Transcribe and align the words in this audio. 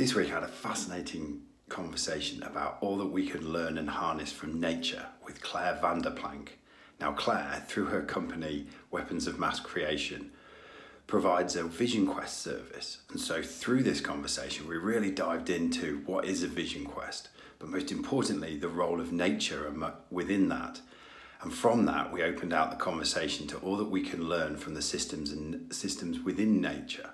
This 0.00 0.14
week 0.14 0.30
I 0.30 0.36
had 0.36 0.44
a 0.44 0.48
fascinating 0.48 1.42
conversation 1.68 2.42
about 2.42 2.78
all 2.80 2.96
that 2.96 3.12
we 3.12 3.26
can 3.26 3.52
learn 3.52 3.76
and 3.76 3.90
harness 3.90 4.32
from 4.32 4.58
nature 4.58 5.04
with 5.26 5.42
Claire 5.42 5.78
Vanderplank. 5.82 6.52
Now, 6.98 7.12
Claire, 7.12 7.62
through 7.68 7.84
her 7.84 8.00
company 8.00 8.68
Weapons 8.90 9.26
of 9.26 9.38
Mass 9.38 9.60
Creation, 9.60 10.30
provides 11.06 11.54
a 11.54 11.64
Vision 11.64 12.06
Quest 12.06 12.40
service. 12.40 13.02
And 13.10 13.20
so, 13.20 13.42
through 13.42 13.82
this 13.82 14.00
conversation, 14.00 14.66
we 14.66 14.78
really 14.78 15.10
dived 15.10 15.50
into 15.50 15.98
what 16.06 16.24
is 16.24 16.42
a 16.42 16.48
Vision 16.48 16.86
Quest, 16.86 17.28
but 17.58 17.68
most 17.68 17.92
importantly, 17.92 18.56
the 18.56 18.68
role 18.68 19.02
of 19.02 19.12
nature 19.12 19.70
within 20.10 20.48
that. 20.48 20.80
And 21.42 21.52
from 21.52 21.84
that, 21.84 22.10
we 22.10 22.22
opened 22.22 22.54
out 22.54 22.70
the 22.70 22.82
conversation 22.82 23.46
to 23.48 23.58
all 23.58 23.76
that 23.76 23.90
we 23.90 24.00
can 24.00 24.26
learn 24.26 24.56
from 24.56 24.72
the 24.72 24.80
systems 24.80 25.30
and 25.30 25.70
systems 25.70 26.20
within 26.20 26.58
nature. 26.58 27.10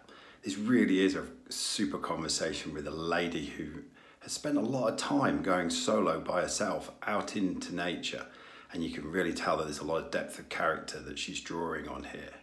This 0.46 0.56
really 0.56 1.00
is 1.00 1.16
a 1.16 1.24
super 1.48 1.98
conversation 1.98 2.72
with 2.72 2.86
a 2.86 2.92
lady 2.92 3.46
who 3.46 3.82
has 4.20 4.30
spent 4.30 4.56
a 4.56 4.60
lot 4.60 4.92
of 4.92 4.96
time 4.96 5.42
going 5.42 5.70
solo 5.70 6.20
by 6.20 6.42
herself 6.42 6.92
out 7.02 7.34
into 7.34 7.74
nature. 7.74 8.24
And 8.72 8.84
you 8.84 8.92
can 8.92 9.10
really 9.10 9.32
tell 9.32 9.56
that 9.56 9.64
there's 9.64 9.80
a 9.80 9.84
lot 9.84 10.04
of 10.04 10.12
depth 10.12 10.38
of 10.38 10.48
character 10.48 11.00
that 11.00 11.18
she's 11.18 11.40
drawing 11.40 11.88
on 11.88 12.04
here. 12.04 12.34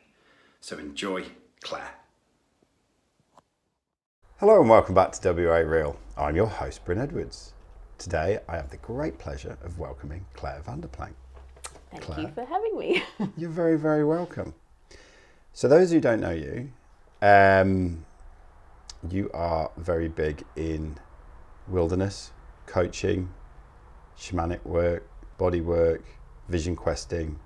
So 0.59 0.77
enjoy 0.77 1.23
Claire. 1.61 1.91
Hello 4.41 4.59
and 4.59 4.69
welcome 4.69 4.95
back 4.95 5.13
to 5.13 5.31
WA 5.31 5.59
Real. 5.59 5.97
I'm 6.17 6.35
your 6.35 6.47
host, 6.47 6.83
Bryn 6.83 6.99
Edwards. 6.99 7.53
Today 7.99 8.39
I 8.49 8.57
have 8.57 8.69
the 8.69 8.75
great 8.75 9.17
pleasure 9.17 9.57
of 9.63 9.79
welcoming 9.79 10.25
Claire 10.33 10.61
Vanderplank. 10.67 11.13
Thank 11.89 12.03
Claire. 12.03 12.19
you 12.19 12.27
for 12.35 12.43
having 12.43 12.77
me. 12.77 13.01
You're 13.37 13.49
very, 13.49 13.77
very 13.77 14.03
welcome. 14.03 14.55
So, 15.53 15.69
those 15.69 15.91
who 15.91 16.01
don't 16.01 16.19
know 16.19 16.31
you, 16.31 16.71
um, 17.23 18.05
you 19.09 19.29
are 19.33 19.71
very 19.77 20.09
big 20.09 20.43
in 20.57 20.97
wilderness 21.69 22.31
coaching, 22.65 23.29
shamanic 24.19 24.63
work, 24.65 25.07
body 25.37 25.61
work, 25.61 26.03
vision 26.49 26.75
questing, 26.75 27.39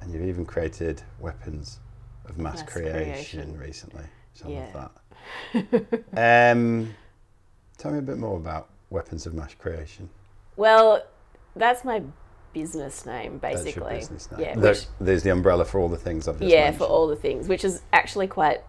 and 0.00 0.12
you've 0.12 0.24
even 0.28 0.44
created 0.44 1.02
weapons 1.18 1.80
of 2.26 2.36
mass, 2.36 2.62
Mass 2.62 2.72
creation, 2.72 3.40
creation. 3.40 3.58
recently. 3.58 4.04
So 4.34 4.46
I 4.46 4.50
Yeah. 4.50 4.66
love 4.74 4.90
that. 6.14 6.52
um, 6.52 6.94
tell 7.78 7.92
me 7.92 7.98
a 7.98 8.02
bit 8.02 8.18
more 8.18 8.36
about 8.36 8.68
weapons 8.90 9.24
of 9.26 9.32
mass 9.32 9.54
creation. 9.54 10.10
well, 10.56 11.02
that's 11.54 11.82
my 11.84 12.02
business 12.60 13.04
name, 13.04 13.38
That's 13.42 13.62
basically. 13.62 13.92
your 13.92 14.00
business 14.00 14.30
name. 14.30 14.40
Yeah, 14.40 14.54
There- 14.56 14.72
which, 14.72 14.86
there's 15.00 15.22
the 15.22 15.30
umbrella 15.30 15.64
for 15.66 15.78
all 15.80 15.88
the 15.88 15.98
things 15.98 16.26
I've 16.26 16.38
just 16.38 16.50
yeah, 16.50 16.64
mentioned. 16.64 16.78
for 16.78 16.84
all 16.84 17.06
the 17.06 17.16
things, 17.16 17.48
which 17.48 17.64
is 17.64 17.82
actually 17.92 18.26
quite. 18.28 18.60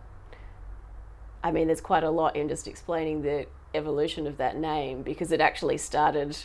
I 1.43 1.51
mean, 1.51 1.67
there's 1.67 1.81
quite 1.81 2.03
a 2.03 2.09
lot 2.09 2.35
in 2.35 2.49
just 2.49 2.67
explaining 2.67 3.21
the 3.21 3.45
evolution 3.73 4.27
of 4.27 4.37
that 4.37 4.57
name 4.57 5.03
because 5.03 5.31
it 5.31 5.39
actually 5.39 5.77
started 5.77 6.35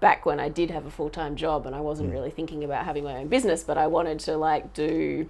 back 0.00 0.26
when 0.26 0.40
I 0.40 0.48
did 0.48 0.70
have 0.70 0.86
a 0.86 0.90
full 0.90 1.10
time 1.10 1.36
job 1.36 1.66
and 1.66 1.74
I 1.76 1.80
wasn't 1.80 2.12
really 2.12 2.30
thinking 2.30 2.64
about 2.64 2.84
having 2.84 3.04
my 3.04 3.16
own 3.16 3.28
business, 3.28 3.62
but 3.62 3.78
I 3.78 3.86
wanted 3.86 4.18
to 4.20 4.36
like 4.36 4.72
do 4.74 5.28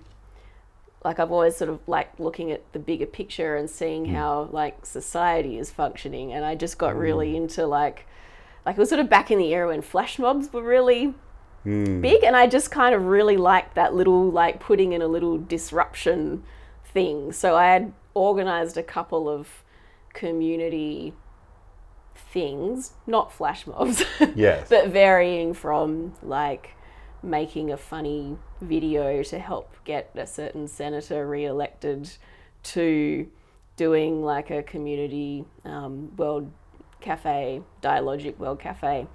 like 1.05 1.21
I've 1.21 1.31
always 1.31 1.55
sort 1.57 1.71
of 1.71 1.79
like 1.87 2.19
looking 2.19 2.51
at 2.51 2.63
the 2.73 2.79
bigger 2.79 3.07
picture 3.07 3.57
and 3.57 3.69
seeing 3.69 4.07
Hmm. 4.07 4.15
how 4.15 4.49
like 4.51 4.87
society 4.87 5.59
is 5.59 5.71
functioning 5.71 6.33
and 6.33 6.45
I 6.45 6.55
just 6.55 6.79
got 6.79 6.97
really 6.97 7.37
into 7.37 7.67
like 7.67 8.07
like 8.65 8.77
it 8.77 8.81
was 8.81 8.89
sort 8.89 9.01
of 9.01 9.09
back 9.09 9.31
in 9.31 9.39
the 9.39 9.53
era 9.55 9.69
when 9.69 9.83
flash 9.83 10.19
mobs 10.19 10.53
were 10.53 10.63
really 10.63 11.15
Hmm. 11.67 12.01
big 12.01 12.23
and 12.23 12.37
I 12.37 12.47
just 12.47 12.71
kind 12.71 12.95
of 12.95 13.07
really 13.07 13.37
liked 13.37 13.75
that 13.75 13.93
little 13.93 14.31
like 14.31 14.61
putting 14.61 14.93
in 14.93 15.03
a 15.03 15.09
little 15.09 15.37
disruption 15.37 16.45
thing. 16.85 17.33
So 17.33 17.57
I 17.57 17.67
had 17.73 17.93
organized 18.15 18.77
a 18.77 18.85
couple 18.85 19.29
of 19.29 19.65
community 20.15 21.13
things, 22.15 22.93
not 23.07 23.33
flash 23.33 23.67
mobs, 23.67 24.05
Yes. 24.37 24.69
but 24.69 24.91
varying 24.91 25.55
from 25.55 26.15
like 26.23 26.71
making 27.21 27.73
a 27.73 27.77
funny 27.77 28.37
video 28.61 29.23
to 29.25 29.39
help 29.41 29.75
get 29.85 30.11
a 30.15 30.27
certain 30.27 30.69
senator 30.69 31.27
re-elected 31.27 32.09
to 32.63 33.27
doing 33.77 34.23
like 34.25 34.51
a 34.51 34.63
community 34.63 35.45
um, 35.65 36.15
world 36.17 36.51
cafe 37.11 37.63
dialogic 37.81 38.37
world 38.39 38.59
cafe 38.59 39.07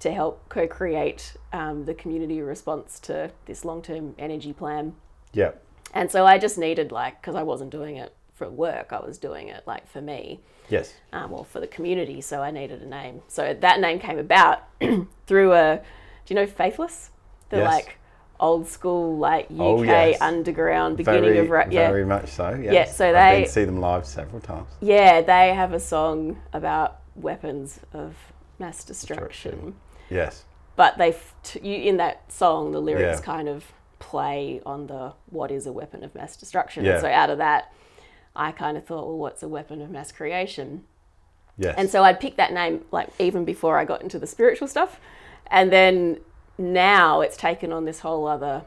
to 0.00 0.12
help 0.12 0.46
co-create 0.50 1.34
um, 1.54 1.84
the 1.86 1.94
community 1.94 2.40
response 2.42 3.00
to 3.00 3.30
this 3.46 3.64
long-term 3.64 4.14
energy 4.18 4.52
plan 4.52 4.94
yeah. 5.32 5.52
and 5.94 6.10
so 6.10 6.26
i 6.26 6.36
just 6.36 6.58
needed 6.58 6.92
like 6.92 7.14
because 7.20 7.34
i 7.34 7.42
wasn't 7.42 7.70
doing 7.70 7.96
it 7.96 8.12
for 8.34 8.48
work 8.50 8.92
i 8.92 9.00
was 9.08 9.16
doing 9.18 9.48
it 9.48 9.62
like 9.66 9.88
for 9.88 10.02
me 10.02 10.40
Yes. 10.70 10.92
um, 11.14 11.32
or 11.32 11.46
for 11.46 11.60
the 11.60 11.66
community. 11.66 12.20
So 12.20 12.42
I 12.42 12.50
needed 12.50 12.82
a 12.82 12.86
name. 12.86 13.22
So 13.26 13.54
that 13.58 13.80
name 13.80 13.98
came 13.98 14.18
about 14.18 14.58
through 15.26 15.54
a, 15.54 15.76
do 16.26 16.34
you 16.34 16.36
know 16.38 16.46
Faithless? 16.46 17.08
The 17.48 17.56
Yes. 17.56 17.72
like 17.74 17.96
old 18.38 18.66
school 18.68 19.16
like 19.16 19.46
UK 19.46 19.58
Oh, 19.60 19.82
yes. 19.82 20.20
underground 20.20 20.98
beginning 20.98 21.22
very, 21.22 21.38
of 21.38 21.48
rap. 21.48 21.72
Yeah, 21.72 21.88
very 21.90 22.04
much 22.04 22.28
so. 22.28 22.50
Yes. 22.50 22.74
Yeah, 22.74 22.84
so 22.84 23.06
I've 23.08 23.14
they- 23.14 23.36
been 23.38 23.46
to 23.46 23.50
see 23.50 23.64
them 23.64 23.80
live 23.80 24.04
several 24.04 24.42
times. 24.42 24.68
yeah. 24.82 25.22
They 25.22 25.54
have 25.54 25.72
a 25.72 25.80
song 25.80 26.36
about 26.52 26.98
weapons 27.20 27.80
of 27.92 28.14
mass 28.58 28.84
destruction. 28.84 29.28
Destruction. 29.28 29.74
Yes. 30.10 30.44
But 30.76 30.96
they, 30.98 31.16
t- 31.42 31.60
you, 31.62 31.88
in 31.88 31.96
that 31.98 32.30
song, 32.32 32.72
the 32.72 32.80
lyrics 32.80 33.18
Yeah. 33.20 33.24
kind 33.24 33.48
of 33.48 33.64
play 33.98 34.60
on 34.64 34.86
the 34.86 35.12
what 35.30 35.50
is 35.50 35.66
a 35.66 35.72
weapon 35.72 36.04
of 36.04 36.14
mass 36.14 36.36
destruction. 36.36 36.84
Yeah. 36.84 36.92
And 36.92 37.00
so 37.00 37.08
out 37.08 37.30
of 37.30 37.38
that, 37.38 37.72
I 38.36 38.52
kind 38.52 38.76
of 38.76 38.86
thought, 38.86 39.06
well, 39.06 39.18
what's 39.18 39.42
a 39.42 39.48
weapon 39.48 39.82
of 39.82 39.90
mass 39.90 40.12
creation? 40.12 40.84
Yes. 41.56 41.74
And 41.76 41.90
so 41.90 42.04
I'd 42.04 42.20
picked 42.20 42.36
that 42.36 42.52
name 42.52 42.84
like 42.92 43.08
even 43.18 43.44
before 43.44 43.76
I 43.78 43.84
got 43.84 44.02
into 44.02 44.18
the 44.20 44.26
spiritual 44.28 44.68
stuff. 44.68 45.00
And 45.48 45.72
then 45.72 46.20
now 46.56 47.20
it's 47.20 47.36
taken 47.36 47.72
on 47.72 47.84
this 47.84 48.00
whole 48.00 48.26
other 48.28 48.62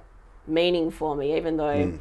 meaning 0.45 0.91
for 0.91 1.15
me, 1.15 1.37
even 1.37 1.55
though, 1.55 1.83
Hmm. 1.91 1.97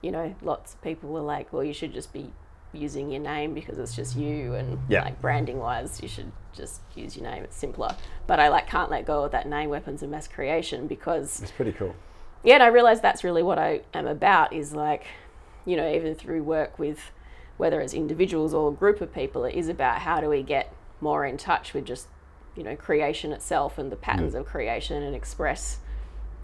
you 0.00 0.10
know, 0.10 0.34
lots 0.42 0.74
of 0.74 0.82
people 0.82 1.10
were 1.10 1.20
like, 1.20 1.52
well, 1.52 1.62
you 1.62 1.72
should 1.72 1.92
just 1.92 2.12
be 2.12 2.32
using 2.72 3.10
your 3.10 3.20
name 3.20 3.54
because 3.54 3.78
it's 3.78 3.94
just 3.94 4.16
you 4.16 4.54
and 4.54 4.78
Yeah. 4.88 5.04
like 5.04 5.20
branding 5.20 5.58
wise 5.58 6.00
you 6.02 6.08
should 6.08 6.32
just 6.52 6.80
use 6.94 7.16
your 7.16 7.30
name 7.30 7.44
it's 7.44 7.56
simpler 7.56 7.94
but 8.26 8.40
i 8.40 8.48
like 8.48 8.66
can't 8.66 8.90
let 8.90 9.04
go 9.04 9.24
of 9.24 9.32
that 9.32 9.48
name 9.48 9.70
weapons 9.70 10.02
of 10.02 10.10
mass 10.10 10.26
creation 10.28 10.86
because 10.86 11.40
it's 11.42 11.50
pretty 11.52 11.72
cool. 11.72 11.94
yeah, 12.42 12.54
and 12.54 12.62
I 12.62 12.68
realize 12.68 13.00
that's 13.00 13.22
really 13.24 13.42
what 13.42 13.58
I 13.58 13.82
am 13.94 14.06
about 14.06 14.52
is 14.52 14.72
like, 14.72 15.06
you 15.64 15.76
know, 15.76 15.92
even 15.92 16.14
through 16.14 16.42
work 16.42 16.78
with 16.78 16.98
whether 17.56 17.80
it's 17.80 17.94
individuals 17.94 18.52
or 18.52 18.70
a 18.70 18.72
group 18.72 19.00
of 19.00 19.14
people, 19.14 19.44
it 19.44 19.54
is 19.54 19.68
about 19.68 20.00
how 20.00 20.20
do 20.20 20.28
we 20.28 20.42
get 20.42 20.72
more 21.00 21.24
in 21.24 21.36
touch 21.36 21.72
with 21.72 21.84
just, 21.84 22.08
you 22.56 22.62
know, 22.62 22.74
creation 22.74 23.32
itself 23.32 23.78
and 23.78 23.92
the 23.92 23.96
mm. 23.96 24.00
patterns 24.00 24.34
of 24.34 24.44
creation 24.46 25.02
and 25.02 25.14
express 25.14 25.78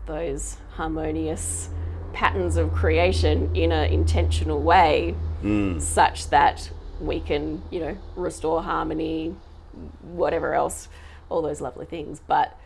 those 0.06 0.56
harmonious 0.74 1.68
patterns 2.12 2.56
of 2.56 2.72
creation 2.72 3.54
in 3.54 3.72
an 3.72 3.92
intentional 3.92 4.62
way 4.62 5.14
such 5.80 6.30
that 6.30 6.70
we 7.00 7.20
can, 7.20 7.62
you 7.70 7.80
know, 7.80 7.98
restore 8.16 8.62
harmony, 8.62 9.36
whatever 10.02 10.54
else, 10.54 10.88
all 11.28 11.42
those 11.42 11.60
lovely 11.60 11.86
things. 11.86 12.20
But 12.26 12.58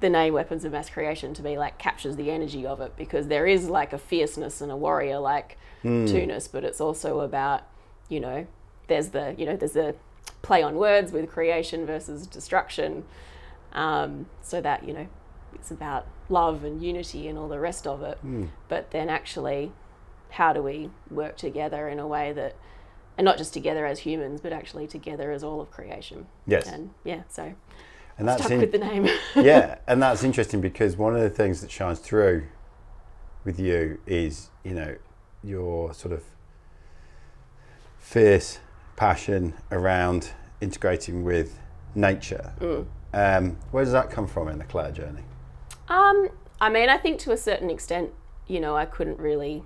the 0.00 0.10
name 0.10 0.32
weapons 0.34 0.64
of 0.64 0.72
mass 0.72 0.88
creation 0.88 1.34
to 1.34 1.42
me 1.42 1.58
like 1.58 1.76
captures 1.78 2.16
the 2.16 2.30
energy 2.30 2.66
of 2.66 2.80
it 2.80 2.96
because 2.96 3.28
there 3.28 3.46
is 3.46 3.68
like 3.68 3.92
a 3.92 3.98
fierceness 3.98 4.62
and 4.62 4.72
a 4.72 4.76
warrior 4.76 5.18
like 5.18 5.58
to-ness 6.06 6.48
but 6.48 6.64
it's 6.64 6.80
also 6.80 7.20
about 7.20 7.64
you 8.08 8.18
know 8.18 8.46
there's 8.88 9.08
the 9.08 9.34
you 9.36 9.44
know 9.44 9.56
there's 9.56 9.76
a 9.76 9.94
play 10.42 10.62
on 10.62 10.76
words 10.76 11.12
with 11.12 11.30
creation 11.30 11.86
versus 11.86 12.26
destruction. 12.26 13.04
Um, 13.72 14.26
so 14.42 14.60
that 14.60 14.84
you 14.84 14.92
know 14.92 15.06
it's 15.54 15.70
about 15.70 16.06
love 16.28 16.64
and 16.64 16.82
unity 16.82 17.28
and 17.28 17.38
all 17.38 17.48
the 17.48 17.60
rest 17.60 17.86
of 17.86 18.02
it. 18.02 18.18
But 18.68 18.90
then 18.90 19.08
actually 19.08 19.72
how 20.30 20.52
do 20.52 20.62
we 20.62 20.90
work 21.10 21.36
together 21.36 21.88
in 21.88 21.98
a 21.98 22.06
way 22.06 22.32
that 22.32 22.54
and 23.18 23.24
not 23.24 23.36
just 23.36 23.52
together 23.52 23.84
as 23.86 24.00
humans 24.00 24.40
but 24.40 24.52
actually 24.52 24.86
together 24.86 25.30
as 25.32 25.42
all 25.44 25.60
of 25.60 25.70
creation 25.70 26.26
Yes. 26.46 26.66
and 26.68 26.90
yeah 27.04 27.22
so 27.28 27.52
And 28.18 28.28
that's 28.28 28.40
stuck 28.42 28.52
in- 28.52 28.60
with 28.60 28.72
the 28.72 28.78
name 28.78 29.08
yeah, 29.36 29.78
and 29.86 30.02
that's 30.02 30.22
interesting 30.24 30.60
because 30.60 30.96
one 30.96 31.14
of 31.14 31.20
the 31.22 31.30
things 31.30 31.60
that 31.60 31.70
shines 31.70 31.98
through 31.98 32.44
with 33.44 33.58
you 33.58 33.98
is, 34.06 34.50
you 34.64 34.74
know, 34.74 34.96
your 35.42 35.94
sort 35.94 36.12
of 36.12 36.22
fierce 37.98 38.58
passion 38.96 39.54
around 39.70 40.32
integrating 40.60 41.24
with 41.24 41.58
nature. 41.94 42.52
Mm. 42.60 42.86
Um, 43.12 43.56
where 43.70 43.82
does 43.84 43.92
that 43.94 44.10
come 44.10 44.26
from 44.26 44.48
in 44.48 44.58
the 44.58 44.64
Claire 44.64 44.92
journey? 44.92 45.22
Um, 45.88 46.28
I 46.60 46.68
mean, 46.68 46.88
I 46.88 46.98
think 46.98 47.18
to 47.20 47.32
a 47.32 47.36
certain 47.36 47.70
extent, 47.70 48.10
you 48.46 48.60
know, 48.60 48.76
I 48.76 48.84
couldn't 48.84 49.18
really 49.18 49.64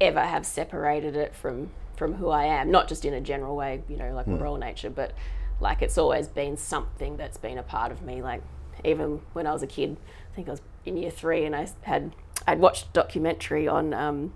ever 0.00 0.20
have 0.20 0.44
separated 0.46 1.16
it 1.16 1.34
from 1.34 1.70
from 1.96 2.14
who 2.14 2.28
I 2.28 2.44
am, 2.44 2.70
not 2.70 2.88
just 2.88 3.06
in 3.06 3.14
a 3.14 3.22
general 3.22 3.56
way, 3.56 3.82
you 3.88 3.96
know, 3.96 4.12
like 4.12 4.26
we're 4.26 4.46
all 4.46 4.58
nature, 4.58 4.90
but 4.90 5.14
like 5.60 5.80
it's 5.80 5.96
always 5.96 6.28
been 6.28 6.58
something 6.58 7.16
that's 7.16 7.38
been 7.38 7.56
a 7.56 7.62
part 7.62 7.90
of 7.90 8.02
me. 8.02 8.20
Like 8.20 8.42
even 8.84 9.22
when 9.32 9.46
I 9.46 9.52
was 9.52 9.62
a 9.62 9.66
kid, 9.66 9.96
I 10.30 10.34
think 10.34 10.48
I 10.48 10.50
was 10.50 10.60
in 10.84 10.98
year 10.98 11.10
three, 11.10 11.46
and 11.46 11.56
I 11.56 11.68
had 11.82 12.14
I'd 12.46 12.58
watched 12.60 12.88
a 12.88 12.92
documentary 12.92 13.66
on 13.66 13.94
um, 13.94 14.34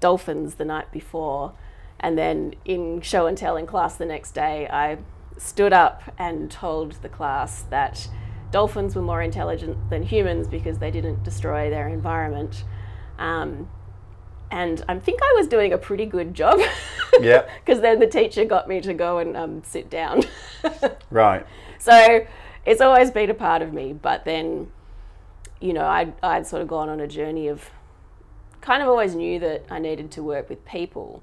dolphins 0.00 0.56
the 0.56 0.64
night 0.64 0.92
before, 0.92 1.54
And 2.00 2.16
then 2.16 2.54
in 2.64 3.02
show 3.02 3.26
and 3.26 3.36
tell 3.36 3.56
in 3.56 3.66
class 3.66 3.96
the 3.96 4.06
next 4.06 4.32
day, 4.32 4.66
I 4.68 4.98
stood 5.36 5.72
up 5.72 6.02
and 6.18 6.50
told 6.50 6.92
the 7.02 7.08
class 7.08 7.62
that 7.64 8.08
dolphins 8.50 8.96
were 8.96 9.02
more 9.02 9.22
intelligent 9.22 9.90
than 9.90 10.02
humans 10.02 10.48
because 10.48 10.78
they 10.78 10.90
didn't 10.90 11.22
destroy 11.22 11.70
their 11.70 11.88
environment. 11.88 12.64
Um, 13.18 13.68
and 14.50 14.84
I 14.88 14.98
think 14.98 15.20
I 15.22 15.34
was 15.36 15.46
doing 15.46 15.72
a 15.72 15.78
pretty 15.78 16.06
good 16.06 16.34
job. 16.34 16.60
Yeah. 17.20 17.46
Because 17.64 17.82
then 17.82 17.98
the 17.98 18.06
teacher 18.06 18.44
got 18.44 18.66
me 18.68 18.80
to 18.80 18.94
go 18.94 19.18
and 19.18 19.36
um, 19.36 19.62
sit 19.64 19.90
down. 19.90 20.22
Right. 21.10 21.44
so 21.78 22.24
it's 22.64 22.80
always 22.80 23.10
been 23.10 23.28
a 23.30 23.34
part 23.34 23.62
of 23.62 23.72
me. 23.72 23.92
But 23.92 24.24
then, 24.24 24.70
you 25.60 25.72
know, 25.72 25.84
I'd, 25.84 26.14
I'd 26.22 26.46
sort 26.46 26.62
of 26.62 26.68
gone 26.68 26.88
on 26.88 27.00
a 27.00 27.08
journey 27.08 27.48
of 27.48 27.68
kind 28.60 28.80
of 28.82 28.88
always 28.88 29.14
knew 29.14 29.38
that 29.40 29.64
I 29.70 29.80
needed 29.80 30.10
to 30.12 30.22
work 30.22 30.48
with 30.48 30.64
people. 30.64 31.22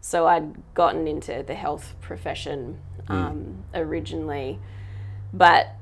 So 0.00 0.26
I'd 0.26 0.74
gotten 0.74 1.06
into 1.06 1.44
the 1.46 1.54
health 1.54 1.94
profession 2.00 2.80
um, 3.08 3.64
originally, 3.74 4.58
but 5.32 5.74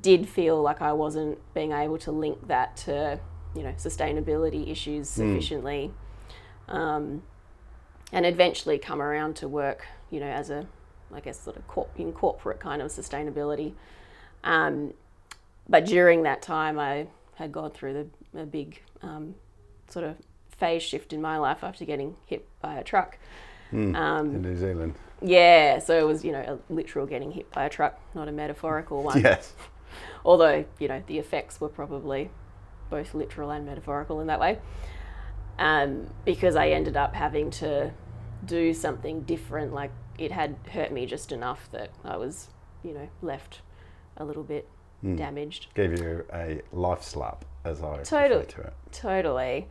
did 0.00 0.28
feel 0.28 0.60
like 0.60 0.82
I 0.82 0.92
wasn't 0.92 1.38
being 1.54 1.72
able 1.72 1.98
to 1.98 2.10
link 2.12 2.48
that 2.48 2.76
to, 2.78 3.20
you 3.54 3.62
know, 3.62 3.72
sustainability 3.78 4.70
issues 4.70 5.08
sufficiently. 5.08 5.92
Um, 6.68 7.22
and 8.12 8.24
eventually 8.24 8.78
come 8.78 9.02
around 9.02 9.36
to 9.36 9.48
work, 9.48 9.86
you 10.10 10.20
know, 10.20 10.26
as 10.26 10.50
a, 10.50 10.66
I 11.12 11.20
guess, 11.20 11.38
sort 11.40 11.56
of 11.56 11.66
corp- 11.68 11.98
in 11.98 12.12
corporate 12.12 12.60
kind 12.60 12.80
of 12.80 12.90
sustainability. 12.90 13.74
Um, 14.44 14.94
but 15.68 15.84
during 15.84 16.22
that 16.22 16.40
time, 16.40 16.78
I 16.78 17.08
had 17.34 17.52
gone 17.52 17.70
through 17.70 18.08
the, 18.34 18.40
a 18.40 18.46
big 18.46 18.82
um, 19.02 19.34
sort 19.88 20.04
of 20.04 20.16
phase 20.56 20.82
shift 20.82 21.12
in 21.12 21.20
my 21.20 21.36
life 21.38 21.62
after 21.62 21.84
getting 21.84 22.16
hit 22.26 22.46
by 22.60 22.76
a 22.76 22.84
truck. 22.84 23.18
Um, 23.70 24.34
In 24.34 24.42
New 24.42 24.56
Zealand. 24.56 24.94
yeah, 25.20 25.78
so 25.78 25.98
it 25.98 26.06
was, 26.06 26.24
you 26.24 26.32
know, 26.32 26.58
a 26.68 26.72
literal 26.72 27.04
getting 27.04 27.30
hit 27.32 27.50
by 27.52 27.66
a 27.66 27.68
truck, 27.68 28.00
not 28.14 28.28
a 28.28 28.32
metaphorical 28.32 29.02
one. 29.02 29.20
Yes. 29.20 29.52
Although, 30.24 30.64
you 30.78 30.88
know, 30.88 31.02
the 31.06 31.18
effects 31.18 31.60
were 31.60 31.68
probably 31.68 32.30
both 32.88 33.12
literal 33.14 33.50
and 33.50 33.66
metaphorical 33.66 34.20
in 34.20 34.26
that 34.28 34.40
way. 34.40 34.58
Um, 35.58 36.06
because 36.24 36.54
I 36.56 36.68
ended 36.68 36.96
up 36.96 37.14
having 37.14 37.50
to 37.52 37.92
do 38.44 38.72
something 38.72 39.22
different. 39.22 39.72
Like 39.72 39.90
it 40.18 40.30
had 40.32 40.56
hurt 40.72 40.92
me 40.92 41.04
just 41.06 41.32
enough 41.32 41.68
that 41.72 41.90
I 42.04 42.16
was, 42.16 42.48
you 42.84 42.92
know, 42.94 43.08
left 43.22 43.60
a 44.16 44.24
little 44.24 44.44
bit 44.44 44.68
damaged. 45.02 45.68
Gave 45.74 45.98
you 45.98 46.24
a 46.32 46.60
life 46.72 47.02
slap, 47.02 47.44
as 47.64 47.82
I 47.82 48.02
Totally. 48.02 48.40
refer 48.40 48.62
to 48.62 48.68
it. 48.68 48.72
Totally. 48.92 49.66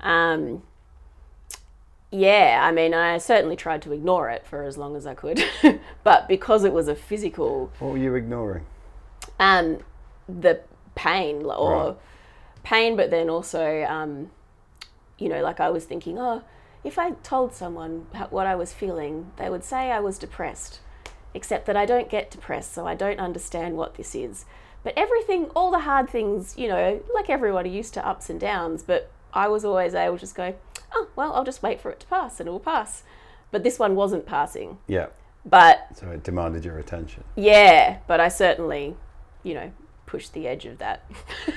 Um, 0.00 0.62
yeah, 2.10 2.60
I 2.62 2.72
mean, 2.72 2.94
I 2.94 3.18
certainly 3.18 3.56
tried 3.56 3.82
to 3.82 3.92
ignore 3.92 4.30
it 4.30 4.46
for 4.46 4.62
as 4.62 4.76
long 4.78 4.96
as 4.96 5.06
I 5.06 5.14
could, 5.14 5.42
but 6.04 6.28
because 6.28 6.64
it 6.64 6.72
was 6.72 6.88
a 6.88 6.94
physical 6.94 7.72
What 7.78 7.92
were 7.92 7.98
you 7.98 8.14
ignoring? 8.14 8.64
um, 9.40 9.78
the 10.28 10.60
pain 10.94 11.44
or 11.44 11.70
Right. 11.88 11.96
pain, 12.62 12.96
but 12.96 13.10
then 13.10 13.28
also, 13.28 13.82
um, 13.84 14.30
you 15.18 15.28
know, 15.28 15.42
like 15.42 15.60
I 15.60 15.70
was 15.70 15.84
thinking, 15.84 16.18
oh, 16.18 16.42
if 16.84 16.98
I 16.98 17.10
told 17.22 17.52
someone 17.54 18.06
what 18.30 18.46
I 18.46 18.54
was 18.54 18.72
feeling, 18.72 19.32
they 19.36 19.48
would 19.50 19.64
say 19.64 19.90
I 19.90 20.00
was 20.00 20.18
depressed, 20.18 20.80
except 21.34 21.66
that 21.66 21.76
I 21.76 21.84
don't 21.86 22.08
get 22.10 22.30
depressed, 22.30 22.72
so 22.72 22.86
I 22.86 22.94
don't 22.94 23.18
understand 23.18 23.76
what 23.76 23.94
this 23.96 24.14
is. 24.14 24.44
But 24.84 24.94
everything, 24.96 25.46
all 25.56 25.70
the 25.72 25.80
hard 25.80 26.08
things, 26.08 26.54
you 26.56 26.68
know, 26.68 27.02
like 27.14 27.28
everyone 27.28 27.64
are 27.64 27.68
used 27.68 27.94
to 27.94 28.06
ups 28.06 28.30
and 28.30 28.38
downs, 28.38 28.82
but 28.84 29.10
I 29.32 29.48
was 29.48 29.64
always 29.64 29.94
able 29.94 30.14
to 30.16 30.20
just 30.20 30.34
go, 30.36 30.54
oh, 30.94 31.08
well, 31.16 31.32
I'll 31.32 31.44
just 31.44 31.62
wait 31.62 31.80
for 31.80 31.90
it 31.90 31.98
to 32.00 32.06
pass 32.06 32.38
and 32.38 32.48
it 32.48 32.52
will 32.52 32.60
pass. 32.60 33.02
But 33.50 33.64
this 33.64 33.78
one 33.78 33.96
wasn't 33.96 34.26
passing. 34.26 34.78
Yeah. 34.86 35.06
But 35.44 35.88
So 35.96 36.10
it 36.10 36.22
demanded 36.22 36.64
your 36.64 36.78
attention. 36.78 37.24
yeah, 37.36 37.98
but 38.06 38.20
I 38.20 38.28
certainly, 38.28 38.96
you 39.42 39.54
know, 39.54 39.72
pushed 40.06 40.32
the 40.34 40.46
edge 40.46 40.66
of 40.66 40.78
that. 40.78 41.04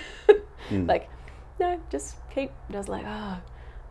Hmm. 0.69 0.85
Like, 0.85 1.09
no, 1.59 1.79
just 1.89 2.15
keep. 2.33 2.51
I 2.73 2.77
was 2.77 2.87
like, 2.87 3.05
oh, 3.05 3.41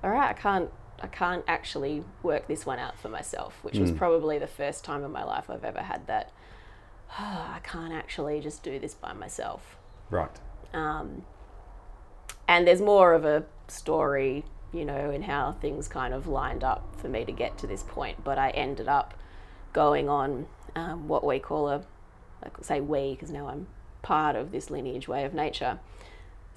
all 0.02 0.10
right, 0.10 0.30
I 0.30 0.32
can't, 0.32 0.70
I 1.02 1.06
can't 1.06 1.44
actually 1.46 2.04
work 2.22 2.48
this 2.48 2.64
one 2.66 2.78
out 2.78 2.98
for 2.98 3.08
myself, 3.08 3.58
which 3.62 3.78
was 3.78 3.92
probably 3.92 4.38
the 4.38 4.46
first 4.46 4.84
time 4.84 5.04
in 5.04 5.10
my 5.10 5.24
life 5.24 5.50
I've 5.50 5.64
ever 5.64 5.82
had 5.82 6.06
that. 6.06 6.32
Oh, 7.18 7.50
I 7.54 7.60
can't 7.62 7.92
actually 7.92 8.40
just 8.40 8.62
do 8.62 8.78
this 8.78 8.94
by 8.94 9.12
myself. 9.12 9.76
Right. 10.10 10.30
Um, 10.74 11.24
and 12.46 12.66
there's 12.66 12.80
more 12.80 13.14
of 13.14 13.24
a 13.24 13.44
story, 13.68 14.44
you 14.72 14.84
know, 14.84 15.10
in 15.10 15.22
how 15.22 15.52
things 15.60 15.88
kind 15.88 16.12
of 16.12 16.26
lined 16.26 16.64
up 16.64 16.96
for 17.00 17.08
me 17.08 17.24
to 17.24 17.32
get 17.32 17.58
to 17.58 17.66
this 17.66 17.82
point. 17.82 18.24
But 18.24 18.38
I 18.38 18.50
ended 18.50 18.88
up 18.88 19.14
going 19.72 20.08
on 20.08 20.46
um, 20.74 21.08
what 21.08 21.24
we 21.24 21.38
call 21.38 21.68
a, 21.68 21.82
I 22.42 22.48
say 22.62 22.80
we, 22.80 23.12
because 23.12 23.30
now 23.30 23.48
I'm 23.48 23.66
part 24.02 24.36
of 24.36 24.52
this 24.52 24.70
lineage 24.70 25.08
way 25.08 25.24
of 25.24 25.34
nature. 25.34 25.78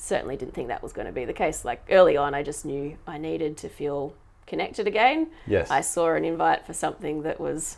Certainly 0.01 0.38
didn't 0.38 0.56
think 0.56 0.69
that 0.69 0.81
was 0.81 0.94
going 0.94 1.06
to 1.06 1.13
be 1.13 1.25
the 1.25 1.33
case. 1.33 1.63
Like 1.63 1.86
early 1.92 2.18
on, 2.18 2.33
I 2.33 2.42
just 2.42 2.65
knew 2.65 2.98
I 3.06 3.19
needed 3.19 3.56
to 3.57 3.69
feel 3.69 4.15
connected 4.48 4.88
again. 4.88 5.27
Yes. 5.45 5.69
I 5.69 5.81
saw 5.81 6.15
an 6.15 6.25
invite 6.25 6.65
for 6.65 6.74
something 6.74 7.21
that 7.21 7.39
was 7.39 7.77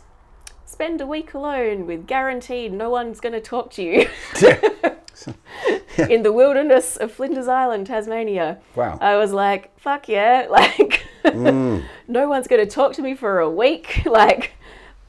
spend 0.64 1.02
a 1.02 1.06
week 1.06 1.34
alone 1.34 1.86
with 1.86 2.06
guaranteed 2.06 2.72
no 2.72 2.88
one's 2.88 3.20
going 3.20 3.34
to 3.34 3.42
talk 3.42 3.70
to 3.72 3.82
you 3.82 4.08
in 6.08 6.22
the 6.22 6.32
wilderness 6.32 6.96
of 6.96 7.12
Flinders 7.12 7.46
Island, 7.46 7.88
Tasmania. 7.88 8.58
Wow. 8.74 8.96
I 9.02 9.16
was 9.16 9.32
like, 9.32 9.78
fuck 9.78 10.08
yeah. 10.08 10.46
Like, 10.50 11.04
mm. 11.24 11.84
no 12.08 12.26
one's 12.26 12.48
going 12.48 12.66
to 12.66 12.70
talk 12.70 12.94
to 12.94 13.02
me 13.02 13.14
for 13.14 13.40
a 13.40 13.50
week. 13.50 14.00
Like, 14.06 14.52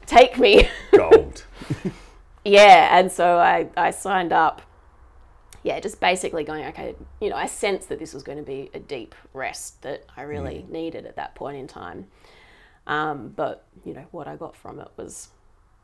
take 0.04 0.38
me. 0.38 0.68
Gold. 0.92 1.44
yeah. 2.44 2.98
And 2.98 3.10
so 3.10 3.38
I, 3.38 3.70
I 3.74 3.90
signed 3.90 4.34
up. 4.34 4.60
Yeah, 5.66 5.80
just 5.80 5.98
basically 5.98 6.44
going, 6.44 6.64
okay, 6.66 6.94
you 7.20 7.28
know, 7.28 7.34
I 7.34 7.46
sensed 7.46 7.88
that 7.88 7.98
this 7.98 8.14
was 8.14 8.22
going 8.22 8.38
to 8.38 8.44
be 8.44 8.70
a 8.72 8.78
deep 8.78 9.16
rest 9.34 9.82
that 9.82 10.04
I 10.16 10.22
really 10.22 10.64
needed 10.68 11.06
at 11.06 11.16
that 11.16 11.34
point 11.34 11.56
in 11.56 11.66
time. 11.66 12.06
Um, 12.86 13.32
but, 13.34 13.66
you 13.84 13.92
know, 13.92 14.06
what 14.12 14.28
I 14.28 14.36
got 14.36 14.54
from 14.54 14.78
it 14.78 14.86
was 14.96 15.30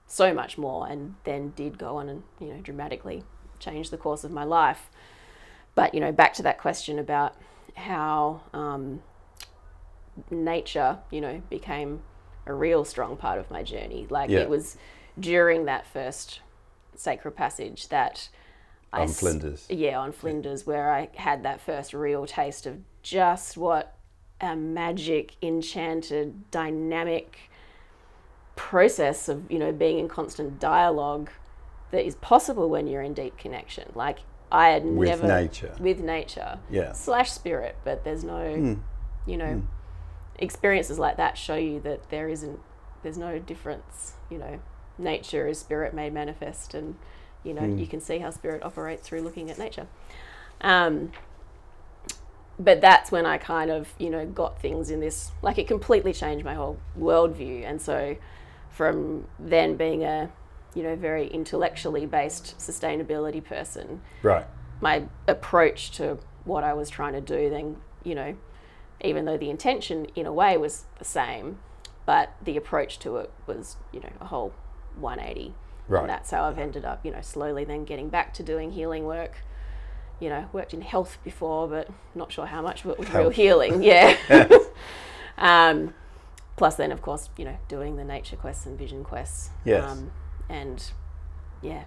so 0.06 0.32
much 0.32 0.56
more 0.56 0.86
and 0.86 1.16
then 1.24 1.52
did 1.56 1.78
go 1.78 1.96
on 1.96 2.08
and, 2.08 2.22
you 2.38 2.46
know, 2.46 2.60
dramatically 2.60 3.24
change 3.58 3.90
the 3.90 3.96
course 3.96 4.22
of 4.22 4.30
my 4.30 4.44
life. 4.44 4.88
But, 5.74 5.94
you 5.94 6.00
know, 6.00 6.12
back 6.12 6.32
to 6.34 6.44
that 6.44 6.58
question 6.58 7.00
about 7.00 7.34
how 7.74 8.42
um, 8.52 9.02
nature, 10.30 10.98
you 11.10 11.20
know, 11.20 11.42
became 11.50 12.02
a 12.46 12.54
real 12.54 12.84
strong 12.84 13.16
part 13.16 13.40
of 13.40 13.50
my 13.50 13.64
journey. 13.64 14.06
Like 14.08 14.30
Yeah. 14.30 14.42
it 14.42 14.48
was 14.48 14.76
during 15.18 15.64
that 15.64 15.88
first 15.88 16.40
sacred 16.94 17.32
passage 17.32 17.88
that 17.88 18.28
On 18.92 19.08
Flinders. 19.08 19.66
yeah, 19.70 19.98
on 19.98 20.12
Flinders, 20.12 20.66
where 20.66 20.90
I 20.92 21.08
had 21.14 21.42
that 21.44 21.60
first 21.60 21.94
real 21.94 22.26
taste 22.26 22.66
of 22.66 22.78
just 23.02 23.56
what 23.56 23.96
a 24.40 24.54
magic, 24.54 25.36
enchanted, 25.40 26.50
dynamic 26.50 27.50
process 28.54 29.28
of 29.28 29.50
you 29.50 29.58
know 29.58 29.72
being 29.72 29.98
in 29.98 30.08
constant 30.08 30.60
dialogue 30.60 31.30
that 31.90 32.04
is 32.04 32.16
possible 32.16 32.68
when 32.68 32.86
you're 32.86 33.02
in 33.02 33.14
deep 33.14 33.38
connection. 33.38 33.90
Like 33.94 34.18
I 34.50 34.68
had 34.68 34.84
never 34.84 34.96
With 34.96 35.08
never 35.08 35.28
nature. 35.28 35.74
with 35.80 36.00
nature 36.00 36.58
Yeah. 36.70 36.92
slash 36.92 37.30
spirit, 37.30 37.76
but 37.84 38.04
there's 38.04 38.24
no 38.24 38.54
hmm. 38.54 38.74
you 39.26 39.36
know 39.36 39.54
hmm. 39.54 39.66
experiences 40.38 40.98
like 40.98 41.16
that 41.16 41.38
show 41.38 41.54
you 41.56 41.80
that 41.80 42.10
there 42.10 42.28
isn't 42.28 42.60
there's 43.02 43.18
no 43.18 43.38
difference. 43.38 44.14
You 44.30 44.38
know, 44.38 44.60
nature 44.98 45.48
is 45.48 45.58
spirit 45.58 45.94
made 45.94 46.12
manifest, 46.12 46.74
and 46.74 46.96
you 47.44 47.54
know 47.54 47.64
you 47.64 47.86
can 47.86 48.00
see 48.00 48.18
how 48.18 48.30
spirit 48.30 48.62
operates 48.62 49.06
through 49.06 49.22
looking 49.22 49.50
at 49.50 49.58
nature. 49.58 49.86
Um, 50.60 51.12
but 52.58 52.80
that's 52.80 53.10
when 53.10 53.26
I 53.26 53.38
kind 53.38 53.70
of, 53.70 53.92
you 53.98 54.10
know, 54.10 54.26
got 54.26 54.60
things 54.60 54.90
in 54.90 55.00
this, 55.00 55.32
like 55.42 55.58
it 55.58 55.66
completely 55.66 56.12
changed 56.12 56.44
my 56.44 56.54
whole 56.54 56.78
worldview. 56.98 57.64
And 57.64 57.80
so 57.80 58.16
from 58.70 59.26
then 59.38 59.76
being 59.76 60.04
a, 60.04 60.30
you 60.74 60.82
know, 60.82 60.94
very 60.94 61.26
intellectually 61.28 62.06
based 62.06 62.56
sustainability 62.58 63.42
person, 63.42 64.00
Right. 64.22 64.46
my 64.80 65.04
approach 65.26 65.90
to 65.92 66.18
what 66.44 66.62
I 66.62 66.74
was 66.74 66.88
trying 66.90 67.14
to 67.14 67.20
do 67.20 67.50
then, 67.50 67.76
you 68.04 68.14
know, 68.14 68.36
even 69.00 69.24
though 69.24 69.36
the 69.36 69.50
intention 69.50 70.06
in 70.14 70.26
a 70.26 70.32
way 70.32 70.56
was 70.56 70.84
the 70.98 71.04
same, 71.04 71.58
but 72.06 72.34
the 72.42 72.56
approach 72.56 72.98
to 73.00 73.16
it 73.16 73.30
was, 73.46 73.76
you 73.92 74.00
know, 74.00 74.12
a 74.20 74.26
whole 74.26 74.52
180. 75.00 75.54
Right. 75.88 76.00
And 76.02 76.08
that's 76.10 76.30
how 76.30 76.44
I've 76.44 76.58
ended 76.58 76.84
up, 76.84 77.04
you 77.04 77.10
know, 77.10 77.20
slowly 77.20 77.64
then 77.64 77.84
getting 77.84 78.08
back 78.08 78.32
to 78.34 78.42
doing 78.42 78.72
healing 78.72 79.04
work. 79.04 79.38
You 80.20 80.28
know, 80.28 80.48
worked 80.52 80.72
in 80.72 80.82
health 80.82 81.18
before, 81.24 81.66
but 81.66 81.88
not 82.14 82.30
sure 82.30 82.46
how 82.46 82.62
much 82.62 82.84
of 82.84 82.90
it 82.92 82.98
was 82.98 83.12
real 83.12 83.30
healing. 83.30 83.82
Yeah. 83.82 84.16
um, 85.38 85.94
plus, 86.56 86.76
then, 86.76 86.92
of 86.92 87.02
course, 87.02 87.28
you 87.36 87.44
know, 87.44 87.56
doing 87.66 87.96
the 87.96 88.04
nature 88.04 88.36
quests 88.36 88.64
and 88.66 88.78
vision 88.78 89.02
quests. 89.02 89.50
Yes. 89.64 89.90
Um, 89.90 90.12
and 90.48 90.92
yeah, 91.60 91.84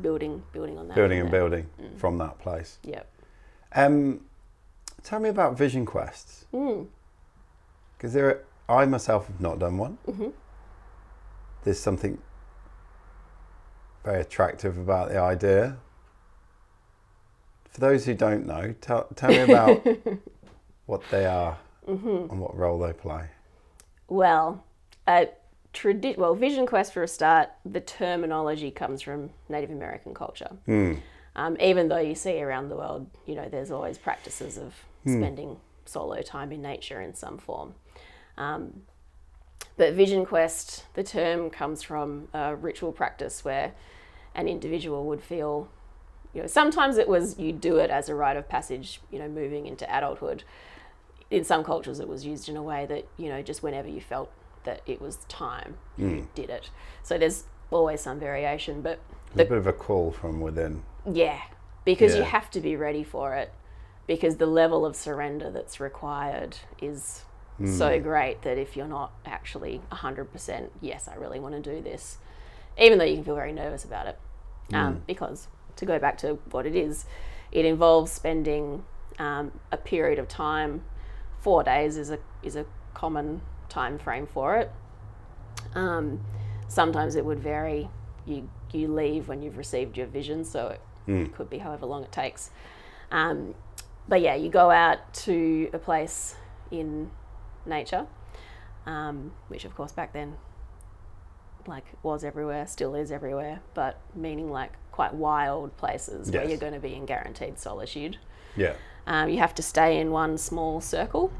building, 0.00 0.42
building 0.52 0.78
on 0.78 0.88
that. 0.88 0.94
Building 0.96 1.20
and 1.20 1.30
there. 1.30 1.40
building 1.40 1.66
Mm. 1.80 1.96
from 1.98 2.18
that 2.18 2.38
place. 2.40 2.78
Yep. 2.82 3.08
Um, 3.76 4.20
tell 5.04 5.20
me 5.20 5.28
about 5.28 5.56
vision 5.56 5.86
quests. 5.86 6.46
Mm. 6.52 6.88
Because 7.96 8.12
there, 8.14 8.42
are, 8.68 8.80
I 8.82 8.86
myself 8.86 9.28
have 9.28 9.40
not 9.40 9.58
done 9.60 9.78
one. 9.78 9.98
Mm-hmm. 10.08 10.30
there's 11.62 11.78
something 11.80 12.18
very 14.06 14.20
attractive 14.20 14.78
about 14.78 15.08
the 15.08 15.18
idea. 15.18 15.76
For 17.70 17.80
those 17.80 18.06
who 18.06 18.14
don't 18.14 18.46
know, 18.46 18.72
tell, 18.80 19.08
tell 19.16 19.30
me 19.30 19.40
about 19.40 19.84
what 20.86 21.02
they 21.10 21.26
are 21.26 21.58
and 21.86 22.40
what 22.40 22.56
role 22.56 22.78
they 22.78 22.92
play. 22.92 23.26
Well, 24.08 24.64
uh, 25.08 25.26
tradi- 25.74 26.16
well, 26.16 26.36
Vision 26.36 26.66
Quest 26.66 26.92
for 26.94 27.02
a 27.02 27.08
start, 27.08 27.50
the 27.64 27.80
terminology 27.80 28.70
comes 28.70 29.02
from 29.02 29.30
Native 29.48 29.70
American 29.70 30.14
culture. 30.14 30.56
Um, 31.34 31.56
even 31.60 31.88
though 31.88 31.98
you 31.98 32.14
see 32.14 32.40
around 32.40 32.68
the 32.68 32.76
world, 32.76 33.10
you 33.26 33.34
know, 33.34 33.48
there's 33.48 33.72
always 33.72 33.98
practices 33.98 34.56
of 34.56 34.72
spending 35.04 35.56
solo 35.84 36.22
time 36.22 36.50
in 36.52 36.62
nature 36.62 37.00
in 37.00 37.14
some 37.14 37.38
form. 37.38 37.74
Um, 38.38 38.82
but 39.76 39.94
Vision 39.94 40.24
Quest, 40.24 40.84
the 40.94 41.02
term 41.02 41.50
comes 41.50 41.82
from 41.82 42.28
a 42.32 42.56
ritual 42.56 42.92
practice 42.92 43.44
where 43.44 43.74
an 44.36 44.46
individual 44.46 45.04
would 45.06 45.20
feel, 45.20 45.68
you 46.32 46.42
know, 46.42 46.46
sometimes 46.46 46.98
it 46.98 47.08
was 47.08 47.38
you 47.38 47.52
do 47.52 47.78
it 47.78 47.90
as 47.90 48.08
a 48.08 48.14
rite 48.14 48.36
of 48.36 48.48
passage, 48.48 49.00
you 49.10 49.18
know, 49.18 49.28
moving 49.28 49.66
into 49.66 49.84
adulthood. 49.92 50.44
In 51.30 51.42
some 51.42 51.64
cultures, 51.64 51.98
it 51.98 52.06
was 52.06 52.24
used 52.24 52.48
in 52.48 52.56
a 52.56 52.62
way 52.62 52.86
that, 52.86 53.08
you 53.16 53.28
know, 53.28 53.42
just 53.42 53.62
whenever 53.62 53.88
you 53.88 54.00
felt 54.00 54.30
that 54.62 54.82
it 54.86 55.00
was 55.00 55.16
time, 55.28 55.78
you 55.96 56.08
hmm. 56.08 56.24
did 56.34 56.50
it. 56.50 56.70
So 57.02 57.18
there's 57.18 57.44
always 57.70 58.00
some 58.00 58.20
variation, 58.20 58.82
but 58.82 59.00
A 59.32 59.38
bit 59.38 59.50
of 59.50 59.66
a 59.66 59.72
call 59.72 60.12
from 60.12 60.40
within. 60.40 60.82
yeah, 61.10 61.40
because 61.84 62.14
you 62.14 62.22
have 62.22 62.50
to 62.50 62.60
be 62.60 62.76
ready 62.76 63.02
for 63.02 63.34
it, 63.34 63.52
because 64.06 64.36
the 64.36 64.46
level 64.46 64.84
of 64.84 64.94
surrender 64.94 65.50
that's 65.50 65.80
required 65.80 66.58
is 66.80 67.24
so 67.64 67.96
hmm. 67.96 68.02
great 68.02 68.42
that 68.42 68.58
if 68.58 68.76
you're 68.76 68.86
not 68.86 69.12
actually 69.24 69.80
100%, 69.90 70.68
yes, 70.82 71.08
I 71.08 71.14
really 71.14 71.40
want 71.40 71.54
to 71.54 71.74
do 71.74 71.80
this, 71.80 72.18
even 72.78 72.98
though 72.98 73.04
you 73.04 73.14
can 73.16 73.24
feel 73.24 73.34
very 73.34 73.52
nervous 73.52 73.84
about 73.84 74.06
it. 74.06 74.18
Um, 74.72 75.02
because 75.06 75.48
to 75.76 75.86
go 75.86 75.98
back 75.98 76.18
to 76.18 76.38
what 76.50 76.66
it 76.66 76.74
is, 76.74 77.04
it 77.52 77.64
involves 77.64 78.10
spending 78.12 78.84
um, 79.18 79.52
a 79.70 79.76
period 79.76 80.18
of 80.18 80.28
time. 80.28 80.82
Four 81.40 81.62
days 81.62 81.96
is 81.96 82.10
a 82.10 82.18
is 82.42 82.56
a 82.56 82.66
common 82.94 83.42
time 83.68 83.98
frame 83.98 84.26
for 84.26 84.56
it. 84.56 84.70
Um, 85.74 86.20
sometimes 86.68 87.14
it 87.14 87.24
would 87.24 87.38
vary. 87.38 87.88
You 88.26 88.48
you 88.72 88.88
leave 88.88 89.28
when 89.28 89.42
you've 89.42 89.56
received 89.56 89.96
your 89.96 90.06
vision, 90.06 90.44
so 90.44 90.76
it 91.06 91.34
could 91.34 91.48
be 91.48 91.58
however 91.58 91.86
long 91.86 92.02
it 92.02 92.10
takes. 92.10 92.50
Um, 93.12 93.54
but 94.08 94.20
yeah, 94.20 94.34
you 94.34 94.48
go 94.48 94.70
out 94.70 95.14
to 95.14 95.70
a 95.72 95.78
place 95.78 96.34
in 96.70 97.10
nature, 97.64 98.06
um, 98.86 99.32
which 99.48 99.64
of 99.64 99.74
course 99.76 99.92
back 99.92 100.12
then, 100.12 100.36
like 101.66 101.84
was 102.02 102.24
everywhere, 102.24 102.66
still 102.66 102.94
is 102.94 103.10
everywhere, 103.10 103.60
but 103.74 103.98
meaning 104.14 104.50
like 104.50 104.72
quite 104.92 105.14
wild 105.14 105.76
places 105.76 106.30
where 106.30 106.48
you're 106.48 106.58
going 106.58 106.72
to 106.72 106.80
be 106.80 106.94
in 106.94 107.06
guaranteed 107.06 107.58
solitude. 107.58 108.18
Yeah. 108.56 108.74
Um, 109.06 109.28
you 109.28 109.38
have 109.38 109.54
to 109.56 109.62
stay 109.62 109.98
in 109.98 110.10
one 110.10 110.38
small 110.38 110.80
circle, 110.80 111.32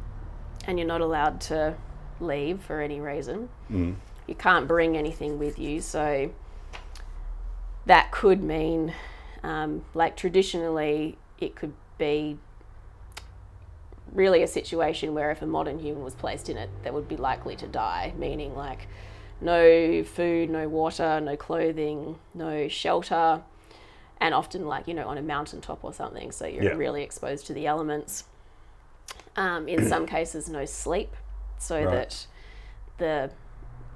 and 0.66 0.78
you're 0.78 0.86
not 0.86 1.00
allowed 1.00 1.40
to 1.42 1.74
leave 2.20 2.60
for 2.62 2.80
any 2.80 3.00
reason. 3.00 3.48
You 4.26 4.34
can't 4.34 4.68
bring 4.68 4.96
anything 4.96 5.38
with 5.38 5.58
you, 5.58 5.80
so 5.80 6.30
that 7.86 8.10
could 8.10 8.42
mean, 8.42 8.92
um, 9.42 9.84
like 9.94 10.16
traditionally, 10.16 11.18
it 11.38 11.54
could 11.54 11.72
be 11.98 12.38
really 14.12 14.42
a 14.42 14.46
situation 14.46 15.14
where 15.14 15.30
if 15.30 15.42
a 15.42 15.46
modern 15.46 15.78
human 15.78 16.02
was 16.02 16.14
placed 16.14 16.48
in 16.48 16.56
it, 16.56 16.70
they 16.82 16.90
would 16.90 17.08
be 17.08 17.16
likely 17.16 17.56
to 17.56 17.66
die, 17.66 18.12
meaning 18.16 18.54
like 18.54 18.88
no 19.40 20.02
food, 20.04 20.50
no 20.50 20.68
water, 20.68 21.20
no 21.20 21.36
clothing, 21.36 22.18
no 22.34 22.68
shelter, 22.68 23.42
and 24.20 24.34
often 24.34 24.66
like, 24.66 24.88
you 24.88 24.94
know, 24.94 25.06
on 25.06 25.18
a 25.18 25.22
mountaintop 25.22 25.84
or 25.84 25.92
something, 25.92 26.32
so 26.32 26.46
you're 26.46 26.64
Yeah. 26.64 26.70
really 26.74 27.02
exposed 27.02 27.46
to 27.46 27.54
the 27.54 27.66
elements. 27.66 28.24
Um, 29.36 29.68
in 29.68 29.86
some 29.88 30.06
cases, 30.16 30.48
no 30.48 30.64
sleep, 30.64 31.14
so 31.58 31.82
Right. 31.84 31.90
that 31.90 32.26
the 32.98 33.30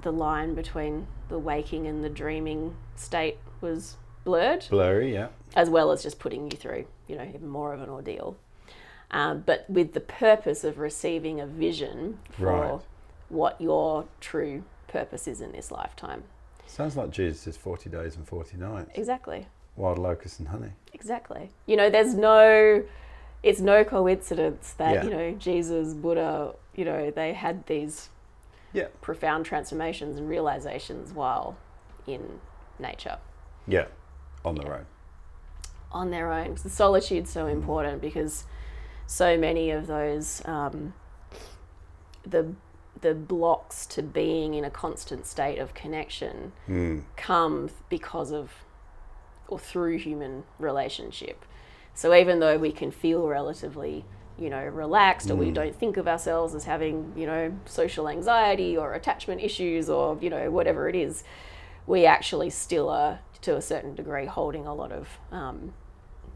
the 0.02 0.12
line 0.12 0.54
between 0.54 1.06
the 1.28 1.38
waking 1.38 1.87
and 1.87 2.02
the 2.02 2.09
dreaming 2.09 2.75
state 2.97 3.37
was 3.61 3.99
blurred 4.25 4.66
Blurry, 4.70 5.12
yeah. 5.12 5.28
as 5.54 5.68
well 5.68 5.90
as 5.90 6.02
just 6.02 6.18
putting 6.18 6.50
you 6.50 6.56
through, 6.56 6.87
you 7.06 7.16
know, 7.16 7.25
even 7.25 7.47
more 7.49 7.75
of 7.75 7.82
an 7.82 7.90
ordeal. 7.90 8.37
Um, 9.11 9.42
but 9.44 9.68
with 9.68 9.92
the 9.92 10.00
purpose 10.00 10.64
of 10.64 10.78
receiving 10.78 11.38
a 11.38 11.47
vision 11.47 12.18
for 12.30 12.47
Right. 12.47 12.80
what 13.28 13.61
your 13.61 14.06
true 14.20 14.62
purpose 14.90 15.26
is 15.28 15.40
in 15.40 15.52
this 15.52 15.70
lifetime. 15.70 16.25
Sounds 16.66 16.97
like 16.97 17.11
Jesus' 17.11 17.56
40 17.56 17.90
days 17.90 18.16
and 18.16 18.26
40 18.26 18.56
nights. 18.59 18.90
Exactly. 18.94 19.47
Wild 19.76 19.99
locusts 19.99 20.38
and 20.38 20.49
honey. 20.49 20.70
Exactly. 20.92 21.50
You 21.66 21.76
know, 21.76 21.90
there's 21.90 22.14
no, 22.14 22.82
it's 23.42 23.61
no 23.61 23.82
coincidence 23.85 24.75
that, 24.78 24.94
Yeah. 24.94 25.04
you 25.04 25.11
know, 25.11 25.32
Jesus, 25.32 25.94
Buddha, 25.94 26.54
you 26.75 26.85
know, 26.85 27.11
they 27.11 27.32
had 27.32 27.66
these 27.66 28.11
Yeah. 28.73 28.88
profound 29.00 29.47
transformations 29.47 30.16
and 30.16 30.28
realizations 30.28 31.12
while 31.12 31.56
in 32.06 32.40
nature. 32.78 33.18
Yeah. 33.66 33.87
On 34.44 34.54
the 34.54 34.64
own. 34.73 34.87
on 35.92 36.11
their 36.12 36.32
own. 36.32 36.54
The 36.62 36.70
solitude's 36.70 37.30
so 37.30 37.47
important 37.49 38.00
because 38.00 38.44
so 39.09 39.37
many 39.37 39.73
of 39.73 39.88
those 39.88 40.40
um, 40.47 40.94
the 42.25 42.54
the 43.00 43.14
blocks 43.14 43.87
to 43.87 44.02
being 44.02 44.54
in 44.54 44.64
a 44.64 44.71
constant 44.71 45.26
state 45.26 45.59
of 45.59 45.75
connection 45.75 46.52
come 47.16 47.71
because 47.88 48.30
of 48.33 48.52
or 49.49 49.59
through 49.59 49.99
human 49.99 50.45
relationship. 50.59 51.45
So 51.95 52.14
even 52.14 52.38
though 52.40 52.57
we 52.57 52.71
can 52.73 52.90
feel 52.92 53.26
relatively, 53.26 54.04
you 54.38 54.49
know, 54.49 54.64
relaxed 54.64 55.28
or 55.30 55.35
we 55.35 55.50
don't 55.50 55.75
think 55.75 55.97
of 55.97 56.07
ourselves 56.07 56.54
as 56.54 56.64
having, 56.64 57.12
you 57.16 57.26
know, 57.26 57.52
social 57.64 58.09
anxiety 58.09 58.76
or 58.76 58.95
attachment 58.95 59.40
issues 59.42 59.90
or, 59.90 60.16
you 60.21 60.30
know, 60.30 60.50
whatever 60.50 60.88
it 60.88 60.95
is, 60.95 61.25
we 61.87 62.07
actually 62.07 62.50
still 62.50 62.88
are 62.88 63.19
to 63.42 63.57
a 63.57 63.61
certain 63.62 63.95
degree 63.95 64.26
holding 64.26 64.66
a 64.66 64.75
lot 64.75 64.92
of 64.92 65.09
um, 65.33 65.73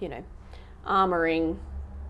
you 0.00 0.08
know, 0.08 0.24
armoring 0.86 1.58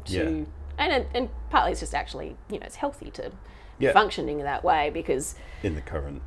to 0.07 0.47
Yeah. 0.79 0.85
and 0.87 1.07
and 1.15 1.29
partly 1.51 1.73
it's 1.73 1.81
just 1.81 1.95
actually, 1.95 2.37
you 2.51 2.59
know, 2.59 2.67
it's 2.67 2.77
healthy 2.77 3.11
to 3.13 3.31
Yeah. 3.79 3.93
functioning 3.93 4.39
that 4.39 4.63
way 4.65 4.91
because 4.91 5.35
In 5.63 5.75
the 5.75 5.81
current 5.81 6.23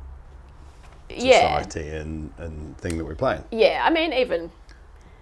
yeah. 1.08 1.62
society 1.62 1.88
and, 1.88 2.32
and 2.38 2.76
thing 2.78 2.98
that 2.98 3.04
we're 3.04 3.14
playing. 3.14 3.44
Yeah, 3.50 3.82
I 3.84 3.90
mean, 3.90 4.12
even 4.12 4.50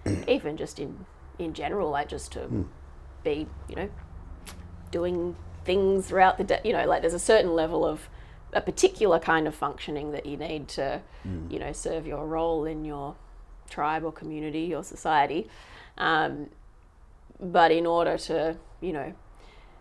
even 0.29 0.57
just 0.57 0.79
in 0.79 1.07
in 1.39 1.53
general, 1.53 1.91
like 1.91 2.09
just 2.09 2.33
to 2.33 2.67
be, 3.23 3.47
you 3.69 3.77
know, 3.77 3.89
doing 4.91 5.37
things 5.65 6.07
throughout 6.07 6.39
the 6.39 6.45
day. 6.45 6.61
You 6.65 6.73
know, 6.73 6.87
like 6.87 7.03
there's 7.03 7.15
a 7.15 7.19
certain 7.19 7.55
level 7.55 7.85
of 7.85 8.09
a 8.53 8.61
particular 8.61 9.19
kind 9.19 9.47
of 9.47 9.55
functioning 9.55 10.13
that 10.13 10.25
you 10.25 10.37
need 10.37 10.69
to, 10.69 11.03
you 11.51 11.59
know, 11.59 11.73
serve 11.73 12.07
your 12.07 12.27
role 12.27 12.65
in 12.65 12.85
your 12.85 13.15
tribe 13.69 14.05
or 14.05 14.13
community 14.13 14.75
or 14.75 14.83
society. 14.83 15.49
Um, 15.99 16.49
but 17.41 17.71
in 17.71 17.85
order 17.85 18.17
to, 18.17 18.57
you 18.81 18.93
know, 18.93 19.13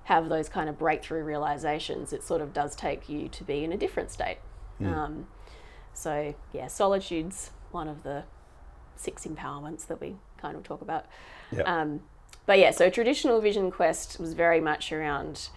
have 0.06 0.30
those 0.30 0.50
kind 0.50 0.70
of 0.70 0.78
breakthrough 0.78 1.24
realizations, 1.24 2.14
it 2.14 2.24
sort 2.24 2.42
of 2.42 2.54
does 2.54 2.76
take 2.76 3.10
you 3.10 3.28
to 3.30 3.44
be 3.44 3.64
in 3.64 3.72
a 3.74 3.78
different 3.78 4.12
state. 4.12 4.38
Um, 4.94 5.28
so 5.94 6.36
yeah, 6.54 6.68
solitude's 6.68 7.52
one 7.72 7.88
of 7.88 8.04
the 8.04 8.24
six 8.96 9.26
empowerments 9.26 9.88
that 9.88 10.00
we 10.00 10.16
kind 10.38 10.56
of 10.56 10.64
talk 10.64 10.82
about. 10.82 11.06
Um, 11.66 12.02
but 12.46 12.60
yeah, 12.60 12.72
so 12.72 12.90
traditional 12.90 13.42
vision 13.42 13.72
quest 13.72 14.20
was 14.20 14.34
very 14.34 14.62
much 14.62 14.92
around 14.92 15.50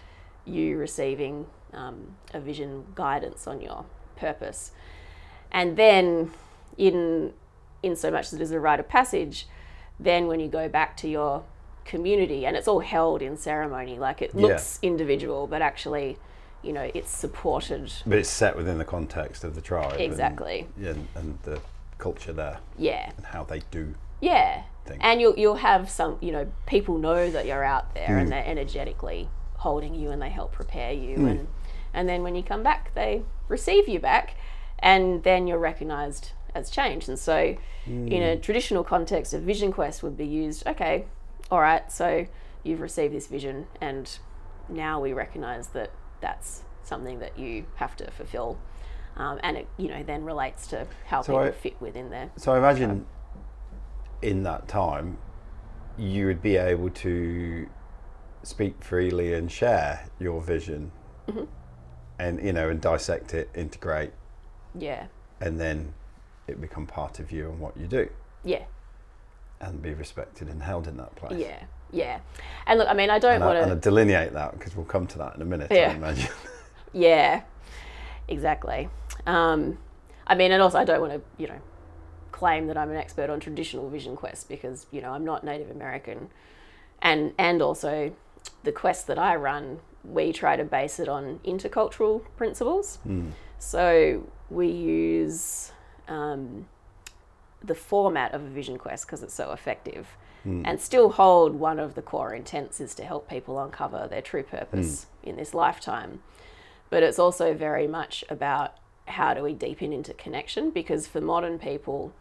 you 0.45 0.77
receiving 0.77 1.45
um, 1.73 2.15
a 2.33 2.39
vision 2.39 2.85
guidance 2.95 3.45
on 3.45 3.61
your 3.61 3.85
purpose, 4.15 4.71
and 5.51 5.77
then 5.77 6.31
in 6.77 7.33
in 7.83 7.95
so 7.95 8.09
much 8.09 8.27
as 8.27 8.33
it 8.33 8.41
is 8.41 8.51
a 8.51 8.59
rite 8.59 8.79
of 8.79 8.87
passage, 8.87 9.47
then 9.99 10.27
when 10.27 10.39
you 10.39 10.47
go 10.47 10.67
back 10.67 10.97
to 10.97 11.07
your 11.07 11.43
community 11.89 12.45
and 12.45 12.55
it's 12.55 12.67
all 12.67 12.79
held 12.79 13.21
in 13.21 13.35
ceremony, 13.35 13.99
like 13.99 14.21
it 14.21 14.31
Yeah. 14.33 14.47
looks 14.47 14.79
individual, 14.81 15.47
but 15.47 15.61
actually, 15.61 16.17
you 16.61 16.71
know, 16.71 16.89
it's 16.93 17.09
supported. 17.09 17.91
But 18.05 18.19
it's 18.19 18.29
set 18.29 18.55
within 18.55 18.77
the 18.77 18.85
context 18.85 19.43
of 19.43 19.55
the 19.55 19.61
tribe. 19.61 19.99
Exactly. 19.99 20.67
And, 20.77 21.07
and 21.15 21.39
the 21.43 21.59
culture 21.97 22.31
there 22.31 22.59
Yeah. 22.77 23.11
and 23.17 23.25
how 23.25 23.43
they 23.43 23.61
do. 23.71 23.95
Yeah. 24.21 24.63
thing. 24.85 24.99
And 25.01 25.19
you'll 25.21 25.37
you'll 25.37 25.63
have 25.71 25.89
some, 25.89 26.17
you 26.21 26.31
know, 26.31 26.47
people 26.65 26.97
know 26.97 27.29
that 27.31 27.45
you're 27.45 27.63
out 27.63 27.93
there 27.93 28.17
and 28.17 28.27
mm. 28.27 28.31
they're 28.31 28.45
energetically 28.45 29.29
holding 29.57 29.93
you 29.93 30.09
and 30.11 30.21
they 30.21 30.29
help 30.29 30.51
prepare 30.51 30.93
you 30.93 31.17
mm. 31.17 31.31
and 31.31 31.47
and 31.93 32.07
then 32.07 32.23
when 32.23 32.33
you 32.33 32.43
come 32.43 32.63
back 32.63 32.93
they 32.95 33.23
receive 33.49 33.89
you 33.89 33.99
back 33.99 34.35
and 34.79 35.23
then 35.23 35.47
you're 35.47 35.59
recognized 35.59 36.31
as 36.55 36.69
changed. 36.69 37.09
And 37.09 37.19
so 37.19 37.57
in 37.85 38.21
a 38.31 38.37
mm. 38.37 38.41
traditional 38.41 38.83
context 38.83 39.33
a 39.33 39.39
vision 39.39 39.71
quest 39.71 40.03
would 40.03 40.17
be 40.17 40.25
used, 40.25 40.65
okay, 40.67 41.05
all 41.51 41.59
right, 41.61 41.91
so 41.91 42.25
you've 42.63 42.81
received 42.81 43.13
this 43.13 43.27
vision 43.27 43.67
and 43.81 44.19
now 44.67 44.99
we 45.01 45.13
recognize 45.13 45.67
that 45.69 45.91
that's 46.21 46.63
something 46.83 47.19
that 47.19 47.37
you 47.39 47.65
have 47.75 47.95
to 47.97 48.09
fulfill. 48.11 48.57
um, 49.17 49.39
and 49.43 49.57
it 49.57 49.67
you 49.77 49.87
know 49.89 50.03
then 50.03 50.23
relates 50.23 50.67
to 50.67 50.85
how 51.07 51.21
So 51.21 51.33
people 51.33 51.47
I- 51.47 51.51
fit 51.51 51.81
within 51.81 52.09
there. 52.09 52.29
So 52.37 52.53
I 52.53 52.57
imagine 52.57 53.05
in 54.21 54.43
that 54.43 54.67
time, 54.67 55.17
you 55.97 56.25
would 56.27 56.41
be 56.41 56.57
able 56.57 56.89
to 56.89 57.67
speak 58.43 58.83
freely 58.83 59.33
and 59.33 59.51
share 59.51 60.05
your 60.19 60.41
vision, 60.41 60.91
Mm-hmm. 61.27 61.43
and 62.19 62.43
you 62.43 62.53
know, 62.53 62.69
and 62.69 62.79
dissect 62.81 63.33
it, 63.33 63.49
integrate, 63.55 64.11
Yeah, 64.75 65.07
and 65.41 65.59
then 65.59 65.93
it 66.47 66.59
become 66.61 66.85
part 66.87 67.19
of 67.19 67.31
you 67.31 67.49
and 67.49 67.59
what 67.59 67.75
you 67.77 67.87
do, 67.87 68.09
yeah, 68.43 68.63
and 69.61 69.81
be 69.81 69.93
respected 69.93 70.47
and 70.47 70.61
held 70.63 70.87
in 70.87 70.97
that 70.97 71.15
place. 71.15 71.39
yeah, 71.39 71.63
yeah. 71.91 72.19
And 72.67 72.79
look, 72.79 72.87
I 72.87 72.93
mean, 72.93 73.09
I 73.09 73.19
don't 73.19 73.41
I, 73.41 73.45
want 73.45 73.57
and 73.57 73.71
I 73.71 73.75
to. 73.75 73.81
delineate 73.81 74.33
that 74.33 74.53
because 74.57 74.75
we'll 74.75 74.85
come 74.85 75.05
to 75.07 75.17
that 75.19 75.35
in 75.35 75.41
a 75.41 75.45
minute. 75.45 75.71
I 75.71 75.75
Yeah. 75.75 75.93
imagine. 75.93 76.29
Yeah, 76.93 77.41
exactly. 78.27 78.89
Um, 79.27 79.77
I 80.25 80.33
mean, 80.35 80.51
and 80.51 80.61
also 80.61 80.79
I 80.79 80.85
don't 80.85 81.01
want 81.01 81.13
to, 81.13 81.21
you 81.37 81.47
know, 81.47 81.59
claim 82.31 82.67
that 82.67 82.77
I'm 82.77 82.89
an 82.89 82.95
expert 82.95 83.29
on 83.29 83.39
traditional 83.39 83.89
vision 83.89 84.15
quests 84.15 84.43
because 84.43 84.87
you 84.91 85.01
know 85.01 85.11
I'm 85.11 85.23
not 85.25 85.43
Native 85.43 85.69
American, 85.69 86.29
and 87.01 87.33
and 87.37 87.61
also 87.61 88.11
the 88.63 88.71
quests 88.71 89.03
that 89.05 89.19
I 89.19 89.35
run, 89.35 89.79
we 90.03 90.31
try 90.33 90.55
to 90.55 90.63
base 90.63 90.99
it 90.99 91.07
on 91.09 91.39
intercultural 91.45 92.23
principles. 92.37 92.97
So 93.59 94.23
we 94.49 94.67
use 94.67 95.71
um, 96.07 96.67
the 97.63 97.75
format 97.75 98.33
of 98.33 98.43
a 98.43 98.47
vision 98.47 98.77
quest 98.77 99.05
because 99.05 99.23
it's 99.23 99.33
so 99.33 99.51
effective. 99.51 100.07
Hmm. 100.43 100.63
And 100.65 100.79
still 100.79 101.09
hold 101.11 101.55
one 101.55 101.79
of 101.79 101.95
the 101.95 102.01
core 102.01 102.33
intents 102.33 102.79
is 102.79 102.95
to 102.95 103.03
help 103.03 103.29
people 103.29 103.59
uncover 103.59 104.07
their 104.09 104.21
true 104.21 104.43
purpose 104.43 105.07
hmm. 105.23 105.29
in 105.29 105.35
this 105.35 105.53
lifetime. 105.53 106.21
But 106.89 107.03
it's 107.03 107.19
also 107.19 107.53
very 107.53 107.87
much 107.87 108.23
about 108.29 108.75
how 109.05 109.33
do 109.33 109.43
we 109.43 109.53
deepen 109.53 109.91
into 109.91 110.13
connection 110.13 110.69
because 110.69 111.07
for 111.07 111.19
modern 111.19 111.59
people, 111.59 112.13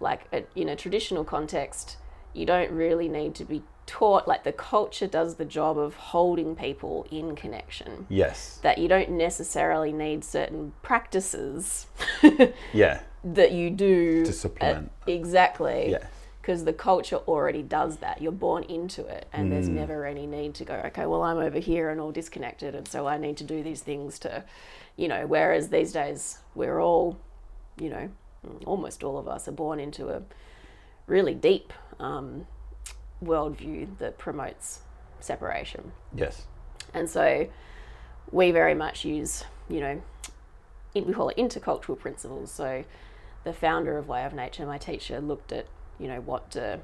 like 0.00 0.22
a, 0.32 0.44
in 0.54 0.68
a 0.68 0.76
traditional 0.76 1.24
context, 1.24 1.96
you 2.32 2.46
don't 2.46 2.70
really 2.70 3.08
need 3.08 3.34
to 3.34 3.44
be 3.44 3.62
taught, 3.86 4.28
like 4.28 4.44
the 4.44 4.52
culture 4.52 5.06
does 5.06 5.36
the 5.36 5.44
job 5.44 5.78
of 5.78 5.94
holding 5.94 6.54
people 6.54 7.06
in 7.10 7.34
connection 7.34 8.06
yes. 8.08 8.60
that 8.62 8.78
you 8.78 8.86
don't 8.86 9.10
necessarily 9.10 9.92
need 9.92 10.22
certain 10.22 10.72
practices 10.82 11.86
Yeah. 12.72 13.00
That 13.24 13.52
you 13.52 13.70
do 13.70 14.24
To 14.24 14.32
supplement. 14.32 14.90
exactly 15.06 15.90
Yeah. 15.90 16.06
because 16.40 16.64
the 16.64 16.72
culture 16.72 17.16
already 17.16 17.62
does 17.62 17.98
that 17.98 18.22
you're 18.22 18.32
born 18.32 18.62
into 18.64 19.04
it 19.06 19.26
and 19.32 19.46
Mm. 19.48 19.50
there's 19.50 19.68
never 19.68 20.06
any 20.06 20.26
need 20.26 20.54
to 20.54 20.64
go 20.64 20.74
okay 20.86 21.04
well 21.06 21.22
i'm 21.22 21.38
over 21.38 21.58
here 21.58 21.90
and 21.90 22.00
all 22.00 22.12
disconnected 22.12 22.74
and 22.74 22.86
so 22.88 23.06
i 23.06 23.18
need 23.18 23.36
to 23.36 23.44
do 23.44 23.62
these 23.62 23.82
things 23.82 24.18
to 24.20 24.44
you 24.96 25.08
know 25.08 25.26
whereas 25.26 25.68
these 25.68 25.92
days 25.92 26.38
we're 26.54 26.80
all 26.80 27.18
you 27.78 27.90
know 27.90 28.08
almost 28.66 29.02
all 29.04 29.18
of 29.18 29.26
us 29.28 29.48
are 29.48 29.52
born 29.52 29.80
into 29.80 30.08
a 30.08 30.22
really 31.06 31.34
deep 31.34 31.72
um, 31.98 32.46
worldview 33.22 33.98
that 33.98 34.16
promotes 34.18 34.80
separation 35.20 35.92
Yes. 36.14 36.46
and 36.94 37.10
so 37.10 37.48
we 38.30 38.50
very 38.52 38.74
much 38.74 39.04
use, 39.06 39.42
you 39.70 39.80
know, 39.80 40.02
we 40.94 41.12
call 41.14 41.30
it 41.30 41.36
intercultural 41.38 41.98
principles. 41.98 42.50
So 42.52 42.84
the 43.44 43.52
founder 43.52 43.96
of 43.98 44.08
Way 44.08 44.24
of 44.24 44.32
Nature, 44.34 44.66
my 44.66 44.78
teacher, 44.78 45.20
looked 45.20 45.52
at, 45.52 45.66
you 45.98 46.08
know, 46.08 46.20
what 46.20 46.50
do 46.50 46.80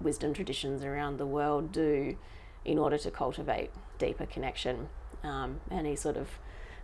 wisdom 0.00 0.34
traditions 0.34 0.84
around 0.84 1.16
the 1.18 1.26
world 1.26 1.72
do 1.72 2.16
in 2.64 2.78
order 2.78 2.98
to 2.98 3.10
cultivate 3.10 3.70
deeper 3.98 4.26
connection. 4.26 4.88
Um, 5.22 5.60
and 5.70 5.86
he 5.86 5.96
sort 5.96 6.16
of 6.16 6.28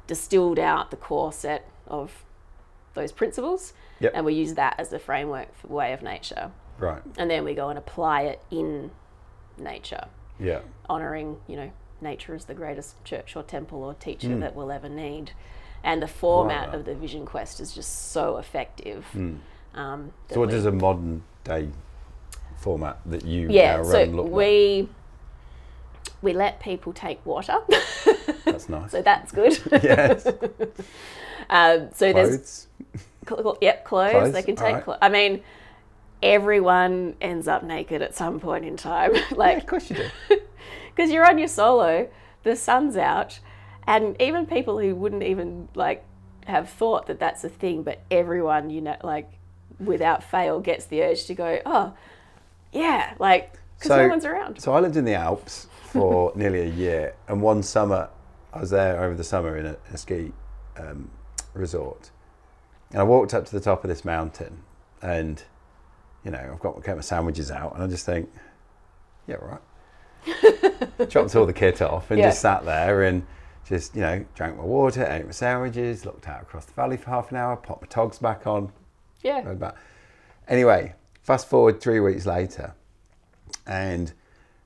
distilled 0.06 0.58
out 0.58 0.90
the 0.90 0.96
core 0.96 1.32
set 1.32 1.68
of 1.86 2.24
those 2.94 3.12
principles. 3.12 3.72
Yep. 4.00 4.12
And 4.14 4.24
we 4.24 4.34
use 4.34 4.54
that 4.54 4.76
as 4.78 4.88
the 4.88 4.98
framework 4.98 5.54
for 5.54 5.68
Way 5.68 5.92
of 5.92 6.02
Nature. 6.02 6.52
Right. 6.78 7.02
And 7.16 7.30
then 7.30 7.44
we 7.44 7.54
go 7.54 7.68
and 7.68 7.78
apply 7.78 8.22
it 8.22 8.42
in 8.50 8.90
nature 9.58 10.06
Yeah. 10.38 10.60
honoring, 10.88 11.38
you 11.46 11.56
know, 11.56 11.70
nature 12.00 12.34
as 12.34 12.46
the 12.46 12.54
greatest 12.54 13.02
church 13.04 13.36
or 13.36 13.42
temple 13.42 13.84
or 13.84 13.94
teacher 13.94 14.28
Hmm. 14.28 14.40
that 14.40 14.54
we'll 14.56 14.72
ever 14.72 14.88
need. 14.88 15.32
And 15.84 16.00
the 16.02 16.06
format 16.08 16.74
of 16.74 16.84
the 16.84 16.94
Vision 16.94 17.26
Quest 17.26 17.58
is 17.60 17.74
just 17.74 18.12
so 18.12 18.36
effective. 18.36 19.04
Um, 19.14 19.40
Hmm. 19.74 20.08
So 20.30 20.40
what 20.40 20.50
does 20.50 20.64
a 20.66 20.72
modern 20.72 21.22
day 21.44 21.68
format 22.58 22.98
that 23.06 23.24
you 23.24 23.48
yeah, 23.50 23.76
now 23.78 23.82
so 23.82 23.92
run 23.98 24.16
look 24.16 24.26
like? 24.26 24.34
we 24.34 24.88
we 26.22 26.32
let 26.32 26.60
people 26.60 26.92
take 26.92 27.24
water, 27.26 27.58
That's 28.44 28.68
nice. 28.68 28.92
so 28.92 29.02
that's 29.02 29.32
good. 29.32 29.58
yes. 29.82 30.24
um, 31.50 31.88
so 31.92 32.12
there's 32.12 32.68
Clothes. 33.26 33.42
cl- 33.42 33.58
yep 33.60 33.84
clothes. 33.84 34.12
Clothes, 34.12 34.32
They 34.32 34.42
can 34.42 34.54
take. 34.56 34.66
alright. 34.68 34.84
clo- 34.84 34.98
I 35.02 35.08
mean, 35.08 35.42
everyone 36.22 37.16
ends 37.20 37.48
up 37.48 37.64
naked 37.64 38.02
at 38.02 38.14
some 38.14 38.38
point 38.38 38.64
in 38.64 38.76
time. 38.76 39.14
Yeah, 39.14 39.22
like 39.34 39.56
of 39.58 39.66
course 39.66 39.90
you 39.90 39.96
do. 39.96 40.38
because 40.94 41.10
you're 41.10 41.28
on 41.28 41.38
your 41.38 41.48
solo, 41.48 42.08
the 42.44 42.54
sun's 42.54 42.96
out, 42.96 43.40
and 43.86 44.20
even 44.20 44.46
people 44.46 44.78
who 44.78 44.94
wouldn't 44.94 45.22
even 45.22 45.68
like 45.74 46.04
have 46.46 46.68
thought 46.68 47.06
that 47.06 47.18
that's 47.20 47.44
a 47.44 47.48
thing, 47.48 47.82
but 47.82 48.00
everyone 48.10 48.70
you 48.70 48.80
know, 48.80 48.96
like 49.02 49.30
without 49.78 50.22
fail, 50.22 50.60
gets 50.60 50.86
the 50.86 51.02
urge 51.02 51.24
to 51.26 51.34
go, 51.34 51.60
oh, 51.66 51.94
yeah, 52.72 53.14
like 53.18 53.52
because 53.78 53.88
So- 53.88 54.02
no 54.02 54.08
one's 54.08 54.24
around. 54.24 54.60
So 54.60 54.72
I 54.74 54.80
lived 54.80 54.96
in 54.96 55.04
the 55.04 55.14
Alps 55.14 55.66
for 55.90 56.32
nearly 56.36 56.60
a 56.60 56.66
year, 56.70 57.14
and 57.28 57.42
one 57.42 57.62
summer 57.62 58.08
I 58.52 58.60
was 58.60 58.70
there 58.70 59.02
over 59.02 59.14
the 59.14 59.24
summer 59.24 59.56
in 59.56 59.66
a, 59.66 59.76
a 59.92 59.96
ski 59.98 60.32
um, 60.76 61.10
resort, 61.54 62.10
and 62.90 63.00
I 63.00 63.04
walked 63.04 63.34
up 63.34 63.44
to 63.46 63.52
the 63.52 63.60
top 63.60 63.82
of 63.84 63.88
this 63.88 64.04
mountain, 64.04 64.62
and 65.00 65.42
you 66.24 66.30
know 66.30 66.50
I've 66.52 66.60
got 66.60 66.82
get 66.84 66.96
my 66.96 67.02
sandwiches 67.02 67.50
out, 67.50 67.74
and 67.74 67.82
I 67.82 67.86
just 67.88 68.06
think, 68.06 68.30
yeah, 69.26 69.36
right. 69.36 69.60
Chopped 71.10 71.34
all 71.34 71.46
the 71.46 71.52
kit 71.52 71.82
off 71.82 72.10
and 72.10 72.18
Yeah. 72.20 72.28
just 72.28 72.40
sat 72.40 72.64
there 72.64 73.02
and 73.02 73.26
just 73.72 73.94
you 73.94 74.02
know 74.02 74.22
drank 74.34 74.56
my 74.58 74.64
water, 74.64 75.06
ate 75.10 75.24
my 75.24 75.32
sandwiches, 75.32 76.04
looked 76.04 76.28
out 76.28 76.42
across 76.42 76.66
the 76.66 76.74
valley 76.74 76.98
for 76.98 77.08
half 77.08 77.30
an 77.30 77.38
hour, 77.38 77.56
popped 77.56 77.80
my 77.80 77.88
togs 77.88 78.18
back 78.18 78.46
on, 78.46 78.70
yeah, 79.22 79.40
back. 79.54 79.76
Anyway, 80.46 80.94
fast 81.22 81.48
forward 81.48 81.80
three 81.80 81.98
weeks 81.98 82.26
later, 82.26 82.74
and 83.66 84.12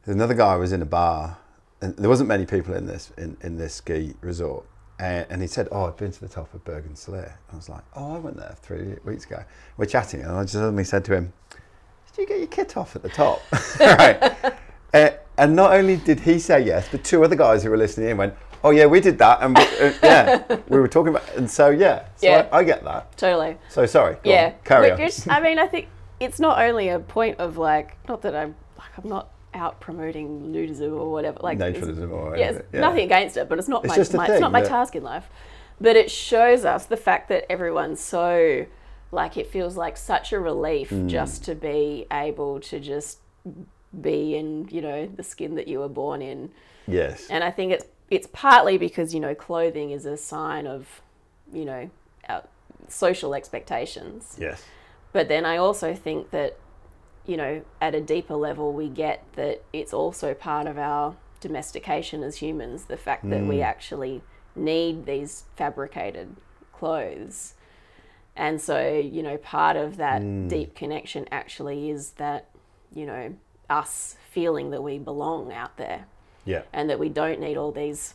another 0.07 0.35
guy 0.35 0.57
was 0.57 0.73
in 0.73 0.83
a 0.83 0.87
bar, 0.87 1.39
and 1.81 1.97
there 1.97 2.09
wasn't 2.09 2.29
many 2.29 2.45
people 2.45 2.75
in 2.75 2.87
this 2.87 3.13
in, 3.17 3.37
in 3.43 3.57
this 3.57 3.75
ski 3.75 4.15
resort. 4.21 4.67
And, 4.99 5.27
and 5.29 5.43
he 5.43 5.47
said, 5.47 5.69
"Oh, 5.71 5.85
I've 5.85 5.97
been 5.97 6.11
to 6.11 6.21
the 6.21 6.29
top 6.29 6.53
of 6.53 6.65
Bergen 6.65 6.95
Salir." 6.95 7.33
I 7.53 7.57
was 7.57 7.69
like, 7.69 7.85
"Oh, 7.95 8.17
I 8.17 8.19
went 8.19 8.37
there 8.37 8.57
three 8.61 8.97
weeks 9.05 9.25
ago." 9.27 9.45
We're 9.77 9.87
chatting, 9.87 10.23
and 10.23 10.33
I 10.33 10.43
just 10.43 10.55
suddenly 10.55 10.85
said 10.85 11.05
to 11.05 11.15
him, 11.15 11.33
"Did 11.51 12.23
you 12.23 12.27
get 12.27 12.39
your 12.39 12.49
kit 12.49 12.77
off 12.77 12.97
at 12.97 13.03
the 13.03 13.11
top?" 13.11 13.41
right. 13.81 14.55
Uh, 14.95 15.11
and 15.37 15.55
not 15.55 15.73
only 15.73 15.97
did 15.97 16.21
he 16.21 16.39
say 16.39 16.65
yes, 16.65 16.89
but 16.91 17.05
two 17.05 17.23
other 17.23 17.37
guys 17.37 17.63
who 17.63 17.69
were 17.69 17.77
listening 17.77 18.09
in 18.09 18.17
went, 18.17 18.35
"Oh 18.67 18.71
yeah, 18.71 18.87
we 18.87 19.01
did 19.01 19.19
that," 19.19 19.43
and 19.43 19.57
we, 19.57 19.63
uh, 19.63 19.93
yeah, 20.03 20.43
we 20.69 20.79
were 20.81 20.89
talking 20.89 21.11
about. 21.15 21.29
And 21.37 21.51
so 21.51 21.71
yeah, 21.71 22.07
so 22.17 22.27
Yeah. 22.27 22.49
I, 22.53 22.59
I 22.59 22.65
get 22.65 22.83
that. 22.85 23.17
totally. 23.17 23.57
So 23.69 23.87
sorry. 23.87 24.17
yeah, 24.25 24.47
on, 24.47 24.53
carry 24.65 24.91
on. 24.91 25.01
I 25.29 25.41
mean, 25.41 25.59
I 25.59 25.67
think 25.67 25.89
it's 26.21 26.41
not 26.41 26.59
only 26.59 26.89
a 26.89 26.99
point 26.99 27.39
of 27.39 27.59
like, 27.59 27.97
not 28.09 28.23
that 28.23 28.35
I'm 28.35 28.55
like 28.79 28.91
I'm 29.03 29.09
not 29.09 29.31
out 29.55 29.81
promoting 29.81 30.53
nudism 30.53 30.93
or 30.93 31.11
whatever. 31.11 31.39
Like, 31.43 31.59
Naturalism 31.59 32.13
or 32.13 32.37
anything, 32.37 32.63
yeah. 32.73 32.81
nothing 32.81 33.05
against 33.05 33.37
it, 33.37 33.49
but 33.49 33.59
it's 33.59 33.69
not 33.69 33.85
It's 33.85 33.93
my, 33.93 33.97
just 33.97 34.15
my 34.15 34.27
it's 34.27 34.41
not 34.41 34.53
my 34.53 34.63
task 34.63 34.95
in 34.97 35.03
life. 35.03 35.29
But 35.81 35.97
it 35.97 36.11
shows 36.11 36.65
us 36.65 36.87
the 36.87 36.97
fact 36.97 37.29
that 37.29 37.51
everyone's 37.51 38.01
so 38.01 38.67
like 39.13 39.37
it 39.37 39.47
feels 39.47 39.77
like 39.77 39.97
such 39.97 40.33
a 40.33 40.41
relief 40.41 40.91
Mm. 40.91 41.09
just 41.09 41.45
to 41.45 41.55
be 41.55 42.07
able 42.13 42.61
to 42.61 42.81
just 42.81 43.19
be 44.01 44.35
in 44.37 44.69
you 44.71 44.83
know 44.83 45.07
the 45.07 45.23
skin 45.23 45.55
that 45.55 45.69
you 45.69 45.79
were 45.79 45.89
born 45.89 46.21
in, 46.23 46.51
Yes. 46.87 47.29
and 47.31 47.43
I 47.45 47.51
think 47.51 47.73
it's 47.73 47.85
it's 48.11 48.29
partly 48.33 48.79
because 48.79 49.15
you 49.15 49.21
know 49.21 49.35
clothing 49.35 49.91
is 49.91 50.07
a 50.07 50.17
sign 50.17 50.67
of 50.67 51.03
you 51.53 51.65
know 51.65 51.91
our 52.29 52.45
social 52.89 53.35
expectations. 53.35 54.37
Yes. 54.41 54.63
But 55.13 55.29
then 55.29 55.45
I 55.45 55.57
also 55.57 55.95
think 55.95 56.31
that, 56.31 56.59
you 57.25 57.37
know, 57.37 57.63
at 57.81 57.95
a 57.95 58.01
deeper 58.01 58.35
level, 58.35 58.73
we 58.73 58.89
get 58.89 59.25
that 59.35 59.63
it's 59.73 59.95
also 59.95 60.35
part 60.35 60.67
of 60.67 60.79
our 60.79 61.17
domestication 61.41 62.23
as 62.23 62.37
humans 62.37 62.85
the 62.85 62.97
fact 62.97 63.29
that 63.31 63.45
we 63.45 63.57
mm. 63.57 63.65
actually 63.65 64.23
need 64.55 65.07
these 65.07 65.45
fabricated 65.57 66.37
clothes. 66.73 67.55
And 68.35 68.61
so, 68.61 68.99
you 68.99 69.23
know, 69.23 69.39
part 69.39 69.77
of 69.77 69.97
that 69.97 70.23
mm. 70.23 70.49
deep 70.49 70.75
connection 70.75 71.27
actually 71.31 71.91
is 71.91 72.11
that, 72.13 72.51
you 72.93 73.07
know, 73.07 73.35
us 73.69 74.17
feeling 74.31 74.71
that 74.71 74.83
we 74.83 74.99
belong 74.99 75.53
out 75.53 75.77
there 75.77 76.07
Yeah. 76.47 76.63
and 76.73 76.89
that 76.89 76.99
we 76.99 77.09
don't 77.11 77.41
need 77.41 77.57
all 77.59 77.73
these 77.73 78.15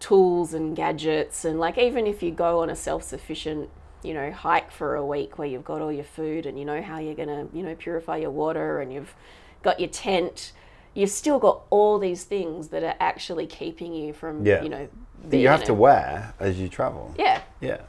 tools 0.00 0.54
and 0.54 0.74
gadgets 0.74 1.44
and 1.44 1.58
like 1.60 1.78
even 1.78 2.06
if 2.06 2.22
you 2.22 2.30
go 2.30 2.60
on 2.62 2.70
a 2.70 2.76
self-sufficient 2.76 3.68
you 4.02 4.14
know 4.14 4.30
hike 4.30 4.70
for 4.70 4.94
a 4.94 5.04
week 5.04 5.38
where 5.38 5.48
you've 5.48 5.64
got 5.64 5.80
all 5.82 5.92
your 5.92 6.04
food 6.04 6.46
and 6.46 6.58
you 6.58 6.64
know 6.64 6.80
how 6.80 6.98
you're 6.98 7.14
going 7.16 7.28
to 7.28 7.48
you 7.56 7.62
know 7.64 7.74
purify 7.74 8.16
your 8.16 8.30
water 8.30 8.80
and 8.80 8.92
you've 8.92 9.14
got 9.62 9.78
your 9.80 9.88
tent 9.88 10.52
you've 10.94 11.10
still 11.10 11.38
got 11.40 11.62
all 11.70 11.98
these 11.98 12.24
things 12.24 12.68
that 12.68 12.82
are 12.84 12.94
actually 13.00 13.46
keeping 13.46 13.92
you 13.92 14.12
from 14.12 14.46
Yeah. 14.46 14.62
you 14.62 14.68
know 14.68 14.88
That 15.28 15.36
you 15.38 15.48
have 15.48 15.64
to 15.64 15.74
wear 15.74 16.32
as 16.38 16.58
you 16.60 16.68
travel. 16.68 17.12
yeah 17.18 17.42
Yeah. 17.60 17.80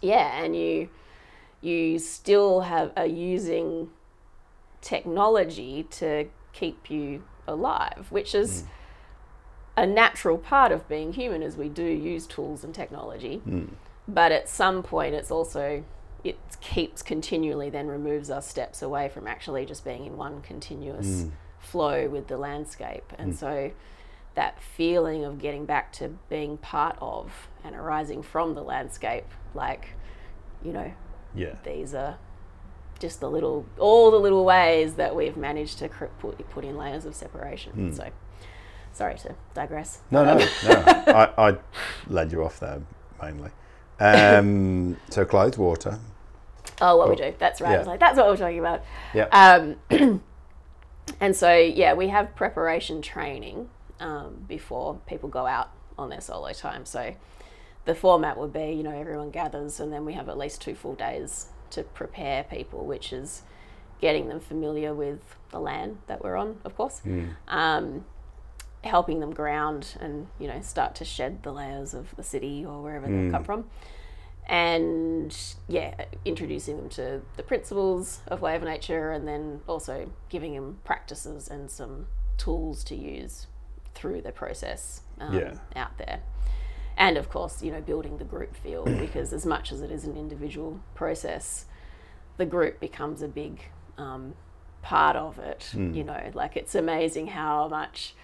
yeah, 0.00 0.42
and 0.42 0.56
you 0.56 0.88
you 1.60 1.98
still 1.98 2.62
have 2.62 2.90
are 2.96 3.06
using 3.06 3.90
technology 4.80 5.84
to 5.90 6.26
keep 6.52 6.90
you 6.90 7.22
alive, 7.46 8.06
which 8.10 8.34
is 8.34 8.62
Mm. 8.62 8.66
a 9.76 9.86
natural 9.86 10.38
part 10.38 10.72
of 10.72 10.88
being 10.88 11.12
human 11.12 11.42
as 11.42 11.56
we 11.56 11.68
do 11.68 11.84
use 11.84 12.26
tools 12.26 12.62
and 12.64 12.74
technology. 12.74 13.42
Mm. 13.46 13.70
But 14.06 14.32
at 14.32 14.48
some 14.48 14.82
point 14.82 15.14
it's 15.14 15.30
also 15.30 15.84
it 16.22 16.38
keeps 16.62 17.02
continually 17.02 17.68
then 17.68 17.86
removes 17.86 18.30
us 18.30 18.48
steps 18.48 18.80
away 18.80 19.10
from 19.10 19.26
actually 19.26 19.66
just 19.66 19.84
being 19.84 20.06
in 20.06 20.16
one 20.16 20.40
continuous 20.40 21.24
Mm. 21.24 21.32
flow 21.58 22.08
with 22.08 22.28
the 22.28 22.38
landscape. 22.38 23.12
And 23.18 23.36
so 23.36 23.72
that 24.34 24.58
feeling 24.58 25.22
of 25.24 25.38
getting 25.38 25.66
back 25.66 25.92
to 25.92 26.08
being 26.30 26.56
part 26.56 26.96
of 27.00 27.48
and 27.62 27.76
arising 27.76 28.22
from 28.22 28.54
the 28.54 28.62
landscape, 28.62 29.26
like, 29.54 29.90
you 30.62 30.72
know, 30.72 30.92
Yeah. 31.34 31.56
these 31.62 31.94
are 31.94 32.16
just 33.04 33.20
the 33.20 33.28
little, 33.28 33.66
all 33.78 34.10
the 34.10 34.18
little 34.18 34.46
ways 34.46 34.94
that 34.94 35.14
we've 35.14 35.36
managed 35.36 35.78
to 35.78 35.90
cr- 35.90 36.06
put, 36.20 36.38
put 36.48 36.64
in 36.64 36.78
layers 36.78 37.04
of 37.04 37.14
separation. 37.14 37.72
Hmm. 37.72 37.92
So, 37.92 38.08
sorry 38.94 39.18
to 39.18 39.34
digress. 39.52 40.00
No, 40.10 40.24
no, 40.24 40.38
no. 40.38 40.44
I, 40.66 41.50
I 41.50 41.56
led 42.08 42.32
you 42.32 42.42
off 42.42 42.60
there 42.60 42.80
mainly. 43.20 43.50
Um, 44.00 44.96
so 45.10 45.26
clothes, 45.26 45.58
water. 45.58 45.98
Oh, 46.80 46.96
what 46.96 47.10
we 47.10 47.16
do. 47.16 47.34
That's 47.38 47.60
right. 47.60 47.74
I 47.74 47.78
was 47.78 47.86
like, 47.86 48.00
that's 48.00 48.16
what 48.16 48.26
we're 48.26 48.38
talking 48.38 48.58
about. 48.58 48.82
Yeah. 49.12 49.26
Um, 49.90 50.22
and 51.20 51.36
so, 51.36 51.54
yeah, 51.54 51.92
we 51.92 52.08
have 52.08 52.34
preparation 52.34 53.02
training 53.02 53.68
um, 54.00 54.46
before 54.48 54.98
people 55.06 55.28
go 55.28 55.46
out 55.46 55.72
on 55.98 56.08
their 56.08 56.22
solo 56.22 56.54
time. 56.54 56.86
So 56.86 57.14
the 57.84 57.94
format 57.94 58.38
would 58.38 58.54
be, 58.54 58.72
you 58.72 58.82
know, 58.82 58.98
everyone 58.98 59.30
gathers 59.30 59.78
and 59.78 59.92
then 59.92 60.06
we 60.06 60.14
have 60.14 60.30
at 60.30 60.38
least 60.38 60.62
two 60.62 60.74
full 60.74 60.94
days 60.94 61.48
to 61.74 61.82
prepare 61.82 62.44
people, 62.44 62.84
which 62.86 63.12
is 63.12 63.42
getting 64.00 64.28
them 64.28 64.40
familiar 64.40 64.92
with 64.94 65.20
the 65.50 65.60
land 65.60 65.98
that 66.08 66.22
we're 66.22 66.36
on, 66.36 66.58
of 66.64 66.76
course, 66.76 67.00
um, 67.48 68.04
helping 68.82 69.20
them 69.20 69.32
ground 69.32 69.96
and, 70.00 70.26
you 70.38 70.46
know, 70.48 70.60
start 70.60 70.94
to 70.96 71.04
shed 71.04 71.42
the 71.42 71.52
layers 71.52 71.94
of 71.94 72.14
the 72.16 72.22
city 72.22 72.64
or 72.66 72.82
wherever 72.82 73.06
they've 73.06 73.32
come 73.32 73.44
from 73.44 73.64
and 74.46 75.54
yeah, 75.68 75.94
introducing 76.24 76.76
them 76.76 76.88
to 76.90 77.22
the 77.36 77.42
principles 77.42 78.20
of 78.28 78.42
Way 78.42 78.54
of 78.56 78.62
Nature, 78.62 79.10
and 79.10 79.26
then 79.26 79.60
also 79.66 80.10
giving 80.28 80.54
them 80.54 80.78
practices 80.84 81.48
and 81.48 81.70
some 81.70 82.06
tools 82.36 82.84
to 82.84 82.94
use 82.94 83.46
through 83.94 84.20
the 84.20 84.32
process 84.32 85.00
um, 85.18 85.34
Yeah. 85.34 85.54
out 85.76 85.96
there. 85.98 86.20
And 86.96 87.16
of 87.16 87.28
course, 87.28 87.62
you 87.62 87.72
know, 87.72 87.80
building 87.80 88.18
the 88.18 88.24
group 88.24 88.56
feel 88.56 88.84
because 89.00 89.32
as 89.32 89.44
much 89.44 89.72
as 89.72 89.80
it 89.80 89.90
is 89.90 90.04
an 90.04 90.16
individual 90.16 90.80
process, 90.94 91.66
the 92.36 92.46
group 92.46 92.80
becomes 92.80 93.22
a 93.22 93.28
big 93.28 93.60
um, 93.98 94.34
part 94.82 95.16
of 95.16 95.38
it. 95.38 95.70
You 95.74 96.04
know, 96.04 96.30
like 96.34 96.56
it's 96.56 96.74
amazing 96.74 97.28
how 97.28 97.68
much 97.68 98.14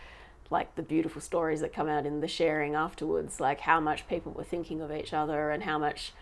like 0.51 0.75
the 0.75 0.83
beautiful 0.83 1.21
stories 1.21 1.61
that 1.61 1.73
come 1.73 1.89
out 1.89 2.07
in 2.07 2.21
the 2.21 2.27
sharing 2.29 2.75
afterwards, 2.75 3.39
like 3.39 3.61
how 3.61 3.79
much 3.79 4.09
people 4.09 4.33
were 4.33 4.43
thinking 4.45 4.81
of 4.81 4.91
each 4.93 5.13
other 5.15 5.51
and 5.51 5.63
how 5.63 5.79
much 5.79 6.13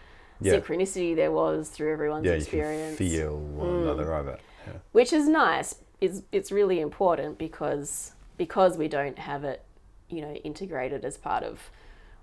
Yeah. 0.40 0.60
synchronicity 0.60 1.16
there 1.16 1.32
was 1.32 1.70
through 1.70 1.92
everyone's 1.92 2.26
Yeah, 2.26 2.32
experience. 2.32 3.00
you 3.00 3.08
feel 3.08 3.36
one 3.38 3.68
another, 3.70 4.12
I 4.14 4.22
bet. 4.22 4.40
Yeah. 4.66 4.72
Which 4.92 5.12
is 5.14 5.28
nice. 5.28 5.76
It's, 6.00 6.22
it's 6.30 6.52
really 6.52 6.78
important 6.80 7.38
because 7.38 8.12
because 8.36 8.76
we 8.78 8.86
don't 8.86 9.18
have 9.18 9.42
it, 9.44 9.62
you 10.10 10.20
know, 10.20 10.32
integrated 10.44 11.04
as 11.04 11.16
part 11.16 11.42
of 11.42 11.70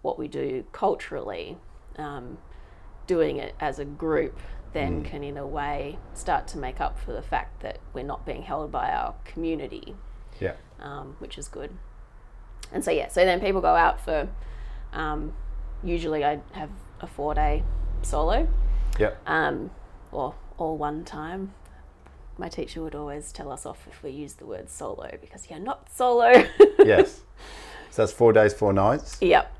what 0.05 0.17
we 0.19 0.27
do 0.27 0.63
culturally. 0.71 1.57
Um, 1.97 2.37
doing 3.07 3.37
it 3.37 3.53
as 3.59 3.77
a 3.79 3.85
group 3.85 4.39
then 4.73 5.03
can, 5.03 5.23
in 5.23 5.37
a 5.37 5.45
way, 5.45 5.97
start 6.15 6.47
to 6.49 6.57
make 6.57 6.81
up 6.81 6.99
for 6.99 7.13
the 7.13 7.21
fact 7.21 7.61
that 7.61 7.77
we're 7.93 8.03
not 8.03 8.25
being 8.25 8.41
held 8.41 8.71
by 8.71 8.89
our 8.91 9.13
community 9.23 9.95
Yeah. 10.39 10.55
um, 10.81 11.15
which 11.19 11.37
is 11.37 11.47
good. 11.47 11.69
And 12.73 12.83
so 12.83 12.91
yeah, 12.91 13.07
so 13.07 13.23
then 13.23 13.39
people 13.39 13.61
go 13.61 13.75
out 13.75 14.01
for. 14.01 14.27
Um, 14.91 15.33
usually, 15.83 16.25
I 16.25 16.39
have 16.53 16.71
a 16.99 17.07
four 17.07 17.33
day 17.35 17.63
solo, 18.01 18.47
Yeah. 18.99 19.11
um, 19.27 19.71
or 20.11 20.35
all 20.57 20.75
one 20.77 21.05
time. 21.05 21.53
My 22.37 22.49
teacher 22.49 22.81
would 22.81 22.95
always 22.95 23.31
tell 23.31 23.51
us 23.51 23.65
off 23.65 23.87
if 23.89 24.03
we 24.03 24.09
used 24.11 24.39
the 24.39 24.45
word 24.45 24.69
solo 24.69 25.09
because 25.21 25.49
you're 25.49 25.59
not 25.59 25.87
solo. 25.93 26.31
yes. 26.79 27.21
So 27.91 28.01
that's 28.01 28.11
four 28.11 28.33
days, 28.33 28.53
four 28.53 28.73
nights. 28.73 29.17
Yep. 29.21 29.53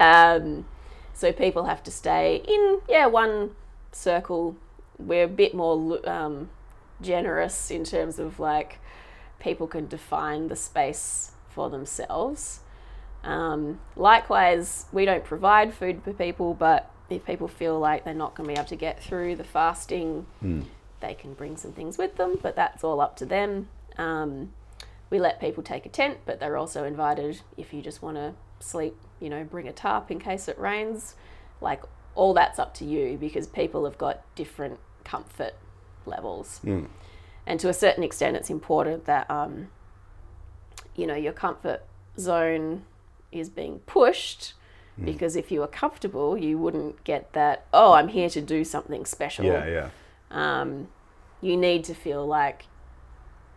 Um, 0.00 0.66
so 1.12 1.32
people 1.32 1.64
have 1.64 1.82
to 1.84 1.90
stay 1.90 2.42
in, 2.48 2.80
yeah, 2.88 3.06
one 3.06 3.50
circle. 3.92 4.56
We're 4.98 5.24
a 5.24 5.28
bit 5.28 5.54
more 5.54 6.00
um, 6.08 6.50
generous 7.00 7.70
in 7.70 7.84
terms 7.84 8.18
of 8.18 8.40
like 8.40 8.78
people 9.38 9.66
can 9.66 9.86
define 9.86 10.48
the 10.48 10.56
space 10.56 11.32
for 11.48 11.70
themselves. 11.70 12.60
Um, 13.22 13.80
likewise, 13.96 14.86
we 14.92 15.04
don't 15.04 15.24
provide 15.24 15.74
food 15.74 16.02
for 16.02 16.12
people, 16.14 16.54
but 16.54 16.90
if 17.10 17.26
people 17.26 17.48
feel 17.48 17.78
like 17.78 18.04
they're 18.04 18.14
not 18.14 18.34
going 18.34 18.48
to 18.48 18.54
be 18.54 18.58
able 18.58 18.68
to 18.68 18.76
get 18.76 19.02
through 19.02 19.36
the 19.36 19.44
fasting, 19.44 20.26
they 21.00 21.14
can 21.14 21.34
bring 21.34 21.56
some 21.56 21.72
things 21.72 21.98
with 21.98 22.16
them, 22.16 22.38
but 22.40 22.56
that's 22.56 22.82
all 22.84 23.00
up 23.00 23.16
to 23.16 23.26
them. 23.26 23.68
Um, 23.98 24.52
we 25.10 25.18
let 25.18 25.40
people 25.40 25.62
take 25.62 25.84
a 25.84 25.88
tent, 25.90 26.18
but 26.24 26.40
they're 26.40 26.56
also 26.56 26.84
invited 26.84 27.42
if 27.58 27.74
you 27.74 27.82
just 27.82 28.00
want 28.00 28.16
to 28.16 28.34
sleep, 28.60 28.96
you 29.20 29.28
know, 29.30 29.44
bring 29.44 29.68
a 29.68 29.72
tarp 29.72 30.10
in 30.10 30.18
case 30.18 30.48
it 30.48 30.58
rains. 30.58 31.14
Like 31.60 31.82
all 32.14 32.34
that's 32.34 32.58
up 32.58 32.74
to 32.74 32.84
you 32.84 33.16
because 33.18 33.46
people 33.46 33.84
have 33.84 33.98
got 33.98 34.22
different 34.34 34.78
comfort 35.04 35.54
levels. 36.06 36.60
And 37.46 37.60
to 37.60 37.68
a 37.68 37.74
certain 37.74 38.02
extent, 38.04 38.36
it's 38.36 38.50
important 38.50 39.04
that, 39.06 39.30
um, 39.30 39.68
you 40.94 41.06
know, 41.06 41.14
your 41.14 41.32
comfort 41.32 41.82
zone 42.18 42.82
is 43.32 43.48
being 43.48 43.78
pushed 43.80 44.54
because 45.04 45.34
if 45.36 45.50
you 45.50 45.60
were 45.60 45.66
comfortable, 45.66 46.36
you 46.36 46.58
wouldn't 46.58 47.02
get 47.04 47.32
that, 47.32 47.64
oh, 47.72 47.92
I'm 47.94 48.08
here 48.08 48.28
to 48.30 48.40
do 48.42 48.64
something 48.64 49.06
special 49.06 49.46
Yeah, 49.46 49.66
yeah. 49.66 49.90
um, 50.30 50.88
you 51.40 51.56
need 51.56 51.84
to 51.84 51.94
feel 51.94 52.26
like 52.26 52.66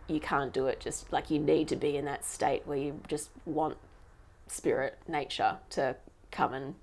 you 0.08 0.20
can't 0.20 0.52
do 0.52 0.66
it 0.66 0.80
just 0.80 1.12
like 1.12 1.30
you 1.30 1.38
need 1.38 1.66
to 1.68 1.76
be 1.76 1.96
in 1.96 2.04
that 2.04 2.24
state 2.24 2.62
where 2.66 2.76
you 2.78 3.00
just 3.08 3.30
want 3.46 3.76
spirit 4.54 4.98
nature 5.08 5.56
to 5.70 5.96
come 6.30 6.54
and 6.54 6.74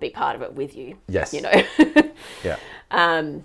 be 0.00 0.10
part 0.10 0.34
of 0.36 0.42
it 0.42 0.52
with 0.54 0.76
you 0.76 0.98
Yes. 1.08 1.32
you 1.32 1.40
know 1.42 1.62
Yeah. 2.44 2.56
um, 2.90 3.44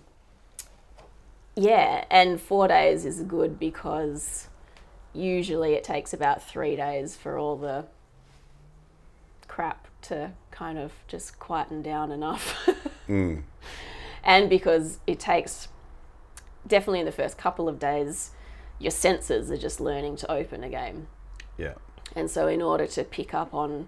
yeah 1.56 2.06
and 2.10 2.40
four 2.42 2.68
days 2.68 3.06
is 3.06 3.22
good 3.24 3.60
because 3.60 4.48
usually 5.14 5.74
it 5.74 5.84
takes 5.84 6.14
about 6.14 6.44
three 6.44 6.76
days 6.76 7.16
for 7.16 7.38
all 7.38 7.56
the 7.56 7.86
crap 9.48 9.88
to 10.04 10.32
kind 10.52 10.78
of 10.78 10.92
just 11.08 11.40
quieten 11.40 11.82
down 11.82 12.12
enough 12.12 12.68
Mm. 13.08 13.44
and 14.22 14.50
because 14.50 15.00
it 15.08 15.18
takes 15.18 15.70
definitely 16.68 17.00
in 17.00 17.06
the 17.06 17.12
first 17.14 17.38
couple 17.38 17.70
of 17.70 17.80
days 17.80 18.32
your 18.80 18.92
senses 18.92 19.50
are 19.50 19.56
just 19.58 19.80
learning 19.80 20.18
to 20.18 20.30
open 20.30 20.62
again 20.64 21.08
Yeah. 21.58 21.76
And 22.18 22.30
so 22.32 22.48
in 22.48 22.62
order 22.62 22.88
to 22.88 23.04
pick 23.04 23.34
up 23.34 23.54
on 23.54 23.88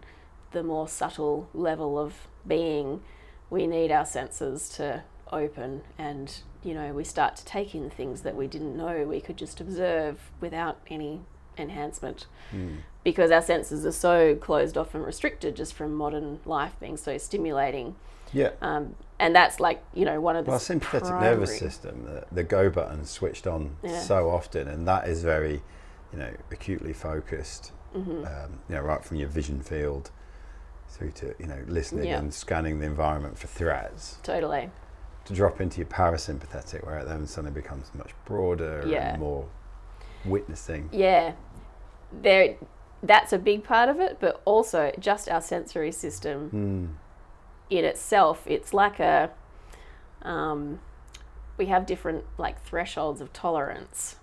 the 0.52 0.64
more 0.64 0.88
subtle 0.88 1.50
level 1.54 1.98
of 2.00 2.28
being 2.48 3.02
we 3.50 3.66
need 3.68 3.92
our 3.92 4.06
senses 4.06 4.70
to 4.70 5.04
open 5.32 5.82
and 5.98 6.40
you 6.64 6.74
know 6.74 6.94
we 6.94 7.04
start 7.04 7.36
to 7.36 7.44
take 7.46 7.74
in 7.76 7.90
things 7.90 8.22
that 8.22 8.36
we 8.36 8.48
didn't 8.48 8.76
know 8.78 9.04
we 9.06 9.20
could 9.20 9.38
just 9.38 9.60
observe 9.62 10.32
without 10.40 10.78
any 10.88 11.22
enhancement 11.58 12.26
because 13.04 13.32
our 13.32 13.42
senses 13.42 13.86
are 13.86 13.92
so 13.92 14.36
closed 14.36 14.78
off 14.78 14.96
and 14.96 15.06
restricted 15.06 15.56
just 15.56 15.74
from 15.74 15.94
modern 15.94 16.40
life 16.46 16.74
being 16.80 16.98
so 16.98 17.18
stimulating 17.18 17.96
Yeah. 18.34 18.52
um, 18.62 18.96
and 19.20 19.36
that's 19.36 19.60
like 19.60 19.84
you 19.94 20.06
know 20.06 20.20
one 20.22 20.36
of 20.36 20.46
the 20.46 20.52
Well, 20.52 20.60
sympathetic 20.60 21.10
nervous 21.20 21.60
system, 21.60 22.06
the, 22.06 22.26
the 22.32 22.44
go 22.44 22.70
button 22.70 23.06
switched 23.06 23.46
on 23.46 23.76
Yeah. 23.84 24.00
so 24.00 24.30
often, 24.30 24.68
and 24.68 24.88
that 24.88 25.08
is 25.08 25.24
very, 25.24 25.62
you 26.14 26.20
know, 26.20 26.32
acutely 26.52 26.94
focused. 26.94 27.72
Mm-hmm. 27.96 28.26
Um, 28.26 28.60
you 28.70 28.76
know, 28.76 28.82
right 28.82 29.04
from 29.04 29.18
your 29.18 29.28
vision 29.30 29.62
field 29.62 30.12
through 30.90 31.12
to 31.12 31.34
you 31.40 31.48
know 31.48 31.64
listening 31.68 32.06
Yeah. 32.08 32.18
and 32.20 32.34
scanning 32.34 32.80
the 32.80 32.86
environment 32.86 33.38
for 33.38 33.48
threats 33.48 34.18
totally 34.24 34.70
to 35.26 35.34
drop 35.34 35.62
into 35.62 35.78
your 35.78 35.86
parasympathetic, 35.88 36.84
where 36.86 36.98
it 37.00 37.08
then 37.08 37.28
suddenly 37.28 37.54
becomes 37.62 37.92
much 37.94 38.12
broader 38.26 38.84
Yeah. 38.88 39.12
and 39.12 39.20
more 39.20 39.46
witnessing. 40.26 40.90
yeah 40.92 41.34
there 42.12 42.56
that's 43.04 43.32
a 43.32 43.38
big 43.38 43.64
part 43.64 43.88
of 43.90 44.00
it 44.00 44.18
but 44.20 44.42
also 44.46 44.92
just 45.00 45.30
our 45.30 45.42
sensory 45.42 45.92
system 45.92 46.50
Mm. 46.52 47.76
in 47.78 47.86
itself 47.86 48.44
it's 48.48 48.74
like 48.74 49.00
a 49.00 49.30
um, 50.24 50.80
we 51.58 51.68
have 51.68 51.86
different 51.86 52.26
like 52.38 52.62
thresholds 52.64 53.22
of 53.22 53.32
tolerance 53.32 54.16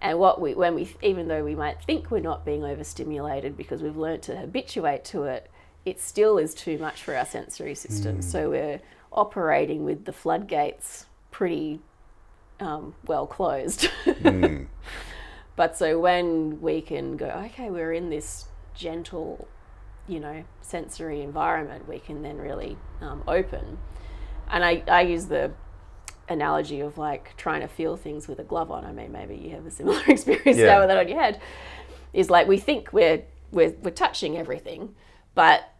and 0.00 0.18
what 0.18 0.40
we 0.40 0.54
when 0.54 0.74
we 0.74 0.94
even 1.02 1.28
though 1.28 1.44
we 1.44 1.54
might 1.54 1.82
think 1.84 2.10
we're 2.10 2.20
not 2.20 2.44
being 2.44 2.64
overstimulated 2.64 3.56
because 3.56 3.82
we've 3.82 3.96
learnt 3.96 4.22
to 4.22 4.36
habituate 4.36 5.04
to 5.04 5.24
it 5.24 5.50
it 5.84 6.00
still 6.00 6.38
is 6.38 6.54
too 6.54 6.78
much 6.78 7.02
for 7.02 7.16
our 7.16 7.26
sensory 7.26 7.74
system 7.74 8.22
so 8.22 8.50
we're 8.50 8.80
operating 9.12 9.84
with 9.84 10.04
the 10.04 10.12
floodgates 10.12 11.06
pretty 11.30 11.80
um, 12.60 12.94
well 13.06 13.26
closed. 13.26 13.88
Mm. 14.06 14.66
But 15.58 15.76
so 15.76 15.98
when 15.98 16.60
we 16.60 16.80
can 16.80 17.16
go, 17.16 17.26
okay, 17.46 17.68
we're 17.68 17.92
in 17.92 18.10
this 18.10 18.44
gentle, 18.76 19.48
you 20.06 20.20
know, 20.20 20.44
sensory 20.60 21.20
environment, 21.20 21.88
we 21.88 21.98
can 21.98 22.22
then 22.22 22.38
really 22.38 22.76
um, 23.00 23.24
open. 23.26 23.76
And 24.48 24.64
I, 24.64 24.84
I 24.86 25.00
use 25.00 25.24
the 25.24 25.50
analogy 26.28 26.80
of 26.80 26.98
like 26.98 27.36
trying 27.36 27.60
to 27.62 27.68
feel 27.68 27.96
things 27.96 28.28
with 28.28 28.38
a 28.38 28.44
glove 28.44 28.70
on. 28.70 28.84
I 28.84 28.92
mean, 28.92 29.12
maybe 29.12 29.36
you 29.36 29.50
have 29.50 29.66
a 29.66 29.70
similar 29.70 30.00
experience 30.08 30.58
Yeah. 30.58 30.66
now 30.66 30.80
with 30.80 30.88
that 30.88 30.98
on 30.98 31.08
your 31.08 31.20
head. 31.20 31.40
Is 32.12 32.30
like 32.30 32.46
we 32.48 32.58
think 32.58 32.92
we're, 32.92 33.22
we're, 33.52 33.74
we're 33.82 33.90
touching 33.90 34.36
everything, 34.38 34.94
but 35.34 35.72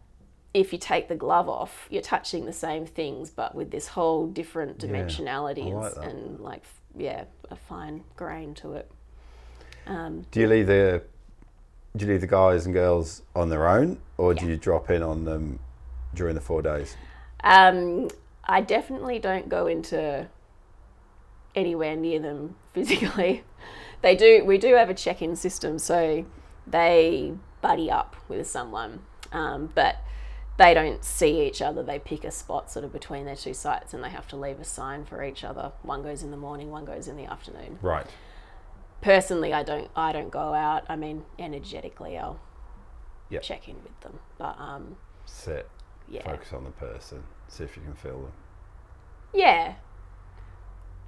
if 0.55 0.73
you 0.73 0.79
take 0.79 1.09
the 1.09 1.15
glove 1.17 1.49
off, 1.49 1.87
you're 1.91 2.03
touching 2.03 2.47
the 2.47 2.53
same 2.53 2.87
things, 2.87 3.31
but 3.31 3.55
with 3.55 3.71
this 3.71 3.89
whole 3.89 4.27
different 4.27 4.83
Yeah, 4.83 4.91
dimensionality 4.91 5.71
I 5.73 5.75
like 5.75 5.97
and, 6.03 6.41
like, 6.41 6.63
yeah, 6.97 7.25
a 7.51 7.57
fine 7.57 8.05
grain 8.17 8.55
to 8.55 8.73
it. 8.75 8.91
Um, 9.87 10.25
Do 10.31 10.41
you 10.41 10.49
leave 10.49 10.67
the 10.67 11.03
do 11.97 12.05
you 12.07 12.13
leave 12.13 12.21
the 12.21 12.27
guys 12.27 12.67
and 12.67 12.75
girls 12.75 13.23
on 13.35 13.49
their 13.49 13.67
own, 13.67 13.99
or 14.19 14.35
do 14.35 14.47
you 14.47 14.57
drop 14.57 14.91
in 14.91 15.03
on 15.03 15.25
them 15.25 15.59
during 16.15 16.35
the 16.35 16.41
four 16.41 16.63
days? 16.63 16.97
Um, 17.43 18.09
I 18.45 18.61
definitely 18.61 19.19
don't 19.19 19.49
go 19.49 19.67
into 19.67 20.27
anywhere 21.55 21.97
near 21.97 22.19
them 22.21 22.57
physically. 22.73 23.45
They 24.03 24.15
do. 24.17 24.45
We 24.45 24.59
do 24.59 24.75
have 24.75 24.91
a 24.91 24.95
check-in 24.95 25.35
system, 25.37 25.79
so 25.79 26.25
they 26.67 27.35
buddy 27.61 27.91
up 27.91 28.15
with 28.29 28.47
someone, 28.49 29.01
um, 29.33 29.71
but 29.75 29.97
they 30.57 30.73
don't 30.75 31.05
see 31.05 31.45
each 31.47 31.61
other. 31.61 31.83
They 31.83 31.99
pick 31.99 32.25
a 32.25 32.31
spot 32.31 32.71
sort 32.71 32.85
of 32.85 32.93
between 32.93 33.25
their 33.25 33.35
two 33.37 33.55
sites, 33.55 33.93
and 33.95 34.03
they 34.05 34.11
have 34.11 34.29
to 34.29 34.37
leave 34.37 34.61
a 34.61 34.65
sign 34.65 35.05
for 35.05 35.25
each 35.25 35.43
other. 35.43 35.73
One 35.83 36.03
goes 36.03 36.23
in 36.23 36.31
the 36.31 36.37
morning, 36.37 36.71
one 36.71 36.85
goes 36.85 37.09
in 37.09 37.17
the 37.17 37.25
afternoon. 37.25 37.79
Right. 37.83 38.07
Personally, 39.01 39.53
I 39.53 39.63
don't. 39.63 39.91
I 39.97 40.13
don't 40.13 40.31
go 40.31 40.55
out. 40.55 40.85
I 40.89 40.97
mean, 40.97 41.25
energetically, 41.39 42.17
I'll 42.19 42.41
Yep. 43.31 43.43
check 43.43 43.69
in 43.69 43.77
with 43.83 43.99
them, 44.01 44.19
but 44.39 44.57
um, 44.59 44.97
Sit. 45.27 45.69
yeah. 46.09 46.23
Focus 46.23 46.53
on 46.53 46.65
the 46.65 46.71
person. 46.71 47.23
See 47.49 47.63
if 47.65 47.77
you 47.77 47.83
can 47.83 47.95
feel 47.95 48.23
them. 48.23 48.33
Yeah. 49.35 49.75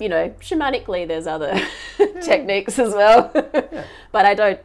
You 0.01 0.09
know, 0.09 0.31
shamanically, 0.41 1.07
there's 1.07 1.27
other 1.27 1.61
techniques 2.23 2.79
as 2.79 2.93
well. 2.95 3.31
but 4.13 4.25
I 4.27 4.35
don't, 4.35 4.59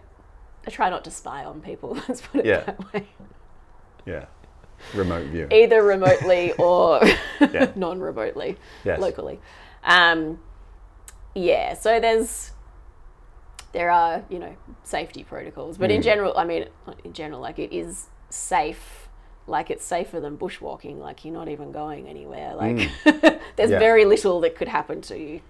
I 0.65 0.71
try 0.71 0.89
not 0.89 1.03
to 1.03 1.11
spy 1.11 1.43
on 1.43 1.61
people, 1.61 1.95
let's 2.07 2.21
put 2.21 2.39
it 2.41 2.45
Yeah. 2.45 2.61
that 2.61 2.93
way. 2.93 3.07
Yeah. 4.05 4.25
Remote 4.93 5.27
view. 5.27 5.47
Either 5.51 5.83
remotely 5.83 6.53
or 6.53 7.01
non 7.75 7.99
remotely, 7.99 8.57
Yes. 8.83 8.99
locally. 8.99 9.39
Um, 9.83 10.39
yeah, 11.33 11.73
so 11.73 11.99
there's, 11.99 12.51
there 13.73 13.91
are, 13.91 14.23
you 14.29 14.39
know, 14.39 14.55
safety 14.83 15.23
protocols. 15.23 15.77
But 15.77 15.91
in 15.91 16.01
Mm. 16.01 16.05
general, 16.05 16.37
I 16.37 16.45
mean, 16.45 16.67
in 17.03 17.13
general, 17.13 17.41
like 17.41 17.59
it 17.59 17.73
is 17.75 18.07
safe. 18.29 19.04
Like 19.47 19.69
it's 19.69 19.85
safer 19.85 20.19
than 20.19 20.37
bushwalking. 20.37 20.99
Like 20.99 21.23
you're 21.23 21.33
not 21.33 21.49
even 21.49 21.71
going 21.71 22.07
anywhere. 22.07 22.55
Like 22.55 22.75
mm. 22.75 23.39
there's 23.55 23.71
Yeah. 23.71 23.79
very 23.79 24.05
little 24.05 24.41
that 24.41 24.55
could 24.55 24.67
happen 24.67 25.01
to 25.01 25.17
you. 25.17 25.41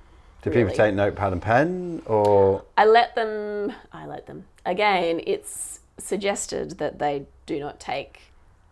Do 0.42 0.50
really. 0.50 0.64
people 0.64 0.76
take 0.76 0.94
notepad 0.94 1.34
and 1.34 1.42
pen, 1.42 2.04
or 2.06 2.64
I 2.78 2.86
let 2.86 3.16
them. 3.16 3.74
I 3.92 4.06
let 4.06 4.28
them. 4.28 4.46
Again, 4.66 5.22
it's 5.26 5.80
suggested 5.98 6.78
that 6.78 7.00
they 7.00 7.26
do 7.46 7.60
not 7.60 7.80
take 7.80 8.20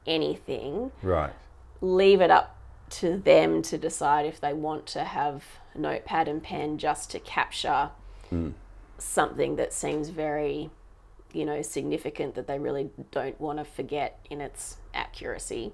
anything. 0.05 0.91
right? 1.01 1.31
Leave 1.81 2.21
it 2.21 2.31
up 2.31 2.57
to 2.89 3.17
them 3.17 3.61
to 3.63 3.77
decide 3.77 4.25
if 4.25 4.39
they 4.39 4.53
want 4.53 4.85
to 4.85 5.03
have 5.03 5.43
notepad 5.75 6.27
and 6.27 6.43
pen 6.43 6.77
just 6.77 7.09
to 7.11 7.19
capture 7.19 7.89
hmm. 8.29 8.49
something 8.97 9.55
that 9.55 9.73
seems 9.73 10.09
very, 10.09 10.69
you 11.33 11.45
know, 11.45 11.61
significant 11.61 12.35
that 12.35 12.47
they 12.47 12.59
really 12.59 12.89
don't 13.11 13.39
want 13.41 13.59
to 13.59 13.65
forget 13.65 14.19
in 14.29 14.39
its 14.41 14.77
accuracy, 14.93 15.71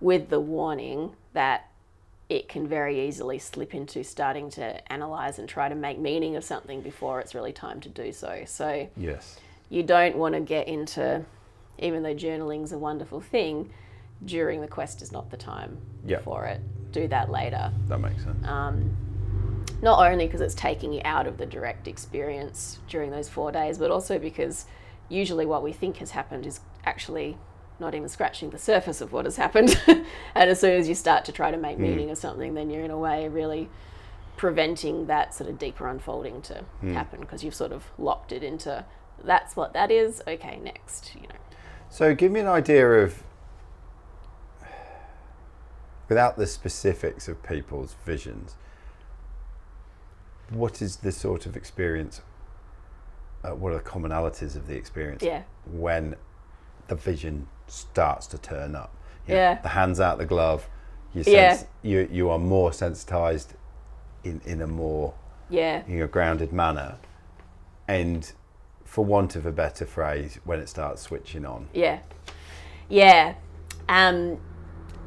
with 0.00 0.30
the 0.30 0.40
warning 0.40 1.12
that 1.34 1.66
it 2.30 2.48
can 2.48 2.66
very 2.66 3.06
easily 3.06 3.38
slip 3.38 3.74
into 3.74 4.02
starting 4.02 4.48
to 4.48 4.92
analyze 4.92 5.38
and 5.38 5.48
try 5.48 5.68
to 5.68 5.74
make 5.74 5.98
meaning 5.98 6.36
of 6.36 6.44
something 6.44 6.80
before 6.80 7.20
it's 7.20 7.34
really 7.34 7.52
time 7.52 7.80
to 7.80 7.88
do 7.88 8.10
so. 8.12 8.42
So 8.46 8.88
Yes. 8.96 9.38
you 9.68 9.82
don't 9.82 10.16
want 10.16 10.34
to 10.34 10.40
get 10.40 10.66
into, 10.68 11.24
even 11.78 12.02
though 12.02 12.14
journaling's 12.14 12.72
a 12.72 12.78
wonderful 12.78 13.20
thing, 13.20 13.70
during 14.24 14.60
the 14.60 14.68
quest 14.68 15.02
is 15.02 15.12
not 15.12 15.30
the 15.30 15.36
time 15.36 15.76
Yeah. 16.06 16.20
for 16.20 16.46
it. 16.46 16.60
Do 16.92 17.06
that 17.08 17.30
later. 17.30 17.72
That 17.88 17.98
makes 17.98 18.22
sense. 18.22 18.46
Um, 18.46 18.96
not 19.82 20.10
only 20.10 20.26
because 20.26 20.40
it's 20.40 20.54
taking 20.54 20.92
you 20.92 21.00
out 21.04 21.26
of 21.26 21.38
the 21.38 21.46
direct 21.46 21.88
experience 21.88 22.78
during 22.88 23.10
those 23.10 23.28
four 23.28 23.50
days, 23.52 23.78
but 23.78 23.90
also 23.90 24.18
because 24.18 24.66
usually 25.08 25.46
what 25.46 25.62
we 25.62 25.72
think 25.72 25.96
has 25.98 26.10
happened 26.12 26.46
is 26.46 26.60
actually 26.84 27.36
not 27.78 27.94
even 27.94 28.08
scratching 28.08 28.50
the 28.50 28.58
surface 28.58 29.00
of 29.00 29.12
what 29.12 29.24
has 29.24 29.36
happened. 29.36 29.80
and 29.86 30.50
as 30.50 30.60
soon 30.60 30.78
as 30.78 30.88
you 30.88 30.94
start 30.94 31.24
to 31.24 31.32
try 31.32 31.50
to 31.50 31.56
make 31.56 31.76
hmm. 31.76 31.82
meaning 31.82 32.10
of 32.10 32.18
something, 32.18 32.54
then 32.54 32.70
you're 32.70 32.84
in 32.84 32.90
a 32.90 32.98
way 32.98 33.28
really 33.28 33.68
preventing 34.36 35.06
that 35.06 35.34
sort 35.34 35.50
of 35.50 35.58
deeper 35.58 35.88
unfolding 35.88 36.40
to 36.42 36.54
hmm. 36.80 36.94
happen 36.94 37.20
because 37.20 37.42
you've 37.42 37.54
sort 37.54 37.72
of 37.72 37.84
locked 37.98 38.32
it 38.32 38.42
into 38.42 38.84
that's 39.24 39.56
what 39.56 39.72
that 39.72 39.90
is. 39.90 40.22
Okay, 40.26 40.58
next. 40.62 41.14
You 41.14 41.22
know. 41.22 41.34
So 41.88 42.14
give 42.14 42.30
me 42.32 42.40
an 42.40 42.46
idea 42.46 42.88
of, 42.88 43.22
without 46.08 46.36
the 46.36 46.46
specifics 46.46 47.28
of 47.28 47.42
people's 47.42 47.96
visions, 48.04 48.56
what 50.50 50.82
is 50.82 50.96
the 50.96 51.12
sort 51.12 51.46
of 51.46 51.56
experience? 51.56 52.20
Uh, 53.42 53.50
what 53.54 53.72
are 53.72 53.78
the 53.78 53.84
commonalities 53.84 54.54
of 54.56 54.66
the 54.66 54.74
experience 54.76 55.22
Yeah. 55.22 55.42
when 55.70 56.16
the 56.88 56.94
vision 56.94 57.48
starts 57.66 58.26
to 58.28 58.38
turn 58.38 58.74
up? 58.74 58.94
You 59.26 59.34
know, 59.34 59.40
Yeah. 59.40 59.62
The 59.62 59.68
hands 59.68 60.00
out 60.00 60.18
the 60.18 60.26
glove. 60.26 60.68
You 61.14 61.24
Yeah. 61.26 61.58
you 61.82 62.08
you 62.10 62.30
are 62.30 62.38
more 62.38 62.72
sensitized 62.72 63.54
in 64.24 64.40
in 64.44 64.60
a 64.60 64.66
more 64.66 65.14
Yeah. 65.48 65.82
you 65.88 65.98
know, 66.00 66.06
grounded 66.06 66.52
manner, 66.52 66.96
and 67.88 68.30
for 68.84 69.04
want 69.04 69.36
of 69.36 69.46
a 69.46 69.52
better 69.52 69.86
phrase, 69.86 70.38
when 70.44 70.58
it 70.60 70.68
starts 70.68 71.00
switching 71.02 71.44
on. 71.46 71.68
Yeah. 71.72 72.00
Yeah. 72.88 73.34
Um, 73.88 74.38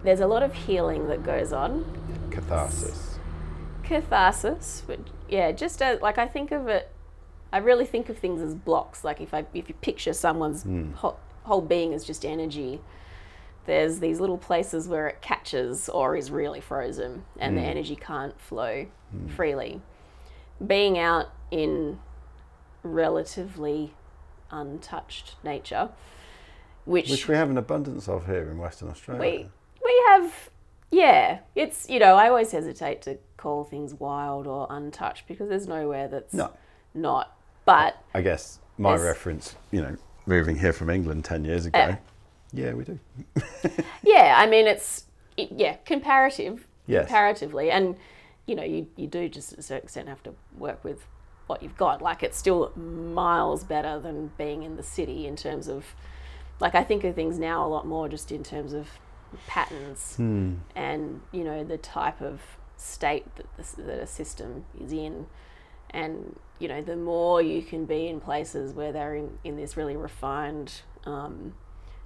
there's 0.04 0.22
a 0.22 0.28
lot 0.28 0.42
of 0.44 0.54
healing 0.54 1.08
that 1.10 1.24
goes 1.24 1.52
on. 1.54 1.86
catharsis. 2.32 3.20
Catharsis, 3.84 4.84
but 4.88 5.00
yeah, 5.34 5.52
just 5.52 5.82
as, 5.82 6.00
like 6.00 6.20
I 6.20 6.28
think 6.28 6.52
of 6.52 6.68
it, 6.68 6.92
I 7.52 7.58
really 7.58 7.86
think 7.86 8.08
of 8.08 8.20
things 8.20 8.40
as 8.40 8.54
blocks. 8.54 9.04
Like 9.04 9.20
if 9.20 9.34
I 9.34 9.46
if 9.56 9.68
you 9.68 9.74
picture 9.82 10.14
someone's 10.14 10.62
hmm. 10.62 10.92
whole, 10.92 11.20
whole 11.42 11.62
being 11.62 11.92
as 11.96 12.04
just 12.04 12.24
energy, 12.24 12.82
there's 13.66 14.00
these 14.00 14.20
little 14.20 14.38
places 14.38 14.88
where 14.88 15.08
it 15.08 15.24
catches 15.24 15.90
or 15.90 16.16
is 16.16 16.30
really 16.30 16.62
frozen, 16.62 17.24
and 17.40 17.58
the 17.58 17.62
hmm. 17.62 17.68
energy 17.68 17.96
can't 17.96 18.40
flow 18.40 18.86
hmm. 19.10 19.28
freely. 19.30 19.82
Being 20.66 21.00
out 21.00 21.34
in 21.50 22.00
relatively 22.84 23.96
untouched 24.52 25.36
nature, 25.44 25.90
which, 26.86 27.10
Which 27.10 27.28
we 27.28 27.34
have 27.34 27.50
an 27.50 27.58
abundance 27.58 28.08
of 28.08 28.28
here 28.28 28.52
in 28.52 28.60
Western 28.60 28.90
Australia. 28.90 29.20
we 29.20 29.50
we 29.84 30.04
have 30.10 30.50
yeah 30.92 31.40
it's 31.56 31.90
you 31.90 31.98
know 31.98 32.14
i 32.14 32.30
always 32.30 32.52
hesitate 32.52 33.02
to 33.02 33.18
call 33.44 33.64
things 33.66 33.94
wild 33.94 34.48
or 34.48 34.66
untouched 34.70 35.28
because 35.28 35.50
there's 35.50 35.68
nowhere 35.68 36.08
that's 36.08 36.34
No. 36.34 36.50
not 36.94 37.36
but 37.66 37.98
I 38.14 38.22
guess 38.22 38.60
my 38.78 38.96
reference, 38.96 39.56
you 39.72 39.82
know, 39.82 39.96
moving 40.26 40.58
here 40.58 40.74
from 40.74 40.90
England 40.90 41.24
10 41.26 41.46
years 41.46 41.66
ago. 41.66 41.78
Eh. 41.80 41.96
yeah, 42.54 42.74
we 42.74 42.84
do. 42.86 43.00
yeah 44.04 44.36
i 44.38 44.46
mean 44.48 44.66
it's 44.68 45.06
it, 45.38 45.50
yeah 45.52 45.76
comparative 45.86 46.66
Yes. 46.88 47.06
comparatively 47.06 47.72
and 47.72 47.96
you 48.46 48.56
know 48.56 48.64
you, 48.64 48.88
you 48.98 49.08
do 49.08 49.30
just 49.30 49.52
to 49.52 49.58
a 49.60 49.62
certain 49.62 49.84
extent 49.86 50.08
have 50.10 50.24
to 50.24 50.34
work 50.58 50.84
with 50.84 51.00
what 51.48 51.62
you've 51.64 51.78
got 51.78 52.02
like 52.02 52.24
it's 52.24 52.38
still 52.38 52.72
miles 52.78 53.64
better 53.64 54.00
than 54.00 54.32
being 54.38 54.64
in 54.64 54.76
the 54.76 54.84
city 54.84 55.26
in 55.28 55.36
terms 55.36 55.68
of 55.68 55.84
like 56.60 56.76
i 56.76 56.84
think 56.84 57.04
of 57.06 57.16
things 57.16 57.38
now 57.40 57.66
a 57.66 57.70
lot 57.76 57.86
more 57.88 58.08
just 58.10 58.32
in 58.32 58.44
terms 58.44 58.74
of 58.74 58.88
patterns 59.48 60.16
Hmm. 60.18 60.56
and 60.76 61.22
you 61.32 61.44
know 61.44 61.64
the 61.64 61.78
type 61.78 62.22
of 62.22 62.42
state 62.84 63.26
that, 63.36 63.46
the, 63.58 63.82
that 63.84 64.00
a 64.00 64.08
system 64.08 64.66
is 64.80 64.92
in. 64.92 65.28
And 65.90 66.38
you 66.60 66.68
know 66.68 66.82
the 66.82 66.96
more 66.96 67.42
you 67.42 67.62
can 67.62 67.86
be 67.86 68.08
in 68.08 68.22
places 68.22 68.74
where 68.74 68.92
they're 68.92 69.16
in, 69.16 69.38
in 69.44 69.58
this 69.58 69.76
really 69.76 69.98
refined 69.98 70.82
um, 71.06 71.56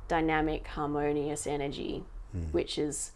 dynamic 0.07 0.67
harmonious 0.67 1.45
energy 1.45 2.03
which 2.51 2.77
is 2.77 3.11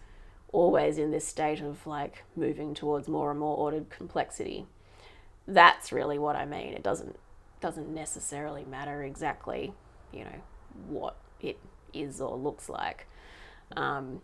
always 0.52 0.98
in 0.98 1.12
this 1.12 1.28
state 1.28 1.62
of 1.62 1.86
like 1.88 2.24
moving 2.36 2.74
towards 2.74 3.08
more 3.08 3.32
and 3.32 3.40
more 3.40 3.58
ordered 3.58 3.90
complexity. 3.90 4.66
That's 5.48 5.92
really 5.92 6.20
what 6.20 6.36
i 6.36 6.46
mean. 6.46 6.74
It 6.74 6.84
doesn't 6.84 7.18
doesn't 7.60 7.94
necessarily 7.94 8.66
matter 8.66 9.04
exactly 9.04 9.74
you 10.12 10.24
know 10.24 10.42
what 10.88 11.18
it 11.40 11.58
is 11.94 12.22
or 12.22 12.38
looks 12.38 12.70
like. 12.70 13.08
Um, 13.76 14.22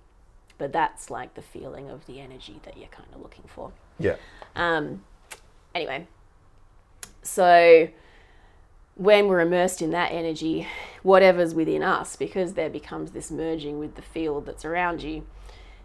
but 0.58 0.74
that's 0.74 1.10
like 1.10 1.34
the 1.36 1.42
feeling 1.42 1.90
of 1.90 2.06
the 2.06 2.20
energy 2.20 2.60
that 2.64 2.78
you're 2.78 2.88
kind 2.90 3.10
of 3.14 3.22
looking 3.22 3.46
for. 3.48 3.72
Yeah. 4.00 4.16
Um, 4.56 5.04
anyway, 5.76 6.08
so 7.22 7.90
when 8.96 9.28
we're 9.28 9.42
immersed 9.42 9.82
in 9.82 9.92
that 9.92 10.12
energy, 10.12 10.68
whatever's 11.04 11.54
within 11.54 11.84
us, 11.84 12.16
because 12.16 12.54
there 12.54 12.70
becomes 12.70 13.12
this 13.12 13.30
merging 13.30 13.78
with 13.80 13.96
the 13.96 14.02
field 14.02 14.46
that's 14.46 14.66
around 14.66 15.04
you, 15.04 15.26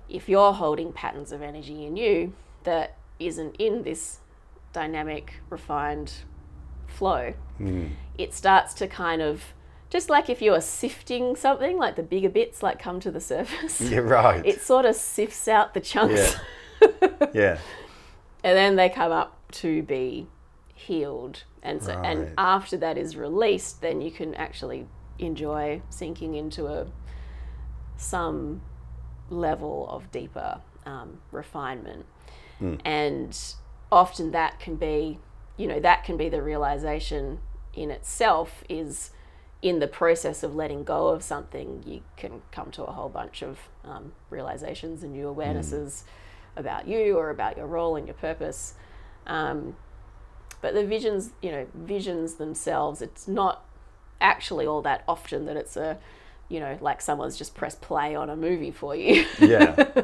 if 0.08 0.28
you're 0.28 0.52
holding 0.52 0.92
patterns 0.92 1.32
of 1.32 1.42
energy 1.42 1.85
in 1.85 1.96
you 1.96 2.32
that 2.64 2.96
isn't 3.18 3.56
in 3.56 3.82
this 3.82 4.18
dynamic, 4.72 5.35
refined 5.50 6.12
flow, 6.87 7.35
it 8.18 8.32
starts 8.35 8.74
to 8.74 8.87
kind 8.87 9.20
of 9.22 9.52
just 9.92 10.09
like 10.09 10.31
if 10.31 10.40
you 10.40 10.55
are 10.55 10.61
sifting 10.62 11.37
something, 11.37 11.76
like 11.76 11.96
the 11.96 12.02
bigger 12.02 12.31
bits 12.31 12.62
like 12.62 12.78
come 12.78 12.98
to 13.00 13.11
the 13.11 13.20
surface. 13.20 13.78
You're 13.92 14.02
right. 14.02 14.44
It 14.44 14.62
sort 14.62 14.87
of 14.87 14.96
sifts 14.96 15.46
out 15.46 15.74
the 15.74 15.81
chunks 15.81 16.35
Yeah. 16.81 16.88
yeah. 17.35 17.59
and 18.42 18.57
then 18.57 18.76
they 18.76 18.88
come 18.88 19.12
up 19.12 19.38
to 19.52 19.83
be 19.83 20.26
healed 20.74 21.44
and 21.62 21.83
so 21.83 21.94
Right. 21.94 22.07
and 22.16 22.35
after 22.38 22.76
that 22.78 22.96
is 22.96 23.16
released 23.16 23.83
then 23.83 24.00
you 24.00 24.11
can 24.11 24.35
actually 24.35 24.87
enjoy 25.18 25.83
sinking 25.90 26.35
into 26.35 26.66
a 26.66 26.87
some 27.96 28.62
level 29.31 29.87
of 29.90 30.11
deeper 30.11 30.61
um, 30.87 31.18
refinement 31.31 32.07
and 32.85 33.37
often 33.90 34.31
that 34.31 34.59
can 34.61 34.76
be 34.76 35.18
you 35.57 35.66
know 35.66 35.81
that 35.81 36.05
can 36.05 36.16
be 36.16 36.28
the 36.28 36.40
realization 36.40 37.40
in 37.74 37.90
itself 37.90 38.62
is 38.68 39.11
in 39.62 39.79
the 39.79 39.87
process 39.87 40.42
of 40.42 40.55
letting 40.55 40.83
go 40.85 41.09
of 41.09 41.22
something 41.22 41.83
you 41.87 42.03
can 42.16 42.42
come 42.51 42.70
to 42.72 42.83
a 42.85 42.90
whole 42.92 43.09
bunch 43.09 43.42
of 43.42 43.59
um, 43.85 44.12
realizations 44.29 45.03
and 45.03 45.12
new 45.12 45.27
awarenesses 45.27 46.03
about 46.57 46.87
you 46.88 47.16
or 47.16 47.31
about 47.31 47.57
your 47.57 47.66
role 47.66 47.96
and 47.96 48.07
your 48.07 48.14
purpose 48.14 48.75
um, 49.27 49.77
but 50.61 50.75
the 50.75 50.85
visions 50.85 51.31
you 51.40 51.51
know 51.51 51.66
visions 51.75 52.35
themselves 52.35 53.01
it's 53.01 53.27
not 53.29 53.64
actually 54.20 54.66
all 54.66 54.83
that 54.83 55.03
often 55.09 55.46
that 55.46 55.57
it's 55.57 55.77
a 55.77 55.96
you 56.48 56.61
know 56.61 56.77
like 56.81 57.01
someone's 57.01 57.37
just 57.37 57.55
pressed 57.55 57.81
play 57.81 58.14
on 58.14 58.29
a 58.29 58.37
movie 58.37 58.70
for 58.70 58.94
you 58.94 59.25
Yeah. 59.38 59.92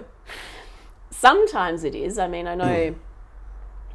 sometimes 1.19 1.85
it 1.85 1.95
is. 1.95 2.19
I 2.19 2.29
mean, 2.29 2.47
I 2.47 2.55
know, 2.55 2.95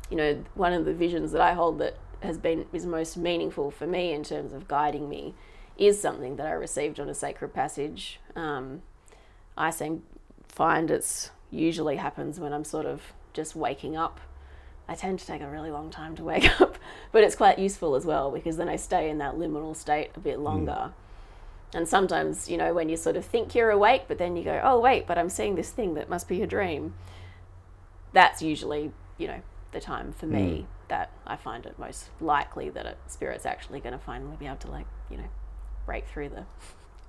you 0.10 0.18
know, 0.18 0.44
one 0.56 0.74
of 0.74 0.86
the 0.86 0.94
visions 0.94 1.32
that 1.32 1.42
I 1.42 1.54
hold 1.54 1.80
that 1.80 1.98
has 2.22 2.38
been 2.38 2.66
is 2.74 2.86
most 2.86 3.18
meaningful 3.18 3.72
for 3.72 3.88
me 3.88 4.14
in 4.14 4.24
terms 4.24 4.54
of 4.54 4.68
guiding 4.68 5.10
me 5.10 5.34
is 5.78 6.00
something 6.00 6.36
that 6.38 6.46
I 6.46 6.52
received 6.52 7.00
on 7.00 7.10
a 7.10 7.14
sacred 7.14 7.54
passage. 7.54 8.20
Um, 8.36 8.82
I 9.58 9.70
seem 9.70 10.04
find 10.48 10.92
it's 10.92 11.32
usually 11.50 11.98
happens 11.98 12.40
when 12.40 12.54
I'm 12.54 12.64
sort 12.64 12.86
of 12.86 13.14
just 13.34 13.56
waking 13.56 13.96
up. 13.96 14.20
I 14.88 14.96
tend 14.96 15.20
to 15.20 15.26
take 15.26 15.42
a 15.42 15.50
really 15.50 15.72
long 15.72 15.90
time 15.90 16.16
to 16.18 16.24
wake 16.32 16.62
up, 16.62 16.78
but 17.12 17.24
it's 17.24 17.36
quite 17.36 17.60
useful 17.60 17.96
as 17.96 18.06
well 18.06 18.32
because 18.32 18.58
then 18.58 18.70
I 18.70 18.76
stay 18.76 19.10
in 19.10 19.18
that 19.20 19.36
liminal 19.36 19.76
state 19.76 20.12
a 20.16 20.20
bit 20.20 20.40
longer. 20.40 20.92
And 21.74 21.88
sometimes, 21.88 22.50
you 22.50 22.58
know, 22.58 22.74
when 22.74 22.88
you 22.88 22.98
sort 22.98 23.16
of 23.16 23.26
think 23.26 23.56
you're 23.56 23.72
awake, 23.72 24.04
but 24.08 24.20
then 24.20 24.36
you 24.36 24.44
go, 24.44 24.62
oh, 24.64 24.80
wait, 24.80 25.08
but 25.08 25.18
I'm 25.18 25.30
seeing 25.30 25.56
this 25.56 25.72
thing 25.72 25.96
that 25.96 26.08
must 26.08 26.28
be 26.28 26.44
a 26.44 26.48
dream. 26.48 26.94
That's 28.12 28.44
usually, 28.44 28.92
you 29.18 29.28
know, 29.28 29.42
the 29.72 29.80
time 29.80 30.14
for 30.14 30.28
me 30.28 30.68
that 30.90 31.10
I 31.26 31.36
find 31.36 31.66
it 31.66 31.80
most 31.80 32.10
likely 32.22 32.70
that 32.70 32.86
a 32.86 32.96
spirit's 33.08 33.48
actually 33.48 33.80
going 33.80 33.94
to 33.94 33.98
finally 33.98 34.36
be 34.36 34.46
able 34.46 34.58
to, 34.58 34.70
like, 34.70 34.86
you 35.10 35.18
know, 35.18 35.30
break 35.86 36.08
through 36.08 36.30
the 36.30 36.46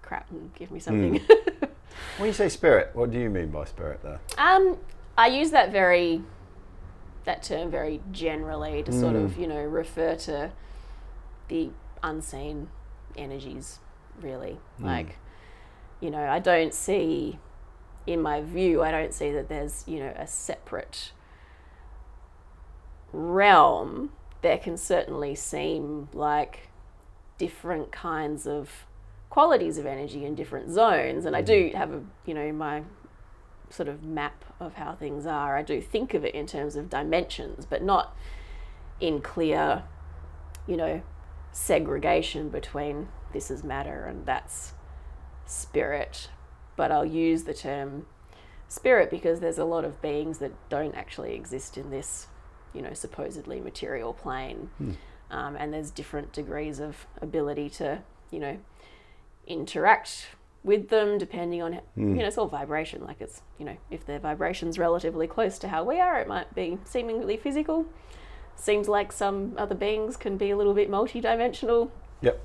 crap 0.03 0.31
and 0.31 0.55
give 0.55 0.71
me 0.71 0.79
hmm. 0.79 0.85
something. 0.85 1.21
when 2.19 2.27
you 2.27 2.33
say 2.33 2.49
spirit, 2.49 2.91
what 2.95 3.11
do 3.11 3.19
you 3.19 3.31
mean 3.31 3.49
by 3.49 3.65
spirit 3.65 4.03
there? 4.03 4.21
Um, 4.39 4.79
I 5.17 5.29
use 5.29 5.51
that 5.51 5.73
very, 5.73 6.23
that 7.25 7.43
term 7.43 7.71
very 7.71 8.01
generally 8.13 8.83
to 8.83 8.93
sort 8.93 9.17
of, 9.17 9.35
hmm. 9.35 9.41
you 9.43 9.47
know, 9.47 9.63
refer 9.63 10.17
to 10.17 10.53
the 11.49 11.71
unseen 12.03 12.69
energies, 13.17 13.79
really. 14.21 14.59
Hmm. 14.79 14.87
Like, 14.87 15.19
you 16.01 16.11
know, 16.11 16.27
I 16.27 16.39
don't 16.39 16.75
see, 16.75 17.39
in 18.07 18.21
my 18.21 18.43
view, 18.43 18.83
I 18.83 18.91
don't 18.91 19.15
see 19.15 19.31
that 19.33 19.49
there's, 19.49 19.85
you 19.87 20.01
know, 20.01 20.13
a 20.17 20.27
separate 20.27 21.13
realm. 23.13 24.11
There 24.43 24.59
can 24.59 24.77
certainly 24.77 25.35
seem 25.35 26.09
like 26.13 26.69
different 27.39 27.93
kinds 27.93 28.47
of 28.47 28.87
qualities 29.31 29.79
of 29.79 29.87
energy 29.87 30.25
in 30.25 30.35
different 30.35 30.71
zones, 30.71 31.25
and 31.25 31.35
I 31.35 31.43
do 31.43 31.69
mm-hmm. 31.69 31.77
have 31.77 31.93
a, 31.93 32.03
you 32.25 32.35
know, 32.35 32.53
my 32.53 32.83
sort 33.71 33.89
of 33.89 34.05
map 34.05 34.45
of 34.61 34.75
how 34.75 34.95
things 34.95 35.27
are. 35.27 35.57
I 35.57 35.63
do 35.63 35.81
think 35.81 36.15
of 36.15 36.25
it 36.25 36.35
in 36.35 36.47
terms 36.47 36.77
of 36.77 36.89
dimensions, 36.89 37.67
but 37.67 37.83
not 37.83 38.17
in 39.01 39.21
clear, 39.21 39.83
you 40.67 40.77
know, 40.77 41.03
segregation 41.53 42.49
between 42.49 43.09
this 43.33 43.51
is 43.51 43.65
matter 43.65 44.05
and 44.05 44.25
that's 44.27 44.75
spirit. 45.47 46.31
But 46.77 46.93
I'll 46.93 47.05
use 47.05 47.45
the 47.45 47.55
term 47.55 48.07
spirit 48.69 49.11
because 49.11 49.41
there's 49.41 49.59
a 49.59 49.65
lot 49.65 49.85
of 49.85 50.01
beings 50.01 50.39
that 50.39 50.53
don't 50.69 50.95
actually 50.95 51.35
exist 51.35 51.77
in 51.77 51.91
this, 51.91 52.29
you 52.73 52.83
know, 52.83 52.93
supposedly 52.93 53.61
material 53.61 54.13
plane. 54.13 54.71
Hmm. 54.79 54.93
Um, 55.31 55.57
and 55.57 55.73
there's 55.73 55.91
different 55.91 56.33
degrees 56.33 56.81
of 56.81 57.07
ability 57.21 57.71
to, 57.71 58.03
you 58.31 58.39
know, 58.39 58.59
interact 59.47 60.29
with 60.63 60.89
them 60.89 61.19
depending 61.19 61.61
on 61.61 61.75
you 61.95 62.05
know 62.05 62.25
it's 62.25 62.39
all 62.39 62.49
vibration. 62.49 63.05
Like 63.05 63.21
it's 63.21 63.43
you 63.59 63.67
know 63.67 63.77
if 63.91 64.07
their 64.07 64.19
vibration's 64.19 64.79
relatively 64.79 65.27
close 65.27 65.59
to 65.59 65.69
how 65.69 65.85
we 65.85 66.01
are 66.01 66.19
it 66.19 66.27
might 66.27 66.55
be 66.55 66.79
seemingly 66.85 67.37
physical. 67.37 67.87
Seems 68.57 68.89
like 68.89 69.13
some 69.13 69.55
other 69.59 69.75
beings 69.75 70.17
can 70.17 70.39
be 70.39 70.51
a 70.51 70.57
little 70.57 70.75
bit 70.75 70.89
multi-dimensional. 70.89 71.91
Yep. 72.23 72.41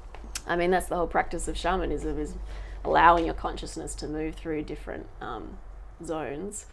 i 0.46 0.58
mean 0.58 0.72
that's 0.72 0.88
the 0.88 0.96
whole 0.96 1.08
practice 1.08 1.48
of 1.48 1.56
shamanism 1.56 2.20
is 2.20 2.34
allowing 2.84 3.24
your 3.26 3.34
consciousness 3.36 3.96
to 3.96 4.08
move 4.08 4.36
through 4.36 4.64
different 4.64 5.06
um, 5.22 5.58
zones 6.04 6.66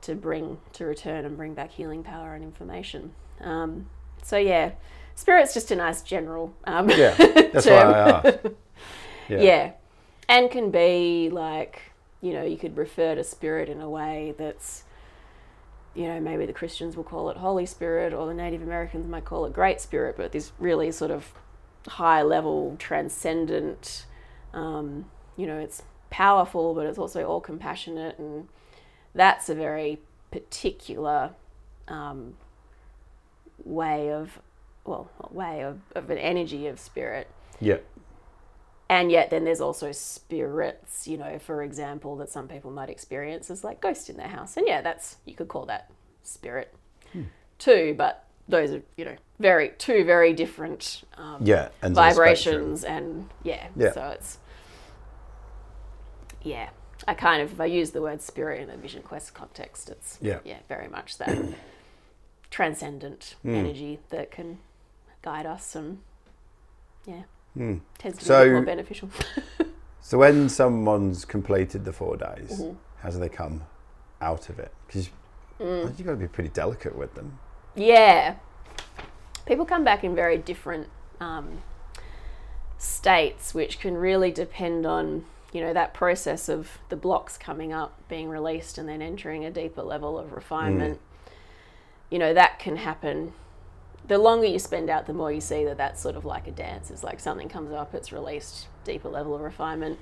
to 0.00 0.14
bring 0.14 0.58
to 0.72 0.84
return 0.84 1.24
and 1.24 1.36
bring 1.36 1.54
back 1.54 1.70
healing 1.70 2.02
power 2.02 2.34
and 2.34 2.42
information. 2.42 3.14
Um, 3.40 3.88
so 4.24 4.36
yeah 4.36 4.72
spirit's 5.14 5.54
just 5.54 5.70
a 5.70 5.76
nice 5.76 6.02
general 6.02 6.52
um, 6.64 6.88
Yeah. 6.90 7.14
That's 7.52 7.66
why 7.66 7.72
I 7.72 7.98
asked. 8.08 8.38
Yeah. 9.28 9.40
yeah. 9.40 9.72
And 10.28 10.50
can 10.50 10.70
be 10.70 11.30
like, 11.30 11.80
you 12.20 12.34
know, 12.34 12.42
you 12.42 12.58
could 12.58 12.76
refer 12.76 13.14
to 13.14 13.24
spirit 13.24 13.70
in 13.70 13.80
a 13.80 13.88
way 13.88 14.34
that's, 14.36 14.84
you 15.94 16.06
know, 16.08 16.20
maybe 16.20 16.44
the 16.44 16.52
Christians 16.52 16.94
will 16.94 17.04
call 17.04 17.30
it 17.30 17.38
Holy 17.38 17.64
Spirit 17.64 18.12
or 18.12 18.26
the 18.26 18.34
Native 18.34 18.60
Americans 18.60 19.08
might 19.08 19.24
call 19.24 19.46
it 19.46 19.54
Great 19.54 19.80
Spirit, 19.80 20.16
but 20.18 20.32
this 20.32 20.52
really 20.58 20.90
sort 20.92 21.10
of 21.10 21.32
high 21.88 22.20
level, 22.20 22.76
transcendent, 22.78 24.04
um, 24.52 25.06
you 25.38 25.46
know, 25.46 25.58
it's 25.58 25.82
powerful, 26.10 26.74
but 26.74 26.86
it's 26.86 26.98
also 26.98 27.24
all 27.24 27.40
compassionate. 27.40 28.18
And 28.18 28.48
that's 29.14 29.48
a 29.48 29.54
very 29.54 30.00
particular 30.30 31.30
um, 31.88 32.34
way 33.64 34.10
of, 34.12 34.38
well, 34.84 35.10
way 35.30 35.62
of, 35.64 35.80
of 35.94 36.10
an 36.10 36.18
energy 36.18 36.66
of 36.66 36.78
spirit 36.78 37.28
Yeah. 37.60 37.78
and 38.88 39.10
yet 39.10 39.30
then 39.30 39.44
there's 39.44 39.60
also 39.60 39.92
spirits 39.92 41.08
you 41.08 41.16
know 41.16 41.38
for 41.38 41.62
example 41.62 42.16
that 42.16 42.28
some 42.30 42.46
people 42.48 42.70
might 42.70 42.90
experience 42.90 43.50
as 43.50 43.64
like 43.64 43.80
ghosts 43.80 44.08
in 44.10 44.16
their 44.18 44.28
house 44.28 44.56
and 44.56 44.66
yeah 44.68 44.80
that's 44.82 45.16
you 45.24 45.34
could 45.34 45.48
call 45.48 45.64
that 45.66 45.90
spirit 46.22 46.74
too 47.58 47.94
but 47.96 48.24
those 48.48 48.72
are 48.72 48.82
you 48.96 49.04
know 49.06 49.16
very 49.38 49.70
two 49.78 50.04
very 50.04 50.32
different 50.34 51.02
um, 51.16 51.38
Yeah. 51.42 51.68
the 51.80 51.90
vibrations 51.90 52.84
and 52.84 53.30
yeah, 53.42 53.68
Yeah. 53.76 53.92
so 53.92 54.08
it's 54.08 54.38
yeah 56.42 56.68
i 57.08 57.14
kind 57.14 57.40
of 57.42 57.52
if 57.52 57.60
i 57.60 57.64
use 57.66 57.90
the 57.92 58.02
word 58.02 58.20
spirit 58.20 58.60
in 58.60 58.70
a 58.70 58.76
vision 58.76 59.02
quest 59.02 59.32
context 59.34 59.88
it's 59.88 60.18
Yeah. 60.20 60.40
yeah 60.44 60.58
very 60.68 60.88
much 60.88 61.16
that 61.18 61.36
transcendent 62.50 63.34
Hmm. 63.42 63.54
energy 63.54 63.98
that 64.10 64.30
can 64.30 64.58
guide 65.22 65.46
us 65.46 65.74
and 65.74 65.98
yeah 67.06 67.22
tends 67.98 68.18
to 68.18 68.24
be 68.24 68.24
So- 68.24 68.44
bit 68.44 68.52
more 68.52 68.62
beneficial 68.62 69.08
So 70.00 70.18
when 70.18 70.50
someone's 70.50 71.24
completed 71.24 71.86
the 71.86 71.92
four 71.92 72.18
days, 72.18 72.60
Mm-hmm. 72.60 72.76
how 72.98 73.08
do 73.08 73.18
they 73.18 73.30
come 73.30 73.62
out 74.20 74.50
of 74.50 74.58
it? 74.58 74.70
Because 74.86 75.08
Mm. 75.58 75.84
you've 75.98 76.04
got 76.04 76.12
to 76.12 76.18
be 76.18 76.26
pretty 76.28 76.50
delicate 76.50 76.94
with 76.94 77.14
them. 77.14 77.38
Yeah. 77.74 78.34
People 79.46 79.64
come 79.64 79.82
back 79.82 80.04
in 80.04 80.14
very 80.14 80.36
different 80.36 80.88
um, 81.20 81.62
states, 82.76 83.54
which 83.54 83.78
can 83.80 83.96
really 83.96 84.30
depend 84.30 84.84
on, 84.84 85.24
you 85.52 85.60
know, 85.62 85.72
that 85.72 85.94
process 85.94 86.48
of 86.50 86.78
the 86.90 86.96
blocks 86.96 87.38
coming 87.38 87.72
up, 87.72 87.98
being 88.08 88.28
released, 88.28 88.76
and 88.78 88.86
then 88.88 89.00
entering 89.00 89.44
a 89.44 89.50
deeper 89.50 89.82
level 89.82 90.18
of 90.18 90.32
refinement. 90.32 91.00
You 92.10 92.18
know, 92.18 92.34
that 92.34 92.58
can 92.58 92.76
happen 92.76 93.32
the 94.06 94.18
longer 94.18 94.46
you 94.46 94.58
spend 94.58 94.90
out, 94.90 95.06
the 95.06 95.12
more 95.14 95.32
you 95.32 95.40
see 95.40 95.64
that 95.64 95.78
that's 95.78 96.00
sort 96.00 96.16
of 96.16 96.24
like 96.24 96.46
a 96.46 96.50
dance. 96.50 96.90
It's 96.90 97.02
like 97.02 97.20
something 97.20 97.48
comes 97.48 97.72
up, 97.72 97.94
it's 97.94 98.12
released, 98.12 98.66
deeper 98.84 99.08
level 99.08 99.34
of 99.34 99.40
refinement, 99.40 99.98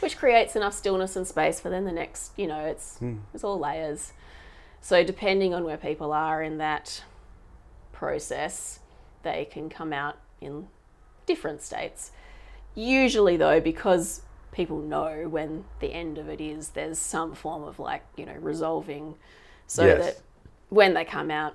which 0.00 0.18
creates 0.18 0.56
enough 0.56 0.74
stillness 0.74 1.16
and 1.16 1.26
space 1.26 1.58
for 1.58 1.70
then 1.70 1.84
the 1.84 1.92
next. 1.92 2.32
You 2.36 2.48
know, 2.48 2.60
it's 2.60 2.98
hmm. 2.98 3.16
it's 3.32 3.44
all 3.44 3.58
layers. 3.58 4.12
So 4.80 5.02
depending 5.02 5.54
on 5.54 5.64
where 5.64 5.78
people 5.78 6.12
are 6.12 6.42
in 6.42 6.58
that 6.58 7.02
process, 7.92 8.80
they 9.22 9.46
can 9.50 9.68
come 9.68 9.92
out 9.92 10.18
in 10.40 10.68
different 11.24 11.62
states. 11.62 12.12
Usually, 12.74 13.38
though, 13.38 13.60
because 13.60 14.20
people 14.52 14.78
know 14.78 15.28
when 15.28 15.64
the 15.80 15.92
end 15.92 16.18
of 16.18 16.28
it 16.28 16.40
is, 16.40 16.70
there's 16.70 16.98
some 16.98 17.34
form 17.34 17.64
of 17.64 17.78
like, 17.78 18.02
you 18.16 18.26
know, 18.26 18.36
resolving 18.38 19.14
so 19.66 19.86
Yes. 19.86 20.04
that 20.04 20.20
when 20.68 20.94
they 20.94 21.04
come 21.04 21.30
out, 21.30 21.54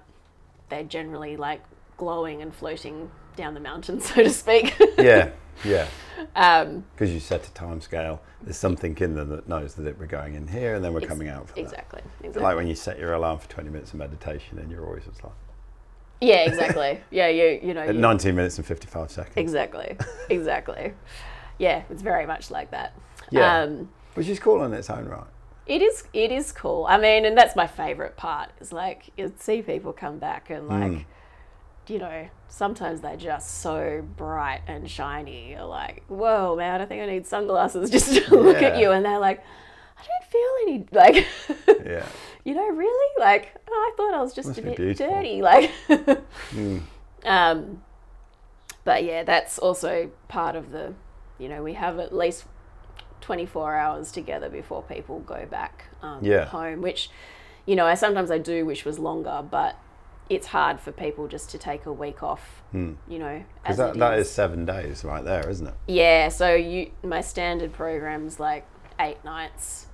they're 0.70 0.84
generally 0.84 1.38
like 1.38 1.62
glowing 1.97 2.41
and 2.41 2.53
floating 2.53 3.12
down 3.36 3.53
the 3.53 3.59
mountain, 3.59 3.99
so 4.01 4.24
to 4.24 4.30
speak. 4.30 4.76
Yeah, 4.97 5.32
yeah. 5.64 5.88
um, 6.36 6.84
Because 6.95 7.14
you 7.14 7.20
set 7.20 7.47
a 7.47 7.51
time 7.53 7.82
scale, 7.82 8.22
there's 8.41 8.57
something 8.57 8.97
in 8.97 9.16
them 9.16 9.30
that 9.30 9.47
knows 9.47 9.76
that 9.76 9.97
we're 9.99 10.05
going 10.05 10.36
in 10.36 10.47
here 10.47 10.76
and 10.76 10.84
then 10.84 10.93
we're 10.93 11.01
coming 11.01 11.28
out 11.30 11.47
for 11.47 11.55
that. 11.55 11.62
exactly. 11.62 12.01
It's 12.20 12.28
Exactly. 12.28 12.43
like 12.43 12.55
when 12.55 12.68
you 12.68 12.76
set 12.76 12.99
your 12.99 13.14
alarm 13.14 13.39
for 13.39 13.49
20 13.49 13.70
minutes 13.70 13.91
of 13.93 13.99
meditation 13.99 14.57
and 14.59 14.72
you're 14.72 14.86
always 14.86 15.05
just 15.05 15.24
like, 15.24 15.34
yeah, 16.20 16.43
exactly. 16.45 17.01
Yeah, 17.09 17.30
you 17.30 17.59
you 17.64 17.74
know. 17.74 17.82
at 17.82 17.95
you- 17.95 17.99
19 18.01 18.36
minutes 18.36 18.57
and 18.57 18.66
55 18.66 19.09
seconds. 19.12 19.34
Exactly. 19.38 19.97
Exactly. 20.30 20.93
yeah, 21.57 21.84
it's 21.89 22.01
very 22.03 22.26
much 22.28 22.51
like 22.51 22.72
that. 22.72 22.93
Yeah. 23.32 23.62
Um, 23.64 23.89
Which 24.14 24.28
is 24.28 24.39
cool 24.39 24.64
in 24.64 24.74
its 24.74 24.89
own 24.89 25.05
right. 25.05 25.24
It 25.68 25.82
is. 25.82 26.03
It 26.14 26.32
is 26.32 26.51
cool. 26.51 26.86
I 26.89 26.97
mean, 26.97 27.26
and 27.26 27.38
that's 27.38 27.55
my 27.55 27.68
favorite 27.68 28.18
part. 28.18 28.49
Is 28.59 28.74
like 28.74 29.09
you 29.18 29.32
see 29.38 29.62
people 29.62 29.93
come 29.93 30.18
back 30.18 30.49
and 30.49 30.68
like, 30.68 30.91
Mm. 30.91 31.05
you 31.88 31.99
know, 31.99 32.30
sometimes 32.47 33.01
they're 33.01 33.16
just 33.16 33.62
so 33.62 34.03
bright 34.18 34.62
and 34.68 34.89
shiny. 34.89 35.51
You're 35.51 35.64
like, 35.66 36.03
whoa, 36.07 36.55
man! 36.55 36.82
I 36.82 36.86
think 36.86 37.01
I 37.01 37.05
need 37.05 37.28
sunglasses 37.28 37.89
just 37.95 38.14
to 38.14 38.36
look 38.36 38.62
at 38.62 38.78
you. 38.80 38.91
And 38.91 39.05
they're 39.05 39.20
like, 39.20 39.43
I 39.97 40.03
don't 40.03 40.32
feel 40.32 40.51
any 40.64 40.88
like, 40.91 41.28
Yeah. 41.86 42.05
you 42.43 42.55
know, 42.55 42.68
really 42.68 43.20
like. 43.20 43.55
Oh, 43.70 43.72
I 43.72 43.93
thought 43.95 44.14
I 44.16 44.22
was 44.22 44.34
just 44.34 44.47
Must 44.49 44.59
a 44.59 44.64
bit 44.64 44.78
beautiful. 44.78 45.07
dirty. 45.14 45.41
Like, 45.41 45.72
Mm. 46.51 46.82
um, 47.24 47.84
but 48.84 49.03
yeah, 49.03 49.24
that's 49.24 49.59
also 49.59 50.09
part 50.28 50.55
of 50.55 50.72
the, 50.72 50.93
you 51.38 51.47
know, 51.49 51.62
we 51.62 51.74
have 51.74 51.99
at 51.99 52.14
least 52.16 52.45
24 53.22 53.76
hours 53.76 54.11
together 54.11 54.49
before 54.49 54.82
people 54.84 55.19
go 55.19 55.45
back 55.45 55.86
um, 56.01 56.19
Yeah. 56.24 56.45
home, 56.45 56.82
which, 56.82 57.09
you 57.65 57.76
know, 57.76 57.86
I 57.86 57.93
sometimes 57.95 58.32
I 58.32 58.38
do 58.38 58.65
wish 58.65 58.84
was 58.86 58.99
longer, 58.99 59.43
but 59.49 59.76
it's 60.30 60.47
hard 60.47 60.80
for 60.80 60.91
people 60.91 61.28
just 61.28 61.49
to 61.51 61.57
take 61.57 61.86
a 61.86 61.91
week 61.93 62.24
off, 62.24 62.61
you 62.74 62.95
know, 63.07 63.43
Because 63.61 63.78
that, 63.78 63.97
that 63.97 64.17
is 64.17 64.30
seven 64.32 64.65
days 64.65 65.03
right 65.03 65.24
there, 65.24 65.49
isn't 65.49 65.67
it? 65.67 65.74
yeah, 65.88 66.30
so 66.30 66.55
you 66.55 66.91
my 67.03 67.19
standard 67.22 67.74
program's 67.74 68.39
like 68.39 68.65
eight 68.99 69.24
nights, 69.26 69.88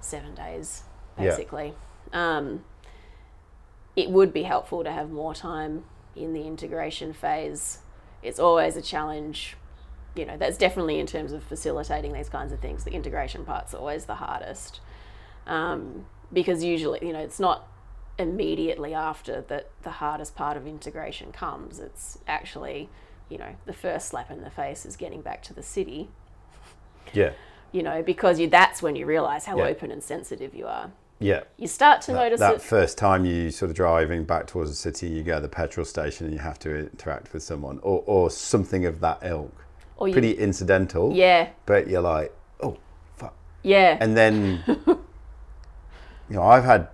seven 0.00 0.34
days, 0.34 0.82
Hmm. 1.16 1.22
Yeah. 1.24 1.30
basically. 1.30 1.74
Um, 2.12 2.64
it 3.96 4.10
would 4.10 4.32
be 4.32 4.44
helpful 4.44 4.84
to 4.84 4.90
have 4.92 5.10
more 5.10 5.34
time 5.34 5.84
in 6.16 6.32
the 6.32 6.46
integration 6.46 7.12
phase. 7.12 7.78
It's 8.22 8.38
always 8.38 8.76
a 8.76 8.82
challenge. 8.82 9.56
You 10.18 10.26
know, 10.26 10.36
that's 10.36 10.58
definitely 10.58 10.98
in 10.98 11.06
terms 11.06 11.30
of 11.30 11.44
facilitating 11.44 12.12
these 12.12 12.28
kinds 12.28 12.50
of 12.52 12.58
things. 12.58 12.82
The 12.82 12.90
integration 12.90 13.44
part's 13.44 13.72
always 13.72 14.06
the 14.06 14.16
hardest. 14.16 14.80
Um, 15.46 16.06
because 16.32 16.64
usually, 16.64 16.98
you 17.06 17.12
know, 17.12 17.20
it's 17.20 17.38
not 17.38 17.68
immediately 18.18 18.94
after 18.94 19.42
that 19.42 19.70
the 19.84 19.92
hardest 19.92 20.34
part 20.34 20.56
of 20.56 20.66
integration 20.66 21.30
comes. 21.30 21.78
It's 21.78 22.18
actually, 22.26 22.88
you 23.28 23.38
know, 23.38 23.54
the 23.64 23.72
first 23.72 24.08
slap 24.08 24.28
in 24.28 24.42
the 24.42 24.50
face 24.50 24.84
is 24.84 24.96
getting 24.96 25.20
back 25.22 25.40
to 25.44 25.54
the 25.54 25.62
city, 25.62 26.08
Yeah. 27.12 27.30
you 27.70 27.84
know, 27.84 28.02
because 28.02 28.40
you, 28.40 28.48
that's 28.48 28.82
when 28.82 28.96
you 28.96 29.06
realize 29.06 29.44
how 29.44 29.56
Yeah. 29.58 29.66
open 29.66 29.92
and 29.92 30.02
sensitive 30.02 30.52
you 30.52 30.66
are. 30.66 30.90
Yeah. 31.20 31.44
You 31.56 31.68
start 31.68 32.00
to 32.02 32.12
That, 32.12 32.18
notice 32.24 32.40
that 32.40 32.54
it. 32.56 32.62
first 32.62 32.98
time 32.98 33.24
you 33.24 33.50
sort 33.52 33.70
of 33.70 33.76
driving 33.76 34.24
back 34.24 34.48
towards 34.48 34.70
the 34.70 34.76
city, 34.76 35.06
you 35.06 35.22
go 35.22 35.36
to 35.36 35.40
the 35.40 35.48
petrol 35.48 35.86
station 35.86 36.26
and 36.26 36.34
you 36.34 36.40
have 36.40 36.58
to 36.60 36.76
interact 36.90 37.32
with 37.32 37.44
someone 37.44 37.78
or, 37.82 38.02
or 38.04 38.30
something 38.30 38.84
of 38.84 38.98
that 39.00 39.20
ilk. 39.22 39.64
Or 39.98 40.06
you, 40.06 40.12
Pretty 40.12 40.32
incidental, 40.32 41.12
yeah, 41.12 41.50
but 41.66 41.88
you're 41.88 42.00
like, 42.00 42.32
oh, 42.60 42.76
fuck. 43.16 43.34
yeah, 43.64 43.98
And 44.00 44.16
then, 44.16 44.62
you 44.86 44.96
know, 46.30 46.44
I've 46.44 46.64
had, 46.64 46.88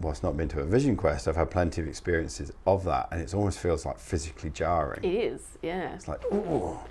well, 0.00 0.10
it's 0.10 0.24
not 0.24 0.36
been 0.36 0.48
to 0.48 0.60
a 0.60 0.64
vision 0.64 0.96
quest, 0.96 1.28
I've 1.28 1.36
had 1.36 1.52
plenty 1.52 1.80
of 1.80 1.86
experiences 1.86 2.52
of 2.66 2.82
that, 2.84 3.08
and 3.12 3.20
it 3.20 3.32
almost 3.32 3.60
feels 3.60 3.86
like 3.86 4.00
physically 4.00 4.50
jarring. 4.50 5.04
it 5.04 5.08
is. 5.08 5.56
Yeah, 5.62 5.94
It's 5.94 6.08
like, 6.08 6.20
oh, 6.32 6.82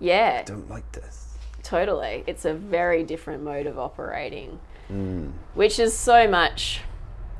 yeah, 0.00 0.38
I 0.40 0.42
don't 0.42 0.68
like 0.68 0.90
this. 0.90 1.36
totally. 1.62 2.24
It's 2.26 2.44
a 2.44 2.52
very 2.52 3.04
different 3.04 3.44
mode 3.44 3.66
of 3.66 3.78
operating, 3.78 4.58
mm. 4.90 5.30
which 5.54 5.78
is 5.78 5.96
so 5.96 6.28
much. 6.28 6.80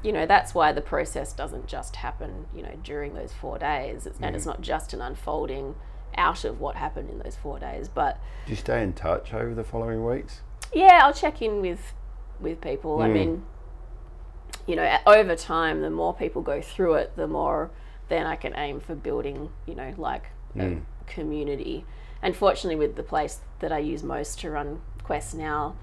You 0.05 0.13
know, 0.13 0.25
that's 0.25 0.55
why 0.55 0.71
the 0.71 0.83
process 0.83 1.33
doesn't 1.33 1.67
just 1.67 1.97
happen. 1.97 2.47
You 2.55 2.63
know, 2.63 2.79
during 2.85 3.15
those 3.15 3.33
four 3.33 3.59
days, 3.59 4.07
it's, 4.07 4.21
and 4.23 4.37
it's 4.37 4.45
mm. 4.45 4.49
not 4.49 4.61
just 4.61 4.93
an 4.93 5.01
unfolding 5.01 5.75
out 6.17 6.45
of 6.45 6.61
what 6.61 6.77
happened 6.77 7.11
in 7.11 7.19
those 7.19 7.37
four 7.37 7.59
days, 7.59 7.89
but 7.89 8.19
Do 8.47 8.53
you 8.53 8.57
stay 8.57 8.83
in 8.83 8.93
touch 8.93 9.33
over 9.35 9.55
the 9.55 9.65
following 9.65 10.05
weeks? 10.05 10.41
yeah, 10.73 11.01
I'll 11.03 11.15
check 11.15 11.43
in 11.43 11.61
with 11.61 11.93
with 12.41 12.61
people. 12.61 13.01
I 13.01 13.07
hmm. 13.09 13.15
mean, 13.15 13.45
you 14.67 14.77
know, 14.77 14.99
over 15.07 15.37
time, 15.37 15.81
the 15.81 15.91
more 15.91 16.15
people 16.15 16.43
go 16.43 16.61
through 16.61 16.95
it, 16.95 17.17
the 17.17 17.27
more 17.27 17.71
then 18.09 18.27
I 18.27 18.37
can 18.37 18.55
aim 18.57 18.81
for 18.81 18.95
building, 18.95 19.51
you 19.67 19.75
know, 19.75 19.95
like 19.97 20.27
a 20.57 20.69
hmm. 20.69 20.79
community. 21.07 21.85
And 22.23 22.37
fortunately, 22.37 22.77
with 22.77 22.97
the 22.97 23.03
place 23.03 23.41
that 23.61 23.73
I 23.73 23.79
use 23.79 24.03
most 24.03 24.41
to 24.41 24.51
run 24.51 24.81
quests 25.03 25.35
now, 25.35 25.77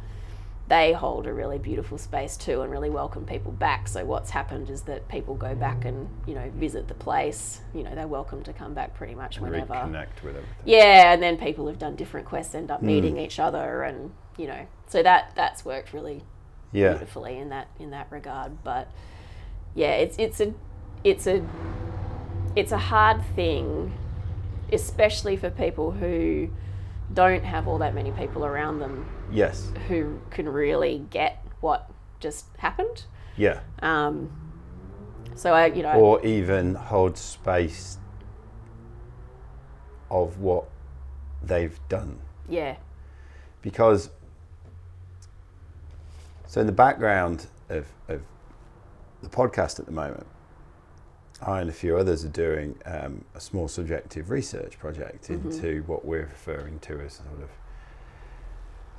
they 0.70 0.94
hold 0.94 1.28
a 1.28 1.34
really 1.34 1.58
beautiful 1.58 1.98
space 1.98 2.38
too 2.38 2.62
and 2.62 2.72
really 2.72 2.90
welcome 2.90 3.26
people 3.26 3.52
back. 3.52 3.88
So 3.88 4.06
what's 4.06 4.30
happened 4.30 4.70
is 4.70 4.84
that 4.84 5.08
people 5.10 5.36
go 5.36 5.56
back 5.56 5.84
and 5.84 6.10
you 6.26 6.34
know 6.34 6.50
visit 6.56 6.88
the 6.88 6.94
place. 6.94 7.62
You 7.74 7.84
know, 7.84 7.94
they're 7.94 8.08
welcome 8.08 8.44
to 8.44 8.54
come 8.54 8.74
back 8.74 8.94
pretty 8.96 9.14
much 9.14 9.40
whenever. 9.40 9.74
Reconnect 9.74 10.24
with 10.24 10.38
everything. 10.38 10.46
Yeah, 10.66 11.14
and 11.14 11.22
then 11.22 11.38
people 11.38 11.68
who've 11.68 11.78
done 11.80 11.96
different 11.96 12.26
quests 12.26 12.56
end 12.56 12.72
up 12.72 12.80
hmm. 12.80 12.88
meeting 12.88 13.18
each 13.18 13.40
other, 13.40 13.84
and 13.84 14.12
you 14.38 14.48
know, 14.48 14.66
so 14.88 15.04
that 15.04 15.34
that's 15.36 15.66
worked 15.66 15.94
really 15.94 16.24
Yeah. 16.72 16.92
beautifully 16.92 17.38
in 17.38 17.50
that 17.50 17.68
in 17.78 17.90
that 17.92 18.08
regard. 18.10 18.64
But 18.64 18.88
yeah, 19.76 19.96
it's 19.96 20.18
it's 20.18 20.40
a 20.40 20.54
it's 21.04 21.28
a 21.28 21.46
it's 22.56 22.72
a 22.72 22.78
hard 22.78 23.22
thing, 23.36 23.98
especially 24.72 25.36
for 25.36 25.50
people 25.50 25.92
who 25.92 26.50
don't 27.14 27.44
have 27.44 27.68
all 27.68 27.80
that 27.80 27.94
many 27.94 28.12
people 28.12 28.46
around 28.46 28.80
them 28.80 29.06
Yes. 29.34 29.72
who 29.88 30.20
can 30.30 30.48
really 30.48 31.06
get 31.10 31.44
what 31.62 31.90
just 32.20 32.46
happened. 32.58 33.06
Yeah. 33.36 33.62
Um, 33.82 34.32
so 35.36 35.54
I, 35.54 35.68
you 35.68 35.82
know, 35.84 35.94
Or 35.94 36.24
even 36.26 36.76
hold 36.76 37.18
space 37.18 37.98
of 40.12 40.40
what 40.40 40.66
they've 41.42 41.80
done. 41.90 42.20
yeah, 42.48 42.76
because 43.62 44.10
so 46.46 46.62
in 46.62 46.68
the 46.68 46.74
background 46.74 47.48
of, 47.70 47.88
of 48.08 48.22
the 49.24 49.30
podcast 49.30 49.80
at 49.80 49.86
the 49.86 49.92
moment 49.92 50.28
i 51.42 51.60
and 51.62 51.70
a 51.70 51.74
few 51.74 51.98
others 51.98 52.24
are 52.24 52.30
doing 52.30 52.76
um, 52.86 53.26
a 53.34 53.40
small 53.40 53.68
subjective 53.68 54.30
research 54.30 54.78
project 54.78 55.30
into 55.30 55.82
what 55.88 56.06
we're 56.06 56.28
referring 56.28 56.78
to 56.80 57.00
as 57.02 57.14
sort 57.14 57.42
of 57.42 57.50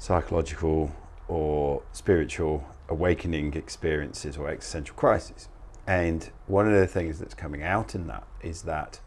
psychological 0.05 0.95
or 1.29 1.83
spiritual 1.93 2.63
awakening 2.91 3.55
experiences 3.55 4.37
or 4.37 4.49
existential 4.49 4.95
crises 4.95 5.49
and 5.87 6.31
one 6.47 6.67
of 6.67 6.79
the 6.79 6.87
things 6.87 7.19
that's 7.19 7.35
coming 7.35 7.63
out 7.63 7.95
in 7.95 8.07
that 8.07 8.27
is 8.43 8.63
that 8.63 9.01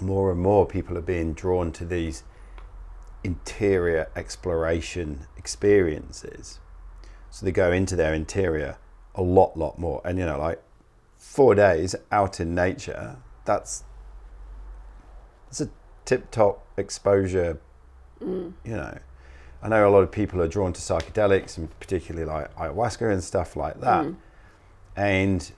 more 0.00 0.30
and 0.30 0.40
more 0.40 0.66
people 0.66 0.96
are 0.96 1.02
being 1.02 1.34
drawn 1.34 1.72
to 1.72 1.84
these 1.84 2.24
interior 3.24 4.08
exploration 4.16 5.26
experiences. 5.36 6.60
So 7.30 7.44
they 7.44 7.52
go 7.52 7.72
into 7.72 7.96
their 7.96 8.14
interior 8.14 8.78
a 9.14 9.22
lot, 9.22 9.56
lot 9.56 9.78
more. 9.78 10.00
And 10.04 10.18
you 10.18 10.24
know, 10.24 10.38
like 10.38 10.62
four 11.18 11.54
days 11.54 11.94
out 12.12 12.40
in 12.40 12.54
nature, 12.54 13.16
that's 13.44 13.84
it's 15.48 15.60
a 15.60 15.70
tip 16.04 16.30
top 16.30 16.66
exposure. 16.76 17.60
Mm. 18.20 18.52
You 18.64 18.76
know, 18.76 18.98
I 19.62 19.68
know 19.68 19.88
a 19.88 19.90
lot 19.90 20.02
of 20.02 20.12
people 20.12 20.40
are 20.40 20.48
drawn 20.48 20.72
to 20.72 20.80
psychedelics 20.80 21.58
and 21.58 21.68
particularly 21.80 22.26
like 22.26 22.54
ayahuasca 22.56 23.12
and 23.12 23.22
stuff 23.22 23.56
like 23.56 23.80
that. 23.80 24.04
Mm. 24.04 24.16
And 24.96 25.52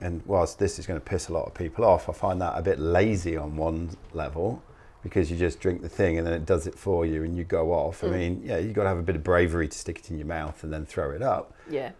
and 0.00 0.22
whilst 0.26 0.58
this 0.58 0.78
is 0.78 0.86
going 0.86 1.00
to 1.00 1.04
piss 1.04 1.28
a 1.28 1.32
lot 1.32 1.46
of 1.46 1.54
people 1.54 1.84
off, 1.84 2.08
I 2.08 2.12
find 2.12 2.40
that 2.40 2.58
a 2.58 2.62
bit 2.62 2.78
lazy 2.78 3.36
on 3.36 3.56
one 3.56 3.90
level 4.12 4.62
because 5.02 5.30
you 5.30 5.36
just 5.36 5.60
drink 5.60 5.82
the 5.82 5.88
thing 5.88 6.18
and 6.18 6.26
then 6.26 6.34
it 6.34 6.46
does 6.46 6.66
it 6.66 6.74
for 6.74 7.06
you 7.06 7.22
and 7.22 7.36
you 7.36 7.44
go 7.44 7.72
off. 7.72 8.02
I 8.02 8.08
mm. 8.08 8.12
mean, 8.12 8.42
yeah, 8.44 8.58
you've 8.58 8.74
got 8.74 8.84
to 8.84 8.88
have 8.88 8.98
a 8.98 9.02
bit 9.02 9.16
of 9.16 9.22
bravery 9.22 9.68
to 9.68 9.78
stick 9.78 9.98
it 9.98 10.10
in 10.10 10.18
your 10.18 10.26
mouth 10.26 10.64
and 10.64 10.72
then 10.72 10.86
throw 10.86 11.10
it 11.10 11.22
up. 11.22 11.54
yeah, 11.70 11.92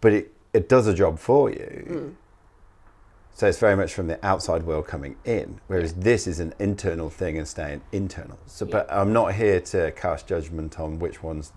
But 0.00 0.12
it, 0.12 0.32
it 0.52 0.68
does 0.68 0.86
a 0.86 0.94
job 0.94 1.18
for 1.18 1.50
you. 1.50 1.86
Mm. 1.88 2.14
So 3.34 3.48
it's 3.48 3.58
very 3.58 3.76
much 3.76 3.94
from 3.94 4.08
the 4.08 4.24
outside 4.24 4.64
world 4.64 4.86
coming 4.86 5.16
in, 5.24 5.60
whereas 5.66 5.94
this 5.94 6.26
is 6.26 6.38
an 6.38 6.54
internal 6.58 7.08
thing 7.08 7.38
and 7.38 7.48
staying 7.48 7.82
internal. 7.90 8.38
So, 8.46 8.66
but 8.66 8.86
I'm 8.92 9.12
not 9.12 9.34
here 9.34 9.60
to 9.60 9.90
cast 9.92 10.26
judgment 10.26 10.78
on 10.78 10.98
which 10.98 11.22
one's 11.22 11.52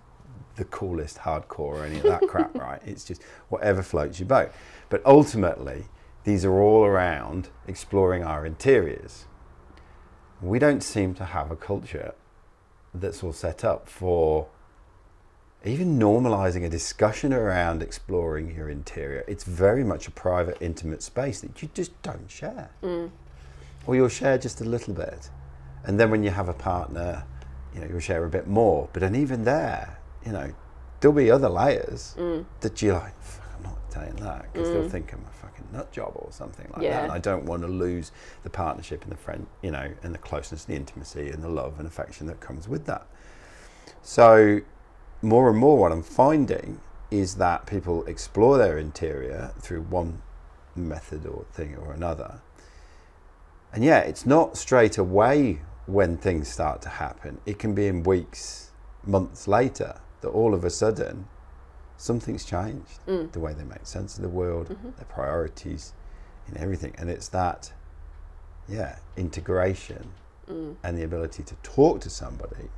the 0.56 0.64
coolest, 0.64 1.18
hardcore, 1.18 1.58
or 1.58 1.84
any 1.84 1.96
of 1.98 2.04
that 2.04 2.22
crap, 2.28 2.56
right? 2.56 2.80
It's 2.84 3.04
just 3.04 3.22
whatever 3.50 3.82
floats 3.82 4.18
your 4.18 4.26
boat. 4.26 4.52
But 4.88 5.04
ultimately, 5.04 5.84
these 6.24 6.44
are 6.44 6.58
all 6.58 6.84
around 6.84 7.50
exploring 7.68 8.24
our 8.24 8.46
interiors. 8.46 9.26
We 10.40 10.58
don't 10.58 10.82
seem 10.82 11.14
to 11.14 11.24
have 11.26 11.50
a 11.50 11.56
culture 11.56 12.14
that's 12.94 13.22
all 13.22 13.32
set 13.32 13.64
up 13.64 13.88
for 13.88 14.48
even 15.66 15.98
normalizing 15.98 16.64
a 16.64 16.68
discussion 16.68 17.32
around 17.32 17.82
exploring 17.82 18.54
your 18.54 18.68
interior. 18.68 19.24
It's 19.26 19.44
very 19.44 19.82
much 19.82 20.06
a 20.06 20.10
private, 20.10 20.58
intimate 20.60 21.02
space 21.02 21.40
that 21.40 21.60
you 21.62 21.68
just 21.74 22.00
don't 22.02 22.30
share. 22.30 22.70
Mm. 22.82 23.10
Or 23.86 23.96
you'll 23.96 24.08
share 24.08 24.38
just 24.38 24.60
a 24.60 24.64
little 24.64 24.94
bit. 24.94 25.30
And 25.84 25.98
then 25.98 26.10
when 26.10 26.22
you 26.22 26.30
have 26.30 26.48
a 26.48 26.54
partner, 26.54 27.24
you 27.74 27.80
know, 27.80 27.86
you'll 27.88 28.00
share 28.00 28.24
a 28.24 28.28
bit 28.28 28.46
more. 28.46 28.88
But 28.92 29.00
then 29.00 29.14
even 29.14 29.44
there, 29.44 29.98
you 30.24 30.32
know, 30.32 30.52
there'll 31.00 31.16
be 31.16 31.30
other 31.30 31.48
layers 31.48 32.14
mm. 32.18 32.44
that 32.60 32.82
you're 32.82 32.94
like, 32.94 33.20
Fuck, 33.22 33.50
I'm 33.56 33.62
not 33.62 33.90
telling 33.90 34.16
that 34.16 34.52
because 34.52 34.70
they'll 34.70 34.82
mm. 34.82 34.90
think 34.90 35.12
I'm 35.12 35.24
a 35.24 35.46
fucking 35.46 35.66
nut 35.72 35.90
job 35.92 36.12
or 36.14 36.28
something 36.30 36.68
like 36.74 36.82
Yeah. 36.82 36.92
that. 36.92 37.04
And 37.04 37.12
I 37.12 37.18
don't 37.18 37.44
want 37.44 37.62
to 37.62 37.68
lose 37.68 38.12
the 38.42 38.50
partnership 38.50 39.02
and 39.02 39.12
the 39.12 39.16
friend, 39.16 39.46
you 39.62 39.70
know, 39.70 39.90
and 40.02 40.14
the 40.14 40.18
closeness, 40.18 40.64
and 40.66 40.74
the 40.74 40.78
intimacy, 40.78 41.30
and 41.30 41.42
the 41.42 41.48
love 41.48 41.78
and 41.78 41.86
affection 41.86 42.26
that 42.28 42.40
comes 42.40 42.68
with 42.68 42.86
that. 42.86 43.06
So, 44.02 44.60
more 45.22 45.48
and 45.48 45.58
more, 45.58 45.78
what 45.78 45.92
I'm 45.92 46.02
finding 46.02 46.80
is 47.10 47.36
that 47.36 47.66
people 47.66 48.04
explore 48.06 48.58
their 48.58 48.78
interior 48.78 49.52
through 49.60 49.82
one 49.82 50.22
method 50.74 51.26
or 51.26 51.44
thing 51.52 51.76
or 51.76 51.92
another. 51.92 52.40
And 53.72 53.84
yeah, 53.84 54.00
it's 54.00 54.26
not 54.26 54.56
straight 54.56 54.98
away 54.98 55.60
when 55.86 56.16
things 56.16 56.48
start 56.48 56.82
to 56.82 56.88
happen. 56.88 57.40
It 57.46 57.58
can 57.58 57.74
be 57.74 57.86
in 57.86 58.02
weeks, 58.02 58.70
months 59.04 59.46
later 59.46 60.00
that 60.20 60.28
all 60.28 60.54
of 60.54 60.64
a 60.64 60.70
sudden 60.70 61.28
something's 61.96 62.44
changed. 62.44 63.00
Mm. 63.06 63.32
The 63.32 63.40
way 63.40 63.54
they 63.54 63.64
make 63.64 63.86
sense 63.86 64.16
of 64.16 64.22
the 64.22 64.28
world, 64.28 64.68
mm-hmm. 64.68 64.90
their 64.96 65.06
priorities, 65.08 65.92
and 66.46 66.56
everything. 66.56 66.94
And 66.98 67.08
it's 67.08 67.28
that, 67.28 67.72
yeah, 68.68 68.98
integration 69.16 70.12
mm. 70.48 70.76
and 70.82 70.98
the 70.98 71.04
ability 71.04 71.42
to 71.44 71.54
talk 71.62 72.00
to 72.02 72.10
somebody, 72.10 72.68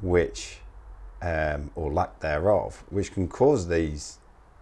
which, 0.00 0.58
um, 1.22 1.70
or 1.74 1.92
lack 1.92 2.20
thereof, 2.20 2.84
which 2.90 3.12
can 3.12 3.28
cause 3.28 3.68
these 3.68 4.18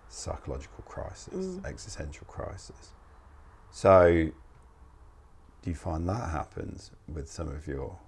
psychological 0.09 0.85
crises, 0.85 1.59
existential 1.65 2.27
crises. 2.27 2.93
So, 3.71 4.31
do 5.63 5.71
you 5.71 5.75
find 5.75 6.09
that 6.09 6.31
happens 6.31 6.91
with 7.13 7.31
some 7.31 7.49
of 7.49 7.67
your? 7.67 7.99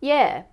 Yeah. 0.00 0.44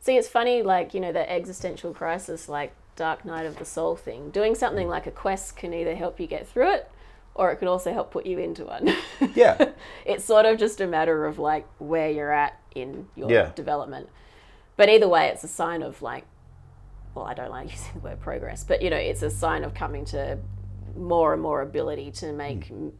See, 0.00 0.16
it's 0.16 0.28
funny, 0.28 0.62
like, 0.62 0.94
you 0.94 1.00
know, 1.00 1.12
the 1.12 1.30
existential 1.30 1.92
crisis, 1.92 2.48
like 2.48 2.72
Dark 2.96 3.24
Night 3.24 3.44
of 3.44 3.58
the 3.58 3.64
Soul 3.64 3.96
thing. 3.96 4.30
Doing 4.30 4.54
something 4.54 4.88
like 4.88 5.06
a 5.06 5.10
quest 5.10 5.56
can 5.56 5.74
either 5.74 5.94
help 5.94 6.18
you 6.18 6.26
get 6.26 6.48
through 6.48 6.72
it 6.72 6.90
or 7.38 7.52
it 7.52 7.56
could 7.56 7.68
also 7.68 7.92
help 7.92 8.10
put 8.10 8.26
you 8.26 8.38
into 8.38 8.64
one. 8.64 8.94
Yeah, 9.34 9.70
it's 10.04 10.24
sort 10.24 10.44
of 10.44 10.58
just 10.58 10.80
a 10.80 10.86
matter 10.86 11.24
of 11.24 11.38
like 11.38 11.66
where 11.78 12.10
you're 12.10 12.32
at 12.32 12.60
in 12.74 13.08
your 13.14 13.30
Yeah. 13.30 13.52
development. 13.54 14.08
But 14.78 14.88
either 14.88 15.08
way, 15.08 15.26
it's 15.28 15.44
a 15.44 15.48
sign 15.48 15.82
of 15.82 16.00
like, 16.00 16.24
well, 17.14 17.26
I 17.26 17.34
don't 17.34 17.50
like 17.50 17.70
using 17.72 17.92
the 17.94 17.98
word 18.00 18.20
progress, 18.20 18.64
but 18.64 18.80
you 18.80 18.88
know, 18.88 18.96
it's 18.96 19.22
a 19.22 19.28
sign 19.30 19.62
of 19.64 19.74
coming 19.74 20.06
to 20.06 20.38
more 20.96 21.34
and 21.34 21.42
more 21.42 21.60
ability 21.62 22.10
to 22.12 22.32
make 22.32 22.70
m- 22.70 22.92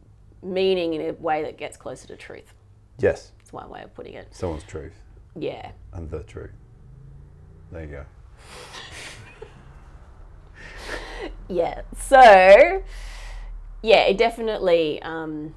meaning 0.43 0.93
in 0.93 1.01
a 1.09 1.13
way 1.13 1.41
that 1.43 1.57
gets 1.57 1.75
closer 1.77 2.05
to 2.07 2.15
truth. 2.17 2.53
yes, 2.99 3.31
It's 3.39 3.51
one 3.51 3.69
way 3.69 3.81
of 3.81 3.93
putting 3.95 4.13
it. 4.13 4.27
someone's 4.31 4.63
truth 4.63 4.93
Yeah. 5.35 5.71
and 5.93 6.09
the 6.11 6.21
truth. 6.23 6.51
There 7.71 7.81
you 7.83 7.87
go. 7.87 8.05
Yeah. 11.49 11.81
So, 11.97 12.83
yeah, 13.81 14.01
it 14.03 14.17
definitely, 14.17 15.01
um, 15.01 15.55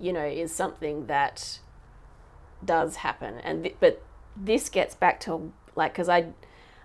you 0.00 0.12
know, 0.12 0.24
is 0.24 0.52
something 0.52 1.06
that 1.06 1.58
does 2.64 2.96
happen. 2.96 3.34
And 3.44 3.62
th- 3.64 3.76
but 3.80 4.02
this 4.36 4.68
gets 4.68 4.94
back 4.94 5.20
to 5.20 5.52
like 5.76 5.92
because 5.92 6.08
I, 6.08 6.26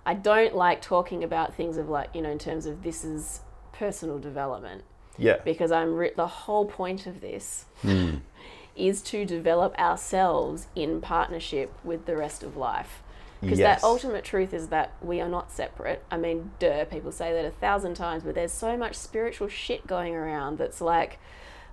I 0.05 0.13
don't 0.13 0.55
like 0.55 0.81
talking 0.81 1.23
about 1.23 1.55
things 1.55 1.77
of 1.77 1.89
like 1.89 2.09
you 2.13 2.21
know 2.21 2.31
in 2.31 2.39
terms 2.39 2.65
of 2.65 2.83
this 2.83 3.03
is 3.03 3.41
personal 3.71 4.19
development 4.19 4.83
Yeah, 5.17 5.37
because 5.43 5.71
I'm 5.71 5.95
re- 5.95 6.13
the 6.15 6.27
whole 6.27 6.65
point 6.65 7.07
of 7.07 7.21
this 7.21 7.65
hmm. 7.81 8.15
is 8.75 9.01
to 9.03 9.25
develop 9.25 9.77
ourselves 9.79 10.67
in 10.75 11.01
partnership 11.01 11.73
with 11.83 12.05
the 12.05 12.15
rest 12.15 12.43
of 12.43 12.57
life. 12.57 13.01
Because 13.41 13.59
Yes. 13.59 13.81
that 13.81 13.85
ultimate 13.85 14.23
truth 14.23 14.53
is 14.53 14.69
that 14.69 14.93
we 15.01 15.21
are 15.21 15.29
not 15.29 15.51
separate. 15.51 16.03
I 16.09 16.17
mean, 16.17 16.51
duh, 16.57 16.85
people 16.85 17.11
say 17.11 17.31
that 17.33 17.45
a 17.45 17.51
thousand 17.51 17.95
times, 17.95 18.23
but 18.23 18.33
there's 18.33 18.51
so 18.51 18.75
much 18.77 18.95
spiritual 18.95 19.49
shit 19.49 19.85
going 19.85 20.15
around 20.15 20.57
that's 20.57 20.81
like, 20.81 21.19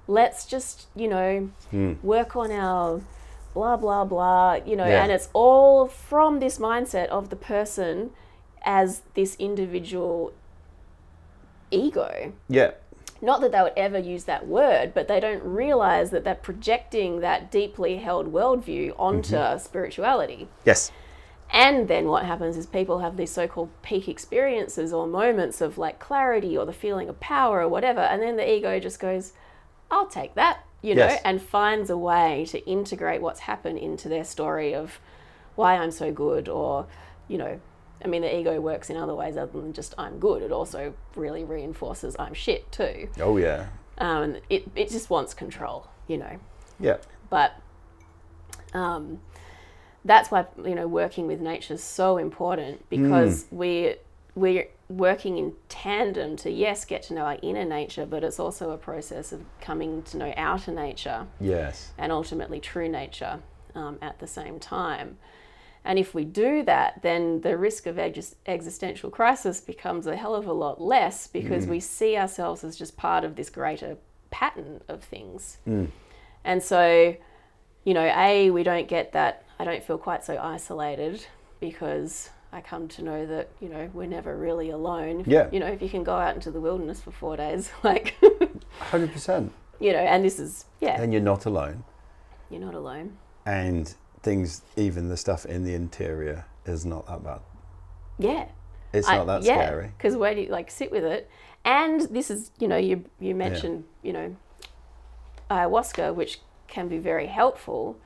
let's 0.07 0.45
just, 0.45 0.87
you 0.95 1.09
know, 1.09 1.51
hmm. 1.71 1.95
work 2.03 2.37
on 2.37 2.51
our 2.51 3.01
blah, 3.55 3.77
blah, 3.77 4.05
blah, 4.05 4.55
you 4.65 4.77
know, 4.77 4.87
Yeah. 4.87 5.03
and 5.03 5.13
it's 5.13 5.29
all 5.33 5.87
from 5.87 6.41
this 6.41 6.59
mindset 6.59 7.09
of 7.09 7.31
the 7.31 7.37
person 7.37 8.11
as 8.65 9.03
this 9.15 9.37
individual 9.39 10.33
ego 11.71 12.33
yeah, 12.49 12.73
not 13.23 13.41
that 13.41 13.53
they 13.53 13.63
would 13.63 13.73
ever 13.77 13.99
use 13.99 14.25
that 14.25 14.49
word, 14.49 14.93
but 14.95 15.07
they 15.07 15.21
don't 15.21 15.43
realize 15.45 16.11
that 16.11 16.25
they're 16.25 16.35
projecting 16.35 17.21
that 17.21 17.53
deeply 17.53 17.99
held 17.99 18.33
worldview 18.33 18.95
onto 18.99 19.37
mm-hmm. 19.37 19.59
spirituality. 19.59 20.49
yes, 20.65 20.91
And 21.53 21.87
then 21.87 22.09
what 22.09 22.25
happens 22.25 22.57
is 22.57 22.67
people 22.67 22.99
have 22.99 23.17
these 23.17 23.31
so 23.31 23.47
called 23.47 23.71
peak 23.83 24.09
experiences 24.09 24.93
or 24.93 25.07
moments 25.07 25.61
of 25.61 25.79
like 25.79 26.01
clarity 26.01 26.57
or 26.59 26.67
the 26.67 26.73
feeling 26.73 27.09
of 27.09 27.21
power 27.21 27.61
or 27.61 27.69
whatever. 27.69 28.01
And 28.01 28.21
then 28.21 28.37
the 28.37 28.51
ego 28.51 28.81
just 28.81 28.99
goes, 28.99 29.33
I'll 29.91 30.09
take 30.09 30.35
that, 30.35 30.65
you 30.83 30.95
know, 30.95 31.07
Yes. 31.07 31.21
and 31.25 31.41
finds 31.41 31.89
a 31.91 31.97
way 31.97 32.45
to 32.51 32.59
integrate 32.69 33.23
what's 33.23 33.41
happened 33.41 33.79
into 33.79 34.09
their 34.09 34.25
story 34.25 34.75
of 34.75 34.99
why 35.55 35.77
I'm 35.77 35.91
so 35.93 36.11
good 36.13 36.49
or, 36.49 36.87
you 37.29 37.39
know, 37.39 37.61
I 38.05 38.09
mean, 38.09 38.23
the 38.23 38.37
ego 38.37 38.61
works 38.61 38.91
in 38.91 38.97
other 38.97 39.15
ways 39.15 39.37
other 39.37 39.53
than 39.61 39.73
just 39.73 39.95
I'm 39.97 40.19
good. 40.19 40.43
It 40.43 40.51
also 40.51 40.93
really 41.15 41.45
reinforces 41.45 42.17
I'm 42.19 42.35
shit 42.35 42.71
too. 42.73 43.09
oh 43.21 43.37
yeah, 43.37 43.67
Um, 43.99 44.23
and 44.23 44.41
it, 44.51 44.69
it 44.75 44.91
just 44.91 45.09
wants 45.09 45.35
control, 45.35 45.87
you 46.09 46.19
know. 46.19 46.39
yeah, 46.81 46.97
But 47.31 47.53
um, 48.75 49.21
that's 50.05 50.31
why 50.33 50.47
you 50.65 50.75
know 50.75 50.89
working 50.89 51.27
with 51.29 51.41
nature 51.41 51.75
is 51.75 51.83
so 51.85 52.17
important 52.19 52.89
because 52.91 53.47
we 53.53 53.95
we're 54.35 54.69
working 54.89 55.39
in 55.39 55.55
tandem 55.69 56.37
to 56.37 56.51
yes 56.51 56.85
get 56.85 57.03
to 57.05 57.15
know 57.15 57.23
our 57.23 57.39
inner 57.43 57.65
nature, 57.65 58.07
but 58.07 58.25
it's 58.25 58.41
also 58.41 58.71
a 58.71 58.79
process 58.79 59.33
of 59.33 59.43
coming 59.61 60.03
to 60.05 60.17
know 60.17 60.33
outer 60.37 60.73
nature 60.73 61.27
yes, 61.41 61.93
and 61.99 62.13
ultimately 62.13 62.61
true 62.61 62.89
nature 62.89 63.41
um, 63.75 63.99
at 64.01 64.19
the 64.19 64.27
same 64.27 64.59
time. 64.59 65.19
And 65.85 65.99
if 65.99 66.15
we 66.15 66.25
do 66.25 66.63
that, 66.63 67.03
then 67.03 67.41
the 67.41 67.59
risk 67.59 67.87
of 67.87 67.99
ex- 67.99 68.37
existential 68.47 69.11
crisis 69.11 69.61
becomes 69.61 70.07
a 70.07 70.15
hell 70.15 70.35
of 70.35 70.47
a 70.47 70.53
lot 70.53 70.81
less 70.81 71.27
because 71.27 71.67
we 71.67 71.81
see 71.81 72.17
ourselves 72.17 72.63
as 72.63 72.77
just 72.77 72.97
part 72.97 73.25
of 73.25 73.35
this 73.35 73.51
greater 73.51 73.97
pattern 74.31 74.81
of 74.87 75.03
things. 75.03 75.59
And 76.45 76.63
so, 76.63 77.17
you 77.85 77.95
know, 77.95 78.13
A, 78.17 78.51
we 78.51 78.63
don't 78.63 78.87
get 78.87 79.13
that, 79.13 79.45
I 79.59 79.65
don't 79.65 79.83
feel 79.83 79.99
quite 79.99 80.25
so 80.25 80.39
isolated 80.39 81.27
because 81.59 82.31
I 82.53 82.61
come 82.61 82.87
to 82.89 83.03
know 83.03 83.25
that, 83.27 83.49
you 83.61 83.69
know, 83.69 83.89
we're 83.95 84.07
never 84.07 84.37
really 84.37 84.71
alone. 84.71 85.25
Yeah. 85.27 85.49
You 85.51 85.61
know, 85.61 85.67
if 85.69 85.81
you 85.81 85.89
can 85.89 86.05
go 86.05 86.15
out 86.17 86.35
into 86.35 86.51
the 86.51 86.61
wilderness 86.61 87.01
for 87.01 87.11
four 87.11 87.37
days, 87.37 87.71
like, 87.83 88.15
hundred 88.79 89.13
percent. 89.13 89.53
you 89.81 89.93
know, 89.93 89.99
and 89.99 90.25
this 90.25 90.39
is, 90.39 90.67
yeah, 90.81 91.01
And 91.01 91.13
you're 91.13 91.23
not 91.23 91.47
alone. 91.47 91.85
you're 92.51 92.61
not 92.61 92.75
alone. 92.75 93.17
And 93.47 93.93
things, 94.23 94.63
even 94.77 95.09
the 95.09 95.17
stuff 95.17 95.47
in 95.47 95.65
the 95.65 95.75
interior, 95.75 96.45
is 96.67 96.85
not 96.85 97.07
that 97.07 97.25
bad. 97.25 97.41
Yeah. 98.19 98.47
It's 98.93 99.09
I- 99.09 99.17
not 99.17 99.27
that 99.29 99.43
yeah, 99.45 99.55
scary. 99.67 99.91
Because 99.97 100.15
when 100.17 100.37
you 100.37 100.47
like 100.49 100.71
sit 100.71 100.93
with 100.93 101.05
it, 101.05 101.31
and 101.65 102.03
this 102.03 102.31
is 102.31 102.51
you 102.59 102.67
know 102.69 102.77
you 102.77 103.05
you 103.21 103.35
mentioned 103.35 103.85
you 104.03 104.13
know 104.13 104.37
ayahuasca, 105.51 106.15
which 106.15 106.41
can 106.69 106.89
be 106.89 106.99
very 106.99 107.27
helpful. 107.27 107.97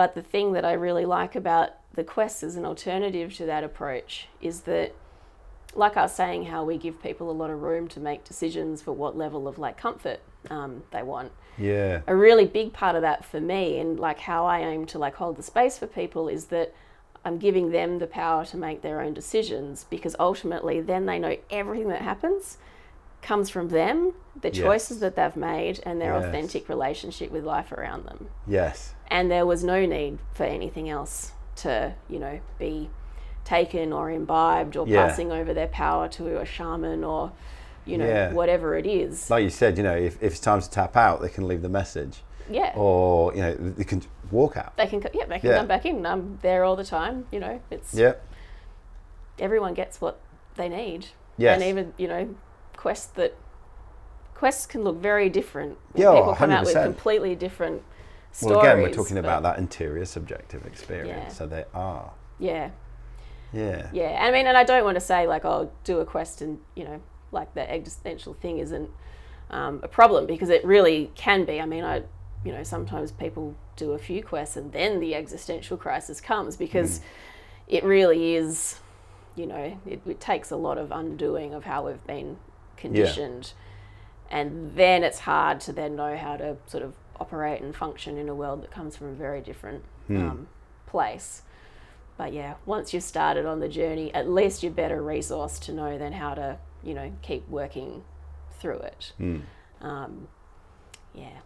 But 0.00 0.14
the 0.14 0.22
thing 0.22 0.52
that 0.54 0.64
I 0.64 0.72
really 0.72 1.04
like 1.04 1.36
about 1.36 1.72
the 1.92 2.02
quest 2.02 2.42
as 2.42 2.56
an 2.56 2.64
alternative 2.64 3.34
to 3.36 3.44
that 3.44 3.62
approach 3.62 4.28
is 4.40 4.62
that, 4.62 4.94
like 5.74 5.94
I 5.94 6.04
was 6.04 6.14
saying, 6.14 6.46
how 6.46 6.64
we 6.64 6.78
give 6.78 7.02
people 7.02 7.30
a 7.30 7.32
lot 7.32 7.50
of 7.50 7.60
room 7.60 7.86
to 7.88 8.00
make 8.00 8.24
decisions 8.24 8.80
for 8.80 8.92
what 8.92 9.14
level 9.14 9.46
of 9.46 9.58
like 9.58 9.76
comfort 9.76 10.20
um, 10.48 10.84
they 10.90 11.02
want 11.02 11.32
Yeah, 11.58 12.00
a 12.06 12.16
really 12.16 12.46
big 12.46 12.72
part 12.72 12.96
of 12.96 13.02
that 13.02 13.26
for 13.26 13.42
me 13.42 13.78
and 13.78 14.00
like 14.00 14.20
how 14.20 14.46
I 14.46 14.60
aim 14.60 14.86
to 14.86 14.98
like 14.98 15.16
hold 15.16 15.36
the 15.36 15.42
space 15.42 15.76
for 15.76 15.86
people 15.86 16.28
is 16.28 16.46
that 16.46 16.72
I'm 17.22 17.36
giving 17.36 17.70
them 17.70 17.98
the 17.98 18.06
power 18.06 18.46
to 18.46 18.56
make 18.56 18.80
their 18.80 19.02
own 19.02 19.12
decisions 19.12 19.84
because 19.90 20.16
ultimately 20.18 20.80
then 20.80 21.04
they 21.04 21.18
know 21.18 21.36
everything 21.50 21.88
that 21.88 22.00
happens 22.00 22.56
comes 23.20 23.50
from 23.50 23.68
them, 23.68 24.14
the 24.40 24.48
Yes. 24.48 24.56
choices 24.56 25.00
that 25.00 25.14
they've 25.14 25.36
made, 25.36 25.78
and 25.84 26.00
their 26.00 26.14
Yes. 26.14 26.24
authentic 26.24 26.70
relationship 26.70 27.30
with 27.30 27.44
life 27.44 27.70
around 27.70 28.06
them. 28.06 28.30
Yes. 28.46 28.94
And 29.10 29.30
there 29.30 29.44
was 29.44 29.64
no 29.64 29.84
need 29.86 30.18
for 30.34 30.44
anything 30.44 30.88
else 30.88 31.32
to, 31.56 31.94
you 32.08 32.18
know, 32.18 32.40
be 32.58 32.88
taken 33.44 33.92
or 33.92 34.10
imbibed 34.10 34.76
or 34.76 34.86
Yeah. 34.86 35.06
passing 35.06 35.32
over 35.32 35.52
their 35.52 35.66
power 35.66 36.08
to 36.08 36.40
a 36.40 36.44
shaman 36.44 37.02
or, 37.02 37.32
you 37.84 37.98
know, 37.98 38.06
Yeah. 38.06 38.32
whatever 38.32 38.76
it 38.76 38.86
is. 38.86 39.28
Like 39.28 39.42
you 39.42 39.50
said, 39.50 39.76
you 39.76 39.82
know, 39.82 39.96
if, 39.96 40.14
if 40.22 40.32
it's 40.32 40.40
time 40.40 40.60
to 40.60 40.70
tap 40.70 40.96
out, 40.96 41.20
they 41.20 41.28
can 41.28 41.48
leave 41.48 41.62
the 41.62 41.68
message, 41.68 42.22
yeah. 42.48 42.72
or 42.76 43.34
you 43.34 43.40
know, 43.42 43.54
they 43.54 43.84
can 43.84 44.02
walk 44.30 44.56
out. 44.56 44.76
they 44.76 44.86
can, 44.86 45.02
yeah, 45.12 45.24
they 45.26 45.40
can 45.40 45.50
Yeah. 45.50 45.56
come 45.56 45.66
back 45.66 45.84
in. 45.84 46.06
I'm 46.06 46.38
there 46.42 46.62
all 46.62 46.76
the 46.76 46.84
time. 46.84 47.26
You 47.32 47.40
know, 47.40 47.60
it's 47.70 47.92
Yeah. 47.92 48.12
everyone 49.40 49.74
gets 49.74 50.00
what 50.00 50.20
they 50.54 50.68
need. 50.68 51.06
Yes. 51.36 51.54
And 51.54 51.64
even, 51.68 51.94
you 51.96 52.06
know, 52.06 52.28
quests 52.76 53.06
that 53.14 53.34
quests 54.34 54.66
can 54.66 54.82
look 54.84 54.96
very 54.96 55.28
different. 55.28 55.76
Yeah, 55.94 56.12
people 56.14 56.34
come 56.34 56.50
out 56.50 56.64
with 56.64 56.74
100%. 56.74 56.84
completely 56.84 57.34
different 57.34 57.82
stories. 58.32 58.56
Well, 58.56 58.64
again, 58.64 58.82
we're 58.82 58.92
talking 58.92 59.18
about 59.18 59.42
that 59.42 59.58
interior 59.58 60.04
subjective 60.04 60.66
experience. 60.66 61.24
Yeah. 61.24 61.28
So 61.28 61.46
they 61.46 61.64
are. 61.74 62.12
Yeah, 62.38 62.70
Yeah. 63.52 63.90
yeah. 63.92 64.10
And 64.10 64.26
I 64.26 64.30
mean, 64.30 64.46
and 64.46 64.56
I 64.56 64.64
don't 64.64 64.84
want 64.84 64.96
to 64.96 65.00
say 65.00 65.26
like, 65.26 65.44
oh, 65.44 65.70
do 65.84 66.00
a 66.00 66.04
quest 66.04 66.40
and 66.40 66.58
you 66.74 66.84
know, 66.84 67.00
like 67.32 67.54
the 67.54 67.70
existential 67.70 68.34
thing 68.34 68.58
isn't 68.58 68.90
um, 69.50 69.80
a 69.82 69.88
problem 69.88 70.26
because 70.26 70.48
it 70.48 70.64
really 70.64 71.10
can 71.14 71.44
be. 71.44 71.60
I 71.60 71.66
mean, 71.66 71.84
I, 71.84 72.02
you 72.44 72.52
know, 72.52 72.62
sometimes 72.62 73.12
people 73.12 73.54
do 73.76 73.92
a 73.92 73.98
few 73.98 74.22
quests 74.22 74.56
and 74.56 74.72
then 74.72 75.00
the 75.00 75.14
existential 75.14 75.76
crisis 75.76 76.20
comes 76.20 76.56
because 76.56 77.00
it 77.68 77.84
really 77.84 78.34
is, 78.36 78.78
you 79.36 79.46
know, 79.46 79.78
it, 79.86 80.00
it 80.06 80.20
takes 80.20 80.50
a 80.50 80.56
lot 80.56 80.78
of 80.78 80.90
undoing 80.92 81.52
of 81.54 81.64
how 81.64 81.86
we've 81.86 82.04
been 82.06 82.36
conditioned, 82.76 83.52
and 84.30 84.74
then 84.76 85.04
it's 85.04 85.20
hard 85.20 85.60
to 85.60 85.72
then 85.72 85.94
know 85.96 86.16
how 86.16 86.36
to 86.36 86.56
sort 86.66 86.82
of 86.82 86.94
operate 87.20 87.60
and 87.60 87.74
function 87.76 88.16
in 88.16 88.28
a 88.28 88.34
world 88.34 88.62
that 88.62 88.70
comes 88.70 88.96
from 88.96 89.08
a 89.08 89.12
very 89.12 89.40
different 89.40 89.84
um, 90.08 90.48
place. 90.86 91.42
But 92.16 92.32
yeah, 92.32 92.54
once 92.66 92.92
you've 92.92 93.02
started 93.04 93.46
on 93.46 93.60
the 93.60 93.68
journey, 93.68 94.12
at 94.12 94.28
least 94.28 94.62
you're 94.62 94.72
better 94.72 95.00
resourced 95.00 95.60
to 95.66 95.72
know 95.72 95.96
then 95.98 96.12
how 96.14 96.34
to, 96.34 96.58
you 96.82 96.94
know, 96.94 97.12
keep 97.22 97.48
working 97.48 98.02
through 98.58 98.78
it. 98.80 99.12
Um, 99.80 100.28
yeah. 101.14 101.38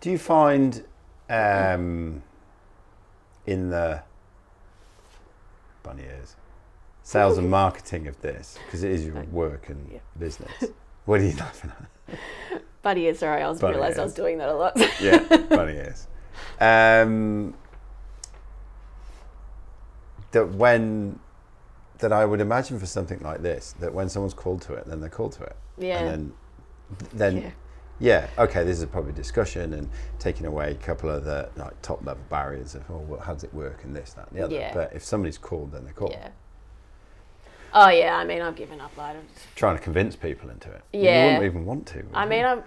Do 0.00 0.10
you 0.10 0.18
find 0.18 0.84
um, 1.28 2.22
in 3.46 3.70
the 3.70 4.02
bunny 5.82 6.02
ears 6.04 6.36
sales 7.02 7.36
and 7.38 7.50
marketing 7.62 8.06
of 8.06 8.20
this 8.22 8.58
because 8.66 8.84
it 8.84 8.92
is 8.92 9.04
your 9.04 9.22
work 9.24 9.68
and 9.68 9.90
Yeah. 9.92 9.98
business? 10.18 10.52
What 11.04 11.20
are 11.20 11.24
you 11.24 11.36
laughing 11.36 11.72
at? 11.80 12.62
Buddy, 12.82 13.02
yeah, 13.02 13.12
sorry, 13.12 13.42
I 13.42 13.48
was 13.48 13.60
Buddy 13.60 13.74
realised 13.74 13.98
I 13.98 14.04
was 14.04 14.14
doing 14.14 14.38
that 14.38 14.48
a 14.48 14.54
lot. 14.54 14.76
Yeah, 15.00 15.18
bunny 15.50 15.74
ears. 15.74 16.08
Um, 16.60 17.54
that 20.32 20.50
when 20.54 21.18
that 21.98 22.12
I 22.12 22.24
would 22.24 22.40
imagine 22.40 22.80
for 22.80 22.86
something 22.86 23.20
like 23.20 23.42
this 23.42 23.74
that 23.78 23.94
when 23.94 24.08
someone's 24.08 24.34
called 24.34 24.62
to 24.62 24.74
it, 24.74 24.86
then 24.86 25.00
they're 25.00 25.10
called 25.10 25.32
to 25.32 25.44
it, 25.44 25.56
yeah. 25.78 26.00
and 26.00 26.08
then 26.08 26.32
then 27.12 27.36
yeah. 27.36 27.50
yeah, 28.00 28.42
okay, 28.44 28.64
this 28.64 28.80
is 28.80 28.86
probably 28.86 29.12
discussion 29.12 29.74
and 29.74 29.88
taking 30.18 30.46
away 30.46 30.72
a 30.72 30.74
couple 30.74 31.08
of 31.08 31.24
the 31.24 31.48
like 31.56 31.80
top 31.82 32.04
level 32.04 32.24
barriers 32.28 32.74
of 32.74 32.82
oh, 32.90 32.98
well, 32.98 33.20
how 33.20 33.34
does 33.34 33.44
it 33.44 33.54
work 33.54 33.84
and 33.84 33.94
this, 33.94 34.12
that, 34.14 34.28
and 34.30 34.38
the 34.38 34.44
other. 34.44 34.54
Yeah. 34.54 34.74
But 34.74 34.92
if 34.92 35.04
somebody's 35.04 35.38
called, 35.38 35.72
then 35.72 35.84
they're 35.84 35.92
called. 35.92 36.12
Yeah. 36.12 36.30
Oh 37.74 37.88
yeah, 37.88 38.16
I 38.16 38.24
mean 38.24 38.42
I've 38.42 38.56
given 38.56 38.80
up. 38.80 38.92
I 38.98 39.14
don't. 39.14 39.24
Trying 39.56 39.76
to 39.76 39.82
convince 39.82 40.14
people 40.16 40.50
into 40.50 40.70
it. 40.70 40.82
Yeah, 40.92 41.20
You 41.20 41.26
wouldn't 41.34 41.44
even 41.44 41.64
want 41.66 41.86
to. 41.88 42.04
I 42.14 42.24
you? 42.24 42.30
mean 42.30 42.44
I'm. 42.44 42.62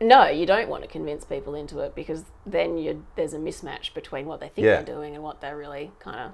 No, 0.00 0.26
you 0.28 0.44
don't 0.44 0.68
want 0.68 0.82
to 0.82 0.88
convince 0.88 1.24
people 1.24 1.54
into 1.54 1.78
it 1.80 1.94
because 1.94 2.24
then 2.44 2.76
you 2.76 3.04
there's 3.16 3.32
a 3.32 3.38
mismatch 3.38 3.94
between 3.94 4.26
what 4.26 4.40
they 4.40 4.48
think 4.48 4.66
Yeah. 4.66 4.78
Hmm. 4.80 4.84
they're 4.84 4.94
doing 4.94 5.14
and 5.14 5.24
what 5.24 5.40
they're 5.40 5.56
really 5.56 5.90
kind 6.00 6.18
of 6.20 6.32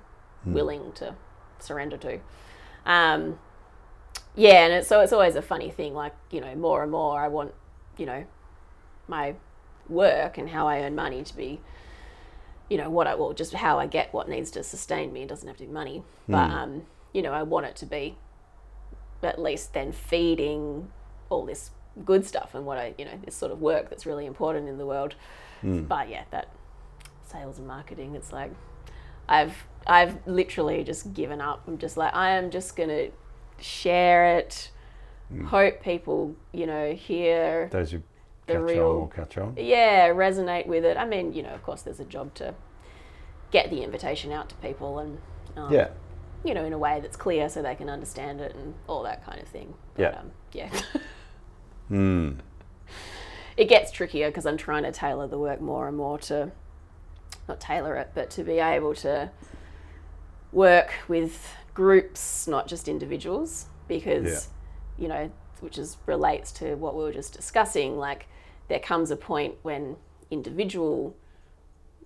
willing 0.53 0.93
to 0.95 1.15
surrender 1.61 1.97
to. 1.99 2.19
Um, 2.85 3.39
yeah, 4.35 4.65
and 4.65 4.73
it's, 4.73 4.89
so 4.89 5.01
it's 5.01 5.13
always 5.13 5.37
a 5.37 5.43
funny 5.43 5.71
thing. 5.71 5.95
Like 5.95 6.15
you 6.33 6.41
know, 6.41 6.55
more 6.57 6.83
and 6.83 6.91
more 6.91 7.21
I 7.21 7.29
want, 7.29 7.55
you 7.97 8.07
know, 8.07 8.25
my 9.07 9.37
work 9.89 10.39
and 10.39 10.49
how 10.51 10.67
I 10.67 10.81
earn 10.83 10.97
money 10.97 11.23
to 11.23 11.37
be, 11.37 11.61
you 12.69 12.79
know, 12.79 12.91
what 12.91 13.07
I 13.07 13.15
well 13.15 13.33
just 13.33 13.53
how 13.55 13.79
I 13.79 13.87
get 13.87 14.13
what 14.13 14.29
needs 14.29 14.51
to 14.53 14.65
sustain 14.65 15.13
me. 15.13 15.23
It 15.23 15.29
doesn't 15.29 15.47
have 15.47 15.59
to 15.59 15.67
be 15.67 15.71
money, 15.73 16.03
but 16.29 16.51
um, 16.51 16.83
you 17.13 17.23
know, 17.23 17.33
I 17.33 17.43
want 17.43 17.67
it 17.67 17.77
to 17.77 17.87
be 17.87 18.17
at 19.23 19.41
least 19.41 19.73
then 19.75 19.93
feeding 19.93 20.91
all 21.31 21.45
this 21.47 21.71
good 22.05 22.25
stuff 22.27 22.55
and 22.55 22.65
what 22.67 22.79
I, 22.79 22.95
you 22.99 23.05
know, 23.05 23.19
this 23.25 23.35
sort 23.35 23.53
of 23.53 23.61
work 23.61 23.91
that's 23.91 24.07
really 24.07 24.27
important 24.27 24.69
in 24.69 24.79
the 24.79 24.87
world. 24.87 25.15
But 25.63 26.09
yeah, 26.09 26.25
that 26.33 26.49
sales 27.25 27.59
and 27.59 27.67
marketing, 27.69 28.15
it's 28.17 28.33
like 28.33 28.51
I've 29.29 29.55
I've 29.87 30.19
literally 30.27 30.83
just 30.85 31.15
given 31.15 31.41
up. 31.41 31.63
I'm 31.69 31.79
just 31.79 31.97
like 31.97 32.13
I 32.15 32.31
am 32.31 32.51
just 32.51 32.75
gonna 32.77 33.09
share 33.61 34.39
it. 34.39 34.71
Hope 35.47 35.81
people, 35.83 36.35
you 36.53 36.67
know, 36.67 36.93
hear 36.93 37.69
those 37.73 37.93
who 37.93 38.03
the 38.47 38.55
catch 38.55 38.63
real- 38.63 38.89
on 38.91 38.97
will 38.97 39.07
catch 39.07 39.39
on. 39.39 39.55
yeah, 39.57 40.09
resonate 40.09 40.67
with 40.67 40.85
it. 40.85 40.97
I 40.99 41.05
mean, 41.07 41.33
you 41.33 41.43
know, 41.43 41.51
of 41.55 41.63
course, 41.63 41.83
there's 41.83 42.01
a 42.01 42.05
job 42.05 42.35
to 42.35 42.55
get 43.51 43.71
the 43.71 43.83
invitation 43.83 44.33
out 44.33 44.49
to 44.51 44.55
people 44.57 44.99
and, 44.99 45.19
um, 45.57 45.73
Yeah. 45.73 45.89
You 46.45 46.55
know, 46.55 46.65
in 46.65 46.73
a 46.73 46.79
way 46.79 47.01
that's 47.01 47.17
clear 47.17 47.49
so 47.49 47.63
they 47.63 47.75
can 47.75 47.89
understand 47.89 48.41
it 48.41 48.55
and 48.55 48.75
all 48.87 49.03
that 49.05 49.25
kind 49.25 49.41
of 49.41 49.49
thing. 49.49 49.75
But, 49.95 50.03
Yeah. 50.03 50.19
um, 50.21 50.31
yeah. 50.53 50.71
Hmm. 51.89 52.33
it 53.57 53.67
gets 53.69 53.91
trickier 53.93 54.29
because 54.31 54.47
I'm 54.47 54.57
trying 54.57 54.85
to 54.85 54.93
tailor 54.93 55.27
the 55.27 55.39
work 55.39 55.61
more 55.61 55.89
and 55.89 55.97
more 55.97 56.19
to, 56.21 56.51
not 57.49 57.61
tailor 57.61 57.97
it, 57.97 58.13
but 58.15 58.31
to 58.31 58.45
be 58.45 58.61
able 58.61 58.95
to 58.97 59.31
work 60.53 60.91
with 61.09 61.55
groups, 61.75 62.47
not 62.49 62.67
just 62.67 62.89
individuals, 62.89 63.67
because, 63.89 64.49
you 64.99 65.07
know, 65.09 65.31
which 65.61 65.77
is 65.77 65.99
relates 66.07 66.51
to 66.53 66.77
what 66.77 66.95
we 66.97 67.03
were 67.03 67.13
just 67.13 67.35
discussing. 67.35 67.99
Like, 67.99 68.27
there 68.69 68.79
comes 68.81 69.11
a 69.11 69.17
point 69.17 69.57
when 69.63 69.97
individual 70.31 71.15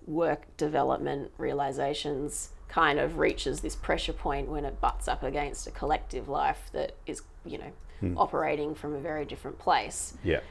work 0.05 0.45
development 0.57 1.31
realizations 1.37 2.49
kind 2.67 2.99
of 2.99 3.17
reaches 3.17 3.61
this 3.61 3.75
pressure 3.75 4.13
point 4.13 4.49
when 4.49 4.65
it 4.65 4.79
butts 4.81 5.07
up 5.07 5.23
against 5.23 5.67
a 5.67 5.71
collective 5.71 6.27
life 6.27 6.69
that 6.73 6.95
is, 7.05 7.21
you 7.45 7.57
know, 7.57 7.71
hmm. 7.99 8.17
operating 8.17 8.75
from 8.75 8.93
a 8.93 8.99
very 8.99 9.25
different 9.25 9.57
place. 9.59 10.13
Yeah. 10.23 10.41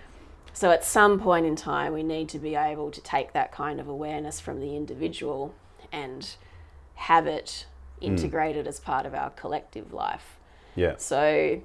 So 0.53 0.71
at 0.71 0.85
some 0.85 1.21
point 1.21 1.45
in 1.45 1.55
time, 1.55 1.93
we 1.93 2.03
need 2.03 2.31
to 2.31 2.39
be 2.39 2.55
able 2.55 2.91
to 2.91 3.01
take 3.03 3.33
that 3.35 3.53
kind 3.53 3.79
of 3.79 3.89
awareness 3.89 4.41
from 4.41 4.61
the 4.61 4.75
individual 4.75 5.55
and 5.93 6.35
have 6.95 7.27
it 7.27 7.67
hmm. 7.99 8.07
integrated 8.07 8.67
as 8.67 8.81
part 8.81 9.05
of 9.05 9.15
our 9.15 9.31
collective 9.31 9.93
life. 9.93 10.39
Yeah. 10.75 10.95
So 10.97 11.61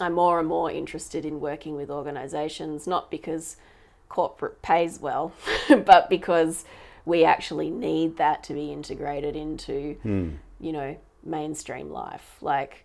I'm 0.00 0.12
more 0.12 0.38
and 0.38 0.48
more 0.48 0.70
interested 0.70 1.24
in 1.24 1.40
working 1.40 1.76
with 1.76 1.90
organizations, 1.90 2.86
not 2.86 3.10
because 3.10 3.56
corporate 4.08 4.60
pays 4.62 5.00
well, 5.00 5.32
but 5.68 6.10
because 6.10 6.64
we 7.06 7.24
actually 7.24 7.70
need 7.70 8.18
that 8.18 8.42
to 8.44 8.52
be 8.52 8.70
integrated 8.72 9.34
into, 9.36 9.96
you 10.60 10.72
know, 10.72 10.96
mainstream 11.24 11.88
life. 11.90 12.36
Like, 12.42 12.84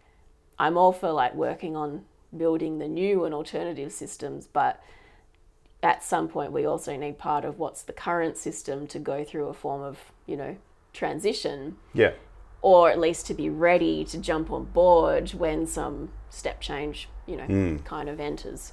I'm 0.57 0.77
all 0.77 0.93
for 0.93 1.11
like 1.11 1.33
working 1.35 1.75
on 1.75 2.05
building 2.37 2.77
the 2.79 2.87
new 2.87 3.25
and 3.25 3.33
alternative 3.33 3.91
systems, 3.91 4.47
but 4.47 4.81
at 5.83 6.03
some 6.03 6.27
point 6.27 6.51
we 6.51 6.63
also 6.65 6.95
need 6.95 7.17
part 7.17 7.43
of 7.43 7.57
what's 7.59 7.81
the 7.81 7.91
current 7.93 8.37
system 8.37 8.85
to 8.87 8.99
go 8.99 9.23
through 9.23 9.47
a 9.47 9.53
form 9.53 9.81
of, 9.81 9.97
you 10.27 10.37
know, 10.37 10.55
transition 10.93 11.77
Yeah. 11.93 12.11
or 12.61 12.91
at 12.91 12.99
least 12.99 13.25
to 13.27 13.33
be 13.33 13.49
ready 13.49 14.05
to 14.05 14.17
jump 14.19 14.51
on 14.51 14.65
board 14.65 15.31
when 15.31 15.65
some 15.65 16.11
step 16.29 16.61
change, 16.61 17.09
you 17.25 17.35
know, 17.37 17.79
kind 17.85 18.07
of 18.07 18.19
enters. 18.19 18.71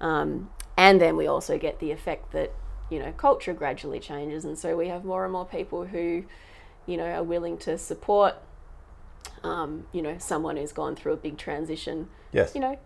Um, 0.00 0.50
and 0.76 1.00
then 1.00 1.16
we 1.16 1.28
also 1.28 1.56
get 1.58 1.78
the 1.78 1.92
effect 1.92 2.32
that, 2.32 2.52
you 2.92 2.98
know, 2.98 3.10
culture 3.12 3.54
gradually 3.54 3.98
changes. 3.98 4.44
And 4.44 4.58
so 4.58 4.76
we 4.76 4.88
have 4.88 5.02
more 5.02 5.24
and 5.24 5.32
more 5.32 5.46
people 5.46 5.86
who, 5.86 6.24
you 6.84 6.96
know, 6.98 7.06
are 7.06 7.22
willing 7.22 7.56
to 7.58 7.78
support, 7.78 8.34
um, 9.42 9.86
you 9.92 10.02
know, 10.02 10.18
someone 10.18 10.58
who's 10.58 10.72
gone 10.72 10.94
through 10.94 11.14
a 11.14 11.16
big 11.16 11.38
transition, 11.38 12.10
Yes. 12.32 12.54
you 12.54 12.60
know, 12.60 12.78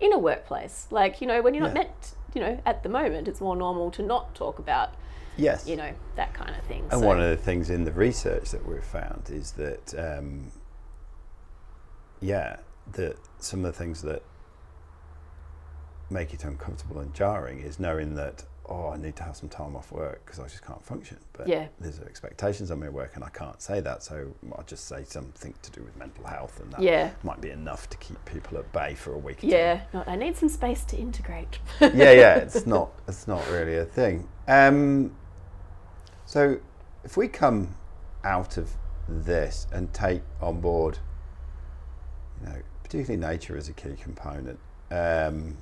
in 0.00 0.14
a 0.14 0.18
workplace. 0.18 0.86
Like, 0.90 1.20
you 1.20 1.26
know, 1.26 1.42
when 1.42 1.52
you're 1.52 1.64
not 1.64 1.76
Yeah. 1.76 1.82
meant, 1.82 2.14
you 2.32 2.40
know, 2.40 2.58
at 2.64 2.82
the 2.82 2.88
moment, 2.88 3.28
it's 3.28 3.42
more 3.42 3.54
normal 3.54 3.90
to 3.90 4.02
not 4.02 4.34
talk 4.34 4.58
about, 4.58 4.94
yes. 5.36 5.68
you 5.68 5.76
know, 5.76 5.92
that 6.14 6.32
kind 6.32 6.56
of 6.56 6.64
thing. 6.64 6.84
And 6.90 7.00
So- 7.00 7.06
one 7.06 7.20
of 7.20 7.28
the 7.28 7.36
things 7.36 7.68
in 7.68 7.84
the 7.84 7.92
research 7.92 8.50
that 8.52 8.66
we've 8.66 8.82
found 8.82 9.28
is 9.28 9.52
that, 9.52 9.94
um, 9.98 10.50
yeah, 12.20 12.56
that 12.92 13.18
some 13.38 13.66
of 13.66 13.66
the 13.74 13.78
things 13.78 14.00
that 14.00 14.22
make 16.08 16.32
it 16.32 16.42
uncomfortable 16.42 17.00
and 17.00 17.12
jarring 17.12 17.58
is 17.60 17.78
knowing 17.78 18.14
that 18.14 18.44
oh, 18.68 18.88
I 18.90 18.96
need 18.96 19.16
to 19.16 19.22
have 19.22 19.36
some 19.36 19.48
time 19.48 19.76
off 19.76 19.92
work 19.92 20.24
because 20.24 20.40
I 20.40 20.44
just 20.48 20.64
can't 20.64 20.84
function. 20.84 21.18
But 21.32 21.46
Yeah. 21.48 21.68
there's 21.78 22.00
expectations 22.00 22.70
on 22.70 22.80
my 22.80 22.88
work, 22.88 23.12
and 23.14 23.22
I 23.24 23.28
can't 23.28 23.60
say 23.62 23.80
that. 23.80 24.02
So 24.02 24.34
I'll 24.56 24.64
just 24.64 24.86
say 24.86 25.04
something 25.04 25.54
to 25.62 25.70
do 25.70 25.82
with 25.82 25.96
mental 25.96 26.24
health, 26.24 26.58
and 26.60 26.72
that 26.72 26.80
Yeah. 26.80 27.10
might 27.22 27.40
be 27.40 27.50
enough 27.50 27.88
to 27.90 27.96
keep 27.98 28.22
people 28.24 28.58
at 28.58 28.70
bay 28.72 28.94
for 28.94 29.14
a 29.14 29.18
week. 29.18 29.38
or 29.38 29.40
two. 29.42 29.46
Yeah, 29.48 29.82
not, 29.92 30.08
I 30.08 30.16
need 30.16 30.36
some 30.36 30.48
space 30.48 30.84
to 30.86 30.96
integrate. 30.96 31.58
yeah, 31.80 32.10
yeah, 32.12 32.34
it's 32.36 32.66
not 32.76 32.90
it's 33.06 33.28
not 33.28 33.46
really 33.50 33.76
a 33.76 33.84
thing. 33.84 34.28
Um, 34.48 35.14
so 36.24 36.58
if 37.04 37.16
we 37.16 37.28
come 37.28 37.74
out 38.24 38.56
of 38.56 38.70
this 39.08 39.66
and 39.72 39.92
take 39.94 40.22
on 40.40 40.60
board, 40.60 40.98
you 42.40 42.48
know, 42.48 42.62
particularly 42.82 43.16
nature 43.20 43.56
as 43.56 43.68
a 43.68 43.72
key 43.72 43.94
component, 43.94 44.58
um, 44.90 45.56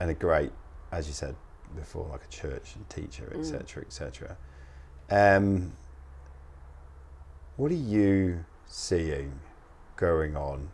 and 0.00 0.10
a 0.10 0.14
great, 0.14 0.50
as 0.92 1.06
you 1.06 1.12
said 1.12 1.36
before, 1.76 2.08
like 2.10 2.24
a 2.24 2.28
church 2.28 2.74
and 2.76 2.88
teacher, 2.88 3.32
etc., 3.34 3.82
etc. 3.82 4.36
Um, 5.10 5.72
what 7.56 7.70
are 7.70 7.74
you 7.74 8.44
seeing 8.66 9.40
going 9.96 10.36
on 10.36 10.70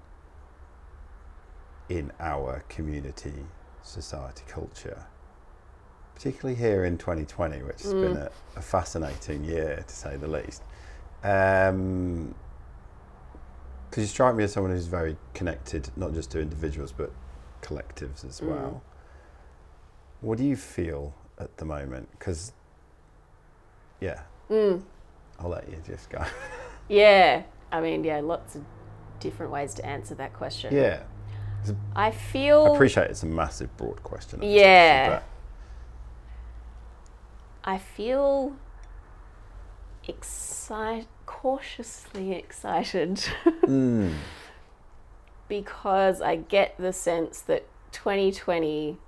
in 1.88 2.12
our 2.20 2.64
community, 2.68 3.46
society, 3.82 4.42
culture, 4.48 5.06
particularly 6.14 6.54
here 6.58 6.84
in 6.84 6.98
2020, 6.98 7.62
which 7.62 7.82
has 7.82 7.94
been 7.94 8.16
a, 8.16 8.30
a 8.56 8.62
fascinating 8.62 9.44
year 9.44 9.84
to 9.86 9.94
say 9.94 10.16
the 10.16 10.28
least. 10.28 10.62
Um 11.22 12.34
'cause 13.90 14.02
because 14.02 14.02
you 14.02 14.08
strike 14.08 14.34
me 14.34 14.44
as 14.44 14.52
someone 14.52 14.72
who's 14.72 14.86
very 14.86 15.16
connected, 15.32 15.90
not 15.96 16.12
just 16.12 16.30
to 16.32 16.40
individuals 16.40 16.92
but 16.92 17.12
collectives 17.62 18.24
as 18.24 18.40
Mm. 18.40 18.82
What 20.20 20.38
do 20.38 20.44
you 20.44 20.56
feel 20.56 21.14
at 21.38 21.56
the 21.58 21.64
moment? 21.64 22.08
Because, 22.12 22.52
yeah, 24.00 24.20
Mm. 24.50 24.82
I'll 25.40 25.48
let 25.50 25.68
you 25.68 25.76
just 25.86 26.08
go. 26.10 26.24
Yeah, 26.88 27.42
I 27.72 27.80
mean, 27.80 28.04
yeah, 28.04 28.20
lots 28.20 28.54
of 28.54 28.62
different 29.18 29.50
ways 29.50 29.74
to 29.74 29.84
answer 29.84 30.14
that 30.14 30.32
question. 30.32 30.72
yeah, 30.72 31.02
I 31.96 32.12
feel. 32.12 32.64
I 32.70 32.74
appreciate 32.74 33.10
it's 33.10 33.24
a 33.24 33.26
massive, 33.26 33.76
broad 33.76 34.00
question. 34.04 34.40
Yeah. 34.40 35.22
I 37.64 37.78
feel 37.78 38.54
excited, 40.06 41.08
cautiously 41.26 42.32
excited, 42.32 43.16
Mm. 43.64 44.14
because 45.48 46.20
I 46.22 46.36
get 46.36 46.76
the 46.78 46.92
sense 46.92 47.40
that 47.40 47.66
2020 47.90 48.98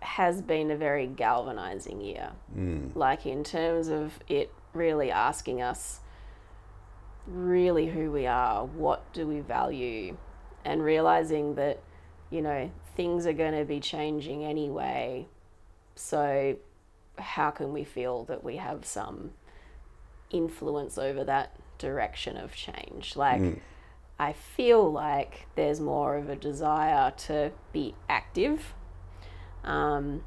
has 0.00 0.42
been 0.42 0.70
a 0.70 0.76
very 0.76 1.06
galvanizing 1.06 2.00
year. 2.00 2.32
Mm. 2.56 2.94
Like, 2.94 3.26
in 3.26 3.44
terms 3.44 3.88
of 3.88 4.18
it 4.28 4.52
really 4.72 5.10
asking 5.10 5.62
us 5.62 6.00
really 7.26 7.86
who 7.86 8.10
we 8.10 8.26
are, 8.26 8.64
what 8.64 9.12
do 9.12 9.26
we 9.26 9.40
value, 9.40 10.16
and 10.64 10.82
realizing 10.82 11.54
that, 11.56 11.80
you 12.30 12.42
know, 12.42 12.70
things 12.96 13.26
are 13.26 13.32
going 13.32 13.58
to 13.58 13.64
be 13.64 13.80
changing 13.80 14.44
anyway. 14.44 15.26
So, 15.94 16.56
how 17.18 17.50
can 17.50 17.72
we 17.72 17.84
feel 17.84 18.24
that 18.24 18.44
we 18.44 18.56
have 18.56 18.84
some 18.84 19.30
influence 20.30 20.98
over 20.98 21.24
that 21.24 21.56
direction 21.78 22.36
of 22.36 22.54
change? 22.54 23.16
Like, 23.16 23.40
Mm. 23.40 23.60
I 24.18 24.32
feel 24.32 24.90
like 24.90 25.46
there's 25.56 25.78
more 25.78 26.16
of 26.16 26.30
a 26.30 26.36
desire 26.36 27.10
to 27.10 27.52
be 27.72 27.94
active 28.08 28.74
um, 29.66 30.22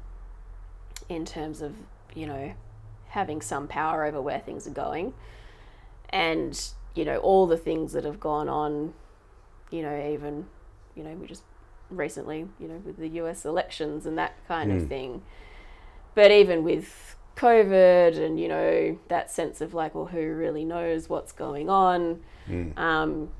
in 1.08 1.24
terms 1.24 1.60
of, 1.62 1.74
you 2.14 2.26
know, 2.26 2.52
having 3.08 3.40
some 3.40 3.66
power 3.66 4.04
over 4.04 4.20
where 4.20 4.38
things 4.38 4.66
are 4.66 4.70
going. 4.72 5.12
And, 6.10 6.60
you 6.94 7.04
know, 7.04 7.16
all 7.18 7.46
the 7.46 7.56
things 7.56 7.92
that 7.92 8.04
have 8.04 8.20
gone 8.20 8.48
on, 8.48 8.94
you 9.70 9.82
know, 9.82 10.10
even, 10.12 10.46
you 10.94 11.02
know, 11.04 11.12
we 11.14 11.26
just 11.26 11.42
recently, 11.90 12.46
you 12.60 12.68
know, 12.68 12.80
with 12.84 12.98
the 12.98 13.08
US 13.08 13.44
elections 13.44 14.06
and 14.06 14.16
that 14.18 14.34
kind 14.46 14.70
Mm. 14.70 14.82
of 14.82 14.88
thing. 14.88 15.22
But 16.14 16.30
even 16.30 16.62
with 16.64 17.16
COVID 17.36 18.16
and, 18.18 18.38
you 18.38 18.48
know, 18.48 18.98
that 19.08 19.30
sense 19.30 19.60
of 19.60 19.72
like, 19.74 19.94
well, 19.94 20.06
who 20.06 20.32
really 20.34 20.64
knows 20.64 21.08
what's 21.08 21.32
going 21.32 21.68
on? 21.70 22.20
Mm. 22.48 22.76
um, 22.78 23.30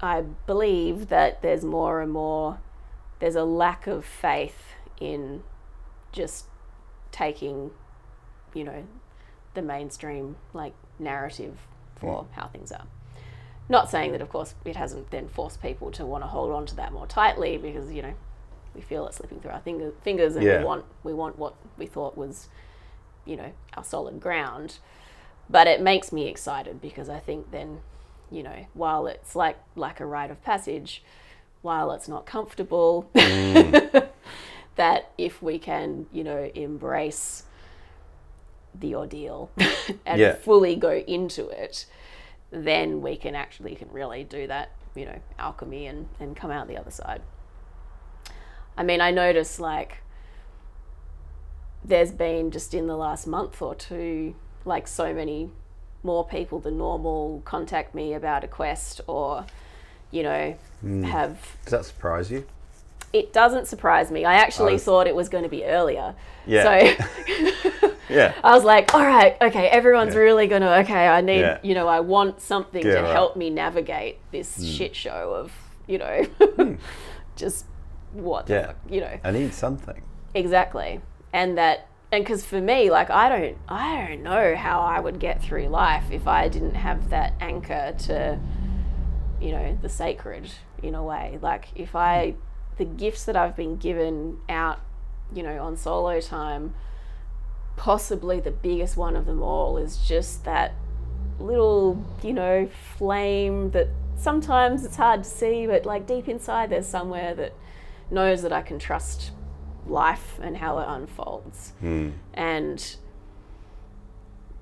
I 0.00 0.22
believe 0.46 1.08
that 1.08 1.42
there's 1.42 1.64
more 1.64 2.00
and 2.00 2.10
more, 2.12 2.58
there's 3.22 3.36
a 3.36 3.44
lack 3.44 3.86
of 3.86 4.04
faith 4.04 4.74
in 4.98 5.44
just 6.10 6.46
taking, 7.12 7.70
you 8.52 8.64
know, 8.64 8.82
the 9.54 9.62
mainstream 9.62 10.34
like 10.52 10.74
narrative 10.98 11.56
for 11.94 12.26
how 12.32 12.48
things 12.48 12.72
are. 12.72 12.84
Not 13.68 13.88
saying 13.88 14.10
that, 14.10 14.20
of 14.20 14.28
course, 14.28 14.56
it 14.64 14.74
hasn't 14.74 15.12
then 15.12 15.28
forced 15.28 15.62
people 15.62 15.92
to 15.92 16.04
want 16.04 16.24
to 16.24 16.26
hold 16.26 16.50
on 16.50 16.66
to 16.66 16.74
that 16.74 16.92
more 16.92 17.06
tightly 17.06 17.56
because 17.58 17.92
you 17.92 18.02
know 18.02 18.14
we 18.74 18.80
feel 18.80 19.06
it 19.06 19.14
slipping 19.14 19.38
through 19.38 19.52
our 19.52 19.60
finger, 19.60 19.92
fingers 20.02 20.34
and 20.34 20.44
Yeah. 20.44 20.58
we 20.58 20.64
want 20.64 20.84
we 21.04 21.14
want 21.14 21.38
what 21.38 21.54
we 21.78 21.86
thought 21.86 22.18
was, 22.18 22.48
you 23.24 23.36
know, 23.36 23.52
our 23.76 23.84
solid 23.84 24.18
ground. 24.18 24.78
But 25.48 25.68
it 25.68 25.80
makes 25.80 26.10
me 26.10 26.26
excited 26.26 26.80
because 26.82 27.08
I 27.08 27.20
think 27.20 27.52
then, 27.52 27.82
you 28.32 28.42
know, 28.42 28.66
while 28.74 29.06
it's 29.06 29.36
like 29.36 29.58
like 29.76 30.00
a 30.00 30.06
rite 30.06 30.32
of 30.32 30.42
passage, 30.42 31.04
while 31.62 31.92
it's 31.92 32.08
not 32.08 32.26
comfortable, 32.26 33.08
mm. 33.14 34.08
that 34.76 35.10
if 35.16 35.42
we 35.42 35.58
can, 35.58 36.06
you 36.12 36.24
know, 36.24 36.50
embrace 36.54 37.44
the 38.74 38.94
ordeal 38.94 39.50
and 40.06 40.20
Yeah. 40.20 40.34
fully 40.34 40.76
go 40.76 40.92
into 40.92 41.48
it, 41.48 41.86
then 42.50 43.00
we 43.00 43.16
can 43.16 43.34
actually 43.34 43.74
can 43.74 43.90
really 43.90 44.24
do 44.24 44.46
that, 44.46 44.70
you 44.94 45.04
know, 45.06 45.18
alchemy 45.38 45.86
and, 45.86 46.08
and 46.20 46.36
come 46.36 46.50
out 46.50 46.68
the 46.68 46.76
other 46.76 46.90
side. 46.90 47.22
I 48.76 48.82
mean, 48.82 49.00
I 49.00 49.10
notice 49.10 49.60
like 49.60 49.98
there's 51.84 52.12
been 52.12 52.50
just 52.50 52.74
in 52.74 52.86
the 52.86 52.96
last 52.96 53.26
month 53.26 53.60
or 53.60 53.74
two, 53.74 54.34
like 54.64 54.86
so 54.86 55.12
many 55.12 55.50
more 56.02 56.26
people 56.26 56.58
than 56.60 56.78
normal 56.78 57.42
contact 57.44 57.94
me 57.94 58.12
about 58.14 58.44
a 58.44 58.48
quest 58.48 59.00
or, 59.06 59.44
you 60.12 60.22
know, 60.22 60.54
have 61.04 61.36
Does 61.64 61.70
that 61.72 61.84
surprise 61.84 62.30
you? 62.30 62.46
it 63.12 63.32
doesn't 63.32 63.66
surprise 63.66 64.10
me. 64.10 64.24
I 64.24 64.34
actually 64.34 64.72
was- 64.74 64.84
thought 64.84 65.06
it 65.06 65.14
was 65.14 65.28
going 65.28 65.44
to 65.44 65.50
be 65.50 65.64
earlier. 65.64 66.14
Yeah. 66.46 66.62
So 66.96 67.90
Yeah. 68.08 68.34
I 68.44 68.54
was 68.54 68.64
like, 68.64 68.94
all 68.94 69.04
right, 69.06 69.36
okay, 69.40 69.68
everyone's 69.68 70.14
Yeah. 70.14 70.20
really 70.20 70.46
going 70.46 70.62
to, 70.62 70.78
okay, 70.80 71.06
I 71.08 71.20
need, 71.20 71.40
Yeah. 71.40 71.58
you 71.62 71.74
know, 71.74 71.88
I 71.88 72.00
want 72.00 72.40
something 72.40 72.84
Yeah, 72.84 72.94
to 72.94 73.00
right. 73.02 73.06
Hmm. 73.08 73.12
help 73.12 73.36
me 73.36 73.48
navigate 73.50 74.18
this 74.32 74.62
shit 74.64 74.94
show 74.96 75.34
of, 75.34 75.52
you 75.86 75.98
know, 75.98 76.26
just 77.36 77.66
what, 78.12 78.46
the 78.46 78.54
Yeah. 78.54 78.66
fuck, 78.68 78.76
you 78.88 79.00
know, 79.00 79.18
I 79.24 79.30
need 79.30 79.54
something. 79.54 80.02
exactly. 80.34 81.00
And 81.32 81.56
that, 81.58 81.86
and 82.10 82.22
because 82.24 82.44
for 82.44 82.60
me, 82.60 82.90
like, 82.90 83.08
I 83.10 83.28
don't, 83.28 83.56
I 83.68 84.06
don't 84.08 84.22
know 84.22 84.54
how 84.56 84.80
I 84.80 85.00
would 85.00 85.18
get 85.18 85.42
through 85.42 85.68
life 85.68 86.04
if 86.10 86.26
I 86.26 86.48
didn't 86.48 86.74
have 86.74 87.08
that 87.10 87.32
anchor 87.40 87.94
to, 88.00 88.38
you 89.42 89.50
know, 89.52 89.76
the 89.82 89.88
sacred 89.88 90.50
in 90.82 90.94
a 90.94 91.02
way. 91.02 91.38
Like, 91.42 91.68
if 91.74 91.96
I, 91.96 92.34
the 92.78 92.84
gifts 92.84 93.24
that 93.24 93.36
I've 93.36 93.56
been 93.56 93.76
given 93.76 94.38
out, 94.48 94.80
you 95.34 95.42
know, 95.42 95.62
on 95.62 95.76
solo 95.76 96.20
time, 96.20 96.74
possibly 97.76 98.38
the 98.40 98.50
biggest 98.50 98.96
one 98.96 99.16
of 99.16 99.26
them 99.26 99.42
all 99.42 99.76
is 99.76 99.96
just 99.96 100.44
that 100.44 100.74
little, 101.40 102.04
you 102.22 102.32
know, 102.32 102.68
flame 102.96 103.72
that 103.72 103.88
sometimes 104.16 104.84
it's 104.84 104.96
hard 104.96 105.24
to 105.24 105.28
see, 105.28 105.66
but 105.66 105.84
like 105.84 106.06
deep 106.06 106.28
inside 106.28 106.70
there's 106.70 106.86
somewhere 106.86 107.34
that 107.34 107.54
knows 108.10 108.42
that 108.42 108.52
I 108.52 108.62
can 108.62 108.78
trust 108.78 109.32
life 109.86 110.38
and 110.40 110.56
how 110.56 110.78
it 110.78 110.86
unfolds. 110.88 111.72
Hmm. 111.80 112.10
And 112.34 112.96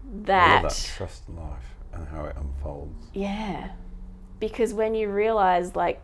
I 0.09 0.15
love 0.15 0.27
that, 0.27 0.63
that 0.63 0.93
trust 0.97 1.29
life 1.29 1.75
and 1.93 2.09
how 2.09 2.25
it 2.25 2.37
unfolds. 2.37 3.07
yeah. 3.13 3.73
Because 4.41 4.75
when 4.75 4.95
you 4.95 5.09
realize 5.11 5.77
like 5.77 6.03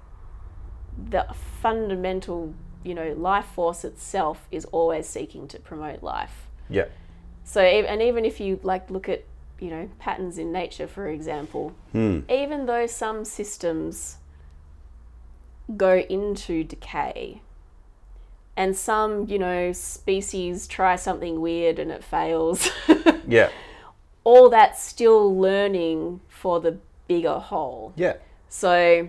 the 1.11 1.27
fundamental, 1.61 2.55
you 2.85 2.95
know, 2.95 3.13
life 3.17 3.47
force 3.47 3.85
itself 3.85 4.47
is 4.51 4.65
always 4.67 5.09
seeking 5.09 5.49
to 5.49 5.59
promote 5.59 6.03
life. 6.03 6.49
Yeah. 6.69 6.87
So, 7.45 7.61
and 7.61 8.03
even 8.03 8.25
if 8.25 8.41
you 8.41 8.61
like 8.63 8.91
look 8.91 9.09
at, 9.09 9.25
you 9.59 9.71
know, 9.71 9.89
patterns 9.99 10.39
in 10.39 10.53
nature, 10.53 10.87
for 10.87 11.09
example, 11.09 11.75
hmm. 11.93 12.21
even 12.29 12.67
though 12.67 12.87
some 12.87 13.25
systems 13.25 14.19
go 15.77 15.99
into 15.99 16.63
decay, 16.65 17.41
and 18.57 18.75
some, 18.77 19.27
you 19.29 19.39
know, 19.39 19.73
species 19.73 20.67
try 20.67 20.97
something 20.97 21.41
weird 21.41 21.79
and 21.79 21.91
it 21.91 22.03
fails, 22.03 22.71
Yeah. 23.27 23.51
all 24.25 24.49
that's 24.49 24.83
still 24.83 25.39
learning 25.39 26.21
for 26.29 26.61
the 26.61 26.79
bigger 27.07 27.39
whole. 27.39 27.93
Yeah. 27.97 28.15
So, 28.57 29.07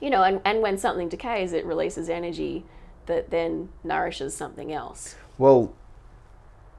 you 0.00 0.10
know, 0.10 0.24
and, 0.24 0.40
and 0.44 0.60
when 0.62 0.78
something 0.78 1.08
decays, 1.08 1.52
it 1.52 1.64
releases 1.64 2.08
energy 2.08 2.64
that 3.06 3.30
then 3.30 3.68
nourishes 3.84 4.34
something 4.34 4.72
else. 4.72 5.14
Well, 5.38 5.72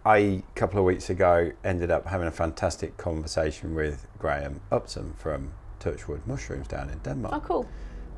I 0.05 0.17
a 0.17 0.43
couple 0.55 0.80
of 0.80 0.84
weeks 0.84 1.09
ago 1.09 1.53
ended 1.63 1.89
up 1.89 2.05
having 2.05 2.27
a 2.27 2.32
fantastic 2.32 2.97
conversation 2.97 3.75
with 3.75 4.07
Graham 4.17 4.59
Upson 4.73 5.13
from 5.13 5.53
Touchwood 5.80 6.27
Mushrooms 6.27 6.67
down 6.67 6.89
in 6.89 6.97
Denmark. 6.97 7.34
Oh, 7.34 7.39
cool. 7.47 7.69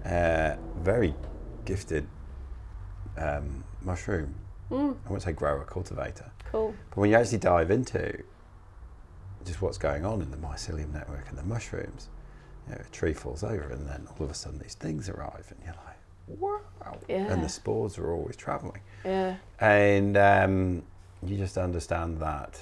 Uh, 0.03 0.55
very 0.80 1.14
gifted 1.64 2.07
um, 3.16 3.64
mushroom. 3.84 4.34
Mm, 4.72 4.95
I 5.05 5.09
wouldn't 5.09 5.22
say 5.22 5.34
grower, 5.34 5.66
cultivator. 5.66 6.32
cool. 6.51 6.74
But 6.89 6.97
when 6.97 7.12
you 7.12 7.16
actually 7.16 7.38
dive 7.38 7.70
into 7.70 8.24
just 9.45 9.62
what's 9.62 9.78
going 9.78 10.03
on 10.03 10.24
in 10.24 10.32
the 10.32 10.38
mycelium 10.38 10.91
network 10.91 11.30
and 11.30 11.38
the 11.38 11.43
mushrooms, 11.43 12.09
you 12.68 12.76
know, 12.76 12.82
a 12.82 12.91
tree 12.91 13.14
falls 13.14 13.43
over 13.43 13.70
and 13.70 13.88
then 13.88 14.07
all 14.18 14.26
of 14.26 14.32
a 14.32 14.34
sudden 14.34 14.59
these 14.59 14.76
things 14.76 15.09
arrive 15.09 15.45
and 15.49 15.59
you're 15.64 15.76
like, 15.86 15.97
wow. 16.39 16.99
Yeah. 17.07 17.32
And 17.32 17.43
the 17.43 17.49
spores 17.49 17.97
are 17.97 18.12
always 18.12 18.36
traveling. 18.36 18.82
Yeah. 19.03 19.38
And 19.59 20.18
um, 20.18 20.84
you 21.26 21.38
just 21.38 21.57
understand 21.57 22.20
that, 22.20 22.59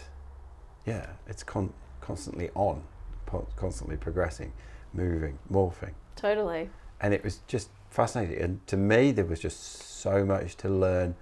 yeah, 0.86 1.08
it's 1.28 1.44
con- 1.44 1.74
constantly 2.02 2.50
on, 2.56 2.84
po- 3.26 3.48
constantly 3.56 3.98
progressing, 3.98 4.54
moving, 4.94 5.38
morphing. 5.52 5.94
Totally. 6.16 6.70
And 7.02 7.14
it 7.14 7.24
was 7.24 7.40
just 7.48 7.70
fascinating. 7.90 8.42
And 8.42 8.68
to 8.68 8.78
me, 8.78 9.12
there 9.12 9.26
was 9.26 9.40
just 9.40 9.62
so 10.00 10.26
much 10.26 10.56
to 10.58 10.70
learn, 10.70 11.16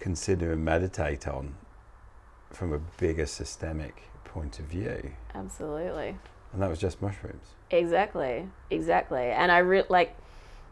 consider, 0.00 0.52
and 0.52 0.64
meditate 0.64 1.28
on 1.28 1.54
from 2.50 2.72
a 2.72 2.78
bigger 2.98 3.26
systemic 3.26 4.02
point 4.24 4.58
of 4.58 4.66
view. 4.66 5.12
Absolutely. 5.34 6.16
And 6.52 6.62
that 6.62 6.70
was 6.70 6.78
just 6.78 7.02
mushrooms. 7.02 7.46
Exactly, 7.70 8.48
exactly. 8.70 9.22
And 9.22 9.50
I 9.50 9.58
re- 9.58 9.84
like, 9.88 10.16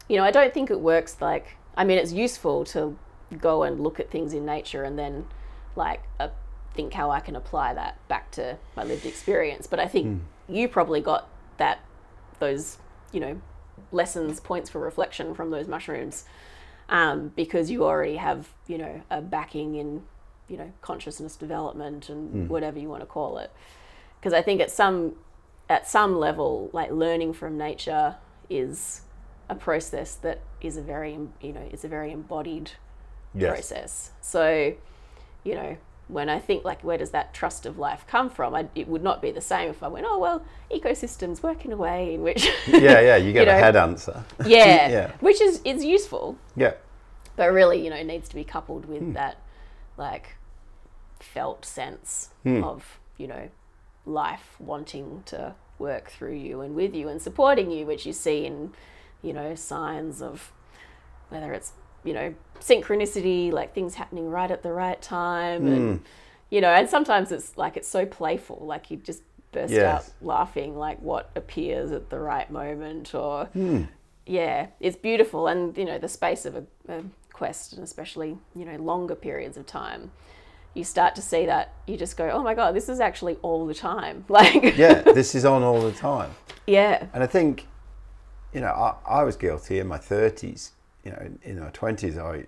you 0.09 0.17
know, 0.17 0.25
I 0.25 0.31
don't 0.31 0.53
think 0.53 0.71
it 0.71 0.81
works 0.81 1.17
like. 1.21 1.57
I 1.77 1.85
mean, 1.85 1.99
it's 1.99 2.13
useful 2.13 2.65
to 2.67 2.99
go 3.39 3.63
and 3.63 3.81
look 3.81 3.99
at 3.99 4.11
things 4.11 4.35
in 4.35 4.45
nature 4.45 4.85
and 4.85 4.99
then, 4.99 5.25
like, 5.75 6.03
uh, 6.21 6.29
think 6.75 6.93
how 6.93 7.11
I 7.11 7.21
can 7.21 7.35
apply 7.35 7.75
that 7.75 7.97
back 8.09 8.31
to 8.33 8.59
my 8.77 8.85
lived 8.85 9.07
experience. 9.07 9.67
But 9.67 9.81
I 9.81 9.87
think 9.87 10.23
you 10.49 10.69
probably 10.69 11.01
got 11.01 11.29
that, 11.57 11.81
those, 12.39 12.79
you 13.11 13.21
know, 13.21 13.41
lessons, 13.91 14.39
points 14.41 14.69
for 14.71 14.81
reflection 14.81 15.35
from 15.35 15.51
those 15.51 15.67
mushrooms, 15.67 16.25
um, 16.89 17.33
because 17.37 17.71
you 17.71 17.85
already 17.85 18.17
have, 18.17 18.49
you 18.67 18.79
know, 18.79 19.03
a 19.11 19.21
backing 19.21 19.75
in, 19.77 20.03
you 20.49 20.57
know, 20.57 20.73
consciousness 20.83 21.37
development 21.37 22.09
and 22.09 22.49
whatever 22.49 22.79
you 22.79 22.89
want 22.89 23.01
to 23.01 23.07
call 23.07 23.39
it. 23.39 23.51
Because 24.21 24.35
I 24.35 24.43
think 24.43 24.61
at 24.61 24.71
some 24.71 25.15
at 25.73 25.89
some 25.89 26.17
level, 26.17 26.69
like 26.73 26.91
learning 26.91 27.33
from 27.33 27.57
nature 27.57 28.17
is 28.51 29.03
a 29.49 29.55
process 29.55 30.15
that 30.17 30.41
is 30.61 30.77
a 30.77 30.83
very, 30.83 31.13
you 31.41 31.53
know, 31.53 31.67
it's 31.73 31.85
a 31.85 31.89
very 31.89 32.13
embodied 32.13 32.73
process. 33.39 34.11
So, 34.21 34.75
you 35.45 35.55
know, 35.55 35.77
when 36.09 36.29
I 36.29 36.39
think 36.39 36.63
like, 36.65 36.85
where 36.85 36.99
does 36.99 37.11
that 37.13 37.33
trust 37.33 37.65
of 37.65 37.79
life 37.79 38.05
come 38.07 38.29
from? 38.29 38.55
I, 38.55 38.69
it 38.75 38.87
would 38.87 39.03
not 39.03 39.23
be 39.23 39.31
the 39.31 39.41
same 39.41 39.71
if 39.71 39.83
I 39.83 39.89
went, 39.89 40.05
oh 40.07 40.19
well, 40.19 40.45
ecosystems 40.71 41.43
work 41.43 41.65
in 41.65 41.73
a 41.73 41.77
way 41.77 42.15
in 42.15 42.23
which, 42.23 42.51
Yeah, 42.67 43.01
yeah, 43.01 43.17
you 43.17 43.33
get 43.39 43.45
You 43.47 43.51
a 43.51 43.55
know, 43.55 43.59
head 43.59 43.77
answer. 43.77 44.23
yeah, 44.47 44.91
Yeah. 44.91 45.11
which 45.21 45.41
is 45.41 45.63
is 45.65 45.83
useful, 45.85 46.37
Yeah. 46.55 46.75
but 47.37 47.51
really, 47.51 47.83
you 47.83 47.89
know, 47.89 48.03
needs 48.03 48.29
to 48.29 48.35
be 48.35 48.45
coupled 48.45 48.85
with 48.85 49.03
Hmm. 49.03 49.13
that 49.15 49.39
like 49.97 50.37
felt 51.19 51.65
sense 51.65 52.31
Hmm. 52.43 52.63
of 52.65 52.99
you 53.17 53.27
know 53.29 53.49
life 54.05 54.57
wanting 54.59 55.23
to 55.27 55.55
work 55.83 56.11
through 56.11 56.35
you 56.37 56.61
and 56.63 56.75
with 56.75 56.95
you 56.95 57.09
and 57.09 57.21
supporting 57.21 57.71
you, 57.71 57.85
which 57.87 58.07
you 58.07 58.13
see 58.13 58.47
in 58.47 58.73
you 59.23 59.33
know 59.33 59.55
signs 59.55 60.23
of 60.23 60.53
whether 61.29 61.53
it's 61.53 61.73
you 62.05 62.13
know 62.15 62.35
synchronicity, 62.61 63.53
like 63.53 63.75
things 63.75 63.95
happening 63.95 64.31
right 64.31 64.51
at 64.51 64.63
the 64.63 64.73
right 64.73 65.01
time, 65.03 65.63
Hmm. 65.63 65.73
and 65.73 66.01
you 66.51 66.61
know, 66.61 66.69
and 66.79 66.89
sometimes 66.89 67.33
it's 67.33 67.57
like 67.57 67.77
it's 67.77 67.89
so 67.89 68.05
playful, 68.07 68.59
like 68.65 68.91
you 68.91 68.97
just 68.99 69.23
burst 69.53 69.73
Yes. 69.75 69.85
out 69.85 70.27
laughing, 70.27 70.77
like 70.79 70.99
what 71.03 71.31
appears 71.37 71.91
at 71.93 72.09
the 72.11 72.19
right 72.19 72.51
moment, 72.51 73.15
or 73.15 73.47
Hmm. 73.53 73.83
yeah, 74.27 74.69
it's 74.81 74.97
beautiful, 74.97 75.47
and 75.47 75.77
you 75.77 75.85
know, 75.85 75.99
the 75.99 76.09
space 76.09 76.45
of 76.47 76.55
a, 76.57 76.65
a 76.89 77.03
quest, 77.33 77.73
and 77.75 77.83
especially 77.83 78.39
you 78.55 78.65
know 78.65 78.77
longer 78.77 79.15
periods 79.15 79.57
of 79.57 79.67
time, 79.67 80.11
you 80.75 80.85
start 80.85 81.15
to 81.15 81.23
see 81.23 81.47
that 81.47 81.75
you 81.87 81.97
just 81.97 82.17
go, 82.17 82.31
oh 82.31 82.43
my 82.43 82.55
god, 82.55 82.75
this 82.75 82.89
is 82.89 83.01
actually 83.01 83.37
all 83.43 83.67
the 83.67 83.75
time, 83.75 84.25
like 84.29 84.77
Yeah, 84.77 85.03
this 85.03 85.35
is 85.35 85.45
on 85.45 85.63
all 85.63 85.81
the 85.83 85.93
time. 85.93 86.31
yeah, 86.67 87.07
And 87.13 87.23
I 87.23 87.27
think, 87.27 87.67
you 88.53 88.61
know, 88.61 88.69
I, 88.69 89.21
I 89.21 89.23
was 89.25 89.37
guilty 89.37 89.79
in 89.79 89.87
my 89.87 89.99
30s. 89.99 90.71
You 91.05 91.11
know, 91.11 91.19
in, 91.21 91.39
in 91.43 91.61
my 91.61 91.71
20s, 91.71 92.17
I 92.19 92.47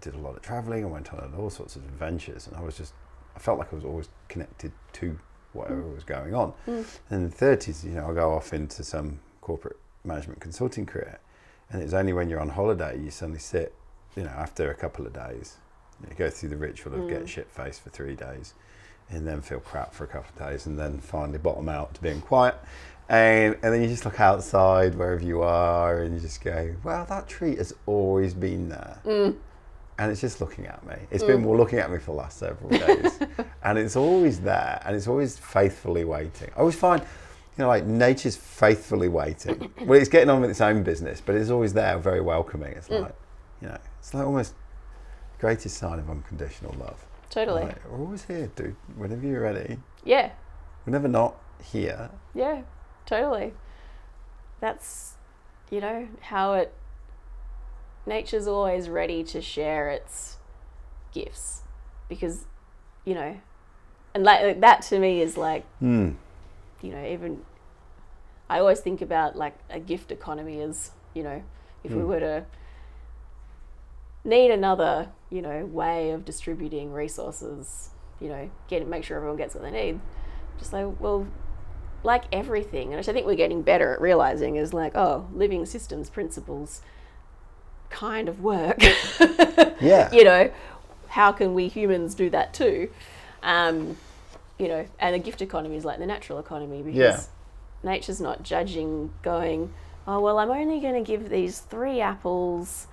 did 0.00 0.14
a 0.14 0.18
lot 0.18 0.36
of 0.36 0.42
traveling. 0.42 0.84
I 0.84 0.88
went 0.88 1.12
on 1.12 1.34
all 1.36 1.50
sorts 1.50 1.76
of 1.76 1.84
adventures, 1.84 2.46
and 2.46 2.56
I 2.56 2.60
was 2.60 2.76
just, 2.76 2.94
I 3.34 3.38
felt 3.38 3.58
like 3.58 3.72
I 3.72 3.76
was 3.76 3.84
always 3.84 4.08
connected 4.28 4.72
to 4.94 5.18
whatever 5.52 5.82
mm. 5.82 5.94
was 5.94 6.04
going 6.04 6.34
on. 6.34 6.52
Mm. 6.66 6.86
And 7.10 7.24
in 7.24 7.30
the 7.30 7.36
30s, 7.36 7.84
you 7.84 7.90
know, 7.90 8.08
I 8.08 8.14
go 8.14 8.32
off 8.32 8.52
into 8.52 8.84
some 8.84 9.18
corporate 9.40 9.76
management 10.04 10.40
consulting 10.40 10.86
career, 10.86 11.18
and 11.70 11.82
it's 11.82 11.92
only 11.92 12.12
when 12.12 12.28
you're 12.28 12.40
on 12.40 12.50
holiday 12.50 12.98
you 12.98 13.10
suddenly 13.10 13.40
sit, 13.40 13.74
you 14.16 14.22
know, 14.22 14.30
after 14.30 14.70
a 14.70 14.74
couple 14.74 15.06
of 15.06 15.12
days, 15.12 15.56
you, 16.08 16.14
go 16.16 16.30
through 16.30 16.50
the 16.50 16.56
ritual 16.56 16.94
of 16.94 17.08
get 17.08 17.24
mm. 17.24 17.28
shit 17.28 17.50
faced 17.50 17.82
for 17.82 17.90
three 17.90 18.14
days, 18.14 18.54
and 19.10 19.26
then 19.26 19.40
feel 19.40 19.60
crap 19.60 19.94
for 19.94 20.04
a 20.04 20.06
couple 20.06 20.30
of 20.30 20.50
days, 20.50 20.66
and 20.66 20.78
then 20.78 20.98
finally 20.98 21.38
bottom 21.38 21.68
out 21.68 21.94
to 21.94 22.02
being 22.02 22.20
quiet. 22.20 22.54
And, 23.10 23.56
and 23.64 23.74
then 23.74 23.82
you 23.82 23.88
just 23.88 24.04
look 24.04 24.20
outside 24.20 24.94
wherever 24.94 25.20
you 25.20 25.42
are 25.42 26.02
and 26.02 26.14
you 26.14 26.20
just 26.20 26.44
go, 26.44 26.72
well, 26.84 27.04
that 27.06 27.26
tree 27.26 27.56
has 27.56 27.74
always 27.86 28.34
been 28.34 28.68
there. 28.68 29.00
Mm. 29.04 29.36
And 29.98 30.12
it's 30.12 30.20
just 30.20 30.40
looking 30.40 30.66
at 30.66 30.86
me. 30.86 30.94
It's 31.10 31.24
mm. 31.24 31.26
been 31.26 31.56
looking 31.56 31.80
at 31.80 31.90
me 31.90 31.98
for 31.98 32.12
the 32.12 32.18
last 32.18 32.38
several 32.38 32.70
days. 32.70 33.18
and 33.64 33.78
it's 33.78 33.96
always 33.96 34.38
there 34.40 34.80
and 34.86 34.94
it's 34.94 35.08
always 35.08 35.36
faithfully 35.36 36.04
waiting. 36.04 36.50
I 36.54 36.60
always 36.60 36.76
find, 36.76 37.02
you 37.02 37.64
know, 37.64 37.66
like 37.66 37.84
nature's 37.84 38.36
faithfully 38.36 39.08
waiting. 39.08 39.72
well, 39.84 39.98
it's 39.98 40.08
getting 40.08 40.30
on 40.30 40.40
with 40.40 40.50
its 40.50 40.60
own 40.60 40.84
business, 40.84 41.20
but 41.20 41.34
it's 41.34 41.50
always 41.50 41.72
there, 41.72 41.98
very 41.98 42.20
welcoming. 42.20 42.74
It's 42.74 42.88
like, 42.88 43.16
you 43.60 43.66
know, 43.66 43.78
it's 43.98 44.14
like 44.14 44.24
almost 44.24 44.54
greatest 45.40 45.76
sign 45.78 45.98
of 45.98 46.08
unconditional 46.10 46.74
love. 46.78 47.04
totally, 47.30 47.62
Like, 47.62 47.90
we're 47.90 47.98
always 48.00 48.24
here, 48.24 48.50
dude. 48.54 48.76
Whenever 48.96 49.26
you're 49.26 49.40
ready. 49.42 49.78
yeah, 50.04 50.32
We're 50.84 50.92
never 50.92 51.08
not 51.08 51.36
here. 51.62 52.10
Yeah, 52.34 52.62
totally. 53.06 53.54
That's, 54.60 55.14
you 55.70 55.80
know, 55.80 56.08
how 56.20 56.52
it. 56.54 56.72
Nature's 58.06 58.46
always 58.48 58.88
ready 58.88 59.22
to 59.24 59.40
share 59.42 59.90
its 59.90 60.38
gifts 61.12 61.62
because, 62.08 62.46
you 63.04 63.14
know, 63.14 63.38
and 64.14 64.24
like 64.24 64.60
that 64.60 64.82
to 64.82 64.98
me 64.98 65.20
is 65.20 65.36
like, 65.36 65.64
Hmm. 65.78 66.12
you 66.82 66.90
know, 66.92 67.04
even. 67.06 67.42
I 68.48 68.58
always 68.58 68.80
think 68.80 69.00
about 69.00 69.36
like 69.36 69.56
a 69.68 69.78
gift 69.78 70.10
economy 70.10 70.60
as, 70.60 70.90
you 71.14 71.22
know, 71.22 71.42
if 71.84 71.92
we 71.92 72.02
were 72.02 72.18
to 72.20 72.44
need 74.24 74.50
another, 74.50 75.08
you 75.30 75.42
know, 75.42 75.64
way 75.66 76.10
of 76.10 76.24
distributing 76.24 76.92
resources, 76.92 77.90
you 78.20 78.28
know, 78.28 78.50
get 78.68 78.86
make 78.86 79.04
sure 79.04 79.16
everyone 79.16 79.36
gets 79.38 79.54
what 79.54 79.64
they 79.64 79.70
need. 79.70 80.00
Just 80.58 80.72
like, 80.72 81.00
well, 81.00 81.26
like 82.02 82.24
everything, 82.32 82.92
and 82.92 82.98
I 83.08 83.12
think 83.12 83.26
we're 83.26 83.34
getting 83.34 83.62
better 83.62 83.92
at 83.94 84.00
realizing 84.00 84.56
is 84.56 84.72
like, 84.72 84.92
oh, 84.94 85.28
living 85.32 85.64
systems 85.66 86.10
principles 86.10 86.82
kind 87.90 88.28
of 88.28 88.40
work. 88.40 88.78
Yeah. 89.80 90.12
you 90.12 90.24
know, 90.24 90.50
how 91.08 91.32
can 91.32 91.54
we 91.54 91.68
humans 91.68 92.14
do 92.14 92.28
that 92.30 92.52
too? 92.52 92.90
Um, 93.42 93.96
you 94.58 94.68
know, 94.68 94.86
and 94.98 95.14
a 95.14 95.18
gift 95.18 95.40
economy 95.40 95.76
is 95.76 95.86
like 95.86 95.98
the 95.98 96.04
natural 96.06 96.38
economy 96.38 96.82
because 96.82 96.94
Yeah. 96.96 97.90
nature's 97.90 98.20
not 98.20 98.42
judging, 98.42 99.10
going, 99.22 99.72
oh, 100.06 100.20
well, 100.20 100.38
I'm 100.38 100.50
only 100.50 100.80
going 100.80 101.02
to 101.02 101.06
give 101.06 101.30
these 101.30 101.60
three 101.60 102.02
apples 102.02 102.88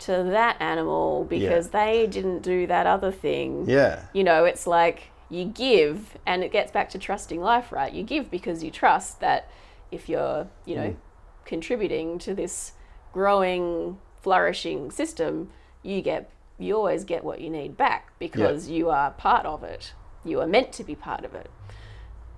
to 0.00 0.24
that 0.30 0.60
animal 0.60 1.24
because 1.24 1.68
they 1.68 2.06
didn't 2.06 2.42
do 2.42 2.66
that 2.66 2.86
other 2.86 3.12
thing. 3.12 3.68
Yeah. 3.68 4.04
You 4.12 4.24
know, 4.24 4.44
it's 4.44 4.66
like 4.66 5.10
you 5.28 5.44
give, 5.44 6.16
and 6.26 6.42
it 6.42 6.52
gets 6.52 6.72
back 6.72 6.90
to 6.90 6.98
trusting 6.98 7.40
life, 7.40 7.70
right? 7.70 7.92
You 7.92 8.02
give 8.02 8.30
because 8.30 8.64
you 8.64 8.70
trust 8.70 9.20
that 9.20 9.48
if 9.90 10.08
you're, 10.08 10.48
you 10.64 10.76
know, 10.76 10.88
mm. 10.88 10.96
contributing 11.44 12.18
to 12.20 12.34
this 12.34 12.72
growing, 13.12 13.98
flourishing 14.22 14.90
system, 14.90 15.50
you 15.82 16.02
get, 16.02 16.30
you 16.58 16.76
always 16.76 17.04
get 17.04 17.24
what 17.24 17.40
you 17.40 17.50
need 17.50 17.76
back 17.76 18.12
because 18.18 18.68
you 18.68 18.90
are 18.90 19.10
part 19.12 19.46
of 19.46 19.62
it. 19.62 19.92
You 20.24 20.40
are 20.40 20.46
meant 20.46 20.72
to 20.74 20.84
be 20.84 20.94
part 20.94 21.24
of 21.24 21.34
it. 21.34 21.50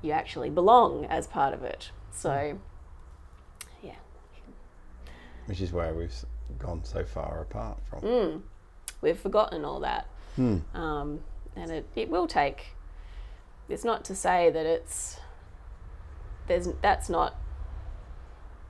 You 0.03 0.13
actually 0.13 0.51
belong 0.51 1.05
as 1.07 1.27
part 1.27 1.55
of 1.55 1.63
it. 1.63 1.91
So, 2.11 2.59
yeah, 3.83 3.95
Which 5.47 5.61
is 5.61 5.73
where 5.73 5.95
we've 5.95 6.15
gone 6.59 6.85
so 6.85 7.05
far 7.05 7.41
apart 7.43 7.79
from. 7.89 8.01
Mm. 8.01 8.43
we've 9.01 9.19
forgotten 9.19 9.65
all 9.65 9.81
that. 9.81 10.07
Hmm. 10.37 10.59
Um, 10.75 11.21
and 11.57 11.71
it, 11.71 11.87
it 11.95 12.09
will 12.09 12.27
take, 12.27 12.77
it's 13.69 13.85
not 13.85 14.05
to 14.07 14.15
say 14.15 14.51
that 14.51 14.65
it's, 14.65 15.19
there's, 16.47 16.69
that's 16.81 17.09
not 17.09 17.37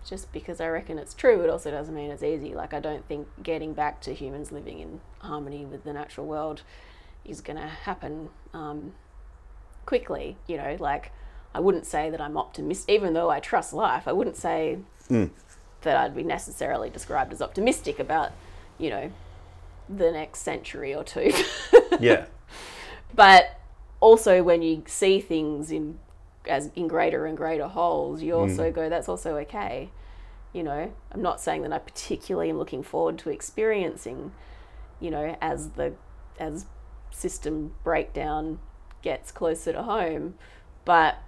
just 0.04 0.32
because 0.32 0.60
I 0.60 0.68
reckon 0.68 0.98
it's 0.98 1.14
true, 1.14 1.42
it 1.42 1.50
also 1.50 1.70
doesn't 1.70 1.94
mean 1.94 2.10
it's 2.10 2.22
easy. 2.22 2.54
Like, 2.54 2.74
I 2.74 2.80
don't 2.80 3.06
think 3.06 3.28
getting 3.42 3.72
back 3.72 4.00
to 4.02 4.14
humans 4.14 4.50
living 4.50 4.80
in 4.80 5.00
harmony 5.18 5.64
with 5.64 5.84
the 5.84 5.92
natural 5.92 6.26
world 6.26 6.62
is 7.24 7.40
going 7.40 7.58
to 7.58 7.66
happen 7.66 8.28
um, 8.52 8.94
quickly. 9.86 10.36
You 10.48 10.56
know, 10.56 10.76
like 10.80 11.12
I 11.54 11.60
wouldn't 11.60 11.86
say 11.86 12.10
that 12.10 12.20
I'm 12.20 12.36
optimistic, 12.36 12.92
even 12.92 13.12
though 13.12 13.30
I 13.30 13.40
trust 13.40 13.72
life. 13.72 14.08
I 14.08 14.12
wouldn't 14.12 14.36
say 14.36 14.78
that 15.82 15.96
I'd 15.96 16.14
be 16.14 16.22
necessarily 16.22 16.90
described 16.90 17.32
as 17.32 17.42
optimistic 17.42 17.98
about, 17.98 18.32
you 18.78 18.90
know, 18.90 19.12
the 19.88 20.10
next 20.10 20.40
century 20.40 20.94
or 20.94 21.04
two. 21.04 21.32
Yeah. 22.00 22.24
but 23.14 23.60
also 24.00 24.42
when 24.42 24.62
you 24.62 24.82
see 24.86 25.20
things 25.20 25.70
in 25.70 25.98
as 26.48 26.70
in 26.74 26.88
greater 26.88 27.26
and 27.26 27.36
greater 27.36 27.68
wholes, 27.68 28.22
you 28.22 28.32
mm. 28.32 28.38
also 28.38 28.72
go, 28.72 28.88
that's 28.88 29.08
also 29.08 29.36
okay. 29.36 29.90
You 30.52 30.62
know, 30.62 30.92
I'm 31.12 31.22
not 31.22 31.40
saying 31.40 31.62
that 31.62 31.72
I 31.72 31.78
particularly 31.78 32.50
am 32.50 32.58
looking 32.58 32.82
forward 32.82 33.18
to 33.18 33.30
experiencing, 33.30 34.32
you 35.00 35.10
know, 35.10 35.36
as 35.40 35.70
the 35.70 35.94
as 36.38 36.66
system 37.10 37.74
breakdown 37.84 38.58
gets 39.02 39.30
closer 39.30 39.72
to 39.72 39.82
home, 39.82 40.34
but 40.84 41.18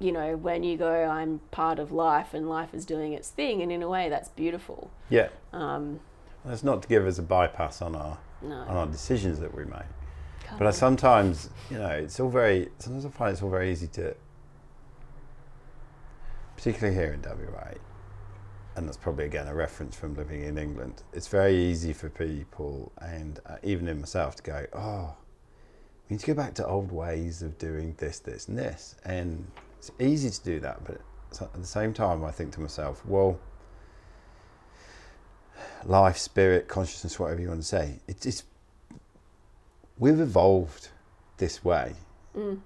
you 0.00 0.10
know, 0.12 0.34
when 0.36 0.62
you 0.64 0.76
go, 0.78 1.04
I'm 1.04 1.40
part 1.50 1.78
of 1.78 1.92
life 1.92 2.32
and 2.34 2.48
life 2.48 2.72
is 2.74 2.84
doing 2.86 3.12
its 3.12 3.28
thing, 3.30 3.60
and 3.62 3.70
in 3.70 3.82
a 3.82 3.88
way, 3.88 4.08
that's 4.08 4.30
beautiful. 4.30 4.90
Yeah. 5.10 5.28
Um, 5.52 6.00
That's 6.44 6.64
not 6.64 6.80
to 6.82 6.88
give 6.88 7.06
us 7.06 7.18
a 7.18 7.22
bypass 7.22 7.82
on 7.82 7.94
our 7.94 8.16
no, 8.42 8.54
on 8.56 8.76
our 8.76 8.86
decisions 8.86 9.38
that 9.40 9.54
we 9.54 9.64
make. 9.66 9.82
can't 10.42 10.58
But 10.58 10.64
I 10.64 10.68
I- 10.68 10.72
sometimes, 10.72 11.50
you 11.70 11.78
know, 11.78 11.88
it's 11.90 12.18
all 12.18 12.30
very. 12.30 12.68
Sometimes 12.78 13.04
I 13.04 13.10
find 13.10 13.32
it's 13.32 13.42
all 13.42 13.50
very 13.50 13.70
easy 13.70 13.88
to, 13.88 14.14
particularly 16.56 16.94
here 16.94 17.12
in 17.12 17.20
WA, 17.22 17.74
and 18.76 18.86
that's 18.88 18.96
probably 18.96 19.26
again 19.26 19.46
a 19.48 19.54
reference 19.54 19.96
from 19.96 20.14
living 20.14 20.42
in 20.42 20.56
England. 20.58 21.02
It's 21.12 21.28
very 21.28 21.54
easy 21.54 21.92
for 21.92 22.08
people, 22.08 22.90
and 22.98 23.38
uh, 23.46 23.56
even 23.62 23.86
in 23.88 24.00
myself, 24.00 24.36
to 24.36 24.42
go, 24.42 24.66
oh, 24.72 25.14
we 26.08 26.14
need 26.14 26.20
to 26.20 26.26
go 26.26 26.34
back 26.34 26.54
to 26.54 26.66
old 26.66 26.90
ways 26.90 27.42
of 27.42 27.58
doing 27.58 27.94
this, 27.98 28.18
this, 28.18 28.48
and 28.48 28.58
this, 28.58 28.94
and 29.04 29.46
it's 29.80 29.90
easy 29.98 30.28
to 30.28 30.44
do 30.44 30.60
that. 30.60 30.84
But 30.84 31.00
at 31.40 31.54
the 31.54 31.66
same 31.66 31.94
time, 31.94 32.22
I 32.22 32.30
think 32.30 32.52
to 32.52 32.60
myself, 32.60 33.04
well. 33.06 33.40
Life, 35.86 36.18
spirit, 36.18 36.68
consciousness, 36.68 37.18
whatever 37.18 37.40
you 37.40 37.48
want 37.48 37.62
to 37.62 37.66
say, 37.66 38.00
it's, 38.06 38.26
it's 38.26 38.44
we've 39.98 40.20
evolved 40.20 40.90
this 41.38 41.64
way. 41.64 41.94
Mm. 42.36 42.60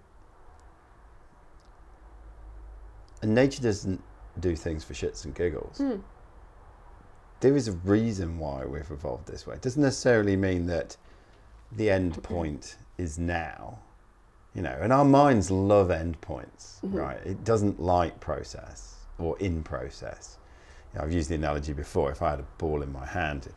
And 3.23 3.35
nature 3.35 3.63
doesn't 3.63 4.03
do 4.41 4.57
things 4.57 4.83
for 4.83 4.95
shits 4.95 5.25
and 5.25 5.35
giggles. 5.35 5.79
Hmm. 5.79 5.97
There 7.41 7.57
is 7.57 7.69
a 7.69 7.73
reason 7.73 8.39
why 8.39 8.65
we've 8.65 8.91
evolved 8.91 9.29
this 9.29 9.47
way. 9.47 9.55
It 9.55 9.63
doesn't 9.63 9.83
necessarily 9.83 10.35
mean 10.37 10.67
that 10.67 10.97
the 11.71 11.91
end 11.91 12.21
point 12.25 12.77
is 12.99 13.19
now. 13.19 13.79
You 14.55 14.63
know, 14.63 14.79
and 14.81 14.93
our 14.93 15.05
minds 15.05 15.51
love 15.51 15.91
end 15.91 16.21
points, 16.21 16.81
mm-hmm. 16.85 16.97
right? 16.97 17.19
It 17.25 17.45
doesn't 17.45 17.81
like 17.81 18.21
process 18.21 18.95
or 19.19 19.39
in 19.39 19.63
process. 19.63 20.39
You 20.93 20.99
know, 20.99 21.07
I've 21.07 21.13
used 21.13 21.29
the 21.29 21.35
analogy 21.35 21.73
before. 21.73 22.13
If 22.13 22.23
I 22.23 22.31
had 22.31 22.41
a 22.41 22.47
ball 22.59 22.83
in 22.83 22.93
my 22.93 23.05
hand 23.05 23.49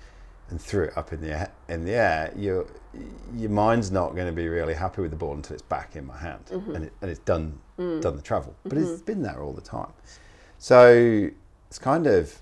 and 0.50 0.60
threw 0.60 0.86
it 0.86 0.98
up 0.98 1.14
in 1.14 1.22
the 1.22 1.30
air, 1.30 1.52
in 1.70 1.86
the 1.86 1.94
air, 1.94 2.34
your 2.36 2.66
your 3.36 3.52
mind's 3.52 3.92
not 3.92 4.16
going 4.16 4.28
to 4.28 4.34
be 4.34 4.48
really 4.48 4.74
happy 4.74 5.02
with 5.02 5.12
the 5.12 5.18
ball 5.18 5.34
until 5.34 5.54
it's 5.54 5.62
back 5.62 5.96
in 5.96 6.06
my 6.06 6.18
hand 6.18 6.46
mm-hmm. 6.48 6.76
and, 6.76 6.86
it, 6.86 6.94
and 7.02 7.12
it's 7.12 7.20
done 7.20 7.60
mm. 7.78 8.02
done 8.02 8.16
the 8.16 8.22
travel. 8.22 8.56
But 8.64 8.78
it's 8.78 8.90
mm-hmm. 8.90 9.06
been 9.06 9.22
there 9.22 9.42
all 9.42 9.54
the 9.54 9.62
time. 9.62 9.94
So 10.58 11.30
it's 11.68 11.78
kind 11.78 12.08
of 12.08 12.42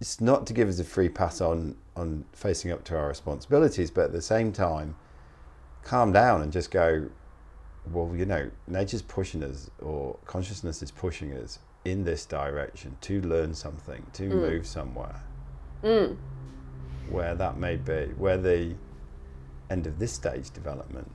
it's 0.00 0.20
not 0.20 0.46
to 0.46 0.52
give 0.52 0.68
us 0.68 0.78
a 0.78 0.84
free 0.84 1.08
pass 1.08 1.40
on 1.40 1.76
on 1.96 2.24
facing 2.32 2.70
up 2.70 2.84
to 2.84 2.96
our 2.96 3.08
responsibilities, 3.08 3.90
but 3.90 4.04
at 4.04 4.12
the 4.12 4.20
same 4.20 4.52
time, 4.52 4.96
calm 5.86 6.12
down 6.12 6.42
and 6.42 6.52
just 6.52 6.70
go. 6.70 7.08
Well, 7.92 8.12
you 8.16 8.26
know, 8.26 8.50
nature's 8.66 9.02
pushing 9.02 9.44
us, 9.44 9.70
or 9.80 10.18
consciousness 10.26 10.82
is 10.82 10.90
pushing 10.90 11.32
us 11.34 11.60
in 11.84 12.02
this 12.02 12.26
direction 12.26 12.96
to 13.02 13.22
learn 13.22 13.54
something, 13.54 14.04
to 14.14 14.24
mm. 14.24 14.30
move 14.32 14.66
somewhere, 14.66 15.22
mm. 15.84 16.16
where 17.08 17.36
that 17.36 17.56
may 17.58 17.76
be, 17.76 18.06
where 18.18 18.36
the 18.36 18.74
end 19.70 19.86
of 19.86 20.00
this 20.00 20.12
stage 20.12 20.50
development 20.50 21.08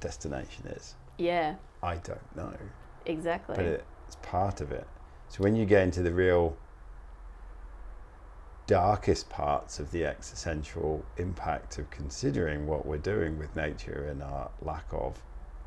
destination 0.00 0.66
is. 0.66 0.96
yeah, 1.16 1.54
I 1.82 1.96
don't 1.98 2.36
know 2.36 2.52
exactly. 3.06 3.54
but 3.54 3.64
it's 3.64 4.16
part 4.22 4.60
of 4.60 4.72
it. 4.72 4.86
So 5.28 5.44
when 5.44 5.54
you 5.54 5.64
get 5.64 5.82
into 5.84 6.02
the 6.02 6.12
real 6.12 6.56
darkest 8.66 9.28
parts 9.30 9.78
of 9.78 9.90
the 9.92 10.04
existential 10.04 11.04
impact 11.18 11.78
of 11.78 11.88
considering 11.90 12.66
what 12.66 12.84
we're 12.84 12.96
doing 12.98 13.38
with 13.38 13.54
nature 13.54 14.06
and 14.10 14.22
our 14.22 14.50
lack 14.62 14.86
of 14.92 15.20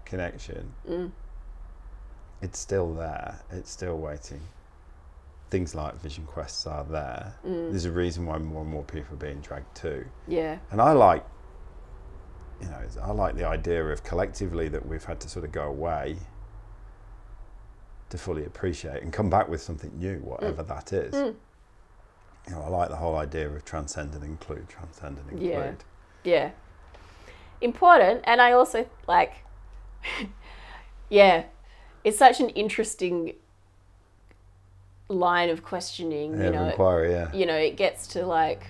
connection, 0.06 0.74
Mm. 0.88 1.12
it's 2.42 2.60
still 2.60 2.94
there. 2.94 3.40
It's 3.52 3.72
still 3.72 3.98
waiting. 3.98 4.42
Things 5.50 5.74
like 5.74 5.96
vision 6.02 6.26
quests 6.26 6.68
are 6.68 6.84
there. 6.84 7.36
Mm. 7.46 7.70
There's 7.72 7.86
a 7.86 7.92
reason 7.92 8.26
why 8.26 8.38
more 8.38 8.62
and 8.64 8.70
more 8.72 8.84
people 8.84 9.14
are 9.16 9.18
being 9.18 9.40
dragged 9.42 9.74
to. 9.78 10.06
yeah, 10.28 10.58
And 10.72 10.82
I 10.82 10.92
like, 10.92 11.26
you 12.62 12.68
know, 12.68 12.82
I 13.02 13.12
like 13.12 13.36
the 13.36 13.46
idea 13.46 13.86
of 13.86 14.04
collectively 14.04 14.68
that 14.68 14.86
we've 14.86 15.04
had 15.06 15.20
to 15.22 15.30
sort 15.30 15.46
of 15.46 15.52
go 15.54 15.64
away 15.64 16.18
to 18.10 18.18
fully 18.18 18.44
appreciate 18.46 19.02
and 19.04 19.14
come 19.14 19.30
back 19.30 19.48
with 19.48 19.62
something 19.62 19.92
new, 19.98 20.18
whatever 20.20 20.64
that 20.64 20.92
is. 20.92 21.34
You 22.48 22.56
know, 22.56 22.62
I 22.62 22.68
like 22.70 22.90
the 22.90 22.96
whole 22.96 23.16
idea 23.16 23.48
of 23.50 23.64
transcend 23.64 24.14
and 24.16 24.24
include, 24.24 24.68
transcend 24.70 25.18
and 25.20 25.30
include. 25.32 25.84
Yeah. 26.24 26.32
yeah, 26.32 26.52
important. 27.62 28.22
And 28.24 28.42
I 28.42 28.54
also 28.54 28.88
like, 29.08 29.34
yeah, 31.10 31.44
it's 32.04 32.18
such 32.18 32.40
an 32.40 32.50
interesting 32.50 33.34
line 35.10 35.50
of 35.50 35.64
questioning. 35.64 36.38
Yeah, 36.38 36.46
you 36.46 36.52
know, 36.52 36.70
inquiry, 36.70 37.12
yeah. 37.12 37.34
you 37.34 37.46
know, 37.46 37.56
it 37.56 37.76
gets 37.76 38.08
to 38.08 38.26
like, 38.26 38.68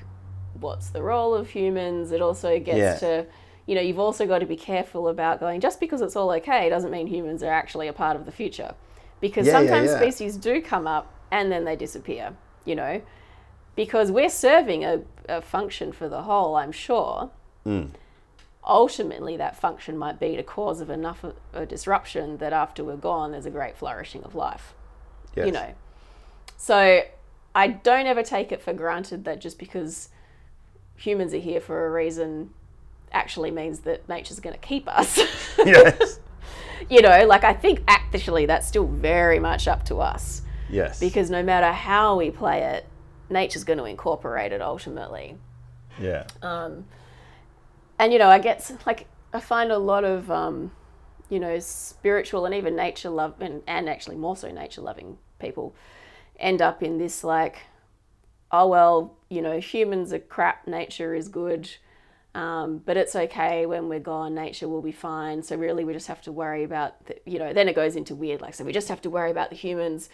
what's 0.59 0.89
the 0.89 1.01
role 1.01 1.33
of 1.33 1.49
humans? 1.49 2.11
It 2.11 2.21
also 2.21 2.59
gets 2.59 2.77
Yeah. 2.77 2.95
to, 2.95 3.25
you 3.65 3.75
know, 3.75 3.81
you've 3.81 3.99
also 3.99 4.25
got 4.25 4.39
to 4.39 4.45
be 4.45 4.55
careful 4.55 5.07
about 5.07 5.39
going, 5.39 5.61
just 5.61 5.79
because 5.79 6.01
it's 6.01 6.15
all 6.15 6.31
okay 6.31 6.69
doesn't 6.69 6.91
mean 6.91 7.07
humans 7.07 7.43
are 7.43 7.51
actually 7.51 7.87
a 7.87 7.93
part 7.93 8.15
of 8.15 8.25
the 8.25 8.31
future. 8.31 8.73
Because 9.21 9.47
Yeah, 9.47 9.53
sometimes 9.53 9.91
species 9.91 10.37
do 10.37 10.61
come 10.61 10.87
up 10.87 11.13
and 11.31 11.51
then 11.51 11.65
they 11.65 11.75
disappear, 11.75 12.33
you 12.65 12.75
know, 12.75 13.01
because 13.79 14.11
we're 14.11 14.29
serving 14.29 14.83
a, 14.83 14.99
a 15.29 15.41
function 15.41 15.93
for 15.93 16.09
the 16.09 16.23
whole, 16.23 16.57
I'm 16.57 16.73
sure. 16.73 17.29
Mm. 17.65 17.91
Ultimately, 18.67 19.37
that 19.37 19.55
function 19.55 19.97
might 19.97 20.19
be 20.19 20.35
to 20.35 20.43
cause 20.43 20.81
of 20.81 20.89
enough 20.89 21.23
of 21.23 21.37
a 21.53 21.65
disruption 21.65 22.39
that 22.39 22.51
after 22.51 22.83
we're 22.83 22.97
gone, 22.97 23.31
there's 23.31 23.45
a 23.45 23.49
great 23.49 23.77
flourishing 23.77 24.21
of 24.25 24.35
life 24.35 24.73
Yes. 25.33 25.45
you 25.45 25.53
know. 25.53 25.73
So 26.57 27.03
I 27.55 27.67
don't 27.67 28.05
ever 28.05 28.21
take 28.21 28.51
it 28.51 28.61
for 28.61 28.73
granted 28.73 29.23
that 29.23 29.39
just 29.39 29.57
because 29.57 30.09
humans 30.97 31.33
are 31.33 31.37
here 31.37 31.61
for 31.61 31.87
a 31.87 31.89
reason 31.89 32.49
actually 33.13 33.49
means 33.49 33.79
that 33.79 34.09
nature's 34.09 34.41
going 34.41 34.55
to 34.55 34.59
keep 34.59 34.89
us. 34.89 35.17
yes. 35.57 36.19
you 36.89 37.01
know, 37.01 37.25
like 37.25 37.45
I 37.45 37.53
think 37.53 37.79
actually 37.87 38.45
that's 38.45 38.67
still 38.67 38.87
very 38.87 39.39
much 39.39 39.69
up 39.69 39.85
to 39.85 40.01
us 40.01 40.41
Yes. 40.69 40.99
because 40.99 41.29
no 41.29 41.41
matter 41.41 41.71
how 41.71 42.17
we 42.17 42.29
play 42.29 42.63
it, 42.63 42.85
nature's 43.29 43.63
going 43.63 43.79
to 43.79 43.85
incorporate 43.85 44.51
it 44.51 44.61
ultimately. 44.61 45.37
yeah. 45.99 46.25
and 47.97 48.13
you 48.13 48.19
know, 48.19 48.29
I 48.29 48.39
get 48.39 48.71
like 48.85 49.07
I 49.33 49.39
find 49.39 49.71
a 49.71 49.77
lot 49.77 50.03
of 50.03 50.31
um, 50.31 50.71
you 51.29 51.39
know 51.39 51.59
spiritual 51.59 52.45
and 52.45 52.55
even 52.55 52.75
nature 52.75 53.09
love 53.09 53.35
and, 53.41 53.61
and 53.67 53.89
actually 53.89 54.15
more 54.15 54.35
so 54.35 54.49
nature 54.51 54.81
loving 54.81 55.17
people 55.39 55.75
end 56.39 56.61
up 56.61 56.81
in 56.81 56.97
this 56.97 57.23
like, 57.23 57.57
oh 58.51 58.67
well, 58.67 59.17
you 59.29 59.41
know, 59.41 59.59
humans 59.59 60.13
are 60.13 60.19
crap, 60.19 60.67
nature 60.67 61.13
is 61.13 61.27
good. 61.27 61.69
Um, 62.35 62.77
but 62.85 62.95
it's 62.95 63.15
okay 63.15 63.65
when 63.65 63.89
we're 63.89 63.99
gone. 63.99 64.35
Nature 64.35 64.69
will 64.69 64.83
be 64.83 64.91
fine. 64.91 65.41
So 65.41 65.55
really, 65.55 65.83
we 65.83 65.93
just 65.93 66.07
have 66.07 66.21
to 66.21 66.31
worry 66.31 66.63
about 66.63 67.05
the, 67.07 67.17
you 67.25 67.39
know. 67.39 67.53
Then 67.53 67.67
it 67.67 67.75
goes 67.75 67.95
into 67.95 68.15
weird, 68.15 68.39
like 68.39 68.53
so 68.53 68.63
we 68.63 68.71
just 68.71 68.87
have 68.87 69.01
to 69.01 69.09
worry 69.09 69.31
about 69.31 69.49
the 69.49 69.55
humans, 69.55 70.09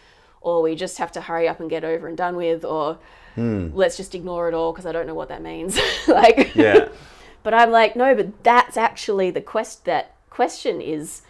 or 0.46 0.62
we 0.62 0.76
just 0.76 1.00
have 1.00 1.12
to 1.12 1.22
hurry 1.22 1.48
up 1.48 1.60
and 1.60 1.72
get 1.72 1.84
over 1.84 2.08
and 2.08 2.16
done 2.16 2.36
with, 2.36 2.64
or 2.64 3.00
hmm. 3.34 3.70
let's 3.74 3.98
just 3.98 4.14
ignore 4.14 4.48
it 4.48 4.54
all 4.54 4.72
because 4.72 4.86
I 4.86 4.92
don't 4.92 5.08
know 5.08 5.16
what 5.16 5.30
that 5.30 5.42
means. 5.42 5.78
like, 6.08 6.54
Yeah. 6.54 6.88
but 7.44 7.56
I'm 7.56 7.72
like, 7.72 7.96
no, 7.96 8.14
but 8.14 8.44
that's 8.44 8.78
actually 8.78 9.32
the 9.32 9.42
quest. 9.42 9.86
That 9.86 10.16
question 10.30 10.82
is 10.82 11.24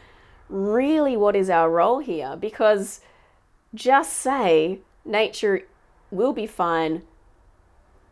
really 0.49 1.15
what 1.15 1.33
is 1.33 1.49
our 1.49 1.71
role 1.71 1.99
here? 1.99 2.35
Because 2.35 2.99
just 3.73 4.11
say 4.11 4.79
nature 5.05 5.61
will 6.11 6.33
be 6.33 6.45
fine 6.45 7.03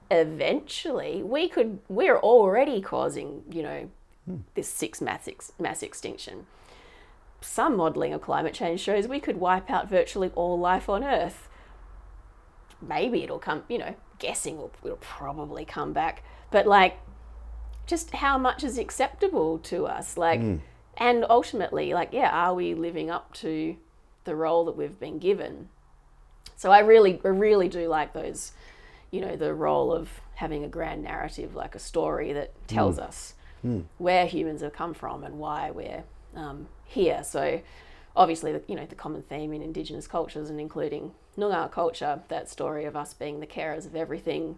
eventually. 0.09 1.21
We 1.21 1.49
could. 1.49 1.79
We're 1.89 2.17
already 2.17 2.79
causing, 2.79 3.43
you 3.51 3.61
know, 3.61 3.89
hmm. 4.25 4.37
this 4.55 4.69
six 4.69 5.01
mass 5.01 5.27
ex- 5.27 5.51
mass 5.59 5.83
extinction. 5.83 6.45
Some 7.43 7.75
modelling 7.75 8.13
of 8.13 8.21
climate 8.21 8.53
change 8.53 8.79
shows 8.79 9.07
we 9.07 9.19
could 9.19 9.37
wipe 9.37 9.69
out 9.69 9.89
virtually 9.89 10.31
all 10.35 10.57
life 10.57 10.87
on 10.87 11.03
Earth. 11.03 11.49
Maybe 12.81 13.23
it'll 13.23 13.39
come, 13.39 13.63
you 13.67 13.77
know, 13.77 13.95
guessing 14.19 14.57
will, 14.57 14.71
it'll 14.83 14.97
probably 14.97 15.65
come 15.65 15.91
back. 15.93 16.23
But 16.51 16.65
like, 16.65 16.97
just 17.85 18.11
how 18.11 18.37
much 18.37 18.63
is 18.63 18.77
acceptable 18.77 19.59
to 19.59 19.85
us? 19.85 20.17
Like 20.17 20.39
hmm. 20.39 20.57
and 20.95 21.25
ultimately 21.29 21.93
like 21.93 22.13
yeah 22.13 22.29
are 22.29 22.53
we 22.53 22.73
living 22.73 23.09
up 23.09 23.33
to 23.33 23.75
the 24.23 24.35
role 24.35 24.63
that 24.65 24.77
we've 24.77 24.99
been 24.99 25.19
given? 25.19 25.69
So 26.55 26.71
i 26.71 26.79
really 26.79 27.19
I 27.25 27.27
really 27.27 27.67
do 27.67 27.87
like 27.89 28.13
those 28.13 28.53
you 29.11 29.19
know 29.19 29.35
the 29.35 29.53
role 29.53 29.91
of 29.91 30.21
having 30.35 30.63
a 30.63 30.67
grand 30.69 31.03
narrative 31.03 31.55
like 31.55 31.75
a 31.75 31.79
story 31.79 32.31
that 32.33 32.51
tells 32.67 32.95
hmm. 32.95 33.03
us 33.03 33.33
hmm. 33.61 33.81
where 33.97 34.25
humans 34.25 34.61
have 34.61 34.73
come 34.73 34.93
from 34.93 35.23
and 35.23 35.39
why 35.39 35.71
we're 35.71 36.03
um, 36.35 36.67
here 36.93 37.23
so 37.23 37.61
obviously 38.15 38.51
the, 38.51 38.61
you 38.67 38.75
know 38.75 38.85
the 38.85 38.95
common 38.95 39.21
theme 39.21 39.53
in 39.53 39.61
indigenous 39.61 40.07
cultures 40.07 40.49
and 40.49 40.59
including 40.59 41.11
Noongar 41.37 41.71
culture 41.71 42.21
that 42.27 42.49
story 42.49 42.85
of 42.85 42.95
us 42.95 43.13
being 43.13 43.39
the 43.39 43.47
carers 43.47 43.85
of 43.85 43.95
everything 43.95 44.57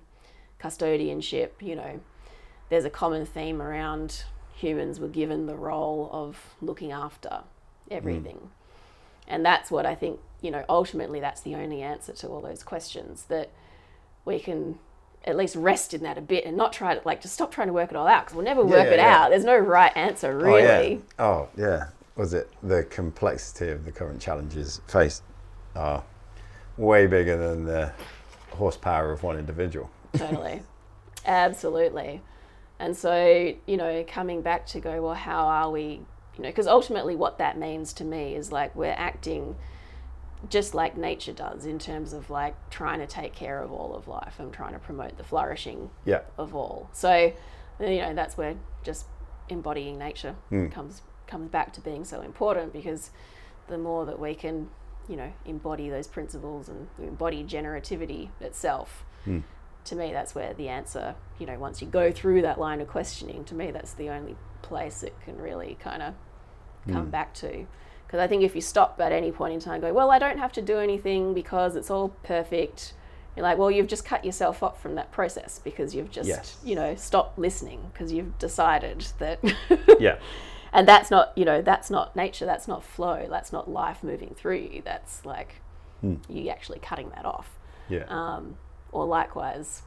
custodianship 0.61 1.51
you 1.61 1.75
know 1.75 1.99
there's 2.69 2.85
a 2.85 2.89
common 2.89 3.25
theme 3.25 3.61
around 3.61 4.23
humans 4.55 4.99
were 4.99 5.07
given 5.07 5.45
the 5.45 5.55
role 5.55 6.09
of 6.11 6.55
looking 6.61 6.91
after 6.91 7.43
everything. 7.91 8.37
Hmm. 8.37 8.47
And 9.27 9.45
that's 9.45 9.71
what 9.71 9.85
I 9.85 9.95
think, 9.95 10.19
you 10.41 10.51
know, 10.51 10.63
ultimately 10.69 11.19
that's 11.19 11.41
the 11.41 11.55
only 11.55 11.81
answer 11.81 12.13
to 12.13 12.27
all 12.27 12.41
those 12.41 12.63
questions 12.63 13.25
that 13.25 13.49
we 14.23 14.39
can 14.39 14.79
at 15.25 15.35
least 15.35 15.55
rest 15.55 15.93
in 15.93 16.03
that 16.03 16.17
a 16.17 16.21
bit 16.21 16.45
and 16.45 16.55
not 16.55 16.71
try 16.71 16.93
to 16.93 17.01
like 17.03 17.21
just 17.21 17.33
stop 17.33 17.51
trying 17.51 17.67
to 17.67 17.73
work 17.73 17.89
it 17.89 17.95
all 17.97 18.07
out 18.07 18.25
because 18.25 18.35
we'll 18.35 18.45
never 18.45 18.63
work 18.63 18.85
yeah, 18.85 18.93
it 18.93 18.97
yeah. 18.97 19.17
out. 19.17 19.29
There's 19.31 19.43
no 19.43 19.57
right 19.57 19.91
answer 19.95 20.31
oh, 20.31 20.43
really. 20.43 21.01
Oh 21.17 21.17
yeah. 21.17 21.25
Oh 21.25 21.49
yeah. 21.57 21.85
Was 22.15 22.33
it 22.33 22.49
the 22.63 22.83
complexity 22.83 23.71
of 23.71 23.85
the 23.85 23.91
current 23.91 24.21
challenges 24.21 24.81
faced 24.87 25.23
are 25.75 26.03
way 26.77 27.07
bigger 27.07 27.37
than 27.37 27.65
the 27.65 27.91
horsepower 28.51 29.11
of 29.11 29.23
one 29.23 29.37
individual. 29.37 29.89
totally 30.15 30.61
absolutely 31.25 32.21
and 32.79 32.95
so 32.95 33.53
you 33.65 33.77
know 33.77 34.03
coming 34.07 34.41
back 34.41 34.65
to 34.65 34.79
go 34.79 35.01
well 35.01 35.13
how 35.13 35.45
are 35.45 35.71
we 35.71 36.01
you 36.37 36.43
know 36.43 36.49
because 36.49 36.67
ultimately 36.67 37.15
what 37.15 37.37
that 37.37 37.57
means 37.57 37.93
to 37.93 38.03
me 38.03 38.35
is 38.35 38.51
like 38.51 38.75
we're 38.75 38.95
acting 38.97 39.55
just 40.49 40.75
like 40.75 40.95
nature 40.95 41.33
does 41.33 41.65
in 41.65 41.79
terms 41.79 42.13
of 42.13 42.29
like 42.29 42.55
trying 42.69 42.99
to 42.99 43.07
take 43.07 43.33
care 43.33 43.61
of 43.61 43.71
all 43.71 43.95
of 43.95 44.07
life 44.07 44.39
and 44.39 44.53
trying 44.53 44.73
to 44.73 44.79
promote 44.79 45.17
the 45.17 45.23
flourishing 45.23 45.89
Yeah. 46.05 46.21
of 46.37 46.53
all 46.55 46.89
so 46.93 47.33
you 47.79 47.97
know 48.01 48.13
that's 48.13 48.37
where 48.37 48.55
just 48.83 49.07
embodying 49.49 49.97
nature 49.97 50.35
hmm. 50.49 50.67
comes 50.67 51.01
comes 51.27 51.49
back 51.49 51.73
to 51.73 51.81
being 51.81 52.03
so 52.03 52.21
important 52.21 52.73
because 52.73 53.11
the 53.67 53.77
more 53.77 54.05
that 54.05 54.19
we 54.19 54.35
can 54.35 54.69
you 55.07 55.15
know 55.15 55.31
embody 55.45 55.89
those 55.89 56.07
principles 56.07 56.69
and 56.69 56.87
embody 56.99 57.43
generativity 57.43 58.29
itself 58.39 59.05
hmm. 59.23 59.39
to 59.83 59.95
me 59.95 60.11
that's 60.11 60.33
where 60.33 60.53
the 60.53 60.67
answer 60.67 61.15
you 61.39 61.45
know 61.45 61.57
once 61.59 61.81
you 61.81 61.87
go 61.87 62.11
through 62.11 62.41
that 62.41 62.59
line 62.59 62.81
of 62.81 62.87
questioning 62.87 63.43
to 63.43 63.53
me 63.53 63.71
that's 63.71 63.93
the 63.93 64.09
only 64.09 64.35
place 64.61 65.03
it 65.03 65.15
can 65.23 65.37
really 65.37 65.77
kind 65.79 66.01
of 66.01 66.13
come 66.91 67.05
hmm. 67.05 67.09
back 67.09 67.33
to 67.33 67.67
because 68.05 68.19
i 68.19 68.27
think 68.27 68.43
if 68.43 68.55
you 68.55 68.61
stop 68.61 68.99
at 68.99 69.11
any 69.11 69.31
point 69.31 69.53
in 69.53 69.59
time 69.59 69.75
and 69.75 69.83
go 69.83 69.93
well 69.93 70.11
i 70.11 70.19
don't 70.19 70.39
have 70.39 70.51
to 70.51 70.61
do 70.61 70.77
anything 70.77 71.33
because 71.33 71.75
it's 71.75 71.89
all 71.91 72.09
perfect 72.23 72.93
you're 73.35 73.43
like 73.43 73.57
well 73.57 73.69
you've 73.69 73.87
just 73.87 74.05
cut 74.05 74.23
yourself 74.23 74.63
off 74.63 74.81
from 74.81 74.95
that 74.95 75.11
process 75.11 75.59
because 75.63 75.93
you've 75.93 76.09
just 76.09 76.27
Yes. 76.27 76.57
you 76.63 76.75
know 76.75 76.95
stopped 76.95 77.37
listening 77.37 77.89
because 77.91 78.11
you've 78.11 78.37
decided 78.39 79.05
that 79.19 79.39
Yeah. 79.99 80.17
and 80.73 80.87
that's 80.87 81.09
not 81.11 81.31
you 81.37 81.45
know 81.45 81.61
that's 81.61 81.89
not 81.89 82.15
nature 82.15 82.45
that's 82.45 82.67
not 82.67 82.83
flow 82.83 83.27
that's 83.29 83.51
not 83.51 83.69
life 83.69 84.03
moving 84.03 84.33
through 84.35 84.57
you 84.57 84.81
that's 84.83 85.25
like 85.25 85.61
you 86.29 86.49
actually 86.49 86.77
cutting 86.79 87.09
that 87.15 87.25
off 87.25 87.57
Yeah. 87.89 88.03
um, 88.09 88.57
or 88.91 89.05
likewise 89.05 89.81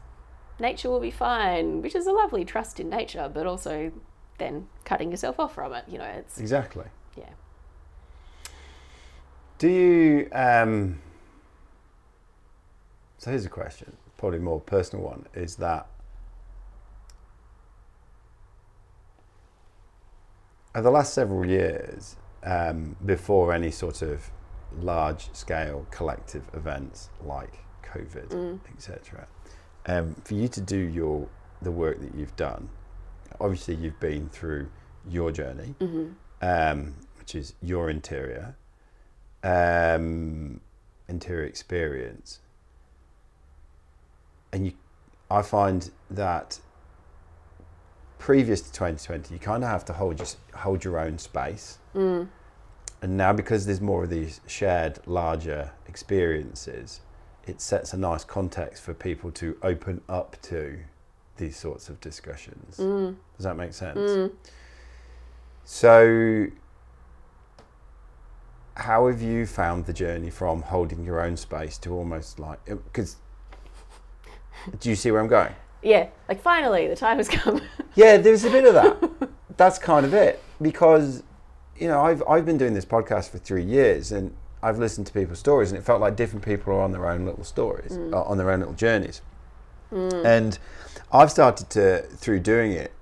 nature 0.59 0.91
will 0.91 0.99
be 1.01 1.13
fine 1.13 1.81
which 1.83 1.95
is 1.95 2.07
a 2.09 2.13
lovely 2.13 2.45
trust 2.45 2.81
in 2.81 2.89
nature 2.91 3.31
but 3.33 3.47
also 3.47 3.93
then 4.39 4.67
cutting 4.85 5.11
yourself 5.13 5.39
off 5.39 5.55
from 5.55 5.73
it 5.73 5.85
you 5.87 5.99
know 5.99 6.05
it's 6.05 6.41
exactly. 6.41 6.87
yeah 7.17 7.31
Do 9.59 9.69
you? 9.69 10.29
Um, 10.33 11.01
so 13.19 13.31
here's 13.31 13.45
a 13.45 13.49
question, 13.49 13.97
probably 14.17 14.39
more 14.39 14.61
personal 14.61 15.05
one. 15.05 15.27
Is 15.35 15.57
that 15.57 15.89
the 20.75 20.91
last 20.91 21.15
several 21.15 21.47
years, 21.47 22.17
um, 22.45 22.97
before 23.05 23.53
any 23.53 23.71
sort 23.71 24.03
of 24.03 24.31
large-scale 24.81 25.87
collective 25.91 26.45
events 26.55 27.11
like 27.25 27.65
COVID, 27.83 28.59
etc., 28.77 29.27
um, 29.87 30.15
for 30.25 30.35
you 30.35 30.49
to 30.49 30.61
do 30.61 30.77
your 30.77 31.29
the 31.63 31.73
work 31.73 32.01
that 32.01 32.15
you've 32.15 32.37
done, 32.37 32.69
obviously 33.41 33.75
you've 33.75 33.99
been 33.99 34.29
through 34.29 34.69
your 35.09 35.33
journey, 35.33 35.75
um, 36.43 36.95
which 37.19 37.35
is 37.35 37.55
your 37.63 37.91
interior 37.91 38.55
um, 39.43 40.61
interior 41.09 41.45
experience, 41.45 42.41
and 44.53 44.67
you, 44.67 44.73
I 45.31 45.43
find 45.43 45.91
that 46.11 46.59
previous 48.19 48.61
to 48.63 48.73
2020, 48.73 49.35
you 49.35 49.41
kind 49.41 49.63
of 49.65 49.71
have 49.71 49.85
to 49.87 49.93
hold 49.93 50.19
your 50.19 50.29
hold 50.55 50.85
your 50.85 50.99
own 50.99 51.19
space, 51.19 51.79
mm. 51.95 52.29
and 53.03 53.17
now 53.17 53.33
because 53.33 53.67
there's 53.67 53.81
more 53.81 54.05
of 54.05 54.11
these 54.11 54.41
shared 54.47 54.99
larger 55.07 55.73
experiences, 55.87 57.01
it 57.47 57.61
sets 57.61 57.93
a 57.93 57.97
nice 57.97 58.25
context 58.25 58.83
for 58.83 58.95
people 58.95 59.31
to 59.33 59.57
open 59.63 60.01
up 60.09 60.41
to 60.43 60.79
these 61.37 61.57
sorts 61.57 61.89
of 61.89 62.01
discussions. 62.01 62.79
Mm. 62.79 63.17
Does 63.37 63.45
that 63.45 63.57
make 63.57 63.73
sense? 63.73 63.99
Mm. 63.99 64.33
So 65.65 66.49
how 68.79 69.09
have 69.09 69.21
you 69.21 69.45
found 69.45 69.87
the 69.87 69.93
journey 69.93 70.31
from 70.31 70.63
holding 70.63 71.05
your 71.05 71.21
own 71.21 71.37
space 71.37 71.77
to 71.79 71.93
almost 71.93 72.39
like 72.39 72.65
because 72.65 73.17
do 74.79 74.89
you 74.89 74.95
see 74.95 75.11
where 75.11 75.21
i'm 75.21 75.27
going 75.27 75.53
yeah 75.83 76.09
like 76.29 76.41
finally 76.43 76.87
the 76.89 76.97
time 76.97 77.19
has 77.19 77.29
come. 77.29 77.61
Yeah 77.95 78.17
there's 78.17 78.45
a 78.45 78.51
bit 78.51 78.65
of 78.65 78.75
that. 78.75 79.29
That's 79.57 79.79
kind 79.79 80.07
of 80.07 80.15
it 80.15 80.43
because 80.63 81.23
you 81.77 81.89
know 81.89 82.01
i've 82.05 82.23
i've 82.29 82.45
been 82.45 82.59
doing 82.59 82.75
this 82.75 82.85
podcast 82.85 83.31
for 83.31 83.39
three 83.39 83.63
years 83.63 84.11
and 84.13 84.35
i've 84.63 84.79
listened 84.79 85.07
to 85.07 85.13
people's 85.13 85.39
stories 85.39 85.71
and 85.71 85.79
it 85.79 85.85
felt 85.85 86.01
like 86.01 86.17
different 86.17 86.45
people 86.45 86.73
are 86.73 86.81
on 86.81 86.91
their 86.93 87.09
own 87.09 87.25
little 87.25 87.45
stories 87.45 87.97
uh, 88.13 88.23
on 88.23 88.37
their 88.39 88.51
own 88.51 88.59
little 88.61 88.75
journeys. 88.75 89.23
And 90.25 90.59
i've 91.13 91.31
started 91.31 91.71
to 91.71 92.03
through 92.17 92.41
doing 92.41 92.73
it 92.73 92.93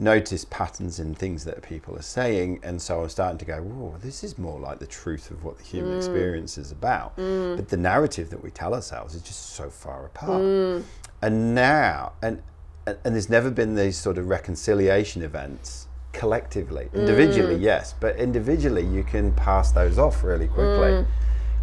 notice 0.00 0.44
patterns 0.46 0.98
in 0.98 1.14
things 1.14 1.44
that 1.44 1.62
people 1.62 1.94
are 1.94 2.02
saying 2.02 2.58
and 2.62 2.80
so 2.80 3.02
i'm 3.02 3.08
starting 3.08 3.36
to 3.36 3.44
go 3.44 3.60
whoa 3.60 3.96
this 4.00 4.24
is 4.24 4.38
more 4.38 4.58
like 4.58 4.78
the 4.78 4.86
truth 4.86 5.30
of 5.30 5.44
what 5.44 5.58
the 5.58 5.64
human 5.64 5.92
mm. 5.92 5.96
experience 5.96 6.58
is 6.58 6.72
about. 6.72 7.16
Mm. 7.16 7.56
But 7.56 7.68
the 7.68 7.76
narrative 7.76 8.30
that 8.30 8.42
we 8.42 8.50
tell 8.50 8.74
ourselves 8.74 9.14
is 9.14 9.22
just 9.22 9.50
so 9.50 9.70
far 9.70 10.06
apart. 10.06 10.42
Mm. 10.42 10.82
And 11.22 11.54
now 11.54 12.12
and 12.22 12.42
and 12.86 12.98
and 13.04 13.14
there's 13.14 13.30
never 13.30 13.50
been 13.50 13.74
these 13.74 13.96
sort 13.96 14.18
of 14.18 14.28
reconciliation 14.28 15.22
events 15.22 15.86
collectively. 16.12 16.88
Individually 16.94 17.56
yes 17.56 17.94
but 18.00 18.16
individually 18.16 18.84
you 18.84 19.04
can 19.04 19.32
pass 19.32 19.70
those 19.72 19.98
off 19.98 20.24
really 20.24 20.48
quickly 20.48 21.06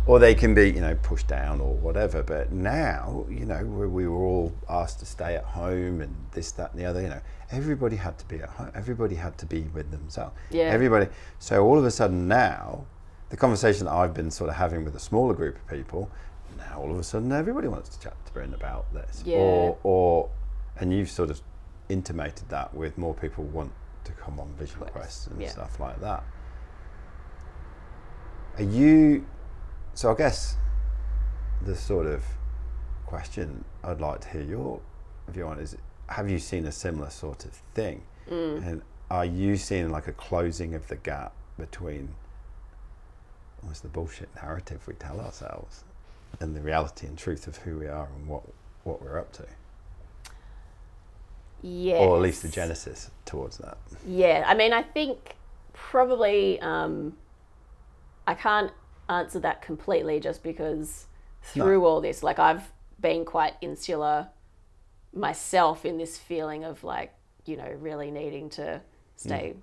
or 0.07 0.19
they 0.19 0.33
can 0.33 0.53
be 0.53 0.69
you 0.71 0.81
know 0.81 0.95
pushed 1.03 1.27
down 1.27 1.59
or 1.61 1.73
whatever 1.75 2.23
but 2.23 2.51
now 2.51 3.25
you 3.29 3.45
know 3.45 3.63
we, 3.65 3.85
we 3.87 4.07
were 4.07 4.23
all 4.23 4.53
asked 4.69 4.99
to 4.99 5.05
stay 5.05 5.35
at 5.35 5.43
home 5.43 6.01
and 6.01 6.15
this 6.31 6.51
that 6.53 6.71
and 6.71 6.79
the 6.81 6.85
other 6.85 7.01
you 7.01 7.09
know 7.09 7.21
everybody 7.51 7.95
had 7.95 8.17
to 8.17 8.25
be 8.27 8.37
at 8.37 8.49
home 8.49 8.71
everybody 8.73 9.15
had 9.15 9.37
to 9.37 9.45
be 9.45 9.61
with 9.73 9.91
themselves 9.91 10.33
Yeah. 10.49 10.63
everybody 10.63 11.07
so 11.39 11.63
all 11.65 11.77
of 11.77 11.85
a 11.85 11.91
sudden 11.91 12.27
now 12.27 12.85
the 13.29 13.37
conversation 13.37 13.85
that 13.85 13.93
i've 13.93 14.13
been 14.13 14.31
sort 14.31 14.49
of 14.49 14.55
having 14.55 14.83
with 14.85 14.95
a 14.95 14.99
smaller 14.99 15.33
group 15.33 15.55
of 15.57 15.67
people 15.67 16.09
now 16.57 16.79
all 16.79 16.89
of 16.91 16.97
a 16.97 17.03
sudden 17.03 17.31
everybody 17.31 17.67
wants 17.67 17.89
to 17.89 17.99
chat 17.99 18.15
to 18.25 18.31
Bryn 18.33 18.53
about 18.53 18.91
this 18.93 19.21
Yeah. 19.25 19.37
or 19.37 19.77
or 19.83 20.29
and 20.79 20.93
you've 20.93 21.09
sort 21.09 21.29
of 21.29 21.41
intimated 21.89 22.49
that 22.49 22.73
with 22.73 22.97
more 22.97 23.13
people 23.13 23.43
want 23.45 23.71
to 24.05 24.11
come 24.13 24.39
on 24.39 24.47
vision 24.57 24.77
Quest, 24.79 24.93
quest 24.93 25.27
and 25.27 25.41
yeah. 25.41 25.49
stuff 25.49 25.79
like 25.79 25.99
that 26.01 26.23
are 28.57 28.63
you 28.63 29.25
so 29.97 30.11
I 30.11 30.15
guess 30.15 30.57
the 31.65 31.75
sort 31.75 32.05
of 32.05 32.23
question 33.07 33.63
I'd 33.83 33.99
like 33.99 34.21
to 34.21 34.29
hear 34.29 34.43
your 34.43 34.79
view 35.29 35.47
on 35.47 35.57
is 35.57 35.75
have 36.07 36.29
you 36.29 36.37
seen 36.37 36.67
a 36.67 36.71
similar 36.71 37.09
sort 37.09 37.45
of 37.45 37.51
thing? 37.73 38.03
And 38.63 38.83
are 39.09 39.25
you 39.25 39.57
seeing 39.57 39.89
like 39.89 40.07
a 40.07 40.11
closing 40.11 40.75
of 40.75 40.87
the 40.87 40.97
gap 40.97 41.33
between 41.57 42.09
what's 43.61 43.79
the 43.79 43.87
bullshit 43.87 44.29
narrative 44.35 44.85
we 44.87 44.93
tell 44.93 45.19
ourselves 45.19 45.83
and 46.39 46.55
the 46.55 46.61
reality 46.61 47.07
and 47.07 47.17
truth 47.17 47.47
of 47.47 47.57
who 47.57 47.79
we 47.79 47.87
are 47.87 48.07
and 48.15 48.27
what 48.27 48.43
what 48.83 49.01
we're 49.01 49.17
up 49.17 49.33
to? 49.33 49.45
yeah 51.63 51.95
Or 51.95 52.17
at 52.17 52.21
least 52.21 52.43
the 52.43 52.49
genesis 52.49 53.09
towards 53.25 53.57
that. 53.57 53.79
Yeah, 54.05 54.43
I 54.45 54.53
mean, 54.53 54.73
I 54.73 54.83
think 54.83 55.37
probably 55.73 56.59
um, 56.61 57.17
I 58.27 58.35
can't 58.35 58.71
answer 59.09 59.39
that 59.39 59.61
completely 59.61 60.19
just 60.19 60.43
because 60.43 61.05
through 61.43 61.85
all 61.85 62.01
this, 62.01 62.23
like 62.23 62.39
I've 62.39 62.71
been 62.99 63.25
quite 63.25 63.53
insular 63.61 64.27
myself 65.13 65.85
in 65.85 65.97
this 65.97 66.17
feeling 66.17 66.63
of 66.63 66.83
like 66.83 67.13
you 67.47 67.55
know, 67.55 67.71
really 67.79 68.11
needing 68.11 68.49
to 68.49 68.81
stay, 69.15 69.55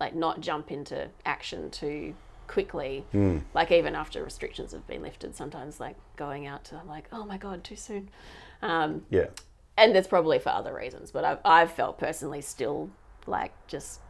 like, 0.00 0.14
not 0.16 0.40
jump 0.40 0.72
into 0.72 1.08
action 1.24 1.70
too 1.70 2.12
quickly. 2.48 3.04
Like, 3.54 3.70
even 3.70 3.94
after 3.94 4.22
restrictions 4.24 4.72
have 4.72 4.84
been 4.88 5.00
lifted, 5.00 5.36
sometimes, 5.36 5.78
like, 5.78 5.94
going 6.16 6.48
out 6.48 6.64
to, 6.64 6.76
I'm 6.76 6.88
like, 6.88 7.04
oh 7.12 7.24
my 7.24 7.38
God, 7.38 7.62
too 7.62 7.76
soon. 7.76 8.10
Um, 8.62 9.06
Yeah. 9.10 9.26
and 9.78 9.94
that's 9.94 10.08
probably 10.08 10.40
for 10.40 10.48
other 10.48 10.74
reasons, 10.74 11.12
but 11.12 11.24
I've, 11.24 11.38
I've 11.44 11.70
felt 11.72 11.98
personally 11.98 12.40
still 12.42 12.90
like 13.26 13.52
just 13.68 14.00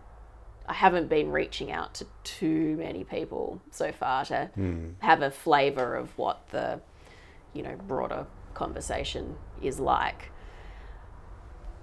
I 0.70 0.72
haven't 0.72 1.08
been 1.08 1.32
reaching 1.32 1.72
out 1.72 1.94
to 1.94 2.06
too 2.22 2.76
many 2.78 3.02
people 3.02 3.60
so 3.72 3.90
far 3.90 4.24
to 4.26 4.50
have 5.00 5.20
a 5.20 5.30
flavor 5.30 5.96
of 5.96 6.16
what 6.16 6.48
the 6.50 6.80
you 7.52 7.64
know 7.64 7.74
broader 7.88 8.26
conversation 8.54 9.34
is 9.60 9.80
like. 9.80 10.30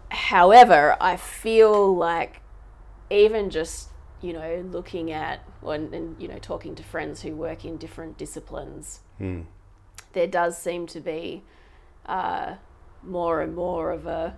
However, 0.10 0.96
I 1.02 1.18
feel 1.18 1.94
like 1.98 2.42
even 3.10 3.50
just 3.50 3.90
you 4.22 4.32
know 4.32 4.64
looking 4.72 5.12
at 5.12 5.44
and, 5.66 5.94
and 5.94 6.22
you 6.22 6.30
know 6.30 6.40
talking 6.40 6.74
to 6.76 6.84
friends 6.84 7.22
who 7.24 7.36
work 7.36 7.66
in 7.66 7.76
different 7.76 8.18
disciplines, 8.18 9.02
there 10.14 10.28
does 10.28 10.58
seem 10.58 10.88
to 10.88 11.02
be 11.02 11.44
uh, 12.06 12.56
more 13.04 13.42
and 13.42 13.54
more 13.54 13.92
of 13.92 14.06
a 14.08 14.38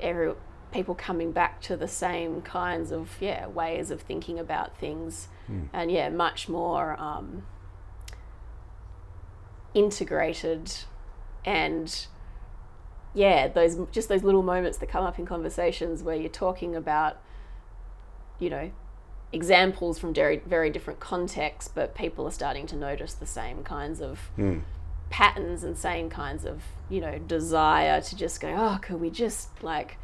every, 0.00 0.34
people 0.76 0.94
coming 0.94 1.32
back 1.32 1.60
to 1.62 1.76
the 1.76 1.88
same 1.88 2.42
kinds 2.42 2.92
of 2.92 3.16
yeah 3.20 3.46
ways 3.46 3.90
of 3.90 4.02
thinking 4.02 4.38
about 4.38 4.78
things. 4.78 5.28
And 5.72 5.90
yeah 5.90 6.08
much 6.10 6.48
more 6.48 7.00
um, 7.00 7.44
integrated 9.74 10.72
and 11.44 12.06
yeah 13.14 13.46
those 13.48 13.78
just 13.92 14.08
those 14.08 14.22
little 14.22 14.42
moments 14.42 14.78
that 14.78 14.88
come 14.88 15.04
up 15.04 15.18
in 15.18 15.26
conversations 15.26 16.02
where 16.02 16.16
you're 16.16 16.28
talking 16.28 16.74
about 16.74 17.20
you 18.38 18.50
know 18.50 18.70
examples 19.32 19.98
from 19.98 20.12
very 20.12 20.38
very 20.38 20.70
different 20.70 20.98
contexts 20.98 21.70
but 21.72 21.94
people 21.94 22.26
are 22.26 22.30
starting 22.30 22.66
to 22.66 22.76
notice 22.76 23.14
the 23.14 23.26
same 23.26 23.62
kinds 23.62 24.00
of 24.00 24.18
patterns 25.10 25.62
and 25.62 25.78
same 25.78 26.10
kinds 26.10 26.44
of 26.44 26.62
you 26.88 27.00
know 27.00 27.18
desire 27.18 28.00
to 28.00 28.16
just 28.16 28.40
go 28.40 28.48
oh 28.48 28.78
could 28.82 29.00
we 29.00 29.10
just 29.10 29.62
like 29.62 29.96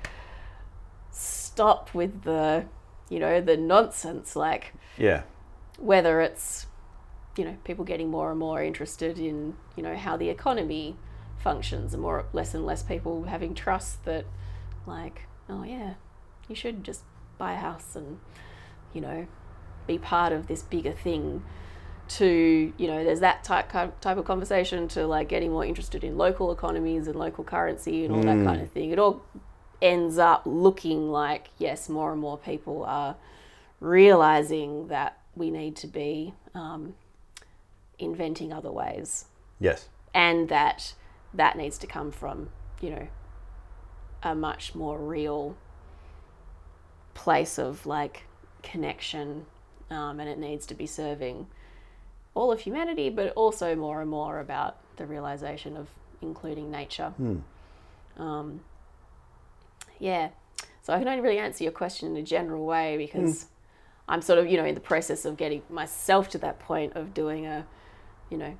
stop 1.12 1.94
with 1.94 2.22
the 2.22 2.64
you 3.08 3.18
know 3.18 3.40
the 3.40 3.56
nonsense 3.56 4.34
like 4.34 4.72
Yeah. 4.96 5.22
whether 5.78 6.20
it's 6.20 6.66
you 7.36 7.44
know 7.44 7.56
people 7.64 7.84
getting 7.84 8.10
more 8.10 8.30
and 8.30 8.40
more 8.40 8.62
interested 8.62 9.18
in 9.18 9.56
you 9.76 9.82
know 9.82 9.96
how 9.96 10.16
the 10.16 10.30
economy 10.30 10.96
functions 11.38 11.92
and 11.92 12.02
more 12.02 12.24
less 12.32 12.54
and 12.54 12.64
less 12.64 12.82
people 12.82 13.24
having 13.24 13.54
trust 13.54 14.04
that 14.04 14.24
like 14.86 15.22
oh 15.48 15.64
yeah 15.64 15.94
you 16.48 16.54
should 16.54 16.82
just 16.84 17.02
buy 17.38 17.52
a 17.52 17.56
house 17.56 17.94
and 17.94 18.18
you 18.92 19.00
know 19.00 19.26
be 19.86 19.98
part 19.98 20.32
of 20.32 20.46
this 20.46 20.62
bigger 20.62 20.92
thing 20.92 21.42
to 22.08 22.72
you 22.76 22.86
know 22.86 23.04
there's 23.04 23.20
that 23.20 23.42
type 23.44 23.70
type 23.70 24.16
of 24.18 24.24
conversation 24.24 24.88
to 24.88 25.06
like 25.06 25.28
getting 25.28 25.50
more 25.50 25.64
interested 25.64 26.04
in 26.04 26.16
local 26.16 26.52
economies 26.52 27.06
and 27.06 27.16
local 27.16 27.44
currency 27.44 28.04
and 28.04 28.14
all 28.14 28.22
that 28.22 28.36
mm. 28.36 28.44
kind 28.44 28.60
of 28.60 28.70
thing 28.70 28.90
it 28.90 28.98
all 28.98 29.22
ends 29.82 30.16
up 30.16 30.42
looking 30.46 31.10
like 31.10 31.50
yes 31.58 31.88
more 31.88 32.12
and 32.12 32.20
more 32.20 32.38
people 32.38 32.84
are 32.84 33.16
realizing 33.80 34.86
that 34.88 35.18
we 35.34 35.50
need 35.50 35.74
to 35.76 35.86
be 35.86 36.32
um, 36.54 36.94
inventing 37.98 38.52
other 38.52 38.70
ways. 38.72 39.26
Yes. 39.60 39.88
and 40.14 40.48
that 40.48 40.94
that 41.34 41.56
needs 41.56 41.78
to 41.78 41.86
come 41.86 42.10
from 42.10 42.50
you 42.80 42.90
know 42.90 43.08
a 44.22 44.34
much 44.34 44.74
more 44.74 44.98
real 44.98 45.56
place 47.14 47.58
of 47.58 47.86
like 47.86 48.24
connection 48.62 49.46
um, 49.90 50.18
and 50.20 50.28
it 50.28 50.38
needs 50.38 50.66
to 50.66 50.74
be 50.74 50.86
serving 50.86 51.46
all 52.34 52.50
of 52.50 52.60
humanity 52.60 53.08
but 53.08 53.32
also 53.34 53.74
more 53.76 54.00
and 54.00 54.10
more 54.10 54.40
about 54.40 54.78
the 54.96 55.06
realization 55.06 55.76
of 55.76 55.88
including 56.20 56.70
nature. 56.70 57.12
Um, 58.18 58.60
yeah. 60.02 60.28
So 60.82 60.92
i 60.92 60.98
can 60.98 61.06
only 61.06 61.20
really 61.20 61.38
answer 61.38 61.62
your 61.62 61.72
question 61.72 62.10
in 62.10 62.16
a 62.16 62.22
general 62.22 62.66
way 62.66 62.96
because 62.96 63.42
hmm. 63.42 63.48
i'm 64.08 64.22
sort 64.22 64.38
of 64.40 64.46
you 64.48 64.56
know 64.56 64.64
in 64.64 64.74
the 64.74 64.80
process 64.80 65.24
of 65.24 65.36
getting 65.36 65.62
myself 65.70 66.28
to 66.30 66.38
that 66.38 66.58
point 66.58 66.94
of 66.96 67.14
doing 67.14 67.46
a 67.46 67.64
you 68.30 68.36
know 68.36 68.56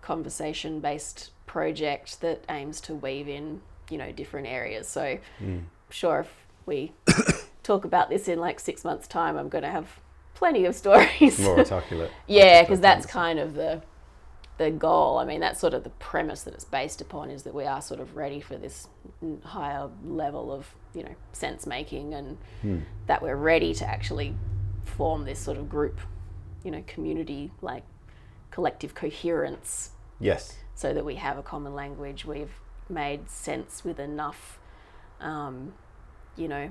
conversation 0.00 0.80
based 0.80 1.30
project 1.46 2.20
that 2.20 2.44
aims 2.48 2.80
to 2.80 2.94
weave 2.94 3.28
in 3.28 3.60
you 3.90 3.98
know 3.98 4.12
different 4.12 4.46
areas. 4.46 4.88
So 4.88 5.18
I'm 5.40 5.66
sure 5.90 6.20
if 6.20 6.46
we 6.66 6.92
talk 7.62 7.84
about 7.84 8.10
this 8.10 8.28
in 8.28 8.38
like 8.38 8.58
six 8.58 8.84
months 8.84 9.06
time 9.06 9.36
i'm 9.36 9.48
going 9.48 9.62
to 9.62 9.70
have 9.70 10.00
plenty 10.34 10.64
of 10.64 10.74
stories. 10.74 11.38
More 11.38 11.58
articulate. 11.58 12.10
yeah 12.26 12.62
because 12.62 12.80
that's 12.80 13.06
kind 13.06 13.38
of 13.38 13.54
the 13.54 13.82
the 14.58 14.70
goal 14.70 15.18
i 15.18 15.24
mean 15.24 15.40
that's 15.40 15.58
sort 15.60 15.74
of 15.74 15.82
the 15.82 15.90
premise 15.90 16.42
that 16.42 16.52
it's 16.54 16.64
based 16.64 17.00
upon 17.00 17.30
is 17.30 17.42
that 17.44 17.54
we 17.54 17.64
are 17.64 17.80
sort 17.80 17.98
of 18.00 18.16
ready 18.16 18.40
for 18.40 18.56
this 18.56 18.86
higher 19.44 19.88
level 20.04 20.52
of 20.52 20.74
you 20.94 21.02
know 21.02 21.14
sense 21.32 21.66
making 21.66 22.12
and 22.14 22.36
that 23.06 23.22
we're 23.22 23.36
ready 23.36 23.72
to 23.74 23.84
actually 23.88 24.34
form 24.84 25.24
this 25.24 25.38
sort 25.38 25.56
of 25.56 25.68
group 25.68 25.98
you 26.64 26.70
know 26.70 26.82
community 26.86 27.50
like 27.62 27.82
collective 28.50 28.94
coherence 28.94 29.90
Yes. 30.20 30.56
so 30.74 30.92
that 30.94 31.04
we 31.04 31.16
have 31.16 31.36
a 31.36 31.42
common 31.42 31.74
language. 31.74 32.24
We've 32.24 32.52
made 32.88 33.28
sense 33.28 33.82
with 33.84 33.98
enough, 33.98 34.60
um, 35.20 35.72
you 36.36 36.46
know, 36.46 36.70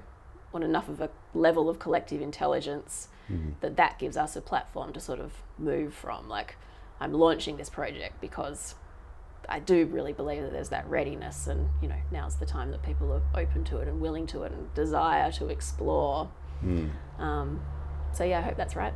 on 0.54 0.64
enough 0.64 0.88
of 0.88 1.02
a 1.02 1.10
level 1.34 1.68
of 1.68 1.78
collective 1.78 2.22
intelligence 2.22 3.10
that 3.62 3.76
that 3.76 3.98
gives 4.00 4.16
us 4.16 4.36
a 4.38 4.42
platform 4.42 4.94
to 4.94 5.00
sort 5.02 5.20
of 5.20 5.34
move 5.58 5.94
from. 5.94 6.30
Like, 6.30 6.56
I'm 7.02 7.12
launching 7.14 7.58
this 7.58 7.70
project 7.70 8.22
because 8.22 8.76
I 9.50 9.60
do 9.60 9.86
really 9.88 10.14
believe 10.14 10.44
that 10.44 10.54
there's 10.54 10.70
that 10.70 10.88
readiness, 10.88 11.48
and 11.48 11.68
you 11.82 11.90
know, 11.90 11.96
now's 12.12 12.36
the 12.36 12.46
time 12.46 12.72
that 12.72 12.82
people 12.84 13.12
are 13.12 13.22
open 13.42 13.66
to 13.66 13.78
it 13.80 13.88
and 13.90 14.00
willing 14.00 14.26
to 14.28 14.44
it 14.44 14.54
and 14.54 14.74
desire 14.74 15.32
to 15.34 15.48
explore. 15.50 16.30
Um, 17.20 17.60
so 18.14 18.24
yeah, 18.24 18.40
I 18.40 18.42
hope 18.42 18.56
that's 18.56 18.76
right. 18.76 18.94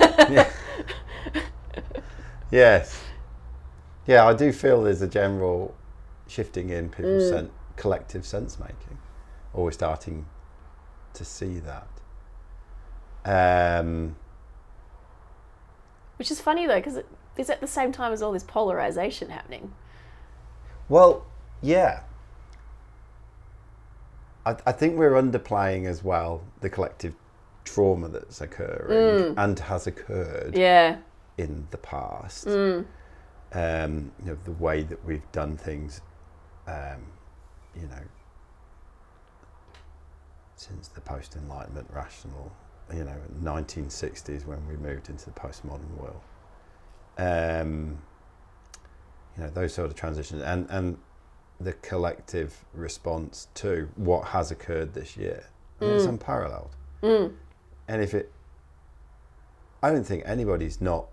Yes. 2.50 3.02
Yeah, 4.06 4.24
I 4.26 4.32
do 4.32 4.52
feel 4.52 4.82
there's 4.82 5.02
a 5.02 5.08
general 5.08 5.74
shifting 6.26 6.70
in 6.70 6.88
people's 6.88 7.28
sen- 7.28 7.50
collective 7.76 8.24
sense 8.24 8.58
making. 8.58 8.98
Or 9.52 9.64
we're 9.64 9.72
starting 9.72 10.24
to 11.12 11.24
see 11.24 11.60
that. 11.60 11.88
Um, 13.80 14.16
Which 16.16 16.30
is 16.30 16.40
funny 16.40 16.66
though, 16.66 16.76
because 16.76 17.00
is 17.38 17.48
at 17.48 17.60
the 17.60 17.66
same 17.66 17.92
time 17.92 18.12
as 18.12 18.20
all 18.22 18.32
this 18.32 18.42
polarization 18.44 19.30
happening. 19.30 19.72
well, 20.88 21.24
yeah. 21.62 22.02
I, 24.46 24.56
I 24.66 24.72
think 24.72 24.96
we're 24.98 25.12
underplaying 25.12 25.86
as 25.86 26.02
well 26.04 26.42
the 26.60 26.70
collective 26.70 27.14
trauma 27.64 28.08
that's 28.08 28.40
occurring 28.40 29.34
and 29.36 29.58
has 29.58 29.86
occurred 29.86 30.56
Yeah. 30.56 30.98
in 31.36 31.66
the 31.70 31.76
past. 31.78 32.46
Um, 32.46 32.84
you 33.52 34.26
know, 34.26 34.38
the 34.44 34.52
way 34.52 34.82
that 34.82 35.04
we've 35.04 35.30
done 35.32 35.56
things, 35.56 36.00
um, 36.66 37.02
you 37.74 37.86
know, 37.88 38.02
since 40.56 40.88
the 40.88 41.00
post 41.00 41.36
Enlightenment 41.36 41.88
rational, 41.92 42.52
you 42.94 43.04
know, 43.04 43.16
1960s 43.42 44.44
when 44.46 44.66
we 44.66 44.76
moved 44.76 45.08
into 45.08 45.24
the 45.26 45.30
postmodern 45.32 45.90
world. 45.96 46.20
Um, 47.18 47.98
you 49.36 49.44
know, 49.44 49.50
those 49.50 49.74
sort 49.74 49.88
of 49.88 49.96
transitions 49.96 50.42
and, 50.42 50.66
and 50.70 50.98
the 51.60 51.72
collective 51.74 52.64
response 52.72 53.48
to 53.54 53.88
what 53.96 54.28
has 54.28 54.50
occurred 54.50 54.94
this 54.94 55.16
year. 55.16 55.44
I 55.80 55.84
mean, 55.84 55.94
It's 55.94 56.06
mm. 56.06 56.10
unparalleled. 56.10 56.70
Mm. 57.02 57.34
And 57.88 58.02
if 58.02 58.14
it, 58.14 58.32
I 59.82 59.90
don't 59.90 60.04
think 60.04 60.22
anybody's 60.26 60.80
not 60.80 61.06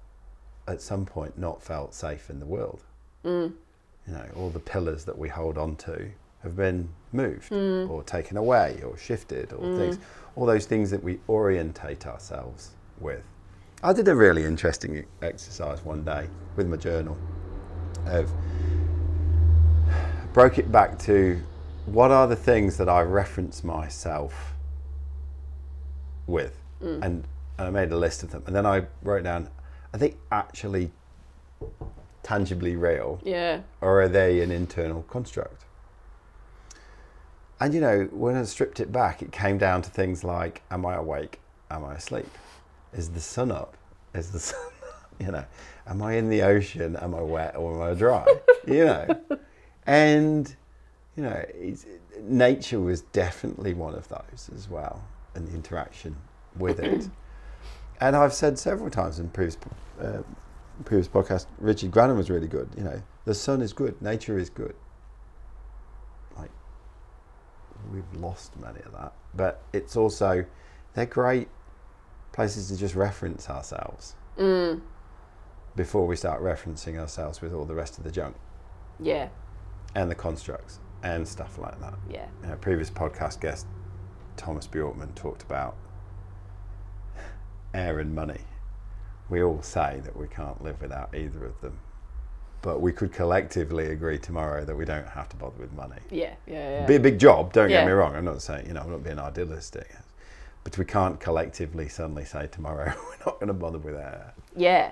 at 0.68 0.82
some 0.82 1.06
point 1.06 1.38
not 1.38 1.62
felt 1.62 1.94
safe 1.94 2.30
in 2.30 2.40
the 2.40 2.46
world. 2.46 2.84
Mm. 3.24 3.54
You 4.08 4.14
know, 4.14 4.26
all 4.36 4.50
the 4.50 4.60
pillars 4.60 5.06
that 5.06 5.18
we 5.18 5.30
hold 5.30 5.58
on 5.58 5.76
to 5.78 6.10
have 6.44 6.56
been 6.56 6.90
moved 7.12 7.52
or 7.52 8.04
taken 8.04 8.38
away 8.38 8.82
or 8.86 8.98
shifted 8.98 9.52
or 9.54 9.76
things, 9.76 9.98
all 10.36 10.46
those 10.46 10.68
things 10.68 10.92
that 10.92 11.04
we 11.04 11.20
orientate 11.28 12.06
ourselves 12.06 12.72
with. 13.00 13.24
I 13.86 13.94
did 13.94 14.08
a 14.08 14.16
really 14.16 14.46
interesting 14.46 15.06
exercise 15.22 15.86
one 15.86 16.04
day 16.04 16.28
with 16.56 16.68
my 16.68 16.76
journal 16.76 17.16
of 18.08 18.32
broke 20.34 20.58
it 20.58 20.72
back 20.72 20.98
to 21.02 21.40
what 21.86 22.10
are 22.10 22.26
the 22.26 22.36
things 22.36 22.78
that 22.78 22.90
I 22.90 23.02
reference 23.02 23.64
myself 23.64 24.56
with, 26.26 26.60
mm. 26.82 27.00
and 27.04 27.26
I 27.60 27.70
made 27.70 27.92
a 27.92 27.96
list 27.96 28.24
of 28.24 28.32
them, 28.32 28.42
and 28.48 28.56
then 28.56 28.66
I 28.66 28.88
wrote 29.04 29.24
down, 29.24 29.50
are 29.94 30.00
they 30.00 30.16
actually 30.32 30.90
tangibly 32.24 32.76
real, 32.76 33.20
Yeah. 33.24 33.60
or 33.82 34.02
are 34.02 34.10
they 34.10 34.42
an 34.42 34.50
internal 34.50 35.04
construct? 35.04 35.64
And 37.60 37.72
you 37.72 37.82
know, 37.82 38.10
when 38.12 38.36
I 38.36 38.42
stripped 38.46 38.80
it 38.80 38.92
back, 38.92 39.22
it 39.22 39.32
came 39.32 39.60
down 39.60 39.84
to 39.84 39.92
things 39.92 40.24
like: 40.24 40.64
Am 40.72 40.88
I 40.88 40.96
awake? 40.96 41.40
Am 41.70 41.86
I 41.86 41.94
asleep? 41.94 42.28
Is 42.96 43.10
the 43.10 43.20
sun 43.20 43.52
up? 43.52 43.78
Is 44.14 44.32
the 44.32 44.40
sun? 44.52 44.60
You 45.20 45.32
know, 45.32 45.46
am 45.88 46.02
I 46.02 46.14
in 46.14 46.30
the 46.30 46.42
ocean? 46.42 46.96
Am 46.98 47.14
I 47.16 47.22
wet 47.22 47.56
or 47.56 47.76
am 47.76 47.82
I 47.82 47.98
dry? 47.98 48.26
you 48.68 48.86
know, 48.86 49.08
and 49.86 50.54
you 51.16 51.24
know, 51.24 51.46
it's, 51.54 51.86
nature 52.22 52.80
was 52.80 53.02
definitely 53.02 53.74
one 53.74 53.96
of 53.96 54.08
those 54.10 54.50
as 54.54 54.70
well, 54.70 55.04
and 55.34 55.48
the 55.48 55.54
interaction 55.54 56.16
with 56.58 56.80
it. 56.80 57.10
and 58.02 58.16
I've 58.16 58.34
said 58.34 58.60
several 58.60 58.90
times 58.90 59.20
in 59.20 59.30
previous 59.30 59.58
uh, 60.02 60.24
previous 60.84 61.08
podcast, 61.08 61.46
Richard 61.60 61.92
Grannon 61.92 62.18
was 62.18 62.30
really 62.30 62.48
good. 62.48 62.70
You 62.78 62.84
know, 62.84 63.02
the 63.24 63.34
sun 63.34 63.62
is 63.62 63.72
good, 63.72 64.02
nature 64.02 64.38
is 64.38 64.50
good. 64.50 64.76
Like 66.38 66.52
we've 67.94 68.22
lost 68.22 68.58
many 68.60 68.82
of 68.82 68.92
that, 68.94 69.14
but 69.34 69.62
it's 69.72 69.96
also 69.96 70.46
they're 70.94 71.06
great 71.06 71.48
places 72.36 72.68
to 72.68 72.76
just 72.78 72.96
reference 72.96 73.50
ourselves 73.50 74.16
Mm. 74.38 74.82
before 75.78 76.06
we 76.06 76.18
start 76.18 76.42
referencing 76.42 77.00
ourselves 77.00 77.42
with 77.42 77.54
all 77.54 77.64
the 77.66 77.74
rest 77.74 77.98
of 77.98 78.04
the 78.04 78.12
junk 78.12 78.36
Yeah. 79.00 79.30
and 79.96 80.12
the 80.12 80.16
constructs 80.16 80.80
and 81.02 81.26
stuff 81.26 81.58
like 81.58 81.80
that. 81.80 81.94
Yeah. 82.10 82.28
You 82.44 82.50
know, 82.50 82.56
previous 82.58 82.90
podcast 82.92 83.40
guest 83.40 83.66
Thomas 84.36 84.68
Bjorkman 84.68 85.16
talked 85.16 85.44
about 85.44 85.78
air 87.74 88.00
and 88.00 88.14
money. 88.14 88.42
We 89.30 89.42
all 89.42 89.62
say 89.62 90.02
that 90.04 90.16
we 90.18 90.28
can't 90.28 90.62
live 90.62 90.82
without 90.82 91.16
either 91.16 91.46
of 91.46 91.60
them, 91.62 91.80
but 92.62 92.82
we 92.82 92.92
could 92.92 93.14
collectively 93.14 93.88
agree 93.92 94.18
tomorrow 94.20 94.66
that 94.66 94.76
we 94.76 94.84
don't 94.86 95.08
have 95.08 95.30
to 95.30 95.36
bother 95.38 95.58
with 95.60 95.72
money. 95.74 96.02
Yeah. 96.12 96.36
Yeah. 96.46 96.82
Yeah. 96.82 96.86
Be 96.86 96.96
a 96.96 97.00
big 97.00 97.18
job, 97.18 97.54
don't 97.54 97.70
get 97.70 97.86
me 97.86 97.92
wrong. 97.94 98.14
I'm 98.16 98.26
not 98.26 98.42
saying, 98.42 98.68
you 98.68 98.74
know, 98.74 98.82
I'm 98.82 98.92
not 98.92 99.04
being 99.04 99.20
idealistic, 99.20 99.96
but 100.66 100.78
we 100.78 100.84
can't 100.84 101.20
collectively 101.22 101.88
suddenly 101.88 102.26
say 102.26 102.48
tomorrow 102.48 102.94
we're 103.10 103.26
not 103.26 103.40
going 103.40 103.48
to 103.48 103.54
bother 103.54 103.78
with 103.78 103.96
air. 103.96 104.34
Yeah. 104.58 104.92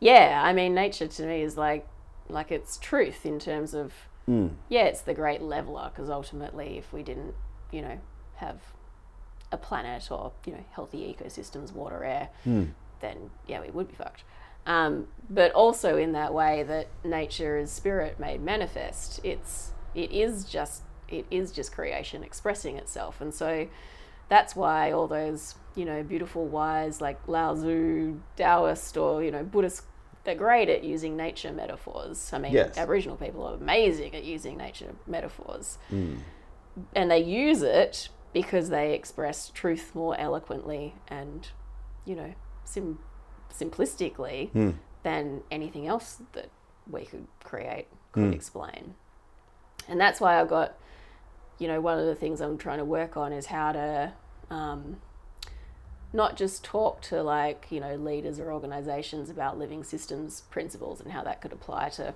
Yeah. 0.00 0.42
I 0.44 0.52
mean, 0.52 0.74
nature 0.74 1.06
to 1.06 1.22
me 1.26 1.40
is 1.40 1.56
like, 1.56 1.86
like 2.28 2.52
it's 2.52 2.76
truth 2.76 3.24
in 3.24 3.38
terms 3.38 3.72
of, 3.72 3.94
Mm. 4.28 4.50
yeah, 4.68 4.82
it's 4.86 5.02
the 5.02 5.14
great 5.14 5.40
leveler 5.40 5.88
because 5.94 6.10
ultimately, 6.10 6.78
if 6.78 6.92
we 6.92 7.04
didn't, 7.04 7.32
you 7.70 7.80
know, 7.80 8.00
have 8.34 8.58
a 9.52 9.56
planet 9.56 10.10
or 10.10 10.32
you 10.44 10.52
know 10.52 10.64
healthy 10.72 11.14
ecosystems, 11.16 11.70
water, 11.72 12.02
air, 12.02 12.30
Mm. 12.44 12.72
then 12.98 13.30
yeah, 13.46 13.60
we 13.60 13.70
would 13.70 13.86
be 13.86 13.94
fucked. 13.94 14.24
Um, 14.66 15.06
but 15.30 15.52
also 15.52 15.96
in 15.96 16.10
that 16.14 16.34
way 16.34 16.64
that 16.64 16.88
nature 17.04 17.56
is 17.56 17.70
spirit 17.70 18.18
made 18.18 18.40
manifest. 18.42 19.20
It's 19.22 19.70
it 19.94 20.10
is 20.10 20.44
just 20.44 20.82
it 21.08 21.24
is 21.30 21.52
just 21.52 21.70
creation 21.70 22.24
expressing 22.24 22.76
itself, 22.76 23.20
and 23.20 23.32
so 23.32 23.68
that's 24.28 24.56
why 24.56 24.92
all 24.92 25.06
those 25.06 25.54
you 25.74 25.84
know 25.84 26.02
beautiful 26.02 26.46
wise 26.46 27.00
like 27.00 27.18
Lao 27.28 27.54
Tzu, 27.54 28.20
Taoist, 28.36 28.96
or 28.96 29.22
you 29.22 29.30
know 29.30 29.42
Buddhist. 29.44 29.82
They're 30.24 30.34
great 30.34 30.68
at 30.68 30.82
using 30.82 31.16
nature 31.16 31.52
metaphors. 31.52 32.32
I 32.32 32.38
mean, 32.38 32.52
Yes. 32.52 32.76
Aboriginal 32.76 33.16
people 33.16 33.44
are 33.46 33.54
amazing 33.54 34.12
at 34.16 34.24
using 34.24 34.56
nature 34.56 34.92
metaphors 35.06 35.78
Mm. 35.92 36.18
and 36.96 37.08
they 37.12 37.20
use 37.20 37.62
it 37.62 38.08
because 38.32 38.68
they 38.68 38.92
express 38.92 39.50
truth 39.50 39.94
more 39.94 40.18
eloquently 40.18 40.96
and 41.06 41.48
you 42.04 42.16
know 42.16 42.34
sim- 42.64 42.98
simplistically 43.52 44.50
Mm. 44.52 44.74
than 45.02 45.42
anything 45.50 45.86
else 45.86 46.20
that 46.32 46.50
we 46.90 47.04
could 47.04 47.26
create 47.44 47.86
could 48.12 48.32
Mm. 48.32 48.34
explain 48.34 48.94
and 49.88 50.00
that's 50.00 50.20
why 50.20 50.40
i 50.40 50.44
got 50.44 50.74
you 51.58 51.66
know 51.68 51.80
one 51.80 51.98
of 51.98 52.06
the 52.06 52.14
things 52.14 52.40
i'm 52.40 52.58
trying 52.58 52.78
to 52.78 52.84
work 52.84 53.16
on 53.16 53.32
is 53.32 53.46
how 53.46 53.72
to 53.72 54.12
um, 54.50 54.96
not 56.12 56.36
just 56.36 56.62
talk 56.64 57.00
to 57.02 57.22
like 57.22 57.66
you 57.70 57.80
know 57.80 57.94
leaders 57.96 58.38
or 58.38 58.52
organizations 58.52 59.28
about 59.30 59.58
living 59.58 59.82
systems 59.84 60.42
principles 60.50 61.00
and 61.00 61.12
how 61.12 61.22
that 61.24 61.40
could 61.40 61.52
apply 61.52 61.88
to 61.88 62.14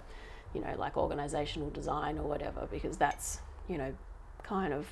you 0.54 0.60
know 0.60 0.74
like 0.78 0.96
organizational 0.96 1.70
design 1.70 2.18
or 2.18 2.24
whatever 2.28 2.66
because 2.70 2.96
that's 2.96 3.40
you 3.68 3.76
know 3.78 3.92
kind 4.42 4.72
of 4.72 4.86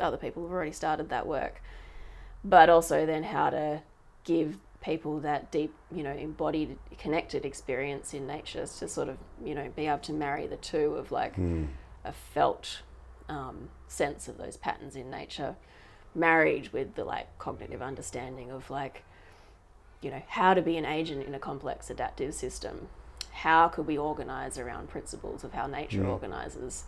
other 0.00 0.16
people 0.16 0.42
have 0.44 0.52
already 0.52 0.72
started 0.72 1.08
that 1.08 1.26
work 1.26 1.60
but 2.44 2.68
also 2.70 3.04
then 3.04 3.24
how 3.24 3.50
to 3.50 3.82
give 4.24 4.56
people 4.80 5.18
that 5.18 5.50
deep 5.50 5.74
you 5.90 6.04
know 6.04 6.12
embodied 6.12 6.78
connected 6.98 7.44
experience 7.44 8.14
in 8.14 8.26
nature 8.26 8.64
to 8.66 8.86
sort 8.86 9.08
of 9.08 9.16
you 9.44 9.54
know 9.54 9.68
be 9.74 9.86
able 9.86 9.98
to 9.98 10.12
marry 10.12 10.46
the 10.46 10.56
two 10.56 10.94
of 10.94 11.10
like 11.10 11.34
Mm. 11.36 11.66
a 12.04 12.12
felt 12.12 12.82
um, 13.28 13.68
sense 13.88 14.28
of 14.28 14.38
those 14.38 14.56
patterns 14.56 14.96
in 14.96 15.10
nature 15.10 15.56
married 16.14 16.68
with 16.72 16.94
the 16.94 17.04
like 17.04 17.26
cognitive 17.38 17.82
understanding 17.82 18.50
of 18.50 18.70
like 18.70 19.04
you 20.00 20.10
know 20.10 20.22
how 20.28 20.54
to 20.54 20.62
be 20.62 20.76
an 20.76 20.84
agent 20.84 21.26
in 21.26 21.34
a 21.34 21.38
complex 21.38 21.90
adaptive 21.90 22.32
system 22.34 22.88
how 23.32 23.68
could 23.68 23.86
we 23.86 23.96
organize 23.98 24.58
around 24.58 24.88
principles 24.88 25.44
of 25.44 25.52
how 25.52 25.66
nature 25.66 26.00
Mm. 26.02 26.08
organizes 26.08 26.84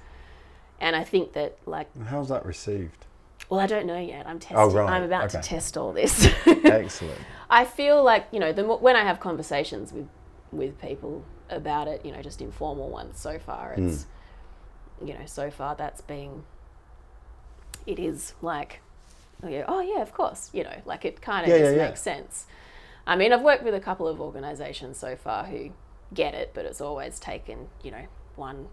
and 0.81 0.97
i 0.97 1.05
think 1.05 1.33
that 1.35 1.59
like 1.67 1.89
How's 2.07 2.29
that 2.31 2.45
received? 2.47 3.05
well 3.51 3.61
i 3.61 3.67
don't 3.67 3.87
know 3.87 3.99
yet 4.01 4.27
i'm 4.27 4.39
testing 4.39 4.57
Oh, 4.59 4.71
right. 4.71 4.91
i'm 4.91 5.03
about 5.03 5.31
to 5.31 5.41
test 5.43 5.77
all 5.77 5.93
this 5.93 6.27
Excellent. 6.47 7.19
I 7.53 7.65
feel 7.65 8.03
like 8.05 8.27
you 8.31 8.39
know 8.39 8.53
the 8.53 8.63
mo- 8.63 8.77
when 8.79 8.95
I 8.95 9.03
have 9.03 9.19
conversations 9.19 9.93
with 9.93 10.07
with 10.53 10.81
people 10.81 11.25
about 11.49 11.89
it, 11.89 12.05
you 12.07 12.13
know, 12.13 12.23
just 12.23 12.41
informal 12.41 12.89
ones. 12.91 13.19
So 13.19 13.41
far, 13.41 13.75
it's 13.77 14.07
you 15.05 15.15
know, 15.15 15.27
so 15.27 15.51
far 15.51 15.75
that's 15.75 16.01
been. 16.01 16.45
It 17.87 17.99
is 17.99 18.35
like, 18.43 18.81
oh 19.43 19.81
yeah, 19.81 20.03
of 20.03 20.13
course, 20.13 20.51
you 20.53 20.65
know, 20.65 20.77
like 20.85 21.05
it 21.05 21.21
kind 21.23 21.45
of 21.45 21.51
Yeah, 21.51 21.59
just 21.59 21.73
yeah, 21.73 21.83
yeah. 21.83 21.89
makes 21.89 22.03
sense. 22.03 22.47
I 23.07 23.17
mean, 23.17 23.33
I've 23.33 23.43
worked 23.43 23.65
with 23.65 23.75
a 23.75 23.81
couple 23.81 24.07
of 24.07 24.21
organisations 24.21 24.99
so 24.99 25.17
far 25.17 25.45
who 25.45 25.71
get 26.13 26.35
it, 26.35 26.51
but 26.55 26.65
it's 26.67 26.81
always 26.81 27.19
taken 27.19 27.69
you 27.83 27.91
know 27.91 28.05
one 28.37 28.67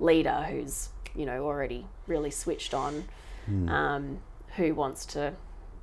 leader 0.00 0.46
who's 0.48 0.90
you 1.14 1.26
know 1.26 1.44
already 1.44 1.86
really 2.06 2.30
switched 2.30 2.74
on, 2.74 3.04
Hmm. 3.46 3.68
um, 3.68 4.18
who 4.56 4.74
wants 4.74 5.04
to 5.06 5.34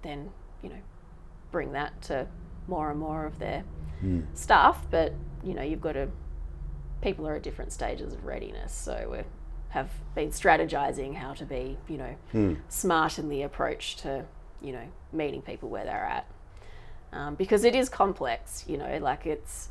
then 0.01 0.31
you 0.63 0.69
know 0.69 0.81
bring 1.51 1.73
that 1.73 2.01
to 2.03 2.27
more 2.67 2.89
and 2.89 2.99
more 2.99 3.25
of 3.25 3.39
their 3.39 3.63
Mm. 4.03 4.25
staff. 4.33 4.87
But 4.89 5.13
you 5.43 5.53
know, 5.53 5.61
you've 5.61 5.81
got 5.81 5.93
to. 5.93 6.09
People 7.01 7.27
are 7.27 7.35
at 7.35 7.43
different 7.43 7.73
stages 7.73 8.13
of 8.13 8.25
readiness, 8.25 8.71
so 8.73 9.09
we 9.11 9.19
have 9.71 9.89
been 10.15 10.29
strategizing 10.29 11.15
how 11.15 11.33
to 11.33 11.45
be, 11.45 11.77
you 11.87 11.97
know, 11.97 12.15
Mm. 12.33 12.57
smart 12.69 13.17
in 13.19 13.27
the 13.29 13.41
approach 13.41 13.95
to, 13.97 14.25
you 14.61 14.71
know, 14.71 14.87
meeting 15.11 15.41
people 15.41 15.67
where 15.69 15.83
they're 15.85 16.05
at, 16.05 16.25
um, 17.13 17.35
because 17.35 17.63
it 17.63 17.75
is 17.75 17.89
complex. 17.89 18.65
You 18.67 18.77
know, 18.77 18.97
like 18.99 19.25
it's 19.25 19.69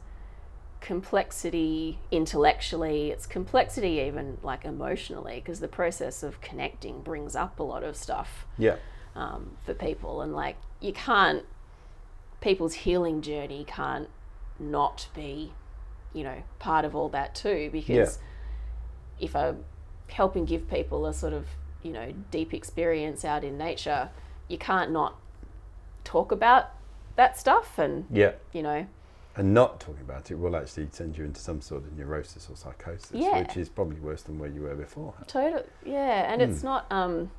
complexity 0.80 1.98
intellectually, 2.10 3.10
it's 3.10 3.26
complexity 3.26 4.00
even 4.00 4.38
like 4.42 4.64
emotionally, 4.64 5.36
because 5.36 5.60
the 5.60 5.68
process 5.68 6.22
of 6.22 6.40
connecting 6.40 7.02
brings 7.02 7.36
up 7.36 7.58
a 7.60 7.62
lot 7.62 7.82
of 7.84 7.94
stuff 7.96 8.46
Yeah. 8.56 8.76
um, 9.14 9.56
for 9.64 9.74
people. 9.74 10.22
And 10.22 10.34
like, 10.34 10.56
you 10.80 10.92
can't, 10.94 11.44
people's 12.40 12.72
healing 12.74 13.20
journey 13.20 13.64
can't 13.66 14.08
not 14.58 15.08
be, 15.14 15.52
you 16.14 16.24
know, 16.24 16.42
part 16.58 16.86
of 16.86 16.96
all 16.96 17.10
that 17.10 17.34
too. 17.34 17.68
Because 17.70 18.18
if 19.20 19.36
I'm 19.36 19.64
helping 20.10 20.44
give 20.44 20.68
people 20.68 21.06
a 21.06 21.14
sort 21.14 21.32
of, 21.32 21.46
you 21.82 21.92
know, 21.92 22.12
deep 22.30 22.52
experience 22.54 23.24
out 23.24 23.44
in 23.44 23.56
nature, 23.56 24.10
you 24.48 24.58
can't 24.58 24.90
not 24.90 25.16
talk 26.04 26.32
about 26.32 26.70
that 27.16 27.38
stuff. 27.38 27.78
And, 27.78 28.06
Yeah. 28.10 28.32
you 28.52 28.62
know, 28.62 28.86
And 29.36 29.54
not 29.54 29.78
talking 29.78 30.02
about 30.02 30.30
it 30.30 30.34
will 30.34 30.56
actually 30.56 30.88
send 30.90 31.16
you 31.16 31.24
into 31.24 31.40
some 31.40 31.60
sort 31.60 31.84
of 31.84 31.96
neurosis 31.96 32.50
or 32.50 32.56
psychosis, 32.56 33.12
Yeah. 33.12 33.38
which 33.40 33.56
is 33.56 33.68
probably 33.68 34.00
worse 34.00 34.22
than 34.22 34.38
where 34.38 34.50
you 34.50 34.62
were 34.62 34.74
before. 34.74 35.14
total, 35.28 35.62
yeah. 35.84 36.30
And 36.32 36.42
it's 36.42 36.60
Hmm. 36.60 36.66
not, 36.66 36.86
um, 36.90 37.30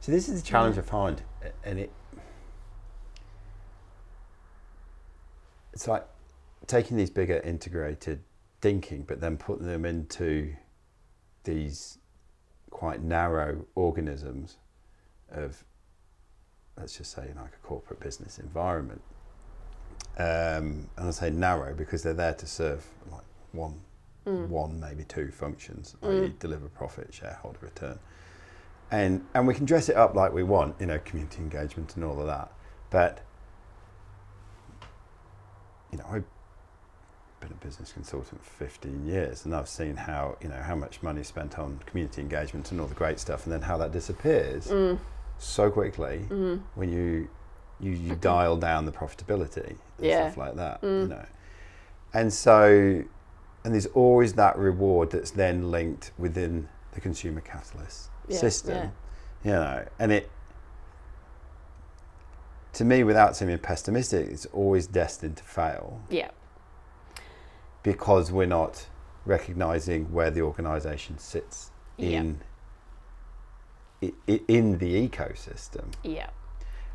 So 0.00 0.10
this 0.10 0.28
is 0.28 0.42
the 0.42 0.48
challenge 0.48 0.78
I 0.78 0.82
find, 0.82 1.22
and 1.64 1.78
it 1.78 1.92
it's 5.72 5.88
like 5.88 6.06
taking 6.66 6.96
these 6.96 7.10
bigger 7.10 7.38
integrated 7.38 8.22
thinking, 8.60 9.02
but 9.02 9.20
then 9.20 9.36
putting 9.36 9.66
them 9.66 9.84
into 9.84 10.54
these 11.44 11.98
quite 12.70 13.02
narrow 13.02 13.64
organisms 13.74 14.58
of, 15.30 15.64
let's 16.76 16.96
just 16.96 17.12
say, 17.12 17.32
like 17.36 17.52
a 17.54 17.66
corporate 17.66 18.00
business 18.00 18.38
environment. 18.38 19.02
Um, 20.18 20.88
and 20.96 21.08
I 21.08 21.10
say 21.10 21.30
narrow 21.30 21.74
because 21.74 22.02
they're 22.02 22.12
there 22.12 22.34
to 22.34 22.46
serve 22.46 22.84
like 23.10 23.24
one, 23.52 23.80
one 24.24 24.78
maybe 24.78 25.04
two 25.04 25.30
functions, 25.30 25.96
i.e., 26.02 26.32
deliver 26.38 26.68
profit, 26.68 27.12
shareholder 27.12 27.58
return 27.62 27.98
and 28.92 29.24
and 29.34 29.46
we 29.46 29.54
can 29.54 29.64
dress 29.64 29.88
it 29.88 29.96
up 29.96 30.14
like 30.14 30.32
we 30.32 30.42
want, 30.44 30.76
you 30.78 30.86
know, 30.86 30.98
community 31.00 31.38
engagement 31.38 31.96
and 31.96 32.04
all 32.04 32.20
of 32.20 32.26
that. 32.26 32.52
But 32.90 33.24
you 35.90 35.98
know, 35.98 36.04
I 36.04 36.22
been 37.42 37.52
a 37.60 37.64
business 37.64 37.92
consultant 37.92 38.42
for 38.44 38.50
15 38.64 39.04
years, 39.06 39.44
and 39.44 39.54
I've 39.54 39.68
seen 39.68 39.96
how 39.96 40.36
you 40.40 40.48
know 40.48 40.56
how 40.62 40.74
much 40.76 41.02
money 41.02 41.20
is 41.22 41.26
spent 41.26 41.58
on 41.58 41.80
community 41.86 42.22
engagement 42.22 42.70
and 42.70 42.80
all 42.80 42.86
the 42.86 42.94
great 42.94 43.18
stuff, 43.18 43.44
and 43.44 43.52
then 43.52 43.62
how 43.62 43.76
that 43.78 43.90
disappears 43.92 44.68
Mm. 44.68 44.98
so 45.38 45.70
quickly 45.70 46.26
Mm. 46.30 46.60
when 46.74 46.90
you 46.92 47.28
you, 47.80 47.90
you 47.90 48.14
dial 48.14 48.56
down 48.56 48.86
the 48.86 48.92
profitability 48.92 49.70
and 49.98 50.06
Yeah. 50.06 50.30
stuff 50.30 50.36
like 50.36 50.54
that. 50.54 50.80
Mm. 50.82 51.02
You 51.02 51.08
know, 51.08 51.26
and 52.14 52.32
so 52.32 53.02
and 53.64 53.74
there's 53.74 53.86
always 53.86 54.34
that 54.34 54.56
reward 54.56 55.10
that's 55.10 55.32
then 55.32 55.70
linked 55.72 56.12
within 56.18 56.68
the 56.92 57.00
consumer 57.00 57.40
catalyst 57.40 58.08
Yeah, 58.28 58.38
system. 58.38 58.74
yeah. 58.76 58.88
You 59.44 59.52
know, 59.52 59.84
and 59.98 60.12
it 60.12 60.30
to 62.74 62.84
me, 62.84 63.04
without 63.04 63.36
seeming 63.36 63.58
pessimistic, 63.58 64.28
it's 64.30 64.46
always 64.46 64.86
destined 64.86 65.36
to 65.38 65.42
fail 65.44 66.00
Yeah. 66.08 66.30
Because 67.82 68.30
we're 68.32 68.46
not 68.46 68.86
recognizing 69.24 70.12
where 70.12 70.30
the 70.30 70.40
organization 70.42 71.18
sits 71.18 71.70
Yeah. 71.96 72.20
in 72.20 72.40
i- 74.02 74.12
i- 74.28 74.40
in 74.48 74.78
the 74.78 75.08
ecosystem 75.08 75.92
Yeah. 76.02 76.30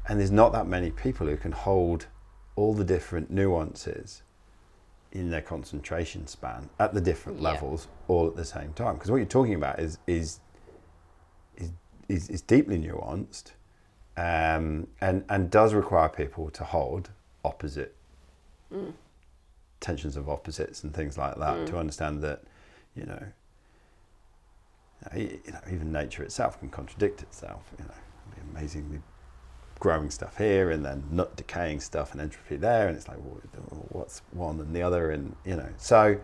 and 0.08 0.20
there's 0.20 0.32
not 0.32 0.52
that 0.52 0.68
many 0.68 0.92
people 0.92 1.28
who 1.28 1.38
can 1.38 1.54
hold 1.54 2.08
all 2.56 2.74
the 2.74 2.84
different 2.84 3.30
nuances 3.32 4.24
in 5.12 5.30
their 5.30 5.42
concentration 5.42 6.28
span 6.28 6.70
at 6.80 6.94
the 6.94 7.00
different 7.02 7.40
Yeah. 7.40 7.52
levels 7.52 7.88
all 8.10 8.28
at 8.28 8.36
the 8.36 8.44
same 8.46 8.74
time 8.74 8.96
because 8.96 9.10
what 9.10 9.18
you're 9.18 9.26
talking 9.26 9.54
about 9.56 9.80
is 9.80 10.00
is 10.08 10.40
is 11.56 11.72
is, 12.10 12.30
is 12.30 12.42
deeply 12.42 12.78
nuanced 12.78 13.54
um, 14.18 14.88
and 15.00 15.24
and 15.30 15.50
does 15.50 15.74
require 15.74 16.10
people 16.10 16.50
to 16.50 16.64
hold 16.66 17.12
opposite 17.46 17.96
Mm. 18.74 18.94
Tensions 19.80 20.16
of 20.18 20.28
opposites 20.30 20.84
and 20.84 20.94
things 20.94 21.18
like 21.18 21.36
that 21.36 21.60
Mm. 21.60 21.66
to 21.68 21.78
understand 21.78 22.22
that 22.24 22.42
you 22.96 23.06
know 23.06 23.24
you 25.16 25.40
know, 25.54 25.60
even 25.72 25.92
nature 25.92 26.24
itself 26.24 26.60
can 26.60 26.70
contradict 26.70 27.22
itself. 27.22 27.64
You 27.80 27.86
know, 27.86 27.94
the 28.36 28.42
amazingly 28.58 29.00
growing 29.80 30.10
stuff 30.10 30.38
here, 30.38 30.72
and 30.72 30.84
then 30.84 31.04
not 31.12 31.36
decaying 31.36 31.80
stuff 31.80 32.12
and 32.14 32.22
entropy 32.22 32.56
there, 32.58 32.88
and 32.88 32.98
it's 32.98 33.08
like, 33.08 33.18
well, 33.20 33.40
what's 33.90 34.22
one 34.32 34.60
and 34.60 34.76
the 34.76 34.82
other, 34.82 35.12
and 35.12 35.36
you 35.46 35.56
know, 35.56 35.70
so 35.78 36.18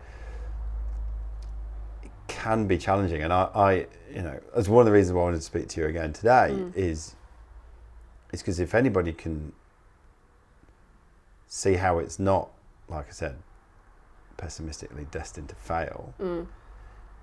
it 2.04 2.12
can 2.28 2.66
be 2.68 2.78
challenging. 2.78 3.22
And 3.22 3.32
I, 3.32 3.44
I 3.54 3.74
you 4.14 4.22
know, 4.24 4.40
as 4.56 4.68
one 4.70 4.82
of 4.82 4.86
the 4.88 4.92
reasons 4.92 5.14
why 5.14 5.22
I 5.22 5.26
wanted 5.26 5.38
to 5.38 5.44
speak 5.44 5.68
to 5.70 5.82
you 5.82 5.88
again 5.88 6.14
today 6.14 6.50
Mm. 6.52 6.76
is, 6.76 7.16
is 8.32 8.42
because 8.42 8.60
if 8.60 8.74
anybody 8.74 9.14
can 9.14 9.54
see 11.48 11.76
how 11.76 12.00
it's 12.00 12.18
not, 12.18 12.50
like 12.94 13.08
I 13.08 13.12
said, 13.12 13.36
pessimistically 14.38 15.06
destined 15.12 15.50
to 15.50 15.56
fail 15.56 16.14
Mm. 16.20 16.48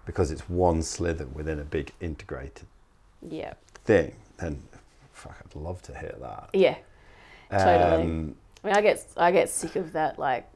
because 0.06 0.30
it's 0.30 0.48
one 0.48 0.82
slither 0.82 1.26
within 1.26 1.58
a 1.58 1.64
big 1.64 1.92
integrated 2.00 2.66
Yeah. 3.22 3.54
thing, 3.84 4.16
then 4.38 4.62
fuck, 5.12 5.36
I'd 5.44 5.54
love 5.54 5.82
to 5.82 5.96
hear 5.98 6.14
that. 6.20 6.50
Yeah. 6.52 6.76
Totally. 7.50 8.02
Um, 8.02 8.36
I 8.62 8.66
mean, 8.68 8.76
I 8.76 8.80
get 8.80 9.04
I 9.16 9.32
get 9.32 9.48
sick 9.48 9.76
of 9.76 9.92
that. 9.92 10.18
Like, 10.18 10.48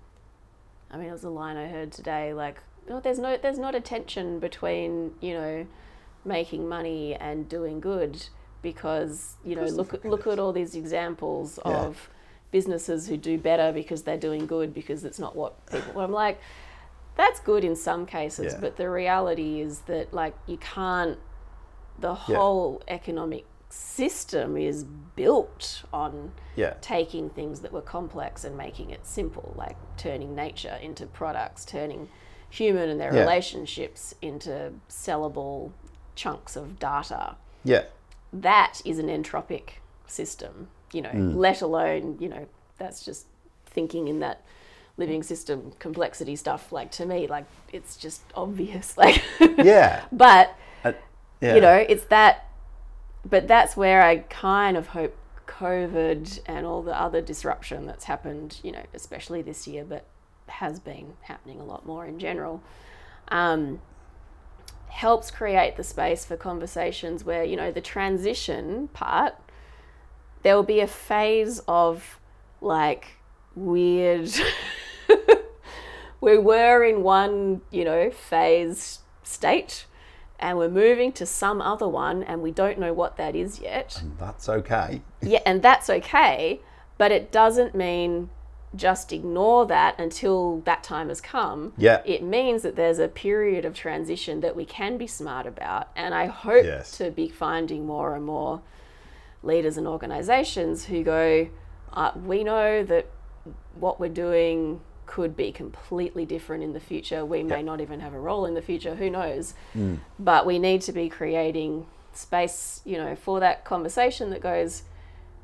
I 0.91 0.97
mean, 0.97 1.09
it 1.09 1.13
was 1.13 1.25
a 1.25 1.31
line 1.31 1.57
I 1.57 1.67
heard 1.69 1.91
today. 1.93 2.33
Like, 2.33 2.59
no, 2.89 3.01
there's 3.01 3.19
no 3.19 3.37
there's 3.37 3.59
not 3.59 3.75
a 3.75 3.81
tension 3.81 4.39
between 4.39 5.15
you 5.21 5.35
know 5.35 5.67
making 6.25 6.69
money 6.69 7.15
and 7.15 7.49
doing 7.49 7.81
good 7.81 8.27
because 8.63 9.37
you 9.45 9.57
know 9.57 9.65
look 9.65 9.93
at 9.93 10.05
look 10.05 10.27
is. 10.27 10.33
at 10.35 10.39
all 10.39 10.53
these 10.53 10.75
examples 10.75 11.59
Yeah. 11.67 11.73
of 11.73 12.09
businesses 12.59 13.09
who 13.09 13.17
do 13.17 13.37
better 13.37 13.73
because 13.73 14.05
they're 14.05 14.17
doing 14.29 14.47
good 14.47 14.73
because 14.73 15.05
it's 15.05 15.19
not 15.19 15.35
what 15.35 15.53
people. 15.67 16.01
I'm 16.01 16.13
like, 16.13 16.39
that's 17.17 17.41
good 17.41 17.65
in 17.65 17.75
some 17.75 18.07
cases, 18.07 18.53
Yeah. 18.53 18.61
but 18.61 18.77
the 18.77 18.89
reality 18.89 19.61
is 19.61 19.81
that 19.91 20.15
like 20.15 20.35
you 20.47 20.57
can't. 20.59 21.19
The 21.99 22.15
Yeah. 22.15 22.37
whole 22.39 22.81
economic 22.87 23.45
system 23.71 24.57
is 24.57 24.85
built 25.17 25.83
on 25.93 26.33
yeah, 26.55 26.75
taking 26.81 27.29
things 27.31 27.61
that 27.61 27.73
were 27.73 27.81
complex 27.97 28.45
and 28.45 28.57
making 28.57 28.91
it 28.91 29.05
simple, 29.05 29.53
like 29.57 29.77
turning 29.97 30.33
nature 30.35 30.79
into 30.81 31.07
products, 31.07 31.65
turning 31.65 32.09
human 32.51 32.89
and 32.89 33.01
their 33.01 33.13
Yeah. 33.13 33.21
relationships 33.21 34.15
into 34.23 34.75
sellable 34.89 35.73
chunks 36.15 36.55
of 36.57 36.79
data. 36.79 37.35
yeah, 37.65 37.85
That 38.33 38.81
is 38.85 38.99
an 38.99 39.09
entropic 39.09 39.67
system, 40.07 40.69
you 40.95 41.03
know, 41.03 41.11
Mm. 41.11 41.37
let 41.37 41.61
alone, 41.63 42.17
you 42.21 42.29
know, 42.29 42.47
that's 42.79 43.05
just 43.05 43.27
thinking 43.67 44.09
in 44.09 44.21
that 44.21 44.43
living 44.97 45.23
system 45.23 45.73
complexity 45.79 46.37
stuff. 46.37 46.71
Like 46.73 46.91
to 46.93 47.07
me, 47.07 47.27
like 47.27 47.47
it's 47.73 47.97
just 47.97 48.23
obvious. 48.35 48.97
Like, 49.03 49.23
yeah, 49.59 50.05
but 50.13 50.55
yeah. 51.41 51.55
you 51.55 51.61
know, 51.61 51.75
it's 51.77 52.05
that, 52.07 52.47
but 53.29 53.47
that's 53.49 53.77
where 53.77 54.03
I 54.03 54.19
kind 54.19 54.77
of 54.77 54.89
hope 54.89 55.17
COVID 55.47 56.41
and 56.47 56.65
all 56.67 56.83
the 56.83 56.99
other 56.99 57.21
disruption 57.21 57.87
that's 57.87 58.05
happened, 58.05 58.61
you 58.63 58.73
know, 58.73 58.85
especially 58.95 59.43
this 59.43 59.67
year, 59.67 59.85
but 59.85 60.05
has 60.47 60.79
been 60.81 61.15
happening 61.23 61.61
a 61.61 61.65
lot 61.65 61.85
more 61.87 62.07
in 62.07 62.19
general, 62.19 62.63
um, 63.29 63.81
helps 64.89 65.31
create 65.31 65.77
the 65.77 65.83
space 65.85 66.25
for 66.25 66.37
conversations 66.37 67.25
where, 67.25 67.45
you 67.45 67.57
know, 67.57 67.71
the 67.73 67.81
transition 67.81 68.89
part, 68.89 69.35
there 70.45 70.55
will 70.55 70.63
be 70.63 70.81
a 70.81 70.87
phase 70.87 71.61
of 71.67 72.21
like 72.61 73.17
weird. 73.57 74.31
we 76.21 76.39
were 76.39 76.85
in 76.85 77.03
one, 77.03 77.63
you 77.71 77.85
know, 77.85 78.11
phase 78.11 79.01
state 79.25 79.87
and 80.39 80.59
we're 80.59 80.69
moving 80.69 81.13
to 81.13 81.27
some 81.27 81.61
other 81.61 81.89
one 81.89 82.23
and 82.23 82.43
we 82.43 82.51
don't 82.51 82.79
know 82.79 82.93
what 82.93 83.17
that 83.17 83.35
is 83.35 83.59
yet. 83.59 83.99
And 84.01 84.17
that's 84.19 84.49
okay. 84.49 85.03
Yeah, 85.23 85.41
and 85.47 85.63
that's 85.63 85.89
okay, 85.89 86.61
but 86.99 87.11
it 87.11 87.33
doesn't 87.33 87.75
mean 87.75 88.29
just 88.77 89.11
ignore 89.11 89.65
that 89.65 89.99
until 89.99 90.61
that 90.67 90.83
time 90.83 91.09
has 91.09 91.23
come. 91.23 91.73
Yeah. 91.79 92.03
It 92.05 92.23
means 92.23 92.63
that 92.63 92.77
there's 92.77 92.99
a 92.99 93.09
period 93.09 93.65
of 93.65 93.73
transition 93.73 94.41
that 94.41 94.55
we 94.55 94.67
can 94.67 94.99
be 94.99 95.07
smart 95.07 95.47
about. 95.47 95.89
And 95.97 96.13
I 96.15 96.27
hope 96.27 96.65
Yes. 96.65 96.95
to 96.99 97.11
be 97.11 97.29
finding 97.29 97.87
more 97.87 98.15
and 98.15 98.25
more 98.27 98.61
leaders 99.45 99.77
and 99.77 99.87
organizations 99.87 100.85
who 100.87 101.03
go, 101.03 101.49
uh, 101.93 102.13
we 102.25 102.43
know 102.45 102.83
that 102.85 103.07
what 103.79 104.01
we're 104.01 104.09
doing 104.09 104.81
could 105.07 105.37
be 105.37 105.53
completely 105.53 106.25
different 106.25 106.63
in 106.65 106.73
the 106.73 106.81
future. 106.81 107.25
We 107.25 107.43
may 107.43 107.57
Yeah. 107.57 107.63
not 107.63 107.81
even 107.81 108.01
have 108.01 108.15
a 108.15 108.19
role 108.19 108.47
in 108.47 108.55
the 108.55 108.63
future, 108.63 108.95
who 108.95 109.11
knows? 109.11 109.55
But 110.19 110.47
we 110.47 110.59
need 110.59 110.81
to 110.83 110.93
be 110.93 111.09
creating 111.09 111.87
space, 112.13 112.81
you 112.85 112.97
know, 112.97 113.15
for 113.15 113.41
that 113.41 113.65
conversation 113.65 114.31
that 114.31 114.41
goes, 114.41 114.85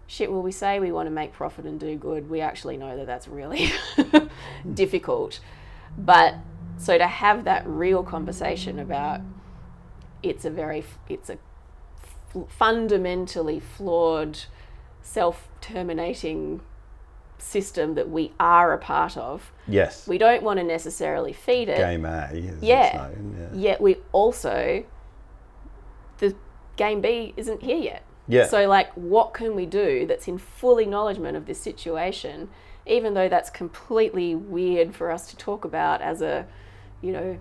shit, 0.07 0.33
well, 0.33 0.43
we 0.43 0.51
say 0.53 0.81
we 0.81 0.91
want 0.93 1.07
to 1.07 1.11
make 1.11 1.33
profit 1.33 1.67
and 1.67 1.79
do 1.79 1.97
good. 1.97 2.31
We 2.31 2.41
actually 2.41 2.77
know 2.77 2.97
that 2.97 3.07
that's 3.07 3.29
really 3.29 3.71
difficult. 4.75 5.41
But 5.97 6.37
so 6.79 6.97
to 6.99 7.07
have 7.07 7.45
that 7.45 7.67
real 7.67 8.03
conversation 8.03 8.79
about 8.79 9.21
it's 10.23 10.45
a 10.45 10.51
very, 10.51 10.85
it's 11.09 11.31
a 11.31 11.39
fundamentally 12.49 13.61
flawed, 13.61 14.41
self 15.03 15.49
terminating 15.61 16.61
system 17.39 17.95
that 17.95 18.09
we 18.11 18.33
are 18.39 18.73
a 18.73 18.79
part 18.79 19.17
of. 19.17 19.51
Yes. 19.67 20.07
We 20.07 20.19
don't 20.19 20.43
want 20.43 20.59
to 20.59 20.65
necessarily 20.65 21.33
feed 21.33 21.69
it 21.71 21.79
Game 21.79 22.05
A, 22.05 22.31
Yeah. 22.61 22.97
known. 22.97 23.51
Yeah. 23.55 23.59
yet 23.59 23.81
we 23.81 23.97
also 24.13 24.85
the 26.19 26.35
game 26.77 27.01
B 27.01 27.33
isn't 27.39 27.63
here 27.63 27.79
yet. 27.79 28.03
Yeah. 28.29 28.47
So 28.47 28.69
like 28.69 28.93
what 28.95 29.33
can 29.33 29.55
we 29.57 29.65
do 29.67 30.07
that's 30.07 30.29
in 30.29 30.37
full 30.39 30.79
acknowledgement 30.79 31.37
of 31.37 31.47
this 31.47 31.59
situation, 31.61 32.51
even 32.87 33.15
though 33.15 33.29
that's 33.29 33.49
completely 33.51 34.35
weird 34.35 34.95
for 34.95 35.11
us 35.11 35.29
to 35.31 35.37
talk 35.37 35.65
about 35.65 36.03
as 36.03 36.21
a, 36.21 36.47
you 37.01 37.11
know, 37.13 37.39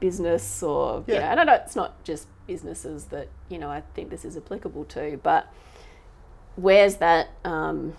business 0.00 0.62
or 0.62 1.04
you 1.06 1.14
Yeah. 1.14 1.20
know, 1.20 1.26
and 1.26 1.40
I 1.40 1.44
know 1.44 1.54
it's 1.54 1.76
not 1.76 2.02
just 2.04 2.26
businesses 2.46 3.06
that, 3.06 3.28
you 3.48 3.58
know, 3.58 3.70
I 3.70 3.82
think 3.94 4.10
this 4.10 4.24
is 4.24 4.36
applicable 4.36 4.84
to, 4.86 5.18
but 5.22 5.52
where's 6.56 6.96
that 6.96 7.28
um 7.44 7.94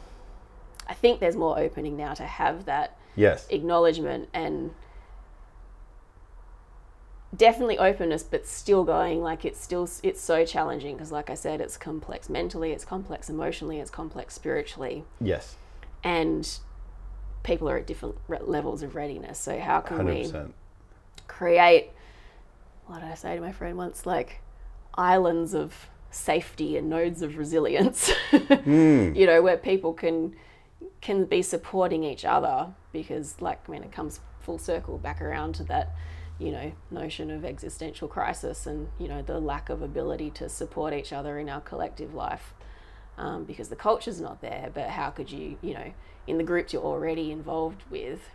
I 0.87 0.93
think 0.93 1.19
there's 1.19 1.35
more 1.35 1.57
opening 1.57 1.95
now 1.97 2.13
to 2.13 2.23
have 2.23 2.65
that 2.65 2.97
Yes. 3.15 3.47
acknowledgement 3.49 4.29
and 4.33 4.71
definitely 7.35 7.77
openness 7.79 8.21
but 8.23 8.45
still 8.45 8.83
going 8.83 9.21
like 9.23 9.43
it's 9.43 9.59
still 9.59 9.89
it's 10.03 10.21
so 10.21 10.45
challenging 10.45 10.95
because 10.95 11.11
like 11.11 11.31
i 11.31 11.33
said 11.33 11.59
it's 11.59 11.77
complex 11.77 12.29
mentally 12.29 12.71
it's 12.71 12.85
complex 12.85 13.27
emotionally 13.29 13.79
it's 13.79 13.89
complex 13.89 14.35
spiritually 14.35 15.03
Yes. 15.19 15.55
and 16.03 16.57
people 17.41 17.67
are 17.69 17.77
at 17.77 17.87
different 17.87 18.17
levels 18.47 18.83
of 18.83 18.93
readiness 18.95 19.39
so 19.39 19.57
how 19.59 19.81
can 19.81 19.97
Hundred 19.97 20.31
we 20.33 20.53
create 21.27 21.89
what 22.87 23.01
did 23.01 23.09
i 23.09 23.13
say 23.15 23.35
to 23.35 23.41
my 23.41 23.51
friend 23.51 23.77
once 23.77 24.05
like 24.05 24.41
islands 24.95 25.53
of 25.53 25.89
safety 26.11 26.77
and 26.77 26.89
nodes 26.89 27.21
of 27.21 27.37
resilience 27.37 28.11
Hmm. 28.31 29.13
you 29.15 29.25
know 29.25 29.41
where 29.41 29.57
people 29.57 29.93
can 29.93 30.35
can 31.01 31.25
be 31.25 31.41
supporting 31.41 32.03
each 32.03 32.23
other 32.23 32.73
because 32.93 33.41
like 33.41 33.59
I 33.67 33.71
mean 33.71 33.83
it 33.83 33.91
comes 33.91 34.21
full 34.39 34.57
circle 34.57 34.97
back 34.97 35.21
around 35.21 35.55
to 35.55 35.63
that, 35.65 35.93
you 36.39 36.51
know, 36.51 36.71
notion 36.91 37.31
of 37.31 37.43
existential 37.43 38.07
crisis 38.07 38.65
and 38.65 38.87
you 38.99 39.07
know 39.07 39.21
the 39.21 39.39
lack 39.39 39.69
of 39.69 39.81
ability 39.81 40.29
to 40.31 40.49
support 40.49 40.93
each 40.93 41.11
other 41.11 41.39
in 41.39 41.49
our 41.49 41.61
collective 41.61 42.13
life, 42.13 42.53
um, 43.17 43.43
because 43.43 43.69
the 43.69 43.75
culture's 43.75 44.21
not 44.21 44.41
there. 44.41 44.69
But 44.73 44.89
how 44.89 45.09
could 45.09 45.31
you, 45.31 45.57
you 45.61 45.73
know, 45.73 45.93
in 46.27 46.37
the 46.37 46.43
groups 46.43 46.73
you're 46.73 46.83
already 46.83 47.31
involved 47.31 47.83
with, 47.89 48.29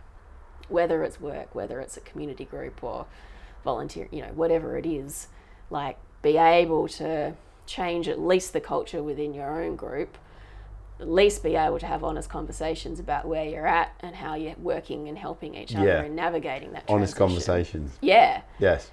whether 0.67 1.03
it's 1.03 1.19
work, 1.19 1.55
whether 1.55 1.79
it's 1.79 1.97
a 1.97 2.01
community 2.01 2.45
group 2.45 2.83
or 2.83 3.05
volunteer, 3.63 4.07
you 4.11 4.21
know, 4.21 4.31
whatever 4.33 4.77
it 4.77 4.85
is, 4.85 5.27
like 5.69 5.97
be 6.21 6.37
able 6.37 6.87
to 6.87 7.33
change 7.65 8.07
at 8.07 8.19
least 8.19 8.53
the 8.53 8.59
culture 8.59 9.03
within 9.03 9.33
your 9.33 9.61
own 9.61 9.75
group 9.75 10.17
at 10.99 11.09
least 11.09 11.43
be 11.43 11.55
able 11.55 11.79
to 11.79 11.85
have 11.85 12.03
honest 12.03 12.29
conversations 12.29 12.99
about 12.99 13.25
where 13.25 13.45
you're 13.45 13.67
at 13.67 13.93
and 14.01 14.15
how 14.15 14.35
you're 14.35 14.55
working 14.57 15.07
and 15.07 15.17
helping 15.17 15.55
each 15.55 15.73
other 15.73 15.85
Yeah. 15.87 16.01
and 16.01 16.15
navigating 16.15 16.73
that 16.73 16.83
Honest 16.89 17.15
transition. 17.15 17.45
conversations. 17.45 17.97
Yeah. 18.01 18.41
Yes. 18.59 18.91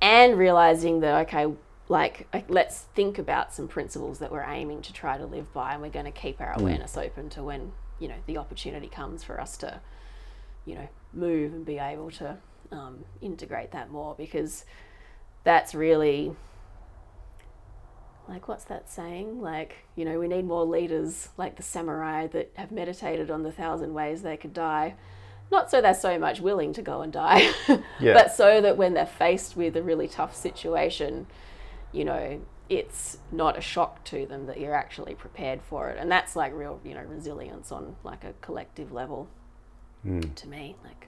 And 0.00 0.38
realizing 0.38 1.00
that, 1.00 1.28
okay, 1.28 1.52
like, 1.88 2.26
like, 2.32 2.46
let's 2.48 2.82
think 2.94 3.18
about 3.18 3.52
some 3.52 3.68
principles 3.68 4.18
that 4.20 4.32
we're 4.32 4.44
aiming 4.44 4.80
to 4.82 4.92
try 4.92 5.18
to 5.18 5.26
live 5.26 5.52
by 5.52 5.74
and 5.74 5.82
we're 5.82 5.90
going 5.90 6.06
to 6.06 6.10
keep 6.10 6.40
our 6.40 6.54
mm. 6.54 6.60
awareness 6.60 6.96
open 6.96 7.28
to 7.30 7.42
when, 7.42 7.72
you 7.98 8.08
know, 8.08 8.16
the 8.26 8.38
opportunity 8.38 8.88
comes 8.88 9.22
for 9.22 9.38
us 9.38 9.58
to, 9.58 9.80
you 10.64 10.74
know, 10.74 10.88
move 11.12 11.52
and 11.52 11.66
be 11.66 11.78
able 11.78 12.10
to 12.12 12.38
um, 12.72 13.04
integrate 13.20 13.70
that 13.72 13.90
more 13.90 14.14
because 14.16 14.64
that's 15.44 15.74
really 15.74 16.34
like 18.28 18.48
what's 18.48 18.64
that 18.64 18.88
saying? 18.90 19.40
Like 19.40 19.76
you 19.94 20.04
know 20.04 20.18
we 20.18 20.26
need 20.28 20.44
more 20.44 20.64
leaders 20.64 21.28
like 21.36 21.56
the 21.56 21.62
samurai 21.62 22.26
that 22.28 22.50
have 22.54 22.70
meditated 22.72 23.30
on 23.30 23.42
the 23.42 23.52
thousand 23.52 23.94
ways 23.94 24.22
they 24.22 24.36
could 24.36 24.54
die. 24.54 24.94
Not 25.50 25.70
so 25.70 25.80
they're 25.82 25.92
so 25.94 26.18
much 26.18 26.40
willing 26.40 26.72
to 26.72 26.82
go 26.82 27.02
and 27.02 27.12
die 27.12 27.52
Yeah. 28.00 28.14
but 28.14 28.32
so 28.32 28.62
that 28.62 28.78
when 28.78 28.94
they're 28.94 29.04
faced 29.04 29.54
with 29.54 29.76
a 29.76 29.82
really 29.82 30.08
tough 30.08 30.34
situation 30.34 31.26
you 31.92 32.06
know 32.06 32.40
it's 32.70 33.18
not 33.30 33.58
a 33.58 33.60
shock 33.60 34.02
to 34.04 34.24
them 34.24 34.46
that 34.46 34.58
you're 34.58 34.74
actually 34.74 35.14
prepared 35.14 35.60
for 35.60 35.90
it. 35.90 35.98
And 36.00 36.10
that's 36.10 36.34
like 36.36 36.54
real 36.54 36.80
you 36.84 36.94
know 36.94 37.02
resilience 37.02 37.70
on 37.70 37.96
like 38.02 38.24
a 38.24 38.32
collective 38.40 38.92
level 38.92 39.28
to 40.36 40.48
me 40.48 40.74
like 40.82 41.06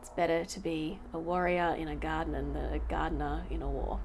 it's 0.00 0.08
better 0.10 0.44
to 0.46 0.58
be 0.60 0.98
a 1.12 1.18
warrior 1.18 1.74
in 1.78 1.86
a 1.88 1.94
garden 1.96 2.32
than 2.32 2.56
a 2.56 2.78
gardener 2.88 3.44
in 3.50 3.62
a 3.62 3.68
war 3.68 4.00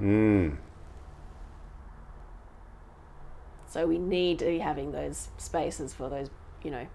Mm. 0.00 0.56
So 3.66 3.86
we 3.86 3.98
need 3.98 4.38
to 4.38 4.44
be 4.44 4.60
having 4.60 4.92
those 4.92 5.28
spaces 5.38 5.92
for 5.92 6.08
those, 6.08 6.30
you 6.62 6.70
know, 6.70 6.86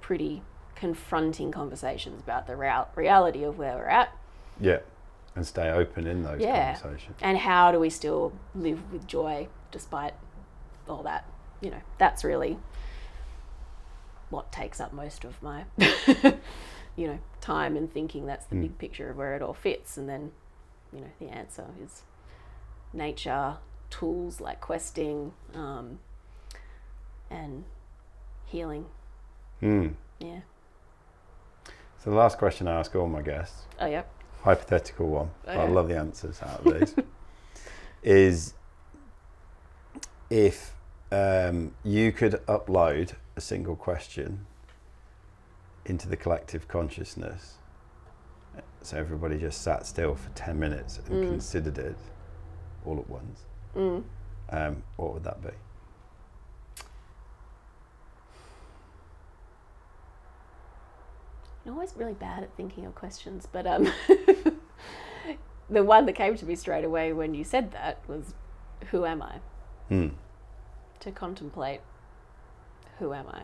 pretty 0.00 0.42
confronting 0.76 1.50
conversations 1.50 2.22
about 2.22 2.46
the 2.46 2.54
real- 2.56 2.88
reality 2.94 3.42
of 3.42 3.58
where 3.58 3.74
we're 3.76 3.86
at 3.88 4.10
Yeah. 4.60 4.78
And 5.34 5.44
stay 5.46 5.68
open 5.70 6.06
in 6.06 6.22
those 6.22 6.40
Yeah. 6.40 6.74
conversations. 6.74 7.16
and 7.20 7.38
how 7.38 7.70
do 7.72 7.78
we 7.80 7.90
still 7.90 8.32
live 8.54 8.92
with 8.92 9.06
joy 9.06 9.48
despite 9.70 10.14
all 10.88 11.02
that. 11.02 11.24
You 11.60 11.70
know, 11.70 11.80
that's 11.98 12.22
really 12.24 12.58
what 14.30 14.52
takes 14.52 14.80
up 14.80 14.92
most 14.92 15.24
of 15.24 15.42
my, 15.42 15.64
you 16.96 17.06
know, 17.06 17.18
time 17.40 17.76
and 17.76 17.92
thinking. 17.92 18.26
That's 18.26 18.46
the 18.46 18.56
big 18.56 18.78
picture 18.78 19.10
of 19.10 19.16
where 19.16 19.34
it 19.36 19.42
all 19.42 19.54
fits. 19.54 19.96
And 19.96 20.08
then, 20.08 20.32
you 20.92 21.00
know, 21.00 21.10
the 21.18 21.28
answer 21.28 21.66
is 21.82 22.02
nature, 22.92 23.56
tools 23.90 24.40
like 24.40 24.60
questing, 24.60 25.32
um, 25.54 25.98
and 27.30 27.64
healing. 28.46 28.86
Mm. 29.62 29.94
Yeah. 30.18 30.40
So 32.02 32.10
the 32.10 32.16
last 32.16 32.38
question 32.38 32.68
I 32.68 32.78
ask 32.78 32.94
all 32.94 33.08
my 33.08 33.22
guests, 33.22 33.62
Oh, 33.80 33.86
yep. 33.86 34.10
hypothetical 34.42 35.08
one, 35.08 35.30
but 35.44 35.56
I 35.56 35.66
love 35.66 35.88
the 35.88 35.96
answers 35.96 36.40
out 36.42 36.64
of 36.64 36.78
these, 36.78 36.94
is 38.02 38.54
if 40.30 40.74
um, 41.10 41.72
you 41.82 42.12
could 42.12 42.34
upload 42.46 43.14
a 43.38 43.40
single 43.40 43.76
question 43.76 44.44
into 45.86 46.08
the 46.08 46.16
collective 46.16 46.66
consciousness, 46.68 47.54
so 48.82 48.96
everybody 48.98 49.38
just 49.38 49.62
sat 49.62 49.86
still 49.86 50.14
for 50.16 50.28
10 50.30 50.58
minutes 50.58 50.98
and 51.06 51.24
Mm. 51.24 51.28
considered 51.28 51.78
it 51.78 51.96
all 52.84 52.98
at 52.98 53.08
once, 53.08 53.44
Mm. 53.76 54.02
um, 54.50 54.82
what 54.96 55.14
would 55.14 55.22
that 55.24 55.40
be? 55.40 55.50
I'm 61.66 61.72
always 61.74 61.94
really 61.96 62.14
bad 62.14 62.42
at 62.42 62.54
thinking 62.56 62.86
of 62.86 62.94
questions, 62.94 63.46
but 63.50 63.66
um, 63.66 63.92
the 65.70 65.84
one 65.84 66.06
that 66.06 66.14
came 66.14 66.36
to 66.36 66.46
me 66.46 66.54
straight 66.56 66.84
away 66.84 67.12
when 67.12 67.34
you 67.34 67.44
said 67.44 67.72
that 67.72 68.00
was, 68.08 68.34
"Who 68.90 69.04
am 69.04 69.20
I?" 69.22 69.40
Hmm. 69.88 70.08
To 71.00 71.10
contemplate, 71.12 71.80
who 72.98 73.12
am 73.12 73.26
I? 73.28 73.42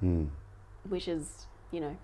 Hmm. 0.00 0.24
Which 0.88 1.08
is, 1.08 1.46
you 1.70 1.80
know, 1.80 1.96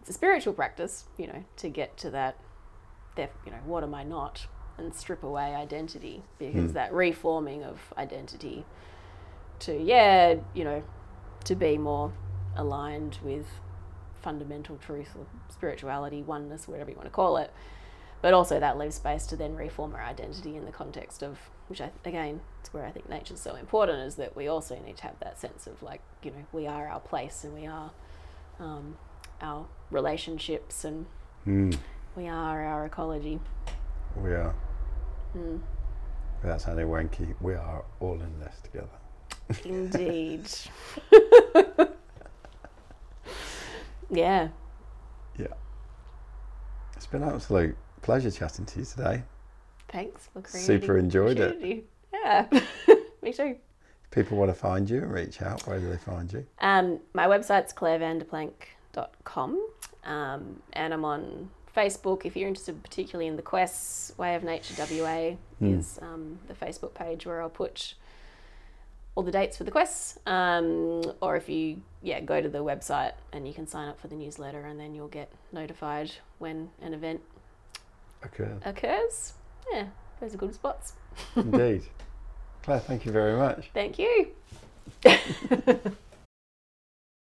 it's 0.00 0.10
a 0.10 0.12
spiritual 0.12 0.52
practice, 0.52 1.04
you 1.16 1.26
know, 1.26 1.44
to 1.56 1.68
get 1.68 1.96
to 1.98 2.10
that. 2.10 2.36
You 3.18 3.52
know, 3.52 3.58
what 3.66 3.82
am 3.82 3.94
I 3.94 4.02
not? 4.02 4.46
And 4.78 4.94
strip 4.94 5.22
away 5.22 5.54
identity 5.54 6.22
because 6.38 6.70
Hmm. 6.70 6.74
that 6.74 6.92
reforming 6.94 7.62
of 7.62 7.92
identity 7.98 8.64
to 9.60 9.76
yeah, 9.78 10.36
you 10.54 10.64
know, 10.64 10.82
to 11.44 11.54
be 11.54 11.76
more 11.76 12.12
aligned 12.56 13.18
with 13.22 13.46
fundamental 14.22 14.78
truth 14.78 15.14
or 15.18 15.26
spirituality, 15.50 16.22
oneness, 16.22 16.66
whatever 16.66 16.90
you 16.90 16.96
want 16.96 17.06
to 17.06 17.12
call 17.12 17.36
it. 17.36 17.52
But 18.22 18.34
also 18.34 18.60
that 18.60 18.76
leaves 18.76 18.96
space 18.96 19.24
to 19.26 19.36
then 19.36 19.54
reform 19.56 19.94
our 19.94 20.02
identity 20.02 20.56
in 20.56 20.66
the 20.66 20.72
context 20.72 21.22
of, 21.22 21.38
which 21.68 21.80
I 21.80 21.90
again, 22.04 22.40
it's 22.60 22.72
where 22.74 22.84
I 22.84 22.90
think 22.90 23.08
nature's 23.08 23.40
so 23.40 23.54
important, 23.54 24.00
is 24.00 24.16
that 24.16 24.36
we 24.36 24.46
also 24.48 24.78
need 24.84 24.96
to 24.98 25.02
have 25.04 25.18
that 25.20 25.38
sense 25.40 25.66
of 25.66 25.82
like, 25.82 26.02
you 26.22 26.30
know, 26.30 26.44
we 26.52 26.66
are 26.66 26.88
our 26.88 27.00
place 27.00 27.44
and 27.44 27.54
we 27.54 27.66
are 27.66 27.90
um, 28.58 28.96
our 29.40 29.66
relationships 29.90 30.84
and 30.84 31.06
Hmm. 31.44 31.70
we 32.14 32.28
are 32.28 32.62
our 32.62 32.84
ecology. 32.84 33.40
We 34.16 34.32
are. 34.34 34.54
Hmm. 35.32 35.56
Without 36.42 36.60
sounding 36.60 36.86
wanky, 36.88 37.34
we 37.40 37.54
are 37.54 37.82
all 38.00 38.20
in 38.20 38.38
this 38.40 38.60
together. 38.62 38.88
Indeed. 39.64 40.46
yeah. 44.10 44.48
Yeah. 45.38 45.46
It's 46.96 47.06
been 47.06 47.22
absolute 47.22 47.76
pleasure 48.02 48.30
chatting 48.30 48.64
to 48.66 48.78
you 48.80 48.84
today. 48.84 49.22
Thanks 49.88 50.28
for 50.32 50.40
creating. 50.42 50.66
Super 50.80 50.98
enjoyed 50.98 51.38
it. 51.40 51.84
Yeah. 52.12 52.46
Me 53.22 53.32
too. 53.32 53.56
If 54.04 54.10
people 54.10 54.38
want 54.38 54.50
to 54.50 54.54
find 54.54 54.88
you 54.88 54.98
and 54.98 55.12
reach 55.12 55.42
out, 55.42 55.66
where 55.66 55.78
do 55.78 55.88
they 55.88 55.96
find 55.96 56.32
you? 56.32 56.46
Um, 56.60 57.00
my 57.12 57.26
website's 57.26 57.72
clairevanderplank.com 57.72 59.68
um, 60.04 60.62
and 60.72 60.94
I'm 60.94 61.04
on 61.04 61.50
Facebook. 61.76 62.24
If 62.24 62.36
you're 62.36 62.48
interested 62.48 62.82
particularly 62.82 63.26
in 63.28 63.36
the 63.36 63.42
quests, 63.42 64.16
Way 64.18 64.34
of 64.34 64.42
Nature 64.44 64.74
WA 64.78 65.32
Hmm. 65.58 65.78
is 65.78 65.98
um, 66.02 66.38
the 66.48 66.54
Facebook 66.54 66.94
page 66.94 67.26
where 67.26 67.42
I'll 67.42 67.50
put 67.50 67.94
all 69.14 69.22
the 69.22 69.32
dates 69.32 69.56
for 69.56 69.64
the 69.64 69.70
quests. 69.70 70.18
Um, 70.26 71.02
or 71.20 71.36
if 71.36 71.48
you 71.48 71.82
yeah 72.02 72.20
go 72.20 72.40
to 72.40 72.48
the 72.48 72.64
website 72.64 73.12
and 73.32 73.46
you 73.46 73.52
can 73.52 73.66
sign 73.66 73.88
up 73.88 74.00
for 74.00 74.08
the 74.08 74.14
newsletter 74.14 74.60
and 74.64 74.80
then 74.80 74.94
you'll 74.94 75.08
get 75.08 75.30
notified 75.52 76.12
when 76.38 76.70
an 76.80 76.94
event 76.94 77.20
Okay. 78.26 78.50
occurs. 78.64 79.34
Yeah, 79.72 79.86
those 80.20 80.34
are 80.34 80.38
good 80.38 80.54
spots. 80.54 80.94
Indeed. 81.36 81.82
Claire, 82.62 82.80
thank 82.80 83.06
you 83.06 83.12
very 83.12 83.36
much. 83.38 83.70
Thank 83.72 83.98
you. 83.98 84.28